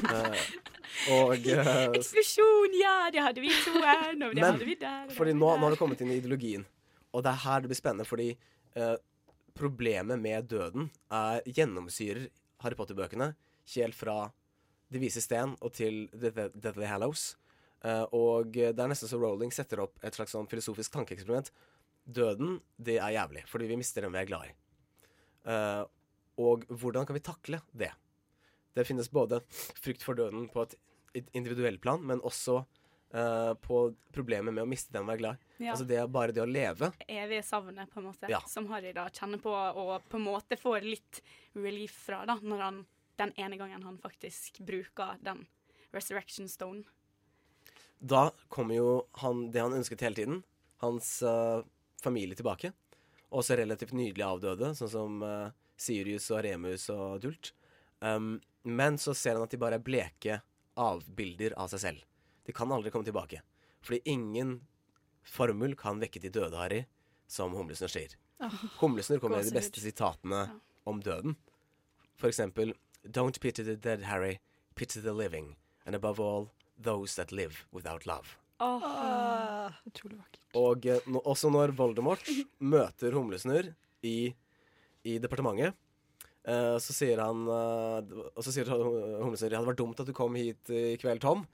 Og 1.14 1.36
Eksplosjon, 1.38 2.74
ja, 2.80 2.96
det 3.14 3.22
hadde 3.24 3.42
vi 3.44 3.48
i 3.52 3.54
her. 3.54 4.10
og 4.14 4.20
det 4.20 4.34
Men 4.36 4.44
hadde 4.44 4.66
vi 4.68 4.76
der. 4.76 5.08
fordi 5.16 5.34
nå, 5.38 5.52
nå 5.58 5.68
har 5.68 5.72
det 5.76 5.80
kommet 5.80 6.02
inn 6.02 6.12
i 6.12 6.18
ideologien. 6.20 6.66
Og 7.14 7.24
det 7.24 7.32
er 7.32 7.40
her 7.46 7.62
det 7.64 7.70
blir 7.72 7.80
spennende, 7.80 8.06
fordi 8.06 8.32
eh, 8.76 8.96
problemet 9.60 10.22
med 10.22 10.48
døden 10.52 10.90
er 11.14 11.44
gjennomsyrer 11.46 12.30
Harry 12.64 12.78
Potter-bøkene 12.80 13.34
helt 13.76 13.98
fra 13.98 14.32
De 14.90 15.02
vise 15.02 15.22
sten 15.22 15.54
og 15.62 15.76
til 15.78 16.08
Deathly 16.16 16.88
Hallows. 16.90 17.36
Uh, 17.86 18.06
og 18.16 18.56
det 18.56 18.74
er 18.74 18.90
nesten 18.90 19.08
så 19.12 19.20
Rowling 19.22 19.54
setter 19.54 19.84
opp 19.84 20.02
et 20.04 20.18
slags 20.18 20.34
sånn 20.34 20.50
filosofisk 20.50 20.96
tankeeksperiment. 20.96 21.52
Døden, 22.10 22.58
det 22.76 22.98
er 22.98 23.14
jævlig, 23.14 23.44
fordi 23.48 23.70
vi 23.70 23.78
mister 23.80 24.04
dem 24.04 24.16
vi 24.16 24.24
er 24.24 24.28
glad 24.32 24.50
i. 24.50 24.56
Uh, 25.46 25.84
og 26.42 26.66
hvordan 26.72 27.06
kan 27.06 27.16
vi 27.16 27.24
takle 27.24 27.62
det? 27.78 27.92
Det 28.74 28.88
finnes 28.88 29.12
både 29.14 29.44
frykt 29.78 30.04
for 30.06 30.18
døden 30.18 30.50
på 30.50 30.66
et 30.66 31.30
individuelt 31.38 31.82
plan, 31.84 32.02
men 32.02 32.24
også 32.26 32.64
eh, 33.14 33.54
på 33.66 33.82
problemet 34.16 34.54
med 34.54 34.64
å 34.64 34.70
miste 34.70 34.94
den 34.94 35.08
å 35.08 35.12
være 35.12 35.24
glad. 35.24 35.50
Ja. 35.58 35.74
Altså 35.74 35.88
det, 35.90 35.98
er 36.02 36.12
bare 36.12 36.36
det 36.36 36.44
å 36.44 36.50
leve. 36.50 36.92
evige 37.08 37.44
savnet, 37.46 37.90
på 37.92 38.02
en 38.02 38.10
måte, 38.12 38.30
Ja. 38.32 38.40
som 38.48 38.68
Harry 38.72 38.94
da 38.94 39.10
kjenner 39.10 39.42
på, 39.42 39.52
og 39.52 40.02
på 40.10 40.18
en 40.18 40.28
måte 40.28 40.58
får 40.60 40.86
litt 40.86 41.22
relief 41.54 41.98
fra, 42.08 42.26
da, 42.26 42.40
når 42.42 42.66
han 42.68 42.86
den 43.20 43.34
ene 43.36 43.58
gangen 43.60 43.84
han 43.84 43.98
faktisk 44.00 44.62
bruker 44.64 45.20
den 45.24 45.46
resurrection 45.92 46.48
stone. 46.50 46.84
Da 48.00 48.30
kommer 48.48 48.76
jo 48.76 48.92
han, 49.20 49.50
det 49.52 49.60
han 49.60 49.76
ønsket 49.76 50.06
hele 50.06 50.16
tiden, 50.16 50.44
hans 50.80 51.18
uh, 51.24 51.60
familie 52.04 52.38
tilbake. 52.40 52.72
Også 53.36 53.58
relativt 53.60 53.92
nydelig 53.94 54.26
avdøde, 54.26 54.72
sånn 54.78 54.92
som 54.94 55.24
uh, 55.26 55.52
Sirius 55.80 56.30
og 56.32 56.46
Remus 56.46 56.88
og 56.94 57.20
Dult. 57.26 57.52
Um, 58.00 58.38
men 58.64 58.98
så 59.02 59.14
ser 59.18 59.36
han 59.36 59.44
at 59.44 59.52
de 59.52 59.60
bare 59.60 59.80
er 59.80 59.84
bleke 59.84 60.40
avbilder 60.80 61.58
av 61.60 61.72
seg 61.74 61.84
selv. 61.84 62.06
De 62.50 62.54
kan 62.58 62.72
aldri 62.74 62.90
komme 62.90 63.06
tilbake. 63.06 63.44
Fordi 63.86 64.00
ingen 64.10 64.56
formel 65.22 65.76
kan 65.78 66.00
vekke 66.02 66.22
de 66.24 66.32
døde, 66.34 66.58
Harry, 66.58 66.80
som 67.30 67.54
Humlesnurr 67.54 67.94
sier. 67.94 68.16
Oh, 68.42 68.56
Humlesnurr 68.80 69.22
kommer 69.22 69.38
med 69.38 69.52
de 69.52 69.54
beste 69.54 69.84
sitatene 69.84 70.48
om 70.90 71.04
døden. 71.06 71.36
For 72.18 72.32
eksempel 72.32 72.74
Don't 73.06 73.38
pity 73.40 73.64
the 73.64 73.76
dead, 73.78 74.02
Harry. 74.10 74.40
Pity 74.74 75.00
the 75.00 75.14
living. 75.14 75.58
And 75.86 75.94
above 75.94 76.20
all, 76.20 76.50
those 76.82 77.14
that 77.22 77.32
live 77.32 77.68
without 77.72 78.10
love. 78.10 78.34
Utrolig 79.86 80.18
vakkert. 80.18 80.42
Og 80.58 80.90
no, 81.06 81.22
også 81.22 81.54
når 81.54 81.78
Voldemort 81.78 82.26
møter 82.74 83.14
Humlesnurr 83.14 83.70
i, 84.02 84.34
i 85.06 85.20
departementet, 85.22 85.78
uh, 86.50 86.82
så 86.82 86.98
sier 86.98 87.22
han 87.22 87.46
uh, 87.46 88.02
Og 88.34 88.42
så 88.42 88.58
sier 88.58 88.74
Humlesnurr 89.22 89.54
Det 89.54 89.60
hadde 89.62 89.70
vært 89.70 89.84
dumt 89.86 90.02
at 90.02 90.10
du 90.10 90.18
kom 90.18 90.34
hit 90.42 90.74
i 90.74 90.98
kveld, 90.98 91.22
Tom. 91.22 91.46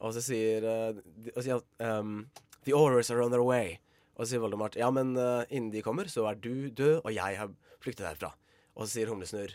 Og 0.00 0.14
så 0.16 0.22
sier, 0.24 0.64
uh, 0.66 0.98
og 1.36 1.42
sier 1.44 1.60
um, 1.84 2.24
The 2.66 2.74
orders 2.76 3.10
are 3.12 3.22
on 3.24 3.30
their 3.34 3.44
way. 3.44 3.76
Og 4.16 4.24
så 4.26 4.34
sier 4.34 4.42
Voldemort 4.42 4.76
Ja, 4.78 4.90
men 4.94 5.14
uh, 5.18 5.42
innen 5.50 5.70
de 5.74 5.82
kommer, 5.82 6.08
så 6.10 6.26
er 6.30 6.38
du 6.38 6.68
død, 6.70 7.00
og 7.04 7.12
jeg 7.14 7.38
har 7.38 7.52
flyktet 7.82 8.06
herfra. 8.08 8.32
Og 8.74 8.86
så 8.86 8.96
sier 8.98 9.10
Humlesnurr 9.12 9.54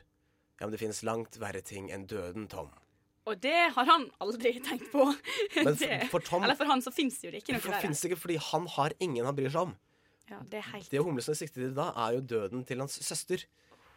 Ja, 0.59 0.65
men 0.67 0.73
det 0.75 0.79
finnes 0.81 1.01
langt 1.07 1.37
verre 1.39 1.61
ting 1.63 1.89
enn 1.95 2.05
døden, 2.09 2.47
Tom. 2.51 2.71
Og 3.29 3.37
det 3.43 3.53
har 3.75 3.85
han 3.85 4.07
aldri 4.23 4.55
tenkt 4.65 4.89
på. 4.91 5.05
Men 5.59 5.75
for- 5.77 6.07
for 6.15 6.25
Tom- 6.25 6.43
Eller 6.47 6.57
for 6.59 6.67
han 6.71 6.81
så 6.81 6.91
fins 6.91 7.19
jo 7.23 7.29
det 7.31 7.43
ikke 7.43 7.53
noe 7.55 7.61
For 7.63 7.75
verre. 7.75 7.91
ikke 8.09 8.17
fordi 8.19 8.39
han 8.49 8.65
har 8.75 8.95
ingen 8.99 9.27
han 9.27 9.37
bryr 9.37 9.51
seg 9.53 9.69
om. 9.69 9.75
Ja, 10.29 10.39
det 10.49 10.59
er 10.61 10.67
helt 10.73 10.89
Det 10.91 11.01
Humlesnurr 11.05 11.37
sikter 11.39 11.63
til 11.67 11.75
da, 11.77 11.89
er 12.07 12.17
jo 12.17 12.25
døden 12.35 12.65
til 12.67 12.81
hans 12.83 12.97
søster. 13.05 13.45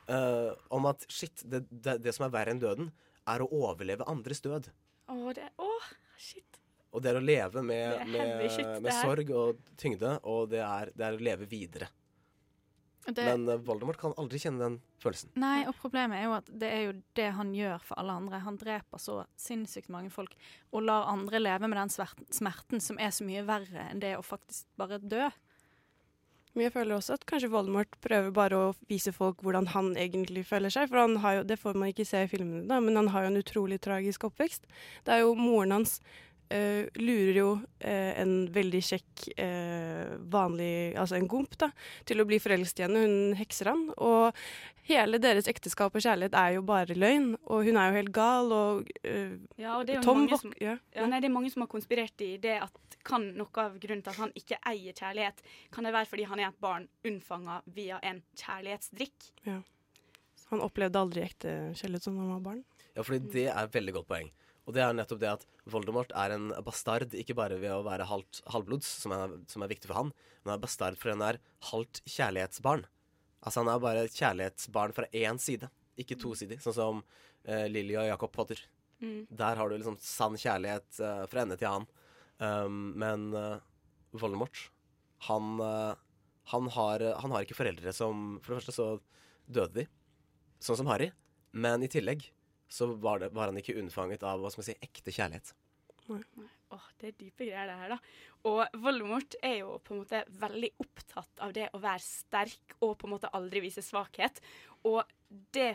Uh, 0.09 0.53
om 0.75 0.87
at 0.91 1.05
shit, 1.13 1.43
det, 1.47 1.63
det, 1.71 1.99
det 2.05 2.13
som 2.17 2.27
er 2.27 2.33
verre 2.35 2.53
enn 2.55 2.61
døden, 2.63 2.89
er 3.31 3.43
å 3.45 3.51
overleve 3.55 4.07
andres 4.11 4.41
død. 4.45 4.71
Å, 5.13 5.19
det 5.37 5.49
Å, 5.63 5.69
shit. 6.23 6.61
Og 6.93 7.01
det 7.03 7.09
er 7.15 7.19
å 7.19 7.25
leve 7.25 7.63
med, 7.65 8.03
med, 8.13 8.81
med 8.85 8.93
sorg 9.01 9.31
og 9.33 9.61
tyngde, 9.81 10.19
og 10.29 10.51
det 10.53 10.61
er, 10.61 10.91
det 10.95 11.07
er 11.07 11.17
å 11.17 11.23
leve 11.25 11.47
videre. 11.49 11.89
Det- 13.07 13.25
Men 13.25 13.49
eh, 13.49 13.57
Voldemort 13.67 13.97
kan 13.99 14.13
aldri 14.21 14.39
kjenne 14.39 14.61
den 14.63 14.77
følelsen. 15.03 15.33
Nei, 15.41 15.65
og 15.67 15.75
problemet 15.81 16.21
er 16.21 16.29
jo 16.29 16.35
at 16.37 16.51
det 16.53 16.69
er 16.71 16.83
jo 16.85 16.93
det 17.19 17.31
han 17.35 17.51
gjør 17.57 17.81
for 17.89 17.99
alle 17.99 18.13
andre. 18.21 18.39
Han 18.45 18.59
dreper 18.61 19.01
så 19.03 19.17
sinnssykt 19.41 19.89
mange 19.91 20.13
folk 20.15 20.37
og 20.71 20.85
lar 20.87 21.09
andre 21.11 21.41
leve 21.41 21.67
med 21.73 21.81
den 21.81 21.91
smerten 22.31 22.79
som 22.85 23.01
er 23.03 23.11
så 23.11 23.27
mye 23.27 23.43
verre 23.49 23.89
enn 23.91 23.99
det 24.05 24.13
å 24.21 24.23
faktisk 24.23 24.69
bare 24.79 25.01
dø. 25.03 25.31
Men 26.53 26.67
jeg 26.67 26.75
føler 26.75 26.99
også 26.99 27.17
at 27.17 27.25
kanskje 27.29 27.49
Voldemort 27.53 27.95
prøver 28.05 28.33
bare 28.37 28.59
å 28.59 28.73
vise 28.91 29.13
folk 29.17 29.41
hvordan 29.45 29.71
han 29.73 29.95
egentlig 29.97 30.45
føler 30.49 30.73
seg. 30.73 30.91
For 30.91 31.01
han 31.01 31.17
har 31.23 31.39
jo, 31.39 31.47
det 31.49 31.57
får 31.61 31.79
man 31.79 31.93
ikke 31.93 32.07
se 32.09 32.25
i 32.27 32.29
filmene, 32.29 32.67
da, 32.69 32.81
men 32.85 32.99
han 33.01 33.09
har 33.15 33.25
jo 33.25 33.33
en 33.33 33.41
utrolig 33.41 33.81
tragisk 33.85 34.29
oppvekst. 34.29 34.69
Det 35.07 35.17
er 35.17 35.25
jo 35.25 35.33
moren 35.39 35.79
hans 35.79 35.99
eh, 36.53 37.01
lurer 37.01 37.39
jo 37.39 37.49
uh, 37.57 38.13
en 38.21 38.35
veldig 38.53 38.83
kjekk, 38.85 39.25
uh, 39.39 40.13
vanlig 40.33 40.93
Altså 41.01 41.17
en 41.19 41.29
gomp, 41.31 41.57
da, 41.61 41.71
til 42.09 42.23
å 42.23 42.27
bli 42.29 42.39
forelsket 42.43 42.83
i 42.83 42.87
henne. 42.87 43.03
Hun 43.07 43.39
hekser 43.39 43.73
han. 43.73 43.87
Og 43.97 44.39
hele 44.89 45.21
deres 45.23 45.49
ekteskap 45.51 45.97
og 45.97 46.05
kjærlighet 46.05 46.37
er 46.39 46.57
jo 46.59 46.65
bare 46.69 46.97
løgn. 46.99 47.33
Og 47.49 47.67
hun 47.69 47.81
er 47.81 47.91
jo 47.91 47.99
helt 48.01 48.15
gal, 48.15 48.53
og 48.53 48.93
Ja, 49.03 49.79
og 49.79 49.87
det 49.89 49.97
er 49.97 50.01
jo 50.01 50.07
Tom 50.07 50.27
som, 50.37 50.55
ja, 50.61 50.77
ja, 50.95 51.09
nei, 51.09 51.23
det 51.23 51.31
er 51.31 51.35
mange 51.35 51.53
som 51.53 51.65
har 51.65 51.73
konspirert 51.73 52.25
i 52.25 52.35
det 52.43 52.59
at 52.63 52.99
kan 53.03 53.25
noe 53.35 53.51
av 53.59 53.79
grunnen 53.83 54.03
til 54.05 54.13
at 54.13 54.21
han 54.23 54.33
ikke 54.39 54.59
eier 54.69 54.95
kjærlighet, 54.95 55.43
kan 55.75 55.87
det 55.87 55.95
være 55.95 56.11
fordi 56.11 56.27
han 56.31 56.43
er 56.43 56.53
et 56.53 56.61
barn 56.63 56.87
unnfanga 57.09 57.61
via 57.75 57.99
en 58.07 58.23
kjærlighetsdrikk. 58.39 59.33
Ja. 59.49 59.59
Han 60.53 60.63
opplevde 60.63 61.01
aldri 61.01 61.25
ekte 61.25 61.73
kjærlighet 61.79 62.07
som 62.07 62.21
han 62.21 62.31
var 62.35 62.45
barn. 62.45 62.63
Ja, 62.93 63.03
fordi 63.03 63.23
det 63.33 63.49
er 63.49 63.63
et 63.65 63.75
veldig 63.75 63.97
godt 63.97 64.09
poeng. 64.11 64.31
Og 64.67 64.77
det 64.77 64.83
er 64.85 64.95
nettopp 64.95 65.21
det 65.23 65.31
at 65.33 65.47
Voldemort 65.71 66.13
er 66.15 66.35
en 66.37 66.51
bastard, 66.67 67.15
ikke 67.19 67.35
bare 67.39 67.59
ved 67.59 67.73
å 67.75 67.83
være 67.87 68.07
halvt 68.07 68.43
halvblods, 68.55 68.91
som 69.03 69.15
er, 69.17 69.35
som 69.51 69.65
er 69.65 69.73
viktig 69.73 69.91
for 69.91 69.99
han, 69.99 70.13
men 70.43 70.53
han 70.53 70.59
er 70.59 70.63
bastard 70.63 70.99
fordi 71.01 71.17
han 71.17 71.25
er 71.33 71.41
halvt 71.73 72.03
kjærlighetsbarn. 72.07 72.85
Altså 73.43 73.63
han 73.63 73.73
er 73.73 73.83
bare 73.83 74.05
et 74.07 74.19
kjærlighetsbarn 74.19 74.95
fra 74.95 75.09
én 75.19 75.41
side, 75.43 75.71
ikke 75.99 76.19
tosidig, 76.21 76.61
sånn 76.63 76.77
som 76.77 77.03
uh, 77.03 77.67
Lily 77.71 77.97
og 77.99 78.07
Jacob 78.13 78.35
Potter. 78.35 78.63
Mm. 79.03 79.27
Der 79.35 79.59
har 79.59 79.69
du 79.69 79.75
liksom 79.75 79.99
sann 80.03 80.39
kjærlighet 80.39 81.03
uh, 81.03 81.25
fra 81.31 81.43
ende 81.43 81.59
til 81.59 81.71
annen. 81.73 81.91
Um, 82.43 82.93
men 82.99 83.29
uh, 83.35 83.59
Voldemort, 84.15 84.69
han, 85.27 85.57
uh, 85.59 85.99
han, 86.55 86.71
har, 86.77 87.03
han 87.23 87.35
har 87.35 87.45
ikke 87.45 87.59
foreldre 87.59 87.93
som 87.95 88.41
For 88.43 88.53
det 88.53 88.63
første 88.63 88.75
så 88.75 88.87
døde 89.47 89.83
de, 89.83 89.85
sånn 90.63 90.79
som 90.79 90.91
Harry. 90.91 91.11
Men 91.53 91.83
i 91.83 91.91
tillegg 91.91 92.31
så 92.73 92.89
var, 92.97 93.21
det, 93.21 93.33
var 93.37 93.51
han 93.51 93.61
ikke 93.61 93.77
unnfanget 93.81 94.25
av 94.25 94.41
hva 94.41 94.51
skal 94.53 94.63
man 94.63 94.69
si, 94.71 94.79
ekte 94.87 95.13
kjærlighet. 95.13 95.53
Åh, 96.73 96.87
det 97.01 97.11
er 97.11 97.17
dype 97.19 97.45
greier, 97.47 97.69
det 97.69 97.77
her, 97.79 97.93
da. 97.93 97.99
Og 98.49 98.79
Voldemort 98.83 99.37
er 99.45 99.59
jo 99.61 99.77
på 99.85 99.95
en 99.95 100.01
måte 100.03 100.23
veldig 100.41 100.71
opptatt 100.83 101.43
av 101.45 101.53
det 101.57 101.69
å 101.77 101.81
være 101.83 102.03
sterk 102.05 102.77
og 102.81 102.97
på 103.01 103.07
en 103.09 103.13
måte 103.15 103.31
aldri 103.37 103.63
vise 103.65 103.85
svakhet. 103.85 104.41
Og 104.89 105.05
det 105.55 105.75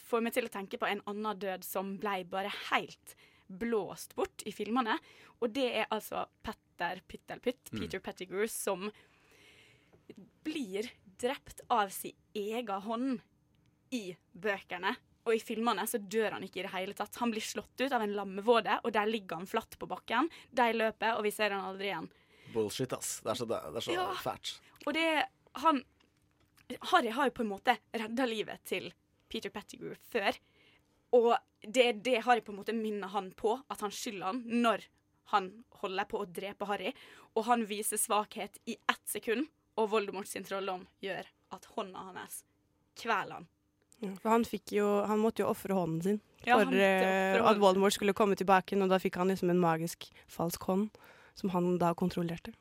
får 0.00 0.24
meg 0.24 0.34
til 0.36 0.48
å 0.48 0.52
tenke 0.52 0.80
på 0.80 0.88
en 0.88 1.02
annen 1.10 1.38
død 1.44 1.66
som 1.66 1.92
ble 2.02 2.22
bare 2.30 2.52
helt 2.70 3.14
blåst 3.50 4.16
bort 4.18 4.44
i 4.46 4.52
filmene. 4.54 4.96
Og 5.40 5.52
det 5.54 5.68
er 5.82 5.88
altså 5.92 6.24
Petter 6.42 7.02
Pittelpytt, 7.06 7.70
Mm. 7.72 7.80
Peter 7.82 8.00
Pettigrew, 8.00 8.46
som 8.48 8.88
blir 10.44 10.88
drept 11.20 11.60
av 11.68 11.90
sin 11.92 12.16
egen 12.34 12.82
hånd 12.86 13.20
i 13.92 14.16
bøkene. 14.32 14.96
Og 15.30 15.36
i 15.36 15.42
filmene 15.42 15.84
så 15.86 16.00
dør 16.02 16.34
han 16.34 16.42
ikke 16.42 16.58
i 16.58 16.66
det 16.66 16.72
hele 16.74 16.94
tatt. 16.98 17.14
Han 17.22 17.30
blir 17.30 17.44
slått 17.44 17.78
ut 17.84 17.92
av 17.94 18.02
en 18.02 18.14
lammevåde, 18.16 18.80
og 18.82 18.90
der 18.96 19.06
ligger 19.06 19.38
han 19.38 19.46
flatt 19.46 19.76
på 19.78 19.86
bakken. 19.86 20.26
De 20.50 20.66
løper, 20.74 21.14
og 21.14 21.22
vi 21.22 21.30
ser 21.34 21.54
han 21.54 21.62
aldri 21.68 21.86
igjen. 21.92 22.08
Bullshit, 22.50 22.90
ass. 22.96 23.20
Det 23.22 23.30
er 23.30 23.38
så, 23.38 23.46
det 23.46 23.60
er 23.78 23.84
så 23.86 23.94
Ja. 23.94 24.08
fælt. 24.24 24.56
Og 24.86 24.94
det 24.94 25.06
Han 25.62 25.84
Harry 26.92 27.10
har 27.10 27.26
jo 27.26 27.34
på 27.34 27.42
en 27.42 27.48
måte 27.50 27.76
redda 27.92 28.26
livet 28.26 28.60
til 28.64 28.92
Peter 29.28 29.50
Pettigrew 29.50 29.94
før. 30.10 30.36
Og 31.12 31.36
det 31.66 31.86
er 31.86 31.92
det 32.06 32.24
Harry 32.24 32.40
på 32.46 32.52
en 32.52 32.58
måte 32.60 32.74
minner 32.74 33.08
han 33.10 33.32
på, 33.32 33.56
at 33.70 33.80
han 33.82 33.90
skylder 33.90 34.26
han 34.32 34.42
når 34.62 34.84
han 35.32 35.64
holder 35.82 36.04
på 36.10 36.20
å 36.22 36.28
drepe 36.30 36.66
Harry. 36.70 36.92
Og 37.34 37.44
han 37.46 37.66
viser 37.66 37.98
svakhet 37.98 38.58
i 38.66 38.76
ett 38.88 39.06
sekund, 39.10 39.48
og 39.76 39.90
Voldemort 39.90 40.26
sin 40.30 40.44
trolldom 40.46 40.86
gjør 41.02 41.26
at 41.54 41.66
hånda 41.74 41.98
hans 42.14 42.44
kveler 42.98 43.40
han. 43.40 43.48
Ja, 44.00 44.14
for 44.16 44.32
han, 44.32 44.44
fikk 44.48 44.72
jo, 44.72 44.86
han 45.04 45.20
måtte 45.20 45.42
jo 45.44 45.50
ofre 45.50 45.76
hånden 45.76 46.00
sin 46.02 46.20
Ja, 46.46 46.56
for 46.56 46.72
eh, 46.72 47.36
at. 47.36 47.58
Voldemort 47.60 47.92
skulle 47.92 48.14
komme 48.16 48.36
tilbake, 48.38 48.78
og 48.80 48.88
da 48.88 48.96
fikk 49.02 49.18
han 49.20 49.28
liksom 49.28 49.50
en 49.52 49.60
magisk 49.60 50.08
falsk 50.32 50.62
hånd 50.70 50.88
som 51.36 51.52
han 51.52 51.74
da 51.80 51.92
kontrollerte. 51.94 52.54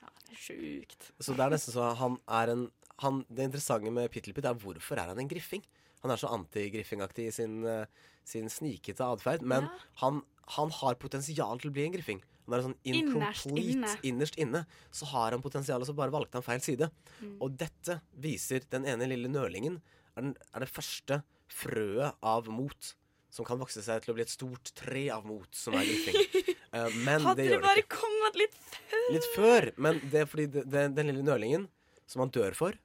Ja, 0.00 0.08
Det 0.24 0.32
er 0.36 0.40
sjukt. 0.46 1.10
Så 1.20 1.36
det 1.36 1.44
er 1.44 1.52
nesten 1.52 1.76
så 1.76 1.90
han 1.96 2.16
er 2.26 2.54
en 2.54 2.66
han, 2.98 3.20
Det 3.30 3.44
interessante 3.46 3.92
med 3.94 4.10
Pittelpitt 4.10 4.44
er 4.48 4.56
hvorfor 4.58 4.98
er 4.98 5.12
han 5.12 5.18
en 5.22 5.28
griffing? 5.30 5.62
Han 6.02 6.10
er 6.10 6.16
så 6.18 6.26
anti-griffingaktig 6.34 7.28
i 7.28 7.34
sin, 7.34 7.60
uh, 7.66 7.84
sin 8.26 8.48
snikete 8.50 9.04
atferd, 9.06 9.42
men 9.42 9.68
Ja. 9.68 9.78
han, 10.02 10.22
han 10.56 10.70
har 10.80 10.94
potensial 10.98 11.60
til 11.60 11.70
å 11.70 11.74
bli 11.76 11.84
en 11.84 11.92
griffing. 11.94 12.22
Han 12.48 12.56
er 12.56 12.64
sånn 12.64 12.74
Innerst 12.82 13.46
incomplete 13.46 13.70
inne. 13.76 13.92
innerst 14.02 14.38
inne. 14.40 14.64
Så 14.90 15.06
har 15.12 15.30
han 15.36 15.42
potensial, 15.44 15.80
og 15.80 15.86
så 15.86 15.94
bare 15.94 16.10
valgte 16.10 16.40
han 16.40 16.42
feil 16.42 16.60
side. 16.64 16.90
Mm. 17.20 17.36
Og 17.40 17.56
dette 17.60 18.00
viser 18.18 18.64
den 18.70 18.86
ene 18.88 19.06
lille 19.06 19.28
nølingen 19.28 19.78
er, 20.18 20.26
den, 20.26 20.34
er 20.52 20.64
det 20.64 20.70
første 20.70 21.22
frøet 21.48 22.18
av 22.26 22.48
mot 22.52 22.94
som 23.32 23.44
kan 23.44 23.60
vokse 23.60 23.82
seg 23.84 24.02
til 24.02 24.12
å 24.12 24.16
bli 24.16 24.24
et 24.24 24.32
stort 24.32 24.70
tre 24.76 25.04
av 25.12 25.26
mot, 25.28 25.48
som 25.54 25.76
er 25.76 25.84
griffing. 25.84 26.54
Uh, 26.72 26.88
men 27.06 27.26
Hadde 27.26 27.36
det 27.36 27.44
det 27.44 27.48
gjør 27.50 27.60
det 27.60 27.66
bare 27.66 27.84
kommet 27.92 28.38
litt 28.40 28.56
før! 28.62 29.04
Litt 29.14 29.28
før, 29.34 29.68
men 29.76 30.00
det 30.08 30.22
er 30.22 30.30
fordi 30.30 30.46
det, 30.54 30.64
det, 30.72 30.86
den 30.96 31.10
lille 31.12 31.26
nølingen 31.26 31.68
som 32.08 32.24
han 32.24 32.32
dør 32.32 32.56
for, 32.56 32.78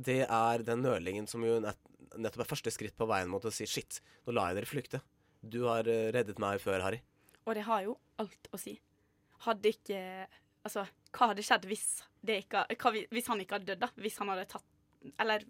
det 0.00 0.24
er 0.26 0.66
den 0.66 0.82
nølingen 0.82 1.28
som 1.30 1.44
jo 1.46 1.60
nett, 1.62 1.78
nettopp 2.18 2.44
er 2.44 2.50
første 2.50 2.72
skritt 2.74 2.96
på 2.98 3.06
veien 3.10 3.30
mot 3.30 3.44
å 3.46 3.54
si 3.54 3.68
shit, 3.70 4.00
nå 4.26 4.34
lar 4.34 4.50
jeg 4.50 4.60
dere 4.60 4.70
flykte. 4.70 5.02
Du 5.40 5.62
har 5.68 5.86
eh, 5.88 6.10
reddet 6.12 6.40
meg 6.42 6.60
før, 6.60 6.82
Harry. 6.84 7.00
Og 7.46 7.54
det 7.56 7.64
har 7.64 7.84
jo 7.86 7.94
alt 8.20 8.50
å 8.52 8.60
si. 8.60 8.76
Hadde 9.46 9.72
ikke 9.72 10.00
Altså, 10.60 10.82
hva 11.16 11.30
hadde 11.30 11.40
skjedd 11.40 11.62
hvis, 11.70 11.84
det 12.20 12.42
ikke, 12.42 12.66
hva, 12.82 12.90
hvis 13.14 13.28
han 13.30 13.38
ikke 13.40 13.56
hadde 13.56 13.70
dødd, 13.70 13.78
da? 13.80 13.88
Hvis 14.04 14.18
han 14.20 14.28
hadde 14.28 14.42
tatt 14.50 14.66
Eller 15.20 15.44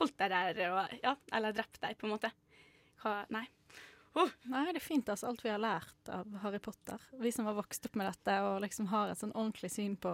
holdt 0.00 0.16
deg 0.20 0.32
der 0.32 0.62
og 0.70 0.96
Ja, 1.02 1.16
eller 1.36 1.56
drept 1.56 1.80
deg, 1.82 1.98
på 2.00 2.08
en 2.08 2.14
måte. 2.16 2.32
Hva 3.02 3.20
Nei. 3.34 3.46
Nei, 4.14 4.68
det 4.70 4.78
er 4.78 4.84
fint 4.84 5.08
altså, 5.10 5.32
alt 5.32 5.42
vi 5.42 5.50
har 5.50 5.58
lært 5.58 6.10
av 6.12 6.36
Harry 6.44 6.60
Potter. 6.62 7.02
Vi 7.18 7.32
som 7.34 7.48
har 7.50 7.56
vokst 7.56 7.88
opp 7.88 7.96
med 7.98 8.06
dette 8.06 8.36
og 8.46 8.60
liksom 8.62 8.86
har 8.92 9.10
et 9.10 9.18
sånn 9.18 9.34
ordentlig 9.34 9.72
syn 9.74 9.96
på 9.98 10.12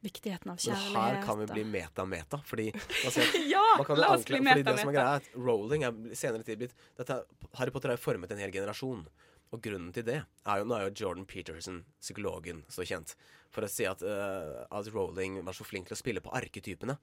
viktigheten 0.00 0.48
av 0.48 0.56
Men 0.56 0.62
kjærlighet. 0.64 0.96
her 0.96 1.22
kan 1.26 1.38
vi 1.42 1.46
bli 1.50 1.64
meta-meta, 1.68 2.40
fordi 2.48 2.70
altså, 2.72 3.20
Ja, 3.52 3.60
man 3.76 3.84
kan 3.84 3.98
jo 3.98 4.00
la 4.00 4.14
oss 4.14 4.24
bli 4.24 4.38
fordi 4.40 4.62
det 4.64 4.72
som 4.78 4.88
er 4.88 4.94
meta-meta. 4.94 4.94
greia 4.96 5.10
er 5.10 5.20
at 5.20 5.34
Rowling 5.36 5.84
er 5.84 6.16
senere 6.16 6.46
tid 6.46 6.62
blitt 6.62 6.72
dette, 6.96 7.18
Harry 7.60 7.74
Potter 7.74 7.92
har 7.92 8.00
jo 8.00 8.04
formet 8.06 8.32
en 8.32 8.40
hel 8.40 8.54
generasjon. 8.54 9.04
Og 9.50 9.60
grunnen 9.60 9.90
til 9.92 10.06
det 10.06 10.20
er 10.22 10.60
jo 10.62 10.66
Nå 10.70 10.76
er 10.76 10.86
jo 10.86 10.94
Jordan 11.02 11.26
Peterson, 11.28 11.82
psykologen, 12.00 12.62
så 12.70 12.86
kjent 12.86 13.16
for 13.50 13.66
å 13.66 13.70
si 13.70 13.84
at, 13.84 14.00
uh, 14.06 14.62
at 14.70 14.88
Rowling 14.94 15.40
var 15.44 15.56
så 15.58 15.66
flink 15.66 15.90
til 15.90 15.98
å 15.98 16.00
spille 16.00 16.22
på 16.24 16.32
arketypene. 16.38 16.96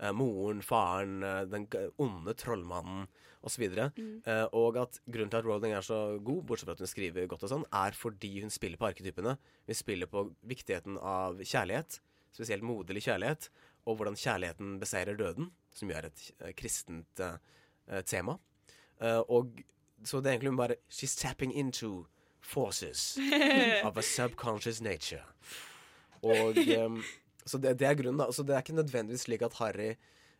Eh, 0.00 0.12
moren, 0.16 0.62
faren, 0.64 1.22
eh, 1.22 1.42
den 1.44 1.66
onde 2.00 2.32
trollmannen 2.34 3.06
osv. 3.44 3.66
Mm. 3.96 4.22
eh, 4.24 4.46
og 4.56 4.78
at 4.80 5.00
grunnen 5.04 5.30
til 5.32 5.40
at 5.40 5.44
Rowling 5.44 5.74
er 5.76 5.84
så 5.84 6.18
god, 6.24 6.44
bortsett 6.48 6.70
fra 6.70 6.76
at 6.76 6.84
hun 6.84 6.88
skriver 6.90 7.28
godt 7.28 7.44
og 7.44 7.52
sånn, 7.52 7.66
er 7.68 7.96
fordi 7.96 8.32
hun 8.40 8.52
spiller 8.52 8.80
på 8.80 8.88
arketypene. 8.88 9.36
Hun 9.68 9.76
spiller 9.76 10.08
på 10.08 10.24
viktigheten 10.48 10.96
av 10.96 11.40
kjærlighet, 11.44 12.00
spesielt 12.32 12.64
moderlig 12.64 13.04
kjærlighet, 13.08 13.50
og 13.88 13.98
hvordan 13.98 14.16
kjærligheten 14.16 14.78
beseirer 14.80 15.18
døden, 15.20 15.50
som 15.76 15.92
jo 15.92 15.98
er 15.98 16.08
et 16.08 16.24
eh, 16.38 16.54
kristent 16.56 17.20
eh, 17.20 17.36
eh, 17.88 18.04
tema. 18.04 18.38
Eh, 19.00 19.20
og 19.28 19.60
så 20.04 20.20
det 20.20 20.30
er 20.30 20.38
egentlig 20.38 20.56
bare 20.56 20.80
She's 20.88 21.16
tapping 21.16 21.52
into 21.52 22.06
forces 22.40 23.18
of 23.84 23.96
a 23.96 24.02
subconscious 24.02 24.80
nature. 24.80 25.24
Og 26.22 26.56
em, 26.76 27.02
Så 27.50 27.60
det, 27.62 27.76
det 27.80 27.88
er 27.88 27.98
grunnen, 27.98 28.20
da. 28.22 28.30
Så 28.32 28.46
det 28.46 28.56
er 28.56 28.64
ikke 28.64 28.78
nødvendigvis 28.78 29.26
slik 29.26 29.44
at 29.46 29.58
Harry, 29.58 29.92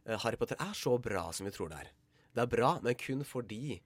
uh, 0.06 0.16
Harry 0.24 0.38
Potter 0.40 0.61
er 0.62 0.74
så 0.78 0.96
bra 1.02 1.26
som 1.34 1.48
vi 1.48 1.54
tror 1.54 1.72
det 1.72 1.84
er. 1.84 1.94
Det 2.30 2.44
er 2.44 2.52
bra, 2.52 2.76
men 2.84 2.98
kun 2.98 3.24
fordi 3.26 3.80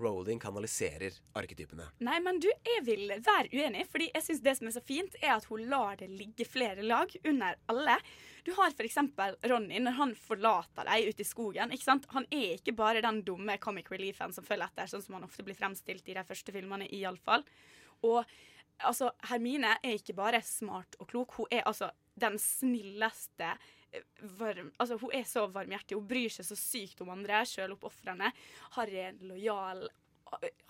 Rowling 0.00 0.40
kanaliserer 0.40 1.16
arketypene. 1.36 1.86
Nei, 2.04 2.18
men 2.24 2.40
du, 2.40 2.48
jeg 2.48 2.84
vil 2.86 3.12
være 3.20 3.50
uenig, 3.52 3.84
fordi 3.90 4.08
jeg 4.14 4.24
syns 4.24 4.42
det 4.44 4.54
som 4.58 4.68
er 4.70 4.74
så 4.76 4.82
fint, 4.84 5.16
er 5.20 5.34
at 5.34 5.46
hun 5.50 5.66
lar 5.70 5.98
det 6.00 6.08
ligge 6.12 6.46
flere 6.48 6.84
lag 6.86 7.12
under 7.26 7.58
alle. 7.72 7.96
Du 8.46 8.52
har 8.56 8.72
eksempel 8.80 9.36
Ronny, 9.50 9.80
når 9.84 9.98
han 9.98 10.14
forlater 10.16 10.88
deg 10.88 11.10
ute 11.10 11.24
i 11.24 11.28
skogen. 11.28 11.74
ikke 11.74 11.88
sant? 11.88 12.08
Han 12.14 12.28
er 12.30 12.56
ikke 12.56 12.76
bare 12.76 13.04
den 13.04 13.22
dumme 13.26 13.58
comic 13.60 13.90
relief-en 13.92 14.32
som 14.36 14.46
følger 14.46 14.70
etter, 14.70 14.88
sånn 14.88 15.04
som 15.04 15.18
han 15.18 15.28
ofte 15.28 15.44
blir 15.44 15.58
fremstilt 15.58 16.08
i 16.08 16.16
de 16.16 16.24
første 16.24 16.54
filmene, 16.54 16.88
iallfall. 16.96 17.44
Og 18.08 18.24
altså, 18.78 19.10
Hermine 19.28 19.76
er 19.82 19.98
ikke 19.98 20.16
bare 20.16 20.40
smart 20.46 20.96
og 21.00 21.10
klok, 21.12 21.36
hun 21.36 21.52
er 21.52 21.66
altså 21.68 21.90
den 22.14 22.38
snilleste 22.38 23.54
eh, 23.92 24.04
varm, 24.38 24.72
altså 24.78 24.98
Hun 25.00 25.14
er 25.14 25.24
så 25.28 25.46
varmhjertig, 25.52 25.98
hun 25.98 26.08
bryr 26.10 26.32
seg 26.32 26.48
så 26.48 26.58
sykt 26.58 27.00
om 27.04 27.12
andre, 27.14 27.42
sjøloppofrende. 27.48 28.30
Harry 28.76 29.02
er 29.08 29.18
lojal. 29.24 29.86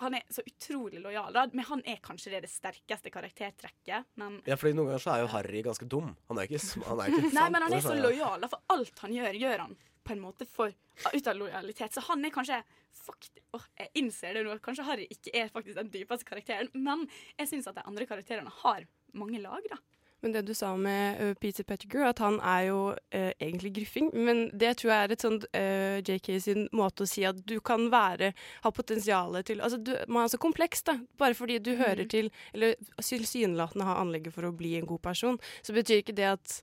Han 0.01 0.17
er 0.17 0.25
så 0.33 0.41
utrolig 0.47 1.03
lojal, 1.05 1.35
da. 1.37 1.45
men 1.53 1.67
han 1.69 1.83
er 1.85 2.01
kanskje 2.01 2.33
det, 2.33 2.47
det 2.47 2.53
sterkeste 2.53 3.13
karaktertrekket. 3.13 4.09
Men 4.21 4.41
Ja, 4.49 4.57
fordi 4.57 4.73
Noen 4.79 4.93
ganger 4.93 5.05
så 5.05 5.15
er 5.15 5.25
jo 5.25 5.31
Harry 5.35 5.63
ganske 5.67 5.89
dum. 5.91 6.15
Han 6.31 6.41
er 6.41 6.49
ikke, 6.49 6.63
han 6.89 7.05
er 7.05 7.13
ikke 7.13 7.33
Nei, 7.39 7.47
men 7.53 7.67
han 7.67 7.77
er 7.77 7.85
så 7.85 7.97
lojal. 7.99 8.41
da, 8.41 8.49
For 8.53 8.77
alt 8.77 9.05
han 9.05 9.17
gjør, 9.19 9.41
gjør 9.43 9.65
han 9.67 9.77
på 10.11 10.15
en 10.17 10.23
måte 10.23 10.47
for, 10.49 10.73
ut 11.13 11.29
av 11.29 11.37
lojalitet. 11.37 11.93
Så 11.95 12.03
han 12.09 12.25
er 12.25 12.33
kanskje 12.35 12.63
faktisk, 13.01 13.43
oh, 13.57 13.67
Jeg 13.79 13.93
innser 14.01 14.35
det 14.35 14.47
nå, 14.47 14.57
kanskje 14.65 14.87
Harry 14.89 15.07
ikke 15.13 15.35
er 15.37 15.53
faktisk 15.53 15.77
den 15.79 15.93
dypeste 15.93 16.27
karakteren, 16.29 16.71
men 16.75 17.05
jeg 17.39 17.51
syns 17.53 17.69
at 17.71 17.79
de 17.79 17.87
andre 17.87 18.09
karakterene 18.09 18.53
har 18.63 18.89
mange 19.13 19.41
lag, 19.43 19.65
da. 19.71 19.79
Men 20.21 20.35
det 20.35 20.45
du 20.49 20.55
sa 20.57 20.75
med 20.77 21.39
Peter 21.41 21.65
Pettigrew, 21.65 22.05
at 22.09 22.21
han 22.23 22.39
er 22.45 22.67
jo 22.69 22.81
uh, 22.93 23.33
egentlig 23.41 23.73
gruffing. 23.79 24.11
Men 24.15 24.47
det 24.53 24.77
tror 24.81 24.93
jeg 24.93 25.09
er 25.09 25.15
et 25.15 25.25
sånt 25.25 25.47
uh, 25.57 25.99
JK 26.05 26.31
sin 26.43 26.69
måte 26.77 27.07
å 27.07 27.11
si 27.11 27.25
at 27.29 27.41
du 27.49 27.59
kan 27.65 27.89
være 27.93 28.33
Ha 28.65 28.71
potensialet 28.75 29.47
til 29.49 29.61
Altså, 29.65 29.79
du, 29.81 29.95
man 30.09 30.27
er 30.27 30.33
så 30.33 30.41
kompleks, 30.41 30.85
da. 30.87 30.99
Bare 31.21 31.37
fordi 31.37 31.59
du 31.63 31.73
hører 31.79 32.07
til 32.11 32.31
Eller 32.55 32.77
tilsynelatende 33.01 33.87
har 33.89 34.01
anlegget 34.01 34.35
for 34.35 34.47
å 34.47 34.55
bli 34.57 34.77
en 34.79 34.89
god 34.89 35.03
person, 35.05 35.39
så 35.63 35.75
betyr 35.77 36.03
ikke 36.03 36.17
det 36.17 36.29
at 36.35 36.61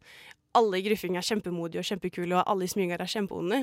alle 0.55 0.79
i 0.79 0.83
Gruffing 0.85 1.17
er 1.19 1.25
kjempemodige 1.25 1.81
og 1.81 1.87
kjempekule, 1.89 2.37
og 2.37 2.49
alle 2.49 2.67
i 2.67 2.71
Smygar 2.71 3.03
er 3.03 3.11
kjempeonde. 3.11 3.59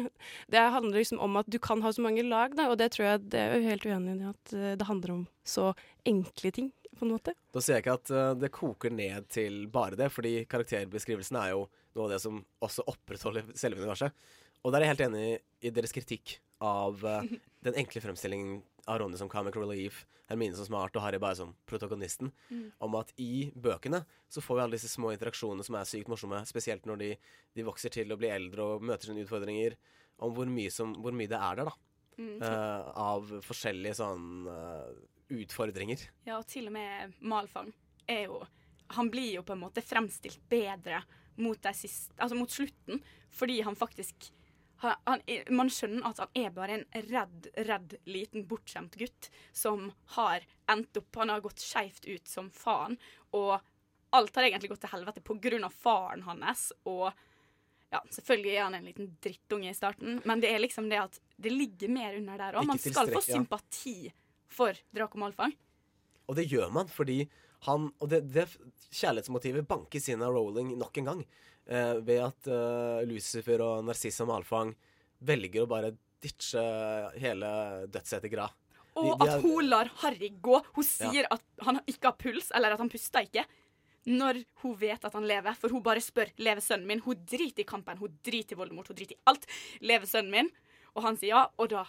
Det 0.52 0.62
handler 0.76 1.00
liksom 1.00 1.22
om 1.24 1.40
at 1.40 1.48
du 1.50 1.58
kan 1.62 1.82
ha 1.84 1.92
så 1.94 2.04
mange 2.04 2.24
lag, 2.26 2.54
da, 2.58 2.68
og 2.72 2.78
det 2.80 2.92
tror 2.94 3.06
jeg 3.08 3.24
det 3.32 3.40
er 3.40 3.66
helt 3.66 3.86
uenig 3.88 4.16
i 4.20 4.28
at 4.30 4.54
uh, 4.54 4.72
det 4.78 4.88
handler 4.88 5.14
om 5.16 5.24
så 5.46 5.72
enkle 6.08 6.52
ting, 6.54 6.70
på 6.94 7.06
en 7.06 7.14
måte. 7.16 7.34
Da 7.54 7.62
sier 7.62 7.78
jeg 7.78 7.86
ikke 7.86 7.96
at 7.98 8.14
uh, 8.14 8.34
det 8.38 8.52
koker 8.54 8.94
ned 8.94 9.30
til 9.32 9.64
bare 9.72 9.98
det, 9.98 10.10
fordi 10.14 10.36
karakterbeskrivelsen 10.50 11.40
er 11.40 11.54
jo 11.54 11.66
noe 11.94 12.06
av 12.06 12.14
det 12.14 12.20
som 12.22 12.42
også 12.64 12.86
opprettholder 12.90 13.54
selve 13.58 13.82
universet. 13.82 14.14
Og 14.64 14.72
der 14.72 14.80
er 14.80 14.88
jeg 14.88 14.94
helt 14.94 15.08
enig 15.08 15.26
i 15.64 15.72
deres 15.74 15.94
kritikk 15.94 16.38
av 16.64 17.02
uh, 17.02 17.24
den 17.66 17.82
enkle 17.82 18.02
fremstillingen 18.04 18.62
av 18.86 18.98
Ronny 19.00 19.18
som 19.20 19.28
comic 19.32 19.56
relief, 19.56 20.04
Hermine 20.28 20.56
som 20.56 20.66
smart 20.66 20.96
og 20.96 21.04
Harry 21.04 21.20
bare 21.20 21.36
som 21.38 21.54
protagonisten. 21.68 22.30
Mm. 22.50 22.66
Om 22.86 22.98
at 23.00 23.12
i 23.20 23.48
bøkene 23.54 24.02
så 24.32 24.42
får 24.44 24.58
vi 24.58 24.64
alle 24.64 24.78
disse 24.78 24.92
små 24.92 25.12
interaksjonene 25.14 25.66
som 25.66 25.78
er 25.78 25.88
sykt 25.88 26.10
morsomme, 26.12 26.40
spesielt 26.48 26.86
når 26.88 27.02
de, 27.02 27.10
de 27.56 27.66
vokser 27.66 27.92
til 27.94 28.12
å 28.12 28.18
bli 28.20 28.30
eldre 28.32 28.66
og 28.74 28.86
møter 28.86 29.10
sine 29.10 29.24
utfordringer. 29.24 29.76
Om 30.24 30.36
hvor 30.36 30.48
mye, 30.50 30.72
som, 30.72 30.94
hvor 31.02 31.16
mye 31.16 31.30
det 31.30 31.40
er 31.40 31.60
der, 31.60 31.70
da. 31.70 31.76
Mm. 32.14 32.36
Uh, 32.38 32.90
av 33.02 33.30
forskjellige 33.42 33.98
sånn 33.98 34.46
uh, 34.46 34.92
utfordringer. 35.34 36.04
Ja, 36.28 36.38
og 36.38 36.46
til 36.50 36.70
og 36.70 36.76
med 36.76 37.16
Malfang 37.26 37.72
er 38.06 38.28
jo 38.28 38.44
Han 38.94 39.08
blir 39.10 39.40
jo 39.40 39.42
på 39.42 39.54
en 39.54 39.62
måte 39.64 39.82
fremstilt 39.82 40.42
bedre 40.46 41.00
mot, 41.40 41.58
siste, 41.74 42.12
altså 42.20 42.36
mot 42.38 42.52
slutten, 42.52 43.00
fordi 43.34 43.62
han 43.66 43.74
faktisk 43.74 44.28
han, 44.84 44.96
han, 45.04 45.22
man 45.56 45.70
skjønner 45.72 46.06
at 46.08 46.22
han 46.22 46.40
er 46.44 46.54
bare 46.54 46.78
en 46.78 46.84
redd, 47.10 47.48
redd 47.68 47.96
liten 48.08 48.46
bortskjemt 48.48 48.96
gutt 49.00 49.30
som 49.52 49.90
har 50.16 50.44
endt 50.70 50.96
opp 51.00 51.20
Han 51.20 51.32
har 51.32 51.44
gått 51.44 51.62
skeivt 51.62 52.06
ut 52.06 52.28
som 52.28 52.50
faen, 52.54 52.98
og 53.36 53.58
alt 54.14 54.36
har 54.36 54.46
egentlig 54.46 54.70
gått 54.70 54.84
til 54.86 54.94
helvete 54.94 55.22
av 55.64 55.74
faren 55.74 56.22
hans. 56.22 56.68
Og 56.84 57.10
ja, 57.90 58.00
selvfølgelig 58.10 58.54
er 58.54 58.62
han 58.62 58.74
en 58.78 58.88
liten 58.88 59.16
drittunge 59.22 59.70
i 59.70 59.74
starten, 59.74 60.20
men 60.24 60.40
det 60.42 60.52
er 60.52 60.62
liksom 60.62 60.88
det 60.90 61.00
at 61.02 61.20
det 61.36 61.50
ligger 61.50 61.88
mer 61.88 62.16
under 62.18 62.38
der 62.38 62.58
òg. 62.58 62.66
Man 62.66 62.78
skal 62.78 63.10
få 63.10 63.22
sympati 63.22 64.08
ja. 64.08 64.14
for 64.48 64.74
Draco 64.94 65.18
Malfang. 65.18 65.54
Og 66.26 66.38
det 66.38 66.46
gjør 66.48 66.70
man 66.72 66.88
fordi 66.88 67.24
han 67.66 67.90
Og 68.00 68.08
det, 68.12 68.22
det 68.32 68.46
kjærlighetsmotivet 68.94 69.66
bankes 69.68 70.08
inn 70.12 70.22
av 70.22 70.34
Rowling 70.36 70.74
nok 70.78 70.98
en 71.00 71.08
gang. 71.10 71.22
Eh, 71.66 71.94
ved 72.04 72.20
at 72.26 72.48
eh, 72.52 73.04
Lucifer 73.08 73.62
og 73.64 73.84
Narcissa 73.88 74.26
Malfang 74.28 74.74
velger 75.24 75.64
å 75.64 75.70
bare 75.70 75.94
ditche 76.24 76.60
hele 77.20 77.48
dødsetter 77.92 78.30
Gra. 78.32 78.48
Og 78.94 79.04
De- 79.18 79.24
de 79.24 79.30
at 79.30 79.34
er- 79.38 79.42
hun 79.42 79.68
lar 79.68 79.90
Harry 80.02 80.28
gå. 80.40 80.60
Hun 80.76 80.84
sier 80.84 81.26
at 81.30 81.42
han 81.66 81.80
ikke 81.86 82.04
har 82.12 82.16
puls, 82.20 82.50
eller 82.54 82.72
at 82.76 82.78
han 82.84 82.90
puster 82.92 83.24
ikke. 83.26 83.44
Når 84.06 84.42
hun 84.62 84.74
vet 84.76 85.04
at 85.04 85.14
han 85.16 85.24
lever, 85.26 85.54
for 85.56 85.72
hun 85.72 85.82
bare 85.82 86.02
spør 86.04 86.28
lever 86.36 86.60
sønnen 86.60 86.86
min. 86.86 87.00
Hun 87.00 87.16
driter 87.24 87.64
i 87.64 87.64
kampen, 87.64 87.96
hun 87.98 88.18
driter 88.22 88.52
i 88.52 88.60
Voldemort, 88.60 88.88
hun 88.92 88.96
driter 88.96 89.16
i 89.16 89.22
alt. 89.26 89.46
Lever 89.80 90.06
sønnen 90.06 90.30
min? 90.30 90.50
Og 90.94 91.02
han 91.02 91.16
sier 91.16 91.32
ja, 91.32 91.46
og 91.58 91.68
da 91.72 91.86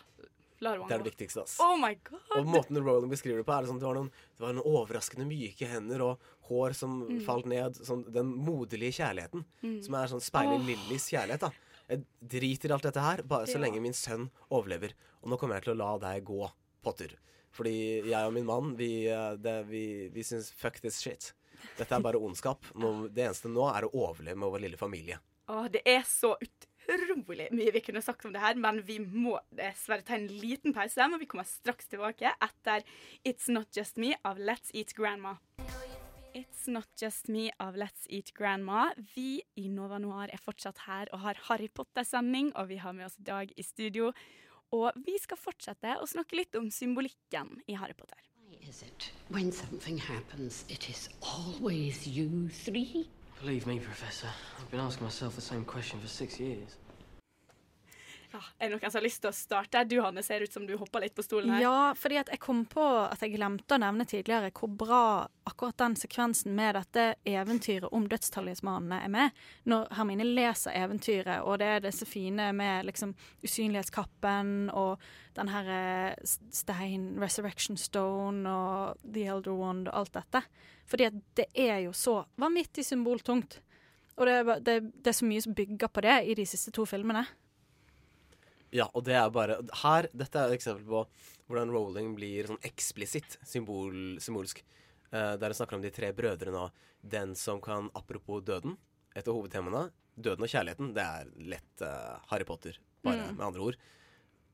lar 0.61 0.77
hun 0.77 0.88
Det 0.88 0.94
er 0.95 1.03
det 1.03 1.11
viktigste. 1.11 1.41
ass. 1.44 1.57
Oh 1.60 1.76
my 1.77 1.94
god. 2.03 2.22
Og 2.38 2.45
måten 2.45 2.77
Roland 2.84 3.10
beskriver 3.11 3.38
det 3.38 3.45
på, 3.45 3.53
er 3.57 3.65
sånn 3.68 3.80
det 3.80 3.86
var 3.88 3.95
noen, 3.95 4.11
det 4.38 4.40
var 4.45 4.53
noen 4.53 4.65
overraskende 4.65 5.26
myke 5.27 5.68
hender 5.68 6.02
og 6.02 6.19
hår 6.49 6.73
som 6.73 7.02
Mm. 7.07 7.26
falt 7.26 7.45
ned. 7.45 7.73
Sånn, 7.76 8.06
den 8.11 8.34
moderlige 8.34 8.94
kjærligheten. 9.02 9.45
Mm. 9.64 9.84
Som 9.84 9.94
er 9.95 10.07
sånn 10.07 10.22
speiler 10.22 10.56
oh. 10.60 10.65
Lillys 10.65 11.10
kjærlighet. 11.10 11.40
da 11.40 11.52
Jeg 11.88 12.06
driter 12.19 12.69
i 12.69 12.73
alt 12.73 12.84
dette 12.84 12.99
her, 13.02 13.22
bare 13.22 13.45
så 13.45 13.56
Ja. 13.60 13.60
lenge 13.68 13.80
min 13.82 13.94
sønn 13.94 14.30
overlever. 14.49 14.94
Og 15.23 15.30
nå 15.30 15.38
kommer 15.40 15.56
jeg 15.56 15.64
til 15.65 15.73
å 15.76 15.77
la 15.77 15.98
deg 15.99 16.23
gå, 16.26 16.52
Potter. 16.82 17.11
Fordi 17.53 18.03
jeg 18.06 18.26
og 18.26 18.34
min 18.34 18.45
mann, 18.45 18.76
vi, 18.76 19.07
eh, 19.07 19.36
det, 19.38 19.65
vi, 19.68 20.10
vi 20.10 20.22
syns 20.23 20.52
fuck 20.52 20.80
this 20.82 20.99
shit. 20.99 21.34
Dette 21.77 21.91
er 21.95 22.02
bare 22.02 22.15
ondskap. 22.19 22.61
Nå, 22.76 23.07
det 23.14 23.23
eneste 23.27 23.48
nå 23.49 23.64
er 23.76 23.84
å 23.88 23.91
overleve 23.94 24.36
med 24.38 24.49
vår 24.52 24.60
lille 24.61 24.77
familie. 24.77 25.19
Åh, 25.48 25.68
det 25.72 25.82
er 25.86 26.02
så 26.02 26.36
utrolig 26.90 27.49
mye 27.56 27.74
vi 27.76 27.82
kunne 27.86 28.03
sagt 28.03 28.26
om 28.28 28.34
det 28.36 28.44
her, 28.44 28.57
men 28.60 28.82
vi 28.86 28.99
må 28.99 29.38
dessverre 29.56 30.06
ta 30.06 30.18
en 30.18 30.28
liten 30.30 30.76
pause. 30.76 31.07
Men 31.10 31.22
vi 31.22 31.28
kommer 31.30 31.48
straks 31.49 31.90
tilbake 31.91 32.32
etter 32.34 32.86
It's 33.24 33.49
Not 33.52 33.76
Just 33.76 33.98
Me 34.02 34.16
av 34.24 34.40
Let's 34.40 34.74
Eat 34.74 34.95
Grandma. 34.98 35.38
It's 36.36 36.68
Not 36.68 36.90
Just 36.99 37.30
Me 37.32 37.49
av 37.64 37.78
Let's 37.80 38.10
Eat 38.10 38.34
Grandma. 38.36 38.90
Vi 39.16 39.41
i 39.56 39.70
Nova 39.72 40.02
Noir 40.03 40.28
er 40.34 40.41
fortsatt 40.44 40.84
her 40.84 41.07
og 41.16 41.22
har 41.24 41.40
Harry 41.48 41.70
Potter-sending, 41.72 42.52
og 42.60 42.68
vi 42.74 42.82
har 42.84 42.91
med 42.98 43.07
oss 43.07 43.16
Dag 43.16 43.53
i 43.56 43.64
studio. 43.64 44.12
Og 44.76 44.91
vi 45.06 45.16
skal 45.22 45.40
fortsette 45.40 45.95
å 46.02 46.10
snakke 46.10 46.36
litt 46.36 46.57
om 46.60 46.68
symbolikken 46.74 47.62
i 47.72 47.78
Harry 47.80 47.95
Potter. 47.95 48.20
Is 48.68 48.82
it 48.82 49.12
when 49.30 49.52
something 49.52 49.98
happens, 49.98 50.66
it 50.68 50.90
is? 50.90 51.10
Believe 53.45 53.67
me, 53.67 53.77
Professor, 53.77 54.27
I've 54.59 54.72
been 54.72 54.80
asking 54.80 55.03
myself 55.03 55.35
the 55.35 55.41
same 55.41 55.65
question 55.65 55.99
for 55.99 56.07
six 56.07 56.39
years. 56.39 56.77
Ja, 58.36 58.41
er 58.60 58.68
det 58.68 58.76
noen 58.76 58.91
som 58.91 58.99
har 58.99 59.06
lyst 59.06 59.22
til 59.24 59.30
å 59.30 59.36
starte? 59.36 59.84
Du, 59.88 59.95
Hanne, 60.03 60.20
ser 60.26 60.44
ut 60.44 60.52
som 60.52 60.66
du 60.68 60.74
hopper 60.76 61.06
litt 61.06 61.16
på 61.16 61.24
stolen 61.24 61.53
her. 61.53 61.62
Ja, 61.64 61.76
fordi 61.95 62.18
jeg 62.18 62.40
kom 62.44 62.66
på 62.68 62.84
at 63.06 63.22
jeg 63.24 63.36
glemte 63.38 63.78
å 63.78 63.80
nevne 63.80 64.03
tidligere 64.10 64.52
hvor 64.56 64.74
bra 64.76 65.03
akkurat 65.48 65.78
den 65.80 65.95
sekvensen 65.99 66.56
med 66.57 66.76
dette 66.76 67.06
eventyret 67.30 67.94
om 67.95 68.10
dødstalismanene 68.12 68.98
er 69.06 69.14
med. 69.14 69.45
Når 69.72 69.88
Hermine 69.95 70.28
leser 70.28 70.76
eventyret, 70.76 71.45
og 71.45 71.62
det 71.62 71.70
er 71.78 71.86
disse 71.86 72.07
fine 72.10 72.49
med 72.57 72.90
liksom 72.90 73.14
usynlighetskappen 73.45 74.74
og 74.74 75.06
den 75.40 75.53
her 75.53 75.72
eh, 75.78 76.36
stein, 76.52 77.14
Resurrection 77.22 77.80
Stone 77.80 78.44
og 78.49 78.99
The 79.06 79.30
Elder 79.32 79.56
Wand 79.56 79.88
og 79.88 80.02
alt 80.02 80.16
dette. 80.18 80.44
Fordi 80.91 81.07
at 81.07 81.24
det 81.40 81.48
er 81.56 81.86
jo 81.86 81.95
så 81.95 82.20
vanvittig 82.41 82.84
symboltungt. 82.84 83.62
Og 84.16 84.28
det 84.28 84.36
er, 84.41 84.53
det, 84.64 84.78
det 85.03 85.12
er 85.12 85.20
så 85.24 85.28
mye 85.28 85.44
som 85.44 85.56
bygger 85.56 85.91
på 85.91 86.03
det 86.03 86.20
i 86.28 86.36
de 86.36 86.48
siste 86.48 86.76
to 86.76 86.84
filmene. 86.88 87.24
Ja, 88.76 88.89
og 88.91 89.06
det 89.07 89.15
er 89.15 89.30
bare 89.31 89.60
Her, 89.84 90.10
Dette 90.11 90.41
er 90.41 90.52
et 90.52 90.57
eksempel 90.57 90.84
på 90.89 91.06
hvordan 91.47 91.72
Rowling 91.72 92.15
blir 92.18 92.49
sånn 92.49 92.61
eksplisitt 92.65 93.38
symbol, 93.45 94.18
symbolsk. 94.23 94.64
Uh, 95.14 95.35
der 95.39 95.53
hun 95.53 95.57
snakker 95.60 95.77
om 95.77 95.84
de 95.84 95.91
tre 95.93 96.10
brødrene 96.18 96.64
og 96.65 96.88
den 97.06 97.35
som 97.38 97.61
kan 97.64 97.91
Apropos 97.95 98.41
døden, 98.43 98.73
et 99.15 99.27
av 99.30 99.38
hovedtemaene. 99.38 99.91
Døden 100.18 100.47
og 100.47 100.49
kjærligheten. 100.52 100.89
Det 100.95 101.03
er 101.06 101.30
lett 101.53 101.84
uh, 101.85 102.18
Harry 102.31 102.47
Potter, 102.47 102.80
bare 103.06 103.27
Mm. 103.30 103.38
med 103.38 103.45
andre 103.45 103.61
ord. 103.68 103.77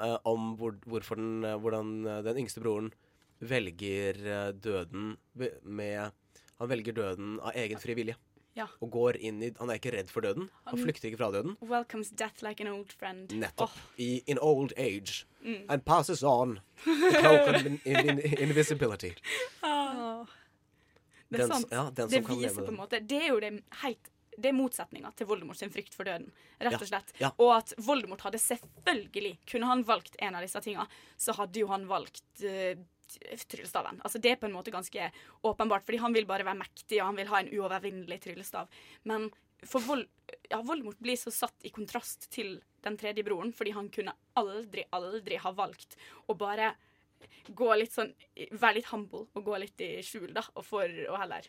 Uh, 0.01 0.17
om 0.27 0.51
hvor, 0.59 0.75
den, 1.15 1.45
hvordan 1.63 1.93
den 2.25 2.41
yngste 2.43 2.61
broren 2.61 2.91
velger 3.39 4.53
døden 4.53 5.15
med 5.63 6.11
Han 6.59 6.69
velger 6.69 6.93
døden 6.93 7.39
av 7.41 7.55
egen 7.57 7.79
fri 7.81 7.95
vilje. 7.97 8.19
Ja. 8.57 8.67
Og 8.83 8.91
går 8.91 9.17
inn 9.23 9.39
i 9.45 9.51
Han 9.59 9.69
er 9.71 9.79
ikke 9.79 9.93
redd 9.95 10.09
for 10.11 10.25
døden. 10.25 10.49
Han 10.67 10.79
flykter 10.81 11.07
ikke 11.07 11.21
fra 11.21 11.31
døden. 11.31 11.55
Welcomes 11.61 12.09
death 12.11 12.43
like 12.43 12.63
an 12.63 12.67
old 12.71 12.91
friend. 12.91 13.31
Nettopp. 13.31 13.71
I 13.97 14.23
in 14.27 14.39
old 14.41 14.73
age. 14.77 15.25
Mm. 15.43 15.65
And 15.69 15.85
passes 15.85 16.23
on 16.23 16.59
the 16.83 17.17
cloak 17.19 17.47
of 17.47 17.65
in, 17.65 17.79
in, 17.85 18.19
in, 18.19 18.37
invisibility. 18.49 19.13
Oh. 19.63 20.27
Det 21.31 21.39
er 21.39 21.47
sant. 21.47 21.69
Den, 21.69 21.77
ja, 21.77 21.83
den 21.95 22.09
det 22.09 22.17
som 22.17 22.25
kan 22.27 22.35
leve 22.41 22.49
viser 22.49 22.65
på 22.65 22.71
en 22.73 22.77
måte 22.81 22.99
Det 23.07 23.17
er 23.23 23.29
jo 23.29 23.37
det 23.39 23.51
helt 23.85 24.09
det 24.41 24.47
er 24.49 24.55
motsetninga 24.55 25.11
til 25.19 25.27
Voldemort 25.27 25.59
sin 25.59 25.71
frykt 25.71 25.93
for 25.95 26.07
døden. 26.07 26.29
Rett 26.59 26.77
og 26.77 26.85
Ja, 26.85 26.87
slett. 26.87 27.11
ja. 27.19 27.29
Og 27.37 27.51
at 27.57 27.73
Voldemort 27.77 28.23
hadde 28.25 28.39
selvfølgelig 28.39 29.33
Kunne 29.51 29.67
han 29.67 29.83
valgt 29.85 30.15
en 30.19 30.35
av 30.35 30.41
disse 30.45 30.61
tinga, 30.63 30.87
så 31.19 31.35
hadde 31.35 31.59
jo 31.59 31.67
han 31.67 31.83
valgt 31.89 32.23
uh, 32.43 32.79
tryllestaven. 33.19 34.01
Altså 34.05 34.21
Det 34.21 34.31
er 34.31 34.41
på 34.41 34.47
en 34.49 34.55
måte 34.55 34.73
ganske 34.73 35.11
åpenbart, 35.47 35.85
fordi 35.87 36.01
han 36.03 36.13
vil 36.13 36.27
bare 36.29 36.45
være 36.47 36.59
mektig, 36.61 36.99
og 36.99 37.11
han 37.11 37.19
vil 37.19 37.31
ha 37.31 37.41
en 37.41 37.51
uovervinnelig 37.53 38.19
tryllestav. 38.25 38.69
Men 39.03 39.29
for 39.67 39.83
Vold, 39.85 40.07
ja, 40.49 40.61
Voldemort 40.61 40.99
blir 41.01 41.17
så 41.19 41.31
satt 41.33 41.65
i 41.67 41.73
kontrast 41.73 42.29
til 42.33 42.59
den 42.81 42.97
tredje 42.97 43.23
broren, 43.25 43.53
fordi 43.53 43.75
han 43.75 43.89
kunne 43.93 44.15
aldri, 44.39 44.85
aldri 44.95 45.37
ha 45.41 45.51
valgt 45.53 45.97
å 46.27 46.37
bare 46.37 46.73
gå 47.53 47.67
litt 47.77 47.93
sånn 47.93 48.09
Være 48.57 48.79
litt 48.79 48.87
humble 48.89 49.27
og 49.37 49.43
gå 49.45 49.57
litt 49.61 49.81
i 49.85 49.91
skjul, 50.05 50.31
da, 50.33 50.41
og 50.57 50.65
for 50.65 50.89
å 50.89 51.19
heller 51.21 51.45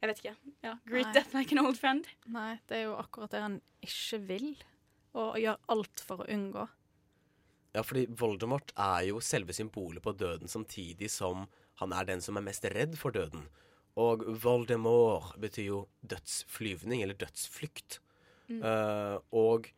Jeg 0.00 0.08
vet 0.10 0.22
ikke. 0.22 0.34
Ja, 0.64 0.72
Greet 0.88 1.10
Nei. 1.10 1.12
death 1.16 1.36
like 1.36 1.52
an 1.52 1.64
old 1.64 1.78
friend. 1.80 2.08
Nei, 2.32 2.58
det 2.68 2.78
er 2.78 2.86
jo 2.88 2.96
akkurat 3.00 3.32
det 3.32 3.40
han 3.40 3.58
ikke 3.84 4.18
vil, 4.28 4.48
og 5.16 5.38
gjør 5.40 5.60
alt 5.72 6.02
for 6.04 6.24
å 6.24 6.28
unngå. 6.32 6.66
Ja, 7.74 7.82
fordi 7.82 8.06
Voldemort 8.14 8.70
er 8.78 9.08
jo 9.08 9.20
selve 9.24 9.54
symbolet 9.56 10.02
på 10.04 10.14
døden, 10.14 10.50
samtidig 10.50 11.10
som 11.10 11.48
han 11.80 11.94
er 11.96 12.06
den 12.06 12.22
som 12.22 12.38
er 12.38 12.46
mest 12.46 12.66
redd 12.70 12.94
for 12.98 13.14
døden. 13.14 13.48
Og 13.98 14.22
Voldemort 14.42 15.34
betyr 15.42 15.66
jo 15.66 15.80
dødsflyvning, 16.06 17.02
eller 17.02 17.18
dødsflykt. 17.18 17.98
Mm. 18.50 18.60
Uh, 18.62 19.18
og 19.34 19.70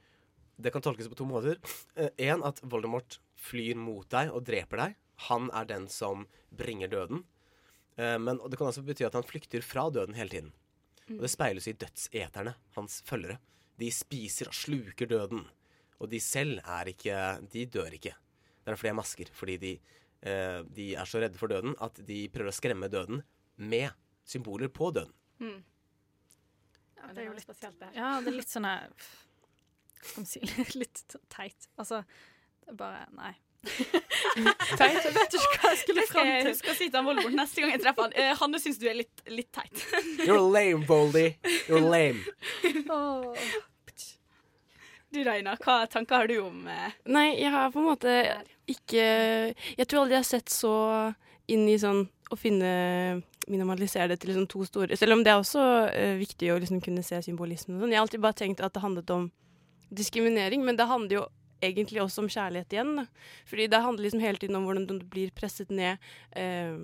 det 0.60 0.72
kan 0.72 0.84
tolkes 0.84 1.08
på 1.08 1.16
to 1.16 1.28
måter. 1.28 1.60
Én, 2.20 2.44
at 2.44 2.60
Voldemort 2.64 3.18
flyr 3.40 3.76
mot 3.80 4.08
deg 4.12 4.32
og 4.32 4.44
dreper 4.48 4.82
deg. 4.82 5.00
Han 5.30 5.48
er 5.56 5.68
den 5.68 5.88
som 5.92 6.26
bringer 6.52 6.92
døden. 6.92 7.24
Uh, 7.96 8.16
men 8.20 8.40
det 8.44 8.60
kan 8.60 8.68
også 8.68 8.84
bety 8.84 9.08
at 9.08 9.16
han 9.16 9.24
flykter 9.24 9.64
fra 9.64 9.88
døden 9.92 10.16
hele 10.16 10.32
tiden. 10.32 10.54
Og 11.14 11.22
det 11.22 11.30
speiles 11.32 11.68
i 11.70 11.76
dødseterne, 11.78 12.56
hans 12.76 13.00
følgere. 13.06 13.38
De 13.80 13.88
spiser 13.92 14.50
og 14.50 14.56
sluker 14.56 15.08
døden. 15.08 15.44
Og 16.00 16.10
de 16.12 16.20
selv 16.20 16.58
er 16.60 16.90
ikke 16.92 17.20
De 17.52 17.66
dør 17.72 17.94
ikke. 17.96 18.12
Det 18.12 18.66
er 18.66 18.74
derfor 18.74 18.88
de 18.88 18.92
er 18.92 18.98
masker. 18.98 19.30
Fordi 19.32 19.56
de, 19.62 19.72
eh, 20.22 20.58
de 20.76 20.90
er 20.94 21.08
så 21.08 21.22
redde 21.22 21.38
for 21.40 21.52
døden 21.52 21.76
at 21.80 22.00
de 22.06 22.24
prøver 22.34 22.52
å 22.52 22.56
skremme 22.56 22.90
døden 22.92 23.22
med 23.56 23.90
symboler 24.26 24.68
på 24.68 24.90
døden. 24.92 25.14
Mm. 25.40 25.62
Ja, 26.96 27.12
det 27.12 27.22
er 27.22 27.26
jo 27.30 27.36
litt 27.36 27.46
spesielt, 27.46 27.78
det 27.80 27.92
her. 27.92 27.96
Ja, 28.00 28.10
det 28.24 28.32
er 28.32 28.38
litt 28.40 28.50
sånn 28.52 28.66
skal 30.06 30.22
man 30.22 30.26
si? 30.30 30.40
Litt 30.78 31.16
teit. 31.32 31.68
Altså, 31.80 32.02
det 32.62 32.72
er 32.74 32.78
bare 32.78 33.04
Nei. 33.16 33.32
teit? 33.66 34.98
Jeg 35.02 35.14
vet 35.16 35.36
ikke 35.38 35.60
hva 35.62 35.70
jeg 35.72 35.80
skulle 35.80 36.04
skal 36.06 36.12
fram 36.12 36.28
jeg 36.30 36.42
til. 36.44 36.50
huske 36.52 36.70
å 36.72 36.76
si 36.78 36.88
til 36.92 37.06
Voldemort 37.08 37.38
neste 37.38 37.64
gang 37.64 37.72
jeg 37.74 37.82
treffer 37.82 38.06
han. 38.06 38.14
uh, 38.18 38.32
Hanne 38.42 38.60
syns 38.62 38.78
du 38.82 38.86
er 38.90 38.98
litt, 39.00 39.24
litt 39.32 39.50
teit. 39.56 39.86
You're 40.22 40.42
lame, 40.44 40.86
Voldy. 40.86 41.28
You're 41.66 41.82
lame. 41.82 42.22
Du 45.16 45.22
Raina, 45.24 45.54
hva 45.64 45.78
tanker 45.88 46.20
har 46.20 46.28
du 46.28 46.36
om 46.42 46.66
eh, 46.68 46.96
Nei, 47.08 47.30
jeg 47.40 47.52
har 47.54 47.70
på 47.72 47.80
en 47.80 47.88
måte 47.88 48.16
ikke 48.68 49.06
Jeg 49.54 49.86
tror 49.86 50.02
aldri 50.02 50.18
jeg 50.18 50.24
har 50.24 50.28
sett 50.28 50.52
så 50.52 50.74
inn 51.48 51.64
i 51.70 51.78
sånn 51.80 52.02
å 52.34 52.36
finne 52.36 52.68
minimalisere 53.46 54.10
det 54.10 54.18
til 54.20 54.32
liksom 54.32 54.48
to 54.50 54.64
store 54.66 54.98
Selv 54.98 55.14
om 55.14 55.22
det 55.24 55.32
er 55.32 55.40
også 55.40 55.64
eh, 55.88 56.16
viktig 56.20 56.50
å 56.52 56.58
liksom 56.60 56.82
kunne 56.84 57.04
se 57.06 57.20
symbolismen 57.22 57.78
og 57.78 57.84
sånn. 57.84 57.94
Jeg 57.94 58.00
har 58.00 58.06
alltid 58.08 58.24
bare 58.24 58.40
tenkt 58.42 58.62
at 58.66 58.74
det 58.74 58.82
handlet 58.82 59.12
om 59.14 59.28
diskriminering, 59.94 60.64
men 60.66 60.76
det 60.76 60.88
handler 60.90 61.20
jo 61.20 61.22
egentlig 61.62 62.02
også 62.02 62.24
om 62.24 62.30
kjærlighet 62.30 62.74
igjen. 62.74 62.90
Da. 62.98 63.04
Fordi 63.48 63.68
det 63.70 63.82
handler 63.84 64.06
liksom 64.06 64.24
hele 64.24 64.42
tiden 64.42 64.58
om 64.58 64.66
hvordan 64.66 64.88
du 64.90 65.06
blir 65.06 65.30
presset 65.30 65.70
ned. 65.70 66.02
eh, 66.34 66.74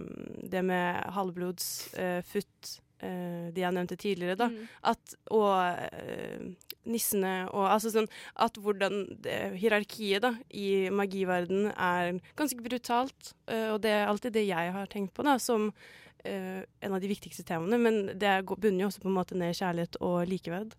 det 0.55 0.63
med 0.65 1.03
halvblods, 1.17 1.67
uh, 1.99 2.23
futt, 2.23 2.79
eh, 3.03 3.51
de 3.53 3.65
jeg 3.65 3.75
nevnte 3.75 3.99
tidligere, 3.99 4.39
da. 4.39 4.49
At, 4.93 5.17
og 5.31 5.59
eh, 5.59 6.47
nissene 6.89 7.47
og 7.53 7.67
altså 7.69 7.93
sånn 7.95 8.09
At 8.43 8.59
hvordan 8.59 9.05
det, 9.23 9.37
hierarkiet 9.61 10.25
da, 10.25 10.33
i 10.51 10.91
magiverdenen 10.93 11.73
er 11.73 12.19
ganske 12.39 12.63
brutalt. 12.65 13.33
Uh, 13.47 13.75
og 13.75 13.83
det 13.85 13.95
er 13.95 14.07
alltid 14.11 14.37
det 14.37 14.47
jeg 14.49 14.77
har 14.77 14.91
tenkt 14.93 15.15
på 15.17 15.27
da, 15.27 15.39
som 15.43 15.71
uh, 15.71 16.61
en 16.63 16.95
av 16.97 17.03
de 17.03 17.11
viktigste 17.11 17.47
temaene. 17.49 17.79
Men 17.81 18.01
det 18.19 18.35
bunner 18.53 18.85
jo 18.85 18.91
også 18.91 19.05
på 19.05 19.11
en 19.11 19.19
måte 19.19 19.39
ned 19.39 19.57
kjærlighet 19.59 20.01
og 20.03 20.23
likeverd, 20.31 20.77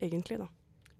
egentlig, 0.00 0.42
da. 0.44 0.50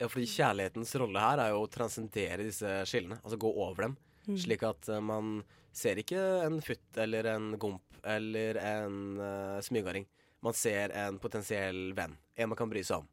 Ja, 0.02 0.08
fordi 0.10 0.26
kjærlighetens 0.26 0.96
rolle 0.98 1.22
her 1.22 1.44
er 1.44 1.52
jo 1.54 1.62
å 1.62 1.70
transcendere 1.70 2.42
disse 2.48 2.80
skillene. 2.90 3.20
Altså 3.22 3.38
gå 3.38 3.52
over 3.52 3.86
dem. 3.86 3.96
Mm. 4.26 4.38
Slik 4.44 4.66
at 4.66 4.90
uh, 4.90 4.98
man 5.04 5.40
ser 5.72 6.00
ikke 6.02 6.20
en 6.44 6.58
futt 6.64 6.98
eller 7.00 7.30
en 7.32 7.52
gomp 7.60 8.02
eller 8.02 8.58
en 8.58 8.98
uh, 9.20 9.60
smygarding. 9.62 10.08
Man 10.42 10.56
ser 10.58 10.90
en 10.98 11.20
potensiell 11.22 11.92
venn. 11.94 12.16
En 12.34 12.50
man 12.50 12.58
kan 12.58 12.70
bry 12.70 12.82
seg 12.82 13.04
om. 13.04 13.10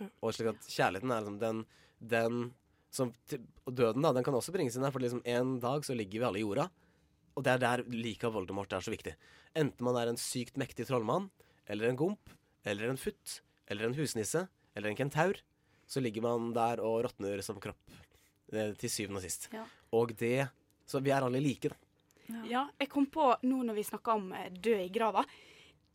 Ja. 0.00 0.08
Og 0.22 0.34
slik 0.36 0.50
at 0.52 0.66
kjærligheten 0.68 1.12
er 1.14 1.20
liksom 1.24 1.38
den, 1.40 1.62
den 2.00 2.40
som, 2.96 3.12
Og 3.66 3.74
døden, 3.74 4.02
da, 4.04 4.12
den 4.16 4.24
kan 4.24 4.34
også 4.36 4.52
bringes 4.54 4.76
inn 4.76 4.84
her. 4.86 4.92
For 4.94 5.02
liksom 5.02 5.22
en 5.24 5.56
dag 5.60 5.84
så 5.84 5.96
ligger 5.96 6.20
vi 6.20 6.26
alle 6.28 6.40
i 6.40 6.44
jorda. 6.46 6.68
Og 7.36 7.44
det 7.44 7.52
er 7.52 7.58
der 7.60 7.82
liket 7.92 8.24
av 8.30 8.36
Voldemort 8.38 8.72
er 8.72 8.80
så 8.84 8.92
viktig. 8.92 9.12
Enten 9.56 9.84
man 9.84 9.96
er 10.00 10.08
en 10.08 10.16
sykt 10.20 10.56
mektig 10.56 10.86
trollmann, 10.88 11.28
eller 11.68 11.90
en 11.90 11.96
gomp, 12.00 12.30
eller 12.64 12.88
en 12.88 12.96
futt, 13.00 13.40
eller 13.68 13.88
en 13.88 13.96
husnisse, 13.98 14.46
eller 14.76 14.88
en 14.92 14.96
kentaur, 14.96 15.40
så 15.86 16.00
ligger 16.00 16.24
man 16.24 16.52
der 16.56 16.80
og 16.84 17.04
råtner 17.04 17.42
som 17.44 17.60
kropp. 17.60 17.76
eh, 18.52 18.72
Til 18.74 18.90
syvende 18.90 19.20
og 19.20 19.26
sist. 19.26 19.48
Ja. 19.52 19.64
Og 19.92 20.16
det 20.16 20.48
Så 20.86 21.00
vi 21.02 21.10
er 21.10 21.20
alle 21.24 21.40
like, 21.42 21.68
da. 21.68 21.76
Ja. 22.46 22.68
jeg 22.78 22.88
kom 22.88 23.06
på 23.06 23.36
nå 23.42 23.62
når 23.66 23.74
vi 23.74 23.82
snakka 23.82 24.14
om 24.14 24.32
eh, 24.32 24.50
død 24.50 24.80
i 24.84 24.88
grava. 24.88 25.24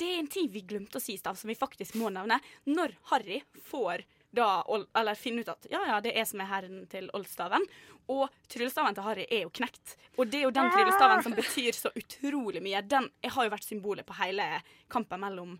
Det 0.02 0.08
er 0.10 0.20
en 0.24 0.32
ting 0.34 0.50
vi 0.50 0.64
glemte 0.66 0.98
å 0.98 1.04
si, 1.04 1.14
Stav, 1.22 1.38
som 1.38 1.52
vi 1.52 1.58
faktisk 1.58 1.96
må 2.02 2.10
nevne. 2.14 2.40
Når 2.66 2.96
Harry 3.12 3.42
får 3.70 4.02
da, 4.34 4.64
eller 4.98 5.18
finner 5.20 5.44
ut 5.46 5.52
at 5.54 5.68
ja, 5.70 5.82
ja, 5.90 5.98
det 6.02 6.16
er 6.18 6.26
som 6.26 6.42
er 6.42 6.50
herren 6.50 6.86
til 6.90 7.10
oldstaven. 7.18 7.66
Og 8.12 8.32
tryllestaven 8.50 8.96
til 8.98 9.06
Harry 9.06 9.26
er 9.30 9.44
jo 9.46 9.52
knekt. 9.54 9.94
Og 10.18 10.28
det 10.32 10.40
er 10.42 10.48
jo 10.48 10.56
den 10.56 10.72
tryllestaven 10.74 11.22
som 11.24 11.36
betyr 11.38 11.76
så 11.78 11.92
utrolig 11.96 12.64
mye. 12.66 12.82
Den 12.82 13.12
har 13.28 13.46
jo 13.46 13.54
vært 13.54 13.68
symbolet 13.68 14.08
på 14.08 14.18
hele 14.20 14.48
kampen 14.92 15.22
mellom 15.22 15.60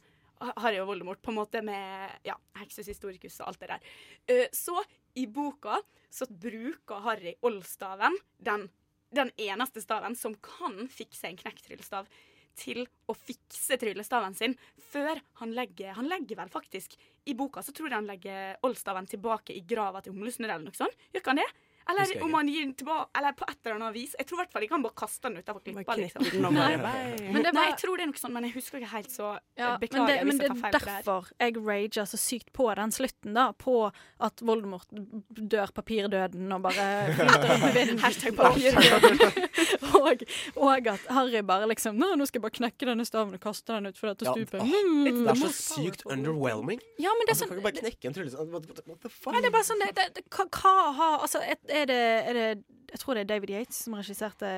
Harry 0.58 0.80
og 0.82 0.88
Voldemort, 0.90 1.22
på 1.22 1.30
en 1.30 1.38
måte 1.38 1.62
med 1.62 2.16
ja, 2.26 2.34
Hekses 2.58 2.88
historikus 2.90 3.38
og 3.44 3.52
alt 3.52 3.62
det 3.62 3.70
der. 3.76 3.90
Eh, 4.26 4.48
Så 4.58 4.74
i 5.14 5.28
boka 5.30 5.78
så 6.10 6.26
bruker 6.26 7.04
Harry 7.06 7.36
oldstaven, 7.46 8.18
den, 8.42 8.66
den 9.14 9.30
eneste 9.38 9.84
staven 9.84 10.18
som 10.18 10.34
kan 10.42 10.88
fikse 10.90 11.30
en 11.30 11.38
knekt 11.38 11.68
tryllestav, 11.68 12.10
til 12.58 12.84
å 13.10 13.16
fikse 13.18 13.78
tryllestaven 13.82 14.36
sin 14.38 14.56
før 14.92 15.22
han 15.42 15.54
legger 15.56 15.96
Han 15.98 16.10
legger 16.12 16.40
vel 16.42 16.52
faktisk 16.52 16.98
I 17.26 17.36
boka 17.38 17.64
så 17.64 17.74
tror 17.76 17.90
jeg 17.90 18.00
han 18.00 18.10
legger 18.10 18.58
oldstaven 18.66 19.08
tilbake 19.10 19.56
i 19.56 19.66
grava 19.68 20.02
til 20.02 20.16
Humlesnurr 20.16 20.56
eller 20.56 20.66
noe 20.66 20.78
sånt. 20.78 20.96
Gjør 21.12 21.24
ikke 21.24 21.36
han 21.36 21.44
det? 21.44 21.50
Eller 21.90 22.24
om 22.24 22.34
han 22.38 22.48
gir 22.48 22.62
den 22.66 22.74
tilbake 22.78 23.10
Eller 23.18 23.34
på 23.34 23.46
et 23.50 23.58
eller 23.66 23.76
annet 23.80 23.94
vis. 23.96 24.16
Jeg 24.20 24.28
tror 24.30 24.38
i 24.38 24.42
hvert 24.44 24.52
fall 24.54 24.64
ikke 24.68 24.76
han 24.78 24.84
bare 24.86 24.98
kaster 25.02 25.30
den 25.30 25.42
utafor 25.42 25.62
klippa. 25.66 25.96
Liksom. 25.98 26.22
bare, 26.44 26.78
Nei. 26.78 27.32
Men 27.34 27.44
det 27.44 27.54
Nei, 27.56 27.66
jeg 27.72 27.78
tror 27.82 27.98
det 27.98 28.04
er 28.06 28.12
noe 28.12 28.22
sånt, 28.22 28.34
men 28.36 28.44
jeg 28.48 28.54
husker 28.56 28.78
ikke 28.82 28.92
helt, 28.94 29.12
så 29.12 29.32
Ja, 29.58 29.78
beklager 29.82 30.06
men 30.08 30.12
det, 30.12 30.26
men 30.28 30.38
det 30.38 30.48
tar 30.48 30.56
er 30.56 30.62
feil 30.62 30.62
Men 30.62 30.72
det 30.72 30.82
er 30.82 31.02
derfor 31.02 31.32
jeg 31.42 31.58
rager 31.66 32.06
så 32.12 32.18
sykt 32.22 32.52
på 32.54 32.68
den 32.76 32.92
slutten, 32.96 33.34
da. 33.34 33.48
På 33.54 33.76
at 34.22 34.42
Voldemort 34.46 34.88
dør 34.92 35.72
papirdøden 35.76 36.52
og 36.56 36.62
bare 36.68 36.86
flyter 37.18 37.56
ut 37.56 37.66
i 37.66 37.72
vinden. 37.80 38.00
Hashtag 38.06 38.36
papirdøden. 38.38 39.20
og, 40.02 40.24
og 40.56 40.88
at 40.94 41.08
Harry 41.12 41.42
bare 41.46 41.68
liksom 41.72 41.98
Nå, 42.00 42.14
nå 42.18 42.26
skal 42.30 42.40
jeg 42.40 42.46
bare 42.48 42.58
knekke 42.60 42.88
denne 42.92 43.06
staven 43.08 43.36
og 43.38 43.42
kaste 43.44 43.74
den 43.76 43.90
ut 43.92 43.98
for 44.00 44.12
dette 44.12 44.26
Ja, 44.28 44.34
stupet. 44.38 44.62
åh, 44.62 44.78
Mm. 44.82 45.26
det 45.26 45.32
er 45.32 45.36
så 45.40 45.50
sykt 45.54 46.02
underwhelming. 46.10 46.80
Ja, 47.02 47.12
men 47.18 47.28
det 47.28 47.34
er 47.34 47.36
altså, 47.36 47.46
sånn 47.46 47.50
Kan 47.52 47.60
ikke 47.60 47.68
bare 47.68 47.80
knekke 47.82 48.08
en 48.10 48.16
tryllestav? 48.16 48.48
What, 48.52 49.00
the 49.02 49.10
fuck? 49.12 49.34
Nei, 49.34 49.42
det 49.44 49.50
er 49.50 49.56
bare 49.56 49.68
sånn 49.68 49.82
det, 49.84 49.90
det, 49.98 50.06
det, 50.18 50.24
hva 50.32 50.74
har 50.98 51.18
Altså, 51.26 51.42
et- 51.44 51.71
er 51.72 51.90
det, 51.90 52.04
er 52.28 52.38
det 52.38 52.46
Jeg 52.92 53.00
tror 53.02 53.16
det 53.16 53.24
er 53.24 53.32
David 53.32 53.54
Yates 53.56 53.82
som 53.86 53.96
regisserte 53.96 54.52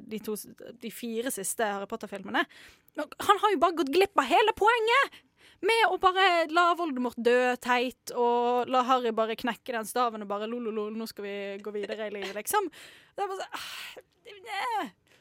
de, 0.00 0.20
to, 0.24 0.36
de 0.80 0.90
fire 0.90 1.32
siste 1.34 1.66
Harry 1.68 1.88
Potter-filmene. 1.90 2.44
Han 2.96 3.40
har 3.42 3.52
jo 3.52 3.62
bare 3.62 3.78
gått 3.82 3.92
glipp 3.92 4.16
av 4.18 4.30
hele 4.30 4.56
poenget! 4.56 5.22
Med 5.64 5.86
å 5.88 5.96
bare 6.00 6.46
la 6.52 6.66
Voldemort 6.76 7.16
dø 7.16 7.54
teit, 7.64 8.12
og 8.12 8.68
la 8.68 8.82
Harry 8.84 9.12
bare 9.16 9.38
knekke 9.40 9.72
den 9.72 9.88
staven 9.88 10.24
og 10.24 10.28
bare 10.28 10.48
lololol, 10.50 10.92
nå 10.92 11.06
skal 11.08 11.24
vi 11.24 11.36
gå 11.64 11.72
videre 11.72 12.10
i 12.10 12.12
livet, 12.12 12.34
liksom. 12.36 12.68
Det 13.16 13.24
er 13.24 13.30
bare 13.30 13.40
så 13.40 13.48
ah, 13.56 14.02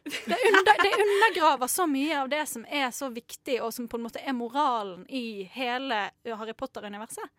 det, 0.05 0.37
under, 0.49 0.83
det 0.83 0.91
undergraver 1.05 1.67
så 1.71 1.87
mye 1.87 2.19
av 2.19 2.29
det 2.29 2.43
som 2.51 2.65
er 2.67 2.91
så 2.93 3.09
viktig, 3.13 3.61
og 3.63 3.73
som 3.73 3.87
på 3.89 3.97
en 3.97 4.05
måte 4.05 4.21
er 4.21 4.35
moralen 4.37 5.05
i 5.09 5.47
hele 5.55 6.09
Harry 6.27 6.53
Potter-universet. 6.57 7.31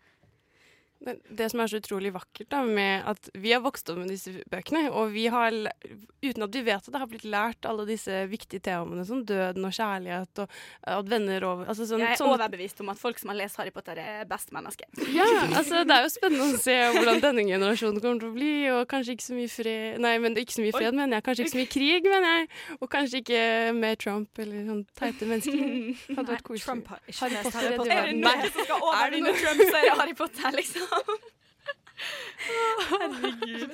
Men 1.05 1.19
det 1.29 1.51
som 1.53 1.61
er 1.61 1.69
så 1.69 1.79
utrolig 1.81 2.11
vakkert 2.15 2.49
da, 2.51 2.63
med 2.65 3.05
at 3.07 3.29
vi 3.37 3.53
har 3.53 3.61
vokst 3.61 3.91
opp 3.93 3.99
med 4.01 4.09
disse 4.09 4.33
bøkene, 4.51 4.87
og 4.97 5.11
vi 5.13 5.27
har, 5.31 5.53
uten 6.25 6.43
at 6.47 6.55
vi 6.57 6.63
vet 6.67 6.87
det, 6.89 6.99
har 7.03 7.11
blitt 7.11 7.27
lært 7.29 7.69
alle 7.69 7.85
disse 7.87 8.23
viktige 8.31 8.63
temaene, 8.65 9.05
som 9.07 9.21
døden 9.29 9.65
og 9.69 9.75
kjærlighet 9.77 10.41
og 10.43 10.57
at 10.97 11.11
venner 11.11 11.45
over 11.45 11.69
altså 11.69 11.85
sånn, 11.87 12.01
Jeg 12.01 12.17
er 12.17 12.21
sånne- 12.23 12.39
overbevist 12.39 12.81
om 12.81 12.89
at 12.95 12.99
folk 12.99 13.19
som 13.21 13.31
har 13.31 13.37
lest 13.43 13.57
Harry 13.61 13.71
Potter, 13.71 13.99
er 14.01 14.25
best 14.25 14.51
mennesker. 14.57 14.89
Ja, 15.13 15.27
altså 15.61 15.85
det 15.87 15.95
er 15.99 16.07
jo 16.07 16.13
spennende 16.15 16.49
å 16.57 16.59
se 16.65 16.77
hvordan 16.97 17.21
denne 17.23 17.45
generasjonen 17.47 18.01
kommer 18.01 18.21
til 18.25 18.31
å 18.33 18.35
bli, 18.39 18.53
og 18.73 18.89
kanskje 18.89 19.17
ikke 19.17 19.27
så 19.29 19.37
mye 19.37 19.53
fred 19.53 20.01
Nei, 20.01 20.15
men 20.23 20.33
er 20.37 20.43
ikke 20.45 20.57
så 20.57 20.65
mye 20.65 20.75
fred, 20.77 20.95
mener 20.97 21.17
jeg. 21.19 21.25
Kanskje 21.27 21.45
ikke 21.45 21.53
så 21.55 21.61
mye 21.61 21.73
krig, 21.77 22.09
mener 22.11 22.33
jeg. 22.41 22.49
Og 22.81 22.91
kanskje 22.91 23.21
ikke 23.23 23.41
mer 23.77 23.95
Trump 24.01 24.39
eller 24.43 24.67
sånn 24.71 24.83
teite 24.99 25.29
mennesker. 25.29 25.63
Hadde 26.17 26.29
vært 26.33 26.45
koselig. 26.47 26.65
Trump 26.67 26.91
har 26.93 27.01
ikke 27.07 27.21
Harry 27.21 27.43
Potter 27.43 27.61
Harry 27.61 27.77
Potter. 27.77 27.97
Er 27.97 28.11
det 28.11 28.19
noe 28.23 28.51
som 28.51 28.65
skal 28.67 28.85
over 28.87 29.11
det 29.15 29.23
når 29.27 29.41
Trump 29.43 29.63
sier 29.67 29.97
Harry 30.01 30.15
Potter, 30.19 30.51
liksom? 30.57 30.86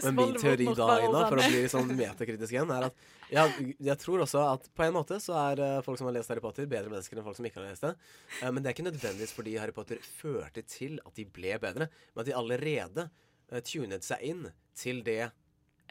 Men 0.03 0.15
min 0.17 0.35
teori 0.39 0.65
da, 0.77 0.87
Ina, 1.05 1.25
for 1.29 1.41
å 1.41 1.49
bli 1.51 1.63
sånn 1.71 1.91
metakritisk 1.99 2.55
igjen, 2.55 2.71
er 2.73 2.87
at 2.89 3.03
jeg, 3.33 3.75
jeg 3.83 3.99
tror 4.01 4.23
også 4.25 4.43
at 4.47 4.69
på 4.77 4.85
en 4.87 4.95
måte 4.97 5.19
så 5.23 5.35
er 5.51 5.63
eh, 5.65 5.77
folk 5.85 5.99
som 6.01 6.09
har 6.09 6.17
lest 6.17 6.33
Harry 6.33 6.43
Potter, 6.45 6.69
bedre 6.71 6.93
mennesker 6.93 7.19
enn 7.19 7.27
folk 7.27 7.39
som 7.39 7.49
ikke 7.49 7.61
har 7.61 7.69
lest 7.71 7.85
det. 7.87 7.93
Eh, 8.41 8.49
men 8.51 8.61
det 8.63 8.71
er 8.71 8.77
ikke 8.77 8.87
nødvendigvis 8.89 9.35
fordi 9.37 9.57
Harry 9.61 9.75
Potter 9.77 10.01
førte 10.21 10.65
til 10.69 10.99
at 11.05 11.15
de 11.19 11.27
ble 11.29 11.55
bedre, 11.63 11.89
men 12.13 12.25
at 12.25 12.29
de 12.31 12.37
allerede 12.39 13.07
uh, 13.09 13.61
tunet 13.67 14.05
seg 14.07 14.25
inn 14.33 14.45
til 14.79 15.03
det 15.07 15.21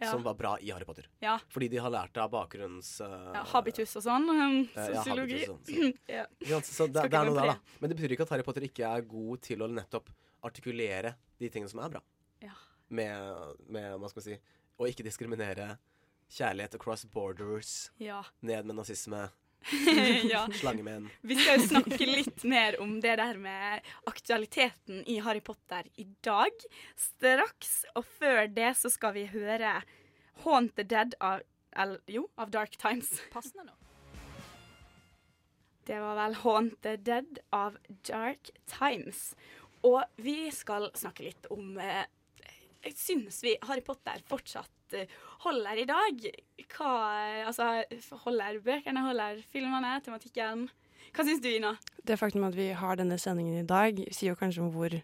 Ja. 0.01 0.07
som 0.09 0.23
var 0.25 0.33
bra 0.33 0.55
i 0.57 0.71
Harry 0.73 0.85
Potter. 0.87 1.05
Ja. 1.21 1.35
Fordi 1.53 1.67
de 1.69 1.77
har 1.77 1.91
lært 1.93 2.15
det 2.15 2.21
av 2.23 2.31
bakgrunns... 2.33 2.95
Uh, 3.05 3.27
Ja, 3.35 3.43
habitus 3.51 3.91
og 3.99 4.05
sånn. 4.07 4.23
Um, 4.33 4.55
Eh, 4.73 4.87
ja, 4.95 5.03
sosiologi. 5.03 5.43
sånn, 5.45 5.91
ja. 6.17 6.23
ikke 6.41 6.55
sant? 6.55 6.69
Så 6.71 6.87
det, 6.89 7.03
det 7.11 7.19
er 7.19 7.29
noe 7.29 7.37
der, 7.37 7.51
da. 7.53 7.77
Men 7.83 7.91
det 7.91 7.97
betyr 7.99 8.15
ikke 8.15 8.25
at 8.25 8.33
Harry 8.33 8.45
Potter 8.47 8.65
ikke 8.65 8.87
er 8.89 9.05
god 9.05 9.43
til 9.45 9.61
å 9.61 9.69
nettopp 9.69 10.09
artikulere 10.43 11.15
de 11.39 11.49
tingene 11.49 11.69
som 11.71 11.79
er 11.83 11.89
bra. 11.95 12.01
Ja. 12.41 12.53
Med, 12.89 13.55
med, 13.71 13.93
hva 13.99 14.09
skal 14.11 14.21
man 14.21 14.27
si, 14.27 14.37
å 14.81 14.87
ikke 14.89 15.05
diskriminere 15.05 15.75
kjærlighet 16.31 16.75
across 16.79 17.05
borders, 17.05 17.91
Ja. 17.99 18.23
ned 18.41 18.65
med 18.65 18.75
nazisme, 18.79 19.29
ja. 20.33 20.47
slangemenn. 20.57 21.09
Vi 21.21 21.35
skal 21.37 21.59
jo 21.59 21.67
snakke 21.69 22.07
litt 22.07 22.43
mer 22.49 22.79
om 22.81 22.95
det 23.03 23.17
der 23.21 23.37
med 23.37 23.85
aktualiteten 24.09 25.03
i 25.05 25.19
Harry 25.21 25.41
Potter 25.45 25.85
i 26.01 26.07
dag 26.25 26.55
straks. 26.97 27.83
Og 27.95 28.07
før 28.17 28.47
det 28.49 28.71
så 28.79 28.89
skal 28.89 29.13
vi 29.19 29.27
høre 29.29 29.81
Haunt 30.45 30.73
the 30.79 30.83
Dead 30.87 31.13
av, 31.21 31.43
el, 31.77 31.99
jo, 32.09 32.25
av 32.41 32.49
Dark 32.55 32.73
Times. 32.81 33.11
Passende 33.33 33.67
nå. 33.69 33.75
Det 35.85 35.97
var 35.99 36.15
vel 36.15 36.35
'Haunt 36.35 36.81
the 36.85 36.95
Dead' 36.97 37.39
av 37.51 37.77
Dark 38.07 38.49
Times. 38.69 39.35
Og 39.87 40.01
vi 40.21 40.51
skal 40.53 40.89
snakke 40.97 41.25
litt 41.25 41.47
om 41.53 41.77
eh, 41.81 42.05
syns 42.95 43.41
vi 43.45 43.55
Harry 43.67 43.83
Potter 43.85 44.21
fortsatt 44.29 44.97
eh, 44.97 45.09
holder 45.45 45.83
i 45.83 45.87
dag. 45.89 46.27
Hva 46.71 46.91
Altså, 47.47 47.83
holder 48.25 48.61
bøkene, 48.65 49.05
holder 49.07 49.41
filmene, 49.53 49.95
tematikken? 50.05 50.67
Hva 51.11 51.25
syns 51.27 51.41
du, 51.43 51.49
Ina? 51.51 51.75
Det 52.07 52.19
faktum 52.19 52.45
at 52.47 52.55
vi 52.55 52.71
har 52.77 52.99
denne 52.99 53.17
sendingen 53.19 53.59
i 53.59 53.67
dag, 53.67 53.97
sier 54.13 54.31
jo 54.31 54.39
kanskje 54.39 54.63
om 54.63 54.69
hvor 54.73 55.01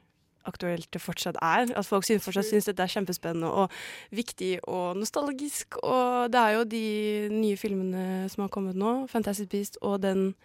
aktuelt 0.47 0.87
det 0.93 1.01
fortsatt 1.03 1.35
er. 1.43 1.67
At 1.75 1.85
folk 1.85 2.05
synes, 2.07 2.23
fortsatt 2.23 2.47
syns 2.47 2.69
dette 2.69 2.83
er 2.85 2.93
kjempespennende 2.93 3.49
og 3.51 3.73
viktig 4.15 4.53
og 4.63 4.95
nostalgisk. 5.01 5.75
Og 5.83 6.31
det 6.31 6.39
er 6.39 6.55
jo 6.55 6.63
de 6.71 6.85
nye 7.33 7.57
filmene 7.59 8.29
som 8.31 8.45
har 8.45 8.53
kommet 8.53 8.79
nå, 8.79 9.07
'Fantastic 9.07 9.49
Beast' 9.51 9.77
og 9.81 10.01
den 10.01 10.35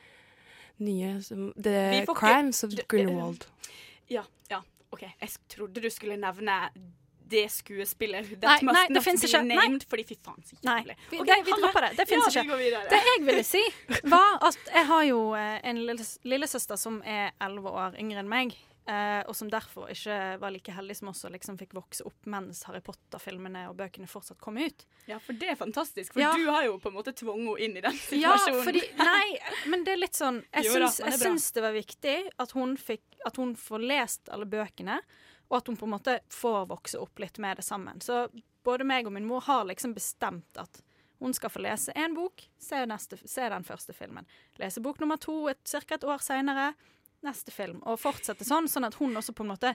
nye 0.78 1.22
som 1.22 1.52
The 1.62 2.04
Crimes 2.06 2.64
of 2.64 2.74
Grindelwald. 2.88 3.46
Ja, 4.10 4.24
ja, 4.50 4.62
OK. 4.90 5.02
Jeg 5.06 5.30
trodde 5.48 5.82
du 5.84 5.90
skulle 5.90 6.16
nevne 6.20 6.58
det 7.32 7.46
skuespillet 7.52 8.28
Nei, 8.42 8.58
must 8.66 8.76
nei, 8.76 8.82
det 8.90 8.98
not 8.98 9.06
be 9.06 9.28
ikke. 9.28 9.40
Nei. 9.48 9.68
fordi 9.88 10.04
fy 10.04 10.16
faen, 10.20 10.42
så 10.44 10.58
Nei, 10.66 10.74
jævlig. 10.82 10.96
vi, 11.10 11.20
okay, 11.22 11.44
vi 11.46 11.54
dropper 11.62 11.86
det. 11.86 11.90
Det 12.00 12.06
fins 12.10 12.26
ja, 12.36 12.42
ikke. 12.42 12.58
Vi. 12.60 12.72
Det 12.90 12.98
jeg 13.06 13.22
ville 13.28 13.44
si, 13.46 13.62
var 14.12 14.36
at 14.48 14.58
jeg 14.74 14.86
har 14.90 15.06
jo 15.08 15.22
eh, 15.38 15.54
en 15.70 15.80
lillesøster 16.34 16.80
som 16.80 17.00
er 17.08 17.32
elleve 17.40 17.72
år 17.72 17.96
yngre 18.02 18.20
enn 18.20 18.28
meg. 18.28 18.56
Eh, 18.86 19.22
og 19.28 19.36
som 19.36 19.48
derfor 19.50 19.90
ikke 19.92 20.16
var 20.42 20.50
like 20.54 20.72
heldig 20.74 20.96
som 20.98 21.08
oss 21.12 21.24
og 21.24 21.32
liksom 21.34 21.58
fikk 21.60 21.74
vokse 21.76 22.04
opp 22.08 22.26
mens 22.26 22.62
Harry 22.68 22.80
Potter-filmene 22.84 23.68
og 23.70 23.76
bøkene 23.78 24.08
fortsatt 24.10 24.40
kom 24.42 24.56
ut. 24.58 24.86
Ja, 25.06 25.18
for 25.22 25.32
det 25.38 25.50
er 25.52 25.56
fantastisk. 25.60 26.12
For 26.14 26.20
Ja. 26.20 26.32
du 26.36 26.46
har 26.50 26.64
jo 26.66 26.78
på 26.78 26.88
en 26.90 26.94
måte 26.98 27.12
tvunget 27.12 27.58
henne 27.60 27.64
inn 27.64 27.76
i 27.76 27.80
den 27.80 27.92
Ja, 28.20 28.36
situasjonen. 28.36 28.64
fordi 28.64 28.82
Nei, 29.02 29.38
men 29.70 29.84
det 29.84 29.92
er 29.94 30.02
litt 30.02 30.14
sånn 30.18 30.42
Jeg 30.54 30.64
Jo 30.66 30.72
syns, 30.78 30.96
da, 30.98 31.04
det 31.04 31.10
jeg 31.12 31.20
syns 31.26 31.50
det 31.52 31.62
var 31.62 31.72
viktig 31.76 32.16
at 32.38 32.50
hun, 32.58 32.76
fikk, 32.76 33.02
at 33.26 33.36
hun 33.36 33.54
får 33.56 33.78
lest 33.86 34.28
alle 34.34 34.46
bøkene, 34.46 35.00
og 35.50 35.58
at 35.58 35.66
hun 35.68 35.76
på 35.76 35.84
en 35.86 35.94
måte 35.98 36.20
får 36.32 36.66
vokse 36.70 36.98
opp 36.98 37.18
litt 37.20 37.38
med 37.38 37.58
det 37.60 37.64
sammen. 37.66 38.00
Så 38.00 38.26
både 38.64 38.84
meg 38.88 39.06
og 39.06 39.12
min 39.12 39.26
mor 39.26 39.40
har 39.44 39.64
liksom 39.68 39.92
bestemt 39.94 40.56
at 40.56 40.80
hun 41.22 41.34
skal 41.36 41.50
få 41.54 41.60
lese 41.62 41.92
én 41.94 42.14
bok, 42.16 42.42
se, 42.58 42.80
neste, 42.86 43.14
se 43.28 43.44
den 43.52 43.62
første 43.62 43.92
filmen. 43.94 44.24
Lese 44.58 44.80
bok 44.82 44.98
nummer 44.98 45.16
to 45.22 45.44
ca. 45.62 45.78
et 45.94 46.02
år 46.08 46.18
seinere, 46.24 46.72
neste 47.26 47.54
film. 47.54 47.82
Og 47.88 48.00
fortsette 48.00 48.46
sånn, 48.46 48.68
sånn 48.70 48.88
at 48.88 48.98
hun 49.00 49.16
også 49.18 49.34
på 49.36 49.46
en 49.46 49.52
måte 49.54 49.74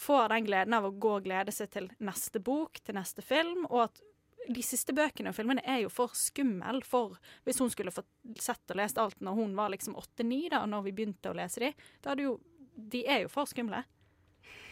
får 0.00 0.28
den 0.32 0.44
gleden 0.44 0.76
av 0.76 0.86
å 0.86 0.92
gå 0.92 1.14
og 1.18 1.24
glede 1.24 1.54
seg 1.54 1.70
til 1.72 1.88
neste 2.04 2.40
bok, 2.44 2.80
til 2.84 2.98
neste 2.98 3.24
film, 3.24 3.64
og 3.70 3.86
at 3.86 4.02
de 4.46 4.62
siste 4.62 4.94
bøkene 4.94 5.32
og 5.32 5.36
filmene 5.36 5.64
er 5.66 5.80
jo 5.82 5.90
for 5.90 6.12
skummel 6.14 6.82
for 6.86 7.16
hvis 7.46 7.58
hun 7.62 7.72
skulle 7.72 7.94
fått 7.94 8.38
sett 8.42 8.70
og 8.70 8.78
lest 8.78 9.00
alt 9.02 9.18
når 9.24 9.38
hun 9.40 9.56
var 9.58 9.72
liksom 9.72 9.96
åtte-ni, 9.98 10.44
da, 10.52 10.62
og 10.62 10.70
når 10.70 10.84
vi 10.86 10.94
begynte 11.00 11.32
å 11.32 11.36
lese 11.36 11.64
de, 11.64 11.72
da 12.02 12.12
hadde 12.12 12.28
jo 12.28 12.36
De 12.76 13.06
er 13.08 13.22
jo 13.22 13.30
for 13.32 13.48
skumle. 13.48 13.78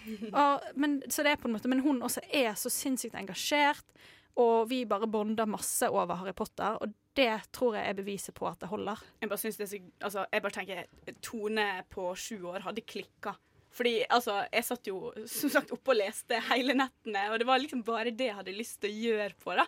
Og, 0.05 0.65
men, 0.77 0.99
så 1.09 1.23
det 1.25 1.31
er 1.33 1.39
på 1.41 1.49
en 1.49 1.55
måte, 1.55 1.71
men 1.73 1.81
hun 1.81 2.03
også 2.05 2.21
er 2.29 2.51
så 2.61 2.69
sinnssykt 2.69 3.17
engasjert, 3.17 3.95
og 4.37 4.69
vi 4.69 4.83
bare 4.85 5.09
bonder 5.09 5.49
masse 5.49 5.89
over 5.89 6.19
Harry 6.21 6.35
Potter, 6.37 6.77
og 6.85 6.93
det 7.15 7.31
tror 7.55 7.77
jeg 7.79 7.89
er 7.89 7.97
beviset 7.99 8.35
på 8.35 8.47
at 8.49 8.61
det 8.63 8.71
holder. 8.71 9.01
Jeg 9.23 9.31
bare 9.31 9.43
synes 9.43 9.59
det 9.59 9.67
er 9.67 9.73
så 9.73 9.83
Altså, 10.05 10.27
jeg 10.33 10.43
bare 10.43 10.57
tenker 10.59 11.19
Tone 11.23 11.67
på 11.91 12.07
sju 12.19 12.39
år 12.51 12.65
hadde 12.67 12.87
klikka. 12.87 13.37
Fordi 13.75 13.95
altså, 14.15 14.37
jeg 14.55 14.67
satt 14.69 14.87
jo 14.87 14.99
som 15.31 15.51
sagt 15.51 15.73
oppe 15.75 15.95
og 15.95 15.99
leste 15.99 16.39
hele 16.51 16.77
nettene, 16.79 17.25
og 17.33 17.41
det 17.43 17.47
var 17.49 17.59
liksom 17.59 17.83
bare 17.87 18.13
det 18.15 18.29
jeg 18.29 18.37
hadde 18.39 18.55
lyst 18.55 18.79
til 18.83 18.93
å 18.93 19.07
gjøre 19.09 19.39
på. 19.41 19.55
da. 19.59 19.65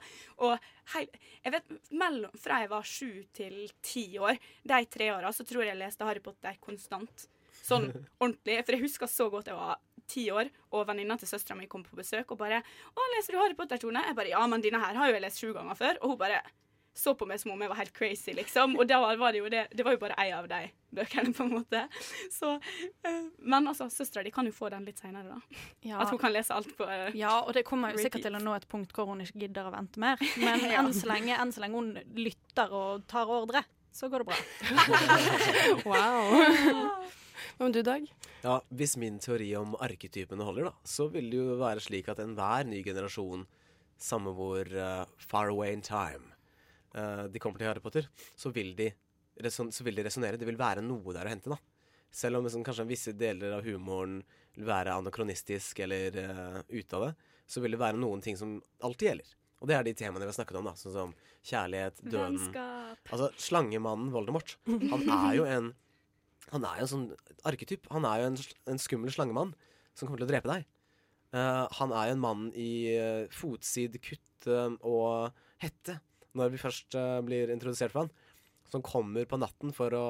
Og 0.46 0.68
heil, 0.94 1.08
jeg 1.42 1.54
vet, 1.56 1.72
mellom, 1.90 2.36
Fra 2.38 2.60
jeg 2.62 2.70
var 2.70 2.86
sju 2.86 3.10
til 3.34 3.56
ti 3.82 4.06
år, 4.22 4.38
de 4.62 4.84
tre 4.92 5.10
åra, 5.14 5.32
så 5.34 5.46
tror 5.46 5.64
jeg 5.64 5.74
jeg 5.74 5.82
leste 5.82 6.06
Harry 6.06 6.22
Potter 6.22 6.58
konstant. 6.62 7.26
Sånn 7.66 7.90
ordentlig. 8.22 8.60
For 8.62 8.76
jeg 8.76 8.84
husker 8.84 9.10
så 9.10 9.26
godt 9.32 9.50
jeg 9.50 9.58
var 9.58 9.82
ti 10.06 10.28
år, 10.30 10.52
og 10.70 10.86
venninna 10.86 11.16
til 11.18 11.30
søstera 11.30 11.58
mi 11.58 11.66
kom 11.66 11.82
på 11.82 11.98
besøk 11.98 12.30
og 12.30 12.38
bare 12.38 12.60
'Å, 12.62 13.08
leser 13.16 13.34
du 13.34 13.40
Harry 13.42 13.58
Potter, 13.58 13.80
Tone?' 13.82 14.06
Jeg 14.06 14.14
bare 14.14 14.30
'Ja, 14.30 14.46
men 14.46 14.62
dine 14.62 14.78
her 14.78 14.94
har 14.94 15.10
jo 15.10 15.18
jeg 15.18 15.26
lest 15.26 15.42
sju 15.42 15.50
ganger 15.52 15.74
før'. 15.74 15.98
Og 16.02 16.14
hun 16.14 16.18
bare 16.18 16.44
så 16.96 17.12
på 17.14 17.26
meg 17.28 17.40
som 17.40 17.52
om 17.52 17.60
jeg 17.60 17.68
var 17.68 17.76
helt 17.76 17.92
crazy, 17.96 18.32
liksom. 18.36 18.76
Og 18.80 18.88
da 18.88 18.98
var 19.04 19.34
det 19.34 19.42
jo 19.42 19.50
det 19.52 19.66
Det 19.76 19.84
var 19.84 19.96
jo 19.96 20.00
bare 20.00 20.16
ei 20.22 20.30
av 20.32 20.46
de 20.48 20.62
bøkene, 20.96 21.32
på 21.36 21.44
en 21.44 21.52
måte. 21.52 21.82
Så 22.32 22.54
eh, 22.56 23.26
Men 23.38 23.68
altså, 23.68 23.90
søstera 23.92 24.24
di 24.24 24.32
kan 24.32 24.46
jo 24.48 24.54
få 24.56 24.70
den 24.72 24.86
litt 24.88 25.02
seinere, 25.02 25.36
da. 25.36 25.58
Ja. 25.84 26.00
At 26.00 26.12
hun 26.14 26.20
kan 26.22 26.32
lese 26.32 26.56
alt 26.56 26.72
på 26.78 26.86
uh, 26.88 27.10
Ja, 27.16 27.42
og 27.42 27.52
det 27.56 27.66
kommer 27.68 27.92
jo 27.92 28.00
sikkert 28.00 28.24
til 28.24 28.38
å 28.38 28.40
nå 28.40 28.54
et 28.56 28.68
punkt 28.70 28.94
hvor 28.96 29.10
hun 29.10 29.20
ikke 29.24 29.44
gidder 29.44 29.68
å 29.68 29.74
vente 29.74 30.00
mer. 30.00 30.22
Men 30.42 30.64
Ja. 30.64 30.80
enn, 30.80 30.92
så 30.96 31.10
lenge, 31.10 31.36
enn 31.36 31.52
så 31.52 31.64
lenge 31.64 31.82
hun 31.82 31.92
lytter 32.16 32.72
og 32.72 33.04
tar 33.10 33.28
ordre, 33.28 33.62
så 33.92 34.08
går 34.12 34.24
det 34.24 34.30
bra. 34.32 34.40
Wow. 35.86 36.32
Hva 37.56 37.66
med 37.68 37.76
du, 37.76 37.82
Dag? 37.84 38.06
Ja, 38.44 38.60
Hvis 38.72 38.96
min 39.00 39.18
teori 39.20 39.50
om 39.58 39.76
arketypene 39.84 40.44
holder, 40.44 40.70
da, 40.70 40.88
så 40.88 41.10
vil 41.12 41.28
det 41.32 41.42
jo 41.42 41.58
være 41.60 41.84
slik 41.84 42.08
at 42.12 42.20
enhver 42.24 42.64
ny 42.68 42.80
generasjon, 42.86 43.44
samme 44.00 44.32
hvor 44.36 44.68
uh, 44.76 45.04
far 45.20 45.52
away 45.52 45.76
in 45.76 45.84
time 45.84 46.35
eh, 46.96 47.24
de 47.32 47.42
kommer 47.42 47.60
til 47.60 47.70
Harry 47.70 47.82
Potter, 47.84 48.08
så 48.38 48.52
vil 48.54 48.74
de, 48.78 48.90
reson 49.44 49.72
så 49.72 49.86
vil 49.86 49.98
de 49.98 50.06
resonnere. 50.06 50.40
Det 50.40 50.48
vil 50.48 50.60
være 50.60 50.84
noe 50.84 51.14
der 51.14 51.28
å 51.28 51.32
hente, 51.32 51.52
da. 51.52 51.60
Selv 52.16 52.38
om 52.38 52.46
liksom, 52.46 52.64
kanskje 52.64 52.88
visse 52.88 53.14
deler 53.16 53.58
av 53.58 53.66
humoren 53.66 54.20
vil 54.56 54.68
være 54.68 54.94
anakronistisk 54.96 55.82
eller 55.84 56.14
uh, 56.16 56.60
ute 56.70 56.96
av 56.96 57.08
det, 57.08 57.10
så 57.46 57.60
vil 57.60 57.76
det 57.76 57.80
være 57.82 58.00
noen 58.00 58.22
ting 58.24 58.38
som 58.40 58.56
alltid 58.86 59.10
gjelder. 59.10 59.34
Og 59.60 59.68
det 59.68 59.76
er 59.76 59.84
de 59.86 59.94
temaene 59.96 60.24
vi 60.24 60.30
har 60.30 60.36
snakket 60.36 60.58
om, 60.60 60.68
da, 60.68 60.74
sånn 60.80 60.94
som 60.94 61.12
kjærlighet, 61.46 62.00
døden 62.04 62.38
Vennskap. 62.38 63.10
Altså, 63.12 63.28
slangemannen 63.40 64.12
Voldemort, 64.14 64.56
han 64.68 65.04
er 65.18 65.36
jo 65.38 65.50
en 65.50 65.74
Han 66.52 66.62
er 66.62 66.76
jo 66.78 66.84
en 66.84 66.90
sånn 66.92 67.06
arketyp. 67.50 67.88
Han 67.90 68.04
er 68.06 68.20
jo 68.20 68.26
en, 68.28 68.36
en 68.70 68.78
skummel 68.78 69.10
slangemann 69.10 69.48
som 69.98 70.06
kommer 70.06 70.20
til 70.20 70.28
å 70.28 70.30
drepe 70.30 70.50
deg. 70.52 70.68
Uh, 71.34 71.66
han 71.80 71.90
er 71.90 72.06
jo 72.06 72.14
en 72.14 72.22
mann 72.22 72.44
i 72.54 72.70
uh, 72.94 73.24
fotsid, 73.34 73.98
kutte 73.98 74.60
og 74.86 75.34
hette, 75.58 75.96
når 76.36 76.52
vi 76.54 76.60
først 76.62 76.96
eh, 76.98 77.18
blir 77.26 77.52
introdusert 77.54 77.94
for 77.94 78.04
han. 78.06 78.12
Som 78.66 78.82
kommer 78.82 79.22
på 79.30 79.38
natten 79.38 79.70
for 79.70 79.94
å 79.94 80.06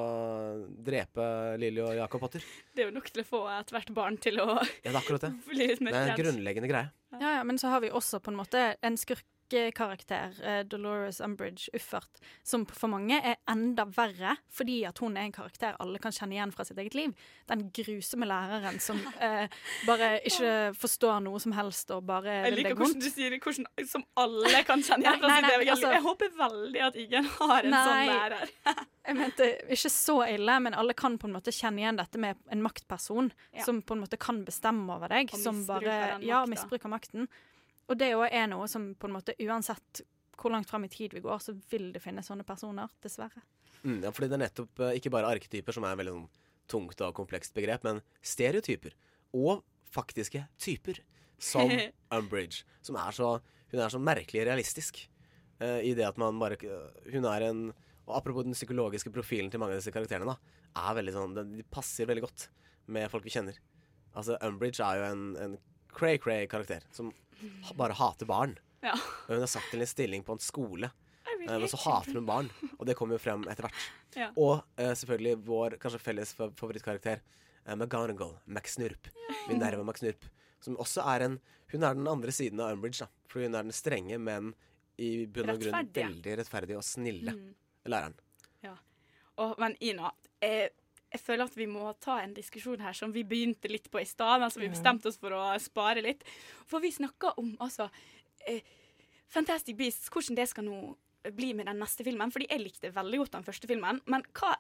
drepe 0.65 1.25
Lilly 1.61 1.83
og 1.85 1.93
Jacob 1.99 2.23
Potter. 2.23 2.45
Det 2.73 2.87
er 2.87 2.89
jo 2.89 2.95
nok 2.97 3.11
til 3.13 3.21
å 3.21 3.27
få 3.29 3.41
ethvert 3.53 3.91
barn 3.97 4.17
til 4.17 4.41
å 4.41 4.47
Ja, 4.57 4.65
det 4.87 4.95
er 4.95 5.01
akkurat 5.03 5.27
det. 5.27 5.33
bli 5.51 5.67
litt 5.75 5.83
Det 5.85 5.93
er 5.93 6.15
en 6.15 6.21
grunnleggende 6.23 6.71
greie. 6.71 6.89
Ja, 7.21 7.35
ja, 7.39 7.43
men 7.45 7.61
så 7.61 7.69
har 7.75 7.85
vi 7.85 7.93
også 7.93 8.23
på 8.25 8.33
en 8.33 8.39
måte 8.41 8.63
en 8.81 8.97
skurkekarakter, 9.01 9.33
eh, 9.55 10.63
Dolores 10.67 11.21
Umbridge 11.21 11.69
Uffert, 11.75 12.19
som 12.43 12.65
for 12.67 12.89
mange 12.89 13.19
er 13.23 13.37
enda 13.49 13.85
verre, 13.87 14.37
fordi 14.53 14.85
at 14.89 14.99
hun 14.99 15.17
er 15.17 15.27
en 15.29 15.33
karakter 15.33 15.77
alle 15.81 15.99
kan 16.03 16.13
kjenne 16.13 16.35
igjen 16.37 16.53
fra 16.53 16.65
sitt 16.65 16.79
eget 16.79 16.95
liv. 16.95 17.15
Den 17.49 17.71
grusomme 17.71 18.27
læreren 18.27 18.81
som 18.81 18.99
eh, 19.21 19.47
bare 19.87 20.21
ikke 20.27 20.75
forstår 20.77 21.21
noe 21.25 21.41
som 21.43 21.53
helst 21.57 21.91
og 21.95 22.05
bare 22.09 22.43
Jeg 22.47 22.57
liker 22.59 22.75
hvordan 22.77 23.01
du 23.01 23.09
sier 23.11 23.31
det, 23.31 23.41
hvordan, 23.45 23.67
som 23.87 24.05
alle 24.17 24.65
kan 24.67 24.83
kjenne 24.83 25.07
igjen 25.07 25.21
fra 25.23 25.29
Nei, 25.29 25.39
sitt 25.41 25.51
eget 25.51 25.57
eget 25.57 25.67
liv. 25.67 25.73
altså- 25.77 25.95
Jeg 25.97 26.03
håper 26.09 26.37
veldig 26.43 26.85
at 26.91 27.01
ingen 27.07 27.25
har 27.39 27.59
en 27.63 27.79
sånn 27.81 28.07
lærer. 28.13 28.55
Jeg 29.07 29.15
mente 29.15 29.47
ikke 29.71 29.91
så 29.95 30.15
ille, 30.27 30.55
men 30.65 30.75
alle 30.75 30.95
kan 30.99 31.15
på 31.23 31.29
en 31.29 31.37
måte 31.37 31.53
kjenne 31.55 31.79
igjen 31.79 31.99
dette 32.01 32.19
med 32.19 32.35
en 32.51 32.63
maktperson 32.65 33.29
Ja. 33.55 33.63
som 33.63 33.79
på 33.83 33.95
en 33.95 34.01
måte 34.03 34.19
kan 34.19 34.41
bestemme 34.45 34.91
over 34.97 35.07
deg. 35.09 35.31
Og 35.33 35.39
som 35.39 35.61
bare, 35.69 36.19
ja, 36.27 36.41
misbruker 36.51 36.91
makten. 36.91 37.29
Og 37.87 37.99
det 38.01 38.13
òg 38.17 38.29
er 38.29 38.49
noe 38.51 38.67
som 38.71 38.91
på 38.99 39.09
en 39.09 39.17
måte 39.19 39.37
uansett 39.43 40.03
hvor 40.37 40.53
langt 40.53 40.69
fram 40.69 40.85
i 40.85 40.93
tid 40.93 41.15
vi 41.17 41.23
går, 41.25 41.39
så 41.41 41.55
vil 41.71 41.89
det 41.95 42.03
finnes 42.05 42.27
sånne 42.29 42.45
personer, 42.47 42.91
dessverre. 43.03 43.43
Mm, 43.83 44.03
ja, 44.05 44.13
fordi 44.13 44.29
det 44.29 44.37
er 44.37 44.43
nettopp 44.45 44.83
eh, 44.83 44.97
ikke 44.99 45.13
bare 45.15 45.31
arketyper 45.33 45.77
som 45.77 45.87
er 45.87 45.95
et 45.95 46.01
veldig 46.03 46.15
sånn 46.17 46.29
tungt 46.71 47.03
og 47.07 47.15
komplekst 47.17 47.55
begrep, 47.57 47.85
men 47.87 48.03
stereotyper. 48.27 48.97
Og 49.37 49.63
faktiske 49.95 50.43
typer. 50.61 51.01
Som 51.43 51.71
Umbridge. 52.17 52.65
Som 52.85 52.99
er 53.01 53.15
så 53.17 53.37
Hun 53.71 53.81
er 53.83 53.91
så 53.93 53.99
merkelig 54.01 54.47
realistisk. 54.47 55.03
uh, 55.61 55.81
I 55.85 55.93
det 55.95 56.07
at 56.07 56.17
man 56.17 56.39
bare 56.39 56.57
Hun 57.13 57.27
er 57.29 57.51
en 57.51 57.73
Og 58.07 58.17
apropos 58.17 58.45
den 58.45 58.55
psykologiske 58.55 59.11
profilen 59.11 59.51
til 59.51 59.61
mange 59.61 59.75
av 59.75 59.81
disse 59.81 59.93
karakterene, 59.93 60.33
da, 60.33 60.37
er 60.89 60.97
veldig 60.97 61.13
sånn 61.13 61.35
De 61.37 61.65
passer 61.71 62.07
veldig 62.07 62.25
godt 62.25 62.49
med 62.87 63.11
folk 63.11 63.25
vi 63.27 63.35
kjenner. 63.35 63.57
Altså, 64.15 64.39
Umbridge 64.47 64.81
er 64.81 65.01
jo 65.01 65.07
en, 65.11 65.25
en 65.43 65.57
cray-cray 65.97 66.47
karakter 66.53 66.85
som 66.95 67.13
bare 67.77 67.97
hater 67.97 68.29
barn. 68.29 68.55
Ja. 68.85 68.95
Hun 69.27 69.43
er 69.43 69.51
satt 69.51 69.67
til 69.73 69.81
en 69.83 69.89
stilling 69.91 70.23
på 70.25 70.37
en 70.37 70.43
skole, 70.45 70.91
eh, 71.27 71.39
men 71.59 71.69
så 71.73 71.81
hater 71.83 72.19
hun 72.21 72.27
barn. 72.29 72.51
Og 72.79 72.85
det 72.87 72.95
kommer 72.99 73.17
jo 73.19 73.23
frem 73.25 73.43
etter 73.51 73.67
hvert. 73.67 73.87
Ja. 74.17 74.29
Og 74.37 74.61
uh, 74.79 74.93
selvfølgelig 74.97 75.41
vår 75.49 75.77
kanskje 75.83 76.01
felles 76.05 76.33
fa- 76.37 76.53
favorittkarakter, 76.57 77.21
uh, 77.67 77.75
McGonagall, 77.75 78.37
McSnurp. 78.47 79.09
Minerva 79.49 79.83
McSnurp. 79.85 80.25
Som 80.61 80.79
også 80.83 81.05
er 81.17 81.27
en 81.27 81.41
Hun 81.73 81.83
er 81.83 81.95
den 81.99 82.07
andre 82.07 82.31
siden 82.31 82.61
av 82.63 82.77
Umbridge, 82.77 83.03
da. 83.03 83.09
For 83.27 83.43
hun 83.43 83.55
er 83.59 83.65
den 83.67 83.75
strenge, 83.75 84.17
men 84.23 84.53
i 85.03 85.27
bunn 85.27 85.51
og 85.51 85.59
grunn 85.61 85.89
veldig 85.93 86.37
rettferdige 86.39 86.77
og 86.79 86.85
snille 86.87 87.33
Mm. 87.35 87.49
læreren. 87.91 88.15
Ja. 88.63 88.77
Og, 89.37 89.57
men 89.59 89.75
Ina, 89.83 90.13
jeg, 90.41 90.71
jeg 91.13 91.23
føler 91.23 91.47
at 91.47 91.57
vi 91.57 91.69
må 91.71 91.89
ta 92.03 92.19
en 92.23 92.35
diskusjon 92.37 92.83
her 92.83 92.97
som 92.97 93.13
vi 93.15 93.23
begynte 93.25 93.71
litt 93.71 93.91
på 93.93 94.03
i 94.03 94.09
stad, 94.09 94.43
Altså 94.43 94.61
vi 94.61 94.73
bestemte 94.73 95.09
oss 95.09 95.19
for 95.21 95.35
å 95.37 95.43
spare 95.63 96.03
litt. 96.05 96.25
For 96.67 96.83
vi 96.83 96.93
snakka 96.95 97.37
om 97.41 97.55
altså 97.63 97.89
eh, 98.47 98.63
Fantastic 99.33 99.77
Beasts, 99.79 100.11
hvordan 100.13 100.39
det 100.39 100.49
skal 100.51 100.67
nå 100.67 100.97
bli 101.35 101.53
med 101.59 101.67
den 101.71 101.81
neste 101.83 102.07
filmen. 102.07 102.33
Fordi 102.35 102.49
jeg 102.51 102.63
likte 102.63 102.95
veldig 102.95 103.23
godt 103.25 103.39
den 103.39 103.47
første 103.47 103.71
filmen, 103.71 104.03
men 104.07 104.27
hva 104.37 104.57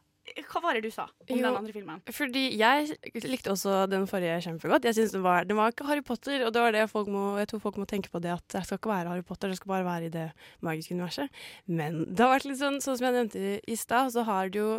hva 0.50 0.58
var 0.58 0.74
det 0.74 0.82
du 0.82 0.90
sa 0.90 1.04
om 1.06 1.28
Jo, 1.30 1.36
den 1.38 1.54
andre 1.54 1.70
filmen? 1.70 2.00
Fordi 2.10 2.40
jeg 2.58 2.96
likte 3.30 3.52
også 3.52 3.84
den 3.86 4.08
forrige 4.10 4.40
kjempegodt. 4.42 4.88
Jeg 4.88 4.96
synes 4.98 5.12
den 5.14 5.22
var, 5.22 5.46
den 5.46 5.58
var 5.58 5.70
ikke 5.70 5.86
Harry 5.86 6.02
Potter, 6.02 6.42
og 6.46 6.52
det 6.54 6.62
var 6.64 6.74
det 6.74 6.86
folk 6.90 7.10
må, 7.12 7.36
jeg 7.38 7.50
tror 7.52 7.62
folk 7.62 7.78
må 7.78 7.86
tenke 7.86 8.10
på 8.10 8.18
det 8.24 8.32
at 8.34 8.46
det 8.50 8.64
skal 8.66 8.80
ikke 8.80 8.90
være 8.90 9.12
Harry 9.12 9.22
Potter, 9.26 9.52
det 9.52 9.60
skal 9.60 9.70
bare 9.76 9.86
være 9.86 10.08
i 10.08 10.14
det 10.16 10.24
magiske 10.66 10.96
universet. 10.98 11.42
Men 11.70 12.02
det 12.10 12.24
har 12.24 12.34
vært 12.34 12.48
litt 12.50 12.58
sånn, 12.58 12.80
sånn 12.82 12.98
som 12.98 13.06
jeg 13.06 13.16
nevnte 13.20 13.52
i 13.62 13.78
stad, 13.78 14.10
så 14.16 14.26
har 14.26 14.50
det 14.50 14.64
jo 14.64 14.72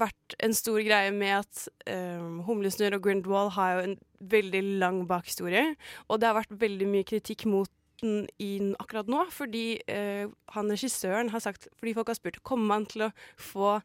vært 0.00 0.36
en 0.44 0.54
stor 0.54 0.78
greie 0.86 1.10
med 1.14 1.40
at 1.40 1.64
um, 1.90 2.40
Humlesnurr 2.46 2.96
og 2.98 3.04
Grindwall 3.04 3.50
har 3.56 3.74
jo 3.74 3.84
en 3.88 3.96
veldig 4.32 4.62
lang 4.82 5.02
bakhistorie, 5.10 5.74
og 6.08 6.20
det 6.20 6.30
har 6.30 6.38
vært 6.38 6.60
veldig 6.62 6.88
mye 6.90 7.08
kritikk 7.08 7.46
mot 7.50 7.70
den 8.00 8.24
i 8.40 8.52
akkurat 8.80 9.10
nå, 9.12 9.26
fordi 9.34 9.80
uh, 9.90 10.30
han 10.54 10.72
regissøren 10.72 11.32
har 11.34 11.42
sagt, 11.44 11.68
fordi 11.78 11.96
folk 11.96 12.12
har 12.12 12.20
spurt, 12.20 12.42
kommer 12.46 12.70
man 12.74 12.86
til 12.90 13.08
å 13.08 13.10
få 13.36 13.80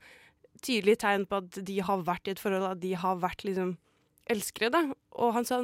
tydelige 0.64 1.02
tegn 1.04 1.26
på 1.28 1.42
at 1.42 1.60
de 1.68 1.82
har 1.84 2.06
vært 2.08 2.30
i 2.30 2.36
et 2.36 2.42
forhold, 2.42 2.70
at 2.70 2.84
de 2.84 2.94
har 2.96 3.20
vært 3.20 3.44
liksom 3.48 3.76
elskere, 4.32 4.72
da. 4.74 4.86
Og 5.22 5.36
han 5.36 5.46
sa 5.46 5.60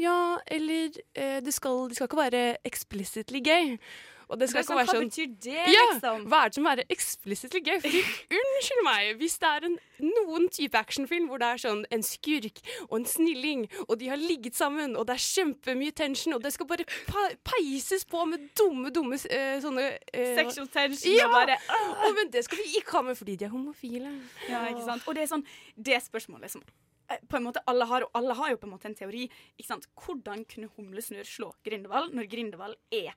ja, 0.00 0.36
eller 0.52 0.92
uh, 1.16 1.38
det, 1.44 1.54
skal, 1.54 1.86
de 1.88 1.96
skal 1.96 2.10
ikke 2.10 2.20
være 2.20 2.44
explicitly 2.68 3.42
gay. 3.44 3.76
Og 4.26 4.40
det 4.40 4.48
skal 4.50 4.64
ikke 4.64 4.66
sånn, 4.72 4.78
være 4.80 4.88
hva 4.88 4.94
sånn 4.96 5.04
betyr 5.06 5.34
det, 5.44 5.64
ja, 5.70 5.82
liksom? 5.92 6.24
Hva 6.30 6.38
er 6.42 6.50
det 6.50 6.58
som 6.58 6.68
er 6.70 6.80
explicitly 6.90 7.60
gøy? 7.62 7.76
Fordi, 7.84 8.00
unnskyld 8.40 8.82
meg, 8.86 9.10
hvis 9.20 9.36
det 9.42 9.50
er 9.52 9.66
en, 9.68 9.76
noen 10.02 10.48
type 10.56 10.80
actionfilm 10.80 11.28
hvor 11.30 11.42
det 11.42 11.50
er 11.54 11.62
sånn 11.62 11.84
en 11.94 12.02
skurk 12.06 12.58
og 12.88 12.96
en 12.98 13.06
snilling, 13.06 13.66
og 13.86 13.94
de 14.00 14.10
har 14.10 14.18
ligget 14.18 14.58
sammen, 14.58 14.96
og 14.98 15.06
det 15.06 15.14
er 15.14 15.22
kjempemye 15.22 15.94
tension, 15.96 16.34
og 16.34 16.42
det 16.42 16.52
skal 16.56 16.68
bare 16.72 16.86
peises 17.46 18.06
på 18.08 18.24
med 18.26 18.48
dumme, 18.58 18.90
dumme 18.94 19.20
uh, 19.20 19.58
sånne 19.62 19.84
uh, 19.94 20.32
Sexual 20.40 20.66
tension 20.74 21.14
Ja! 21.14 21.28
og 21.28 21.36
bare 21.36 21.60
Å, 21.76 22.10
men 22.16 22.32
det 22.34 22.42
skal 22.46 22.60
vi 22.64 22.80
ikke 22.80 22.98
ha 22.98 23.04
med 23.06 23.18
fordi 23.18 23.36
de 23.38 23.46
er 23.46 23.54
homofile. 23.54 24.10
Ja, 24.50 24.64
ikke 24.72 24.88
sant? 24.88 25.06
Og 25.06 25.14
det 25.14 25.26
er 25.26 25.30
sånn, 25.30 25.46
det 25.78 26.00
spørsmålet 26.02 26.50
som 26.56 26.64
eh, 26.66 27.22
på 27.30 27.38
en 27.38 27.46
måte 27.46 27.62
alle 27.70 27.86
har, 27.88 28.08
og 28.08 28.18
alle 28.18 28.34
har 28.38 28.52
jo 28.52 28.58
på 28.58 28.68
en 28.68 28.74
måte 28.74 28.90
en 28.90 28.98
teori. 28.98 29.28
Ikke 29.54 29.70
sant? 29.70 29.86
Hvordan 30.02 30.42
kunne 30.50 30.72
Humlesnurr 30.74 31.28
slå 31.28 31.52
Grindevall 31.66 32.10
når 32.16 32.28
Grindevall 32.32 32.76
er 32.90 33.14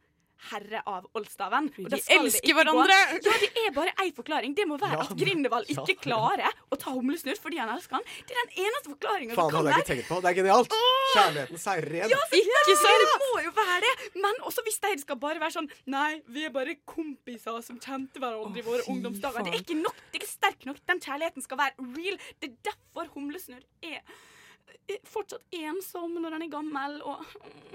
herre 0.50 0.80
av 0.88 1.06
Oldstaven? 1.20 1.68
Og 1.84 1.90
de 1.92 2.00
elsker 2.00 2.40
ikke 2.40 2.54
gå- 2.54 2.58
hverandre! 2.62 2.98
Ja, 3.20 3.34
det 3.44 3.50
er 3.66 3.74
bare 3.76 3.92
én 4.06 4.14
forklaring. 4.16 4.56
Det 4.56 4.66
må 4.70 4.78
være 4.80 4.96
Ja, 4.96 5.02
at 5.04 5.12
ja. 5.20 5.84
ikke 5.84 5.96
klarer 6.06 6.48
å 6.72 6.78
ta 6.80 6.94
Humlesnurr 6.96 7.40
fordi 7.44 7.60
han 7.60 7.70
elsker 7.76 8.00
han. 8.00 8.06
Det 8.30 8.36
er 8.36 8.46
den 8.48 8.66
eneste 8.66 8.94
forklaringa 8.94 9.36
du 9.36 9.42
kan. 9.42 9.66
jeg 9.70 9.76
ikke 9.84 9.90
tenkt 9.92 10.08
på. 10.10 10.22
Det 10.24 10.32
er 10.32 10.38
genialt. 10.40 10.78
Kjærligheten 11.16 11.60
seirer 11.66 11.98
igjen. 12.00 12.10
Ja, 12.16 12.22
selvfølgelig! 12.32 13.10
Det 13.10 13.20
må 13.26 13.44
jo 13.44 13.52
være 13.60 13.80
det! 13.88 13.94
Men 14.24 14.42
også 14.48 14.64
hvis 14.64 14.80
de 14.88 14.94
skal 15.04 15.20
bare 15.22 15.40
være 15.44 15.56
sånn 15.58 15.70
Nei, 15.90 16.22
vi 16.28 16.46
er 16.46 16.50
bare 16.56 16.76
kompiser 16.86 17.62
som 17.66 17.80
kjente 17.80 18.20
hverandre 18.22 18.60
i 18.62 18.66
våre 18.66 18.84
ungdomsdager. 18.90 19.44
Det 19.46 19.54
er 19.54 19.62
ikke 19.64 19.78
nok, 19.82 19.96
det 20.12 20.20
er 20.20 20.24
ikke 20.24 20.32
sterk 20.32 20.66
nok. 20.70 20.80
Den 20.88 21.00
kjærligheten 21.04 21.46
skal 21.46 21.58
være 21.58 21.88
real. 21.98 22.18
Det 22.40 22.52
er 22.52 22.56
derfor 22.72 23.10
Humlesnurr 23.16 23.64
er 23.84 24.02
fortsatt 25.10 25.44
ensom 25.54 26.16
når 26.18 26.36
han 26.38 26.46
er 26.46 26.52
gammel 26.52 26.98
og 27.06 27.22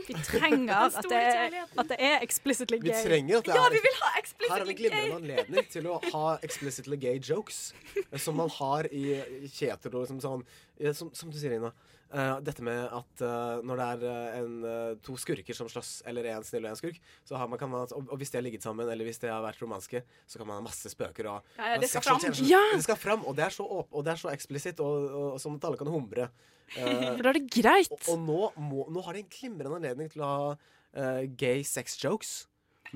Vi 0.09 0.17
trenger 0.27 0.89
at 0.89 1.09
det, 1.11 1.63
at 1.79 1.91
det 1.93 1.99
er 1.99 2.17
explicitly 2.27 2.81
Vi 2.83 2.91
gay. 2.91 3.03
trenger 3.07 3.39
at 3.39 3.49
det 3.49 3.55
Ja, 3.55 3.65
er 3.67 3.77
vi 3.77 3.83
vil 3.85 3.99
ha 4.01 4.13
explicitly 4.19 4.49
gay. 4.49 4.55
Her 4.55 4.65
har 4.65 4.71
vi 4.71 4.77
glimrende 4.81 5.19
anledning 5.21 5.71
til 5.71 5.89
å 5.91 5.99
ha 6.13 6.27
explicitly 6.43 6.99
gay 7.01 7.19
jokes. 7.23 7.73
eh, 8.11 8.19
Som 8.19 8.37
man 8.43 8.51
har 8.59 8.89
i 8.91 9.21
Kjetil 9.47 9.95
og 9.95 10.05
liksom 10.07 10.23
sånn 10.25 10.47
eh, 10.81 10.93
som, 10.93 11.13
som 11.15 11.31
du 11.31 11.39
sier, 11.39 11.57
Ina. 11.59 11.73
Uh, 12.15 12.37
dette 12.47 12.63
med 12.63 12.93
at 12.95 13.23
uh, 13.27 13.59
når 13.67 13.81
det 13.81 13.87
er 13.91 14.37
en, 14.39 14.53
uh, 14.63 14.91
to 15.03 15.17
skurker 15.19 15.57
som 15.57 15.67
slåss, 15.67 16.05
eller 16.07 16.29
en 16.31 16.45
snill 16.47 16.63
og 16.63 16.71
en 16.71 16.79
skurk, 16.79 17.01
så 17.27 17.35
har 17.41 17.49
man, 17.51 17.59
kan 17.59 17.73
man, 17.73 17.89
og, 17.91 18.05
og 18.07 18.21
hvis 18.21 18.31
de 18.31 18.39
har 18.39 18.45
ligget 18.47 18.63
sammen, 18.63 18.87
eller 18.87 19.09
hvis 19.09 19.19
de 19.25 19.33
har 19.33 19.43
vært 19.43 19.59
romanske, 19.65 20.05
så 20.31 20.39
kan 20.39 20.47
man 20.47 20.61
ha 20.61 20.63
masse 20.63 20.93
spøker 20.93 21.27
og 21.33 21.57
Ja, 21.59 21.73
ja, 21.73 21.81
det 21.83 21.89
skal 21.91 22.05
fram. 22.07 22.23
Ja! 22.47 22.61
Det 22.77 22.85
skal 22.87 23.01
fram, 23.03 23.25
og 23.27 23.35
det 23.35 23.49
er 23.49 23.57
så, 23.57 23.67
åp 23.67 23.91
og 23.91 24.07
det 24.07 24.15
er 24.15 24.21
så 24.21 24.31
eksplisitt, 24.31 24.79
og, 24.85 25.09
og, 25.11 25.27
og 25.33 25.43
sånn 25.43 25.59
at 25.59 25.67
alle 25.67 25.81
kan 25.81 25.91
humre. 25.91 26.29
Eh, 26.77 27.17
For 27.17 27.23
da 27.23 27.31
er 27.31 27.39
det 27.39 27.51
greit. 27.53 27.93
og, 27.93 28.09
og 28.15 28.19
nå, 28.25 28.41
må, 28.57 28.87
nå 28.91 29.03
har 29.07 29.15
de 29.17 29.23
en 29.25 29.31
glimrende 29.31 29.77
anledning 29.79 30.11
til 30.11 30.25
å 30.25 30.31
ha 30.31 30.49
uh, 30.57 31.23
gay 31.39 31.63
sex 31.63 31.99
jokes 32.03 32.33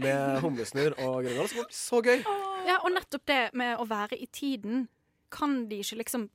med 0.01 0.39
humlesnurr 0.45 0.97
og 1.05 1.23
Grønland, 1.27 1.49
Det 1.53 1.62
blir 1.66 1.77
så 1.77 2.01
gøy. 2.03 2.23
Ja, 2.69 2.78
og 2.82 2.90
nettopp 2.95 3.24
det 3.28 3.43
med 3.59 3.78
å 3.81 3.86
være 3.89 4.19
i 4.19 4.27
tiden, 4.35 4.89
kan 5.31 5.66
de 5.69 5.82
ikke 5.82 6.01
liksom 6.01 6.28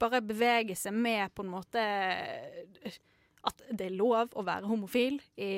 bare 0.00 0.20
bevege 0.22 0.76
seg 0.78 0.94
med 0.94 1.32
på 1.34 1.42
en 1.44 1.50
måte 1.52 1.82
At 3.48 3.60
det 3.70 3.86
er 3.86 3.94
lov 3.96 4.32
å 4.38 4.42
være 4.46 4.66
homofil 4.68 5.20
i 5.38 5.50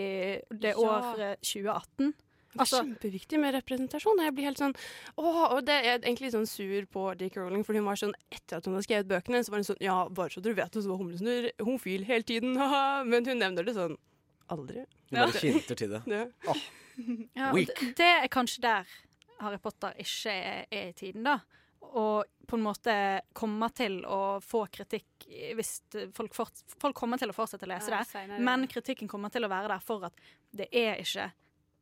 det 0.52 0.74
Ja. 0.74 0.80
året 0.84 1.40
2018? 1.40 2.12
Det 2.50 2.58
er 2.58 2.64
Altså- 2.64 2.80
kjempeviktig 2.82 3.38
med 3.38 3.54
representasjon. 3.54 4.18
og 4.18 4.24
Jeg 4.24 4.34
blir 4.34 4.44
helt 4.44 4.58
sånn 4.58 4.74
Åh, 5.18 5.52
og 5.54 5.64
det 5.64 5.76
er 5.86 5.98
egentlig 6.00 6.20
litt 6.28 6.34
sånn 6.34 6.48
sur 6.48 6.86
på 6.86 7.16
Dick 7.16 7.36
Rowling, 7.36 7.62
fordi 7.64 7.78
hun 7.78 7.86
var 7.86 7.94
sånn 8.00 8.14
Etter 8.32 8.56
at 8.56 8.64
hun 8.66 8.74
hadde 8.74 8.86
skrevet 8.88 9.06
bøkene, 9.08 9.38
så 9.44 9.50
var 9.50 9.58
hun 9.58 9.64
sånn 9.70 9.80
Ja, 9.80 10.08
bare 10.08 10.28
så 10.30 10.42
du 10.42 10.52
vet 10.52 10.70
det, 10.72 10.82
så 10.82 10.88
var 10.90 10.98
humlesnurr 10.98 11.50
homofil 11.60 12.04
hele 12.04 12.22
tiden, 12.26 12.56
haha. 12.60 13.04
Men 13.04 13.24
hun 13.24 13.38
nevner 13.38 13.64
det 13.64 13.74
sånn 13.76 13.96
aldri. 14.50 14.82
Hun 15.12 15.20
bare 15.20 15.32
kinter 15.38 15.76
til 15.76 15.90
det. 15.90 16.02
Ja. 16.10 16.54
Ja, 17.36 17.52
Weak. 17.54 17.68
det, 17.78 17.94
det 17.96 18.08
er 18.24 18.28
kanskje 18.28 18.60
der 18.60 18.86
Harry 19.40 19.56
Potter 19.58 19.94
ikke 19.96 20.28
er, 20.34 20.66
er 20.70 20.88
i 20.90 20.92
tiden, 20.92 21.22
da. 21.24 21.38
Og 21.80 22.24
på 22.46 22.58
en 22.58 22.64
måte 22.66 22.92
kommer 23.32 23.70
til 23.72 24.02
å 24.04 24.40
få 24.42 24.66
kritikk 24.70 25.06
hvis 25.56 25.80
folk, 26.12 26.34
fort, 26.34 26.52
folk 26.82 26.94
kommer 26.98 27.16
til 27.16 27.30
å 27.30 27.32
fortsette 27.32 27.64
å 27.64 27.70
lese 27.70 27.88
Ja, 27.94 28.02
det. 28.02 28.08
senere. 28.10 28.40
Men 28.42 28.66
kritikken 28.68 29.08
kommer 29.08 29.30
til 29.32 29.46
å 29.46 29.48
være 29.48 29.68
der 29.68 29.78
for 29.80 30.04
at 30.04 30.12
det 30.52 30.68
er 30.74 30.96
ikke 31.00 31.30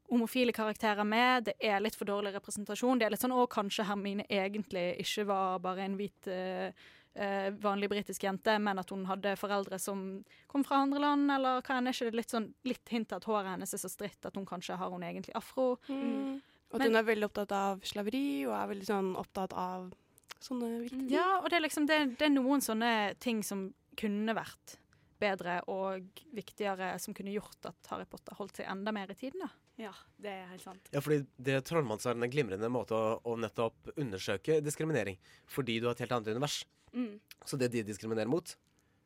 homofile 0.09 0.52
karakterer 0.56 1.05
med, 1.05 1.44
det 1.51 1.55
er 1.60 1.80
litt 1.80 1.97
for 1.98 2.09
dårlig 2.09 2.32
representasjon. 2.35 2.98
Det 2.98 3.06
er 3.06 3.10
litt 3.10 3.20
sånn 3.20 3.35
'Å, 3.35 3.48
kanskje 3.48 3.85
Hermine 3.85 4.24
egentlig 4.28 4.98
ikke 5.02 5.26
var 5.26 5.59
bare 5.59 5.85
en 5.85 5.97
hvit 5.97 6.26
eh, 6.26 6.72
eh, 7.14 7.51
vanlig 7.51 7.90
britisk 7.90 8.22
jente, 8.24 8.59
men 8.59 8.78
at 8.78 8.90
hun 8.90 9.05
hadde 9.05 9.36
foreldre 9.36 9.78
som 9.78 10.24
kom 10.48 10.64
fra 10.64 10.82
andre 10.82 11.01
land, 11.01 11.30
eller 11.30 11.60
hva 11.60 11.76
enn. 11.76 11.89
Er 11.89 11.93
ikke 11.93 12.10
det 12.10 12.20
litt 12.22 12.30
sånn 12.30 12.55
litt 12.64 12.89
hint 12.89 13.12
at 13.12 13.24
håret 13.24 13.52
hennes 13.52 13.74
er 13.74 13.78
så 13.78 13.90
stritt 13.90 14.24
at 14.24 14.35
hun 14.35 14.47
kanskje 14.47 14.76
har 14.78 14.90
hun 14.90 15.02
egentlig 15.02 15.35
afro? 15.35 15.78
Mm. 15.89 16.40
Og 16.70 16.74
at 16.74 16.80
Men- 16.80 16.93
hun 16.93 16.97
er 16.97 17.14
veldig 17.14 17.28
opptatt 17.30 17.52
av 17.52 17.80
slaveri, 17.80 18.47
og 18.47 18.52
er 18.52 18.74
veldig 18.74 18.86
sånn 18.86 19.16
opptatt 19.16 19.52
av 19.52 19.93
sånne 20.40 20.82
viktige 20.85 21.01
ting. 21.01 21.10
Ja, 21.10 21.39
og 21.39 21.51
det 21.51 21.55
er 21.55 21.68
liksom 21.68 21.86
det, 21.86 22.18
det 22.18 22.26
er 22.26 22.35
noen 22.35 22.60
sånne 22.60 23.18
ting 23.18 23.43
som 23.43 23.74
kunne 23.97 24.35
vært 24.35 24.76
bedre 25.18 25.62
og 25.66 26.05
viktigere, 26.32 26.98
som 27.01 27.14
kunne 27.14 27.32
gjort 27.35 27.66
at 27.66 27.90
Harry 27.90 28.05
Potter 28.05 28.35
holdt 28.39 28.60
seg 28.60 28.68
enda 28.70 28.93
mer 28.93 29.10
i 29.10 29.14
tiden, 29.14 29.40
da. 29.40 29.48
Ja, 29.78 29.92
det 30.18 30.32
er 30.32 30.48
helt 30.50 30.64
sant. 30.64 30.88
Ja, 30.90 31.00
fordi 31.05 31.20
det 31.38 31.60
Trollmanns 31.68 32.06
er 32.09 32.16
en 32.16 32.30
glimrende 32.32 32.70
måte 32.72 32.98
å, 32.98 33.18
å 33.22 33.36
nettopp 33.38 33.92
undersøke 33.94 34.59
diskriminering. 34.64 35.18
Fordi 35.46 35.78
du 35.78 35.86
har 35.86 35.94
et 35.94 36.02
helt 36.02 36.14
annet 36.16 36.32
univers. 36.34 36.64
Mm. 36.90 37.20
Så 37.46 37.59
det 37.60 37.70
de 37.70 37.84
diskriminerer 37.86 38.30
mot, 38.30 38.56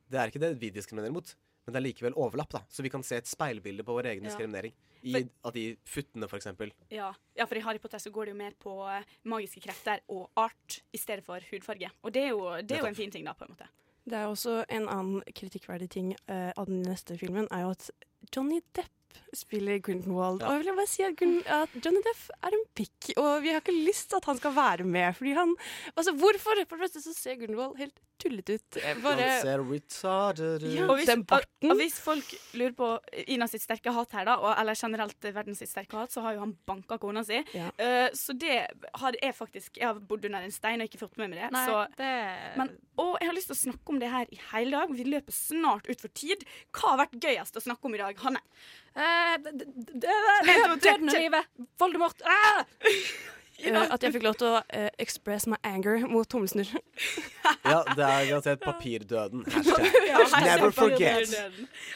det 0.09 0.21
er 0.21 0.33
ikke 0.33 0.41
det 0.41 0.55
vi 0.63 0.71
diskriminerer 0.73 1.13
mot. 1.13 1.35
Men 1.67 1.75
det 1.75 1.79
er 1.79 1.87
likevel 1.87 2.17
overlapp, 2.19 2.57
da. 2.57 2.63
Så 2.73 2.83
vi 2.83 2.91
kan 2.91 3.05
se 3.07 3.21
et 3.21 3.29
speilbilde 3.29 3.85
på 3.87 3.95
vår 3.95 4.09
egen 4.15 4.25
Ja. 4.25 4.31
diskriminering. 4.31 4.73
I 5.03 5.27
at 5.45 5.55
de 5.55 5.77
futtene, 5.85 6.29
for 6.31 6.39
eksempel. 6.39 6.73
Ja. 6.89 7.13
ja, 7.35 7.45
for 7.45 7.59
i 7.59 7.61
Harry 7.61 7.79
Potter 7.83 7.99
så 7.99 8.11
går 8.11 8.27
det 8.27 8.33
jo 8.33 8.39
mer 8.39 8.53
på 8.59 8.75
eh, 8.89 9.05
magiske 9.27 9.61
krefter 9.61 10.01
og 10.09 10.31
art 10.37 10.79
i 10.95 10.99
stedet 10.99 11.25
for 11.27 11.43
hudfarge. 11.51 11.91
Og 12.03 12.15
det 12.15 12.23
er 12.23 12.29
jo, 12.31 12.47
det 12.63 12.79
er 12.79 12.85
jo 12.87 12.91
en 12.91 12.99
fin 12.99 13.11
ting, 13.11 13.27
da, 13.27 13.35
på 13.35 13.45
en 13.45 13.55
måte. 13.55 13.67
Det 14.05 14.19
er 14.19 14.31
også 14.31 14.65
en 14.69 14.89
annen 14.89 15.23
kritikkverdig 15.35 15.89
ting 15.91 16.15
uh, 16.31 16.51
av 16.57 16.67
den 16.67 16.83
neste 16.87 17.19
filmen, 17.19 17.47
er 17.51 17.67
jo 17.67 17.75
at 17.75 17.91
Johnny 18.35 18.61
Depp 18.75 18.91
spiller 19.35 19.79
Grindelwald. 19.79 20.43
Ja. 20.43 20.49
Og 20.49 20.59
jeg 20.59 20.65
vil 20.65 20.79
bare 20.81 20.91
si 20.91 21.03
at, 21.07 21.23
at 21.57 21.77
Johnny 21.85 22.03
Depp 22.07 22.25
er 22.43 22.57
en 22.57 22.65
pikk, 22.79 23.13
og 23.17 23.43
vi 23.45 23.53
har 23.53 23.63
ikke 23.63 23.77
lyst 23.87 24.11
til 24.11 24.21
at 24.21 24.29
han 24.31 24.41
skal 24.41 24.57
være 24.57 24.85
med. 24.85 25.15
Fordi 25.19 25.37
han 25.39 25.55
Altså, 25.97 26.13
hvorfor? 26.13 26.63
For 26.69 26.77
det 26.77 26.85
første 26.87 27.03
så 27.03 27.15
ser 27.17 27.39
Grindelwald 27.41 27.77
helt 27.81 27.99
tullete 28.23 28.57
ut. 28.59 28.79
Eh, 28.81 28.99
Bare 29.03 29.27
Han 29.29 29.43
ser 29.43 29.65
retarded 29.67 30.65
ut. 30.65 30.69
Ja, 30.77 30.87
Og 30.87 31.01
hvis, 31.01 31.11
barten. 31.29 31.71
og 31.73 31.81
hvis 31.81 31.99
folk 32.03 32.35
lurer 32.59 32.75
på 32.79 32.91
Ina 33.35 33.49
sitt 33.51 33.65
sterke 33.65 33.95
hat 33.95 34.17
her, 34.17 34.29
da, 34.29 34.37
og, 34.41 34.53
eller 34.55 34.79
generelt 34.79 35.29
verdens 35.29 35.63
sitt 35.63 35.73
sterke 35.73 35.99
hat, 35.99 36.15
så 36.15 36.25
har 36.25 36.37
jo 36.37 36.45
han 36.45 36.55
banka 36.69 36.99
kona 37.03 37.25
si. 37.27 37.43
Ja. 37.57 37.71
Uh, 37.81 38.09
så 38.17 38.37
det 38.39 38.61
har 39.03 39.19
jeg 39.19 39.35
faktisk 39.37 39.77
Jeg 39.81 39.89
har 39.89 40.01
bodd 40.01 40.25
under 40.29 40.45
en 40.47 40.55
stein 40.55 40.83
og 40.83 40.89
ikke 40.91 41.03
fått 41.03 41.19
med 41.21 41.33
meg 41.33 41.43
det. 41.43 41.51
Nei, 41.55 41.67
så, 41.69 41.83
det 41.99 42.13
men, 42.61 42.73
og 43.01 43.17
jeg 43.21 43.31
har 43.31 43.37
lyst 43.37 43.51
til 43.51 43.57
å 43.57 43.63
snakke 43.63 43.95
om 43.95 44.01
det 44.03 44.11
her 44.13 44.33
i 44.33 44.41
hele 44.53 44.79
dag. 44.79 44.95
Vi 44.97 45.07
løper 45.09 45.35
snart 45.35 45.89
ut 45.89 46.03
for 46.03 46.13
tid. 46.17 46.45
Hva 46.71 46.95
har 46.95 47.05
vært 47.07 47.19
gøyest 47.23 47.57
å 47.59 47.65
snakke 47.65 47.89
om 47.89 47.97
i 47.97 48.03
dag, 48.03 48.19
Hanne? 48.25 48.43
Eh, 48.93 49.37
tre, 49.43 50.57
Døden 50.77 51.09
og 51.09 51.17
livet! 51.17 51.49
Voldemort! 51.81 52.27
Ah! 52.29 52.65
eh, 53.61 53.93
at 53.95 54.03
jeg 54.03 54.15
fikk 54.15 54.25
lov 54.27 54.37
til 54.41 54.49
å 54.49 54.61
uh, 54.61 54.89
express 55.03 55.47
my 55.51 55.59
anger 55.67 56.07
mot 56.11 56.29
tommelsnurr. 56.29 56.73
Ja, 57.63 57.83
det 57.95 58.05
er 58.05 58.25
garantert 58.27 58.63
papirdøden. 58.65 59.45
Hashtag. 59.55 59.99
Ja, 60.09 60.23
Never 60.43 60.73
forget. 60.75 61.35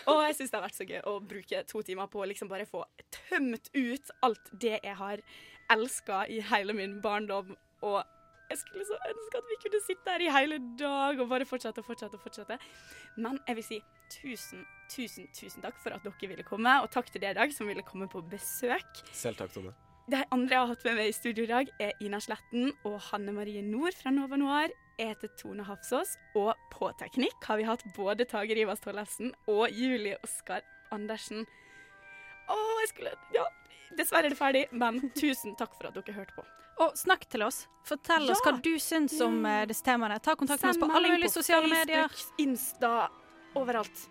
Og 0.06 0.20
jeg 0.28 0.36
syns 0.38 0.52
det 0.52 0.58
har 0.58 0.64
vært 0.66 0.78
så 0.78 0.86
gøy 0.86 1.00
å 1.10 1.16
bruke 1.32 1.62
to 1.66 1.82
timer 1.86 2.10
på 2.12 2.22
å 2.22 2.28
liksom 2.30 2.50
bare 2.50 2.68
få 2.70 2.84
tømt 3.14 3.70
ut 3.74 4.12
alt 4.26 4.52
det 4.62 4.76
jeg 4.76 4.94
har 5.00 5.22
elska 5.74 6.24
i 6.30 6.38
hele 6.52 6.76
min 6.76 7.00
barndom. 7.02 7.56
Og 7.82 7.98
jeg 8.50 8.60
skulle 8.62 8.86
så 8.86 8.98
ønske 9.10 9.40
at 9.40 9.50
vi 9.50 9.58
kunne 9.64 9.82
sitte 9.86 10.14
her 10.14 10.22
i 10.22 10.30
hele 10.38 10.60
dag 10.78 11.20
og 11.22 11.30
bare 11.32 11.48
fortsette 11.48 11.82
og 11.82 11.88
fortsette. 11.88 12.14
og 12.18 12.22
fortsette. 12.22 12.58
Men 13.16 13.40
jeg 13.48 13.58
vil 13.58 13.68
si 13.70 13.80
tusen, 14.12 14.62
tusen, 14.92 15.26
tusen 15.34 15.66
takk 15.66 15.78
for 15.82 15.96
at 15.96 16.06
dere 16.06 16.30
ville 16.30 16.46
komme, 16.46 16.78
og 16.82 16.92
takk 16.94 17.10
til 17.10 17.24
dere, 17.24 17.34
Dag, 17.40 17.52
som 17.54 17.66
ville 17.66 17.82
komme 17.86 18.08
på 18.12 18.22
besøk. 18.30 19.02
Selv 19.12 19.42
takk, 19.42 19.52
Tone. 19.56 19.74
De 20.06 20.20
andre 20.30 20.54
jeg 20.54 20.60
har 20.62 20.68
hatt 20.70 20.84
med 20.86 20.94
meg 21.00 21.08
i 21.10 21.14
studio 21.16 21.44
i 21.46 21.50
dag, 21.50 21.70
er 21.82 22.02
Ina 22.04 22.20
Sletten 22.22 22.68
og 22.86 23.00
Hanne 23.08 23.32
Marie 23.34 23.62
Nord 23.66 23.96
fra 23.98 24.12
Nova 24.14 24.38
Noir. 24.38 24.70
Jeg 25.00 25.10
heter 25.10 25.32
Tone 25.40 25.64
Hafsås, 25.66 26.12
og 26.38 26.52
på 26.70 26.92
teknikk 27.00 27.42
har 27.48 27.58
vi 27.58 27.66
hatt 27.66 27.82
både 27.96 28.24
Tage 28.30 28.54
Rivas 28.54 28.84
Tollefsen 28.84 29.32
og 29.50 29.66
Julie 29.74 30.14
Oskar 30.24 30.62
Andersen. 30.94 31.42
Å, 32.46 32.58
jeg 32.84 32.92
skulle 32.92 33.16
Ja, 33.34 33.48
dessverre 33.98 34.30
er 34.30 34.36
det 34.36 34.38
ferdig, 34.38 34.62
men 34.70 35.02
tusen 35.18 35.58
takk 35.58 35.74
for 35.74 35.90
at 35.90 35.98
dere 35.98 36.14
hørte 36.20 36.38
på. 36.38 36.46
Og 36.86 36.94
snakk 36.94 37.26
til 37.32 37.42
oss. 37.42 37.64
Fortell 37.88 38.30
oss 38.30 38.44
hva 38.46 38.54
du 38.62 38.76
syns 38.78 39.16
om 39.24 39.40
eh, 39.48 39.64
disse 39.66 39.82
temaene. 39.82 40.20
Ta 40.22 40.36
kontakt 40.38 40.62
med 40.62 40.76
oss 40.76 40.80
på 40.84 40.90
alle 40.92 41.10
mulige 41.16 41.32
på 41.32 41.40
sosiale 41.40 41.66
Facebook, 41.72 41.90
medier. 41.90 42.46
Insta, 42.46 42.94
overalt. 43.58 44.06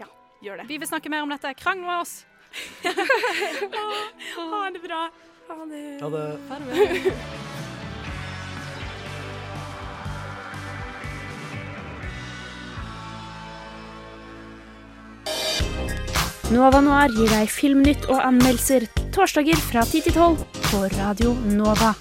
Ja, 0.00 0.10
gjør 0.42 0.64
det. 0.64 0.68
Vi 0.72 0.82
vil 0.82 0.90
snakke 0.90 1.12
mer 1.12 1.22
om 1.22 1.30
dette. 1.30 1.52
Krangel 1.62 1.86
med 1.86 2.00
oss. 2.00 2.14
Ha 4.36 4.70
det 4.70 4.82
bra. 4.82 5.08
Ha 5.48 5.64
det. 5.70 5.86
Ha 6.02 6.08
det. 6.10 6.26
Farvel. 6.48 7.12
Nova 16.52 16.82
Noir 16.84 17.08
gir 17.16 17.30
deg 17.32 17.48
filmnytt 17.48 18.04
og 18.12 18.18
anmeldelser 18.20 18.84
torsdager 19.14 19.56
fra 19.56 19.86
10 19.88 20.04
til 20.04 20.12
12 20.12 20.42
på 20.68 20.80
Radio 20.98 21.32
Nova. 21.48 21.94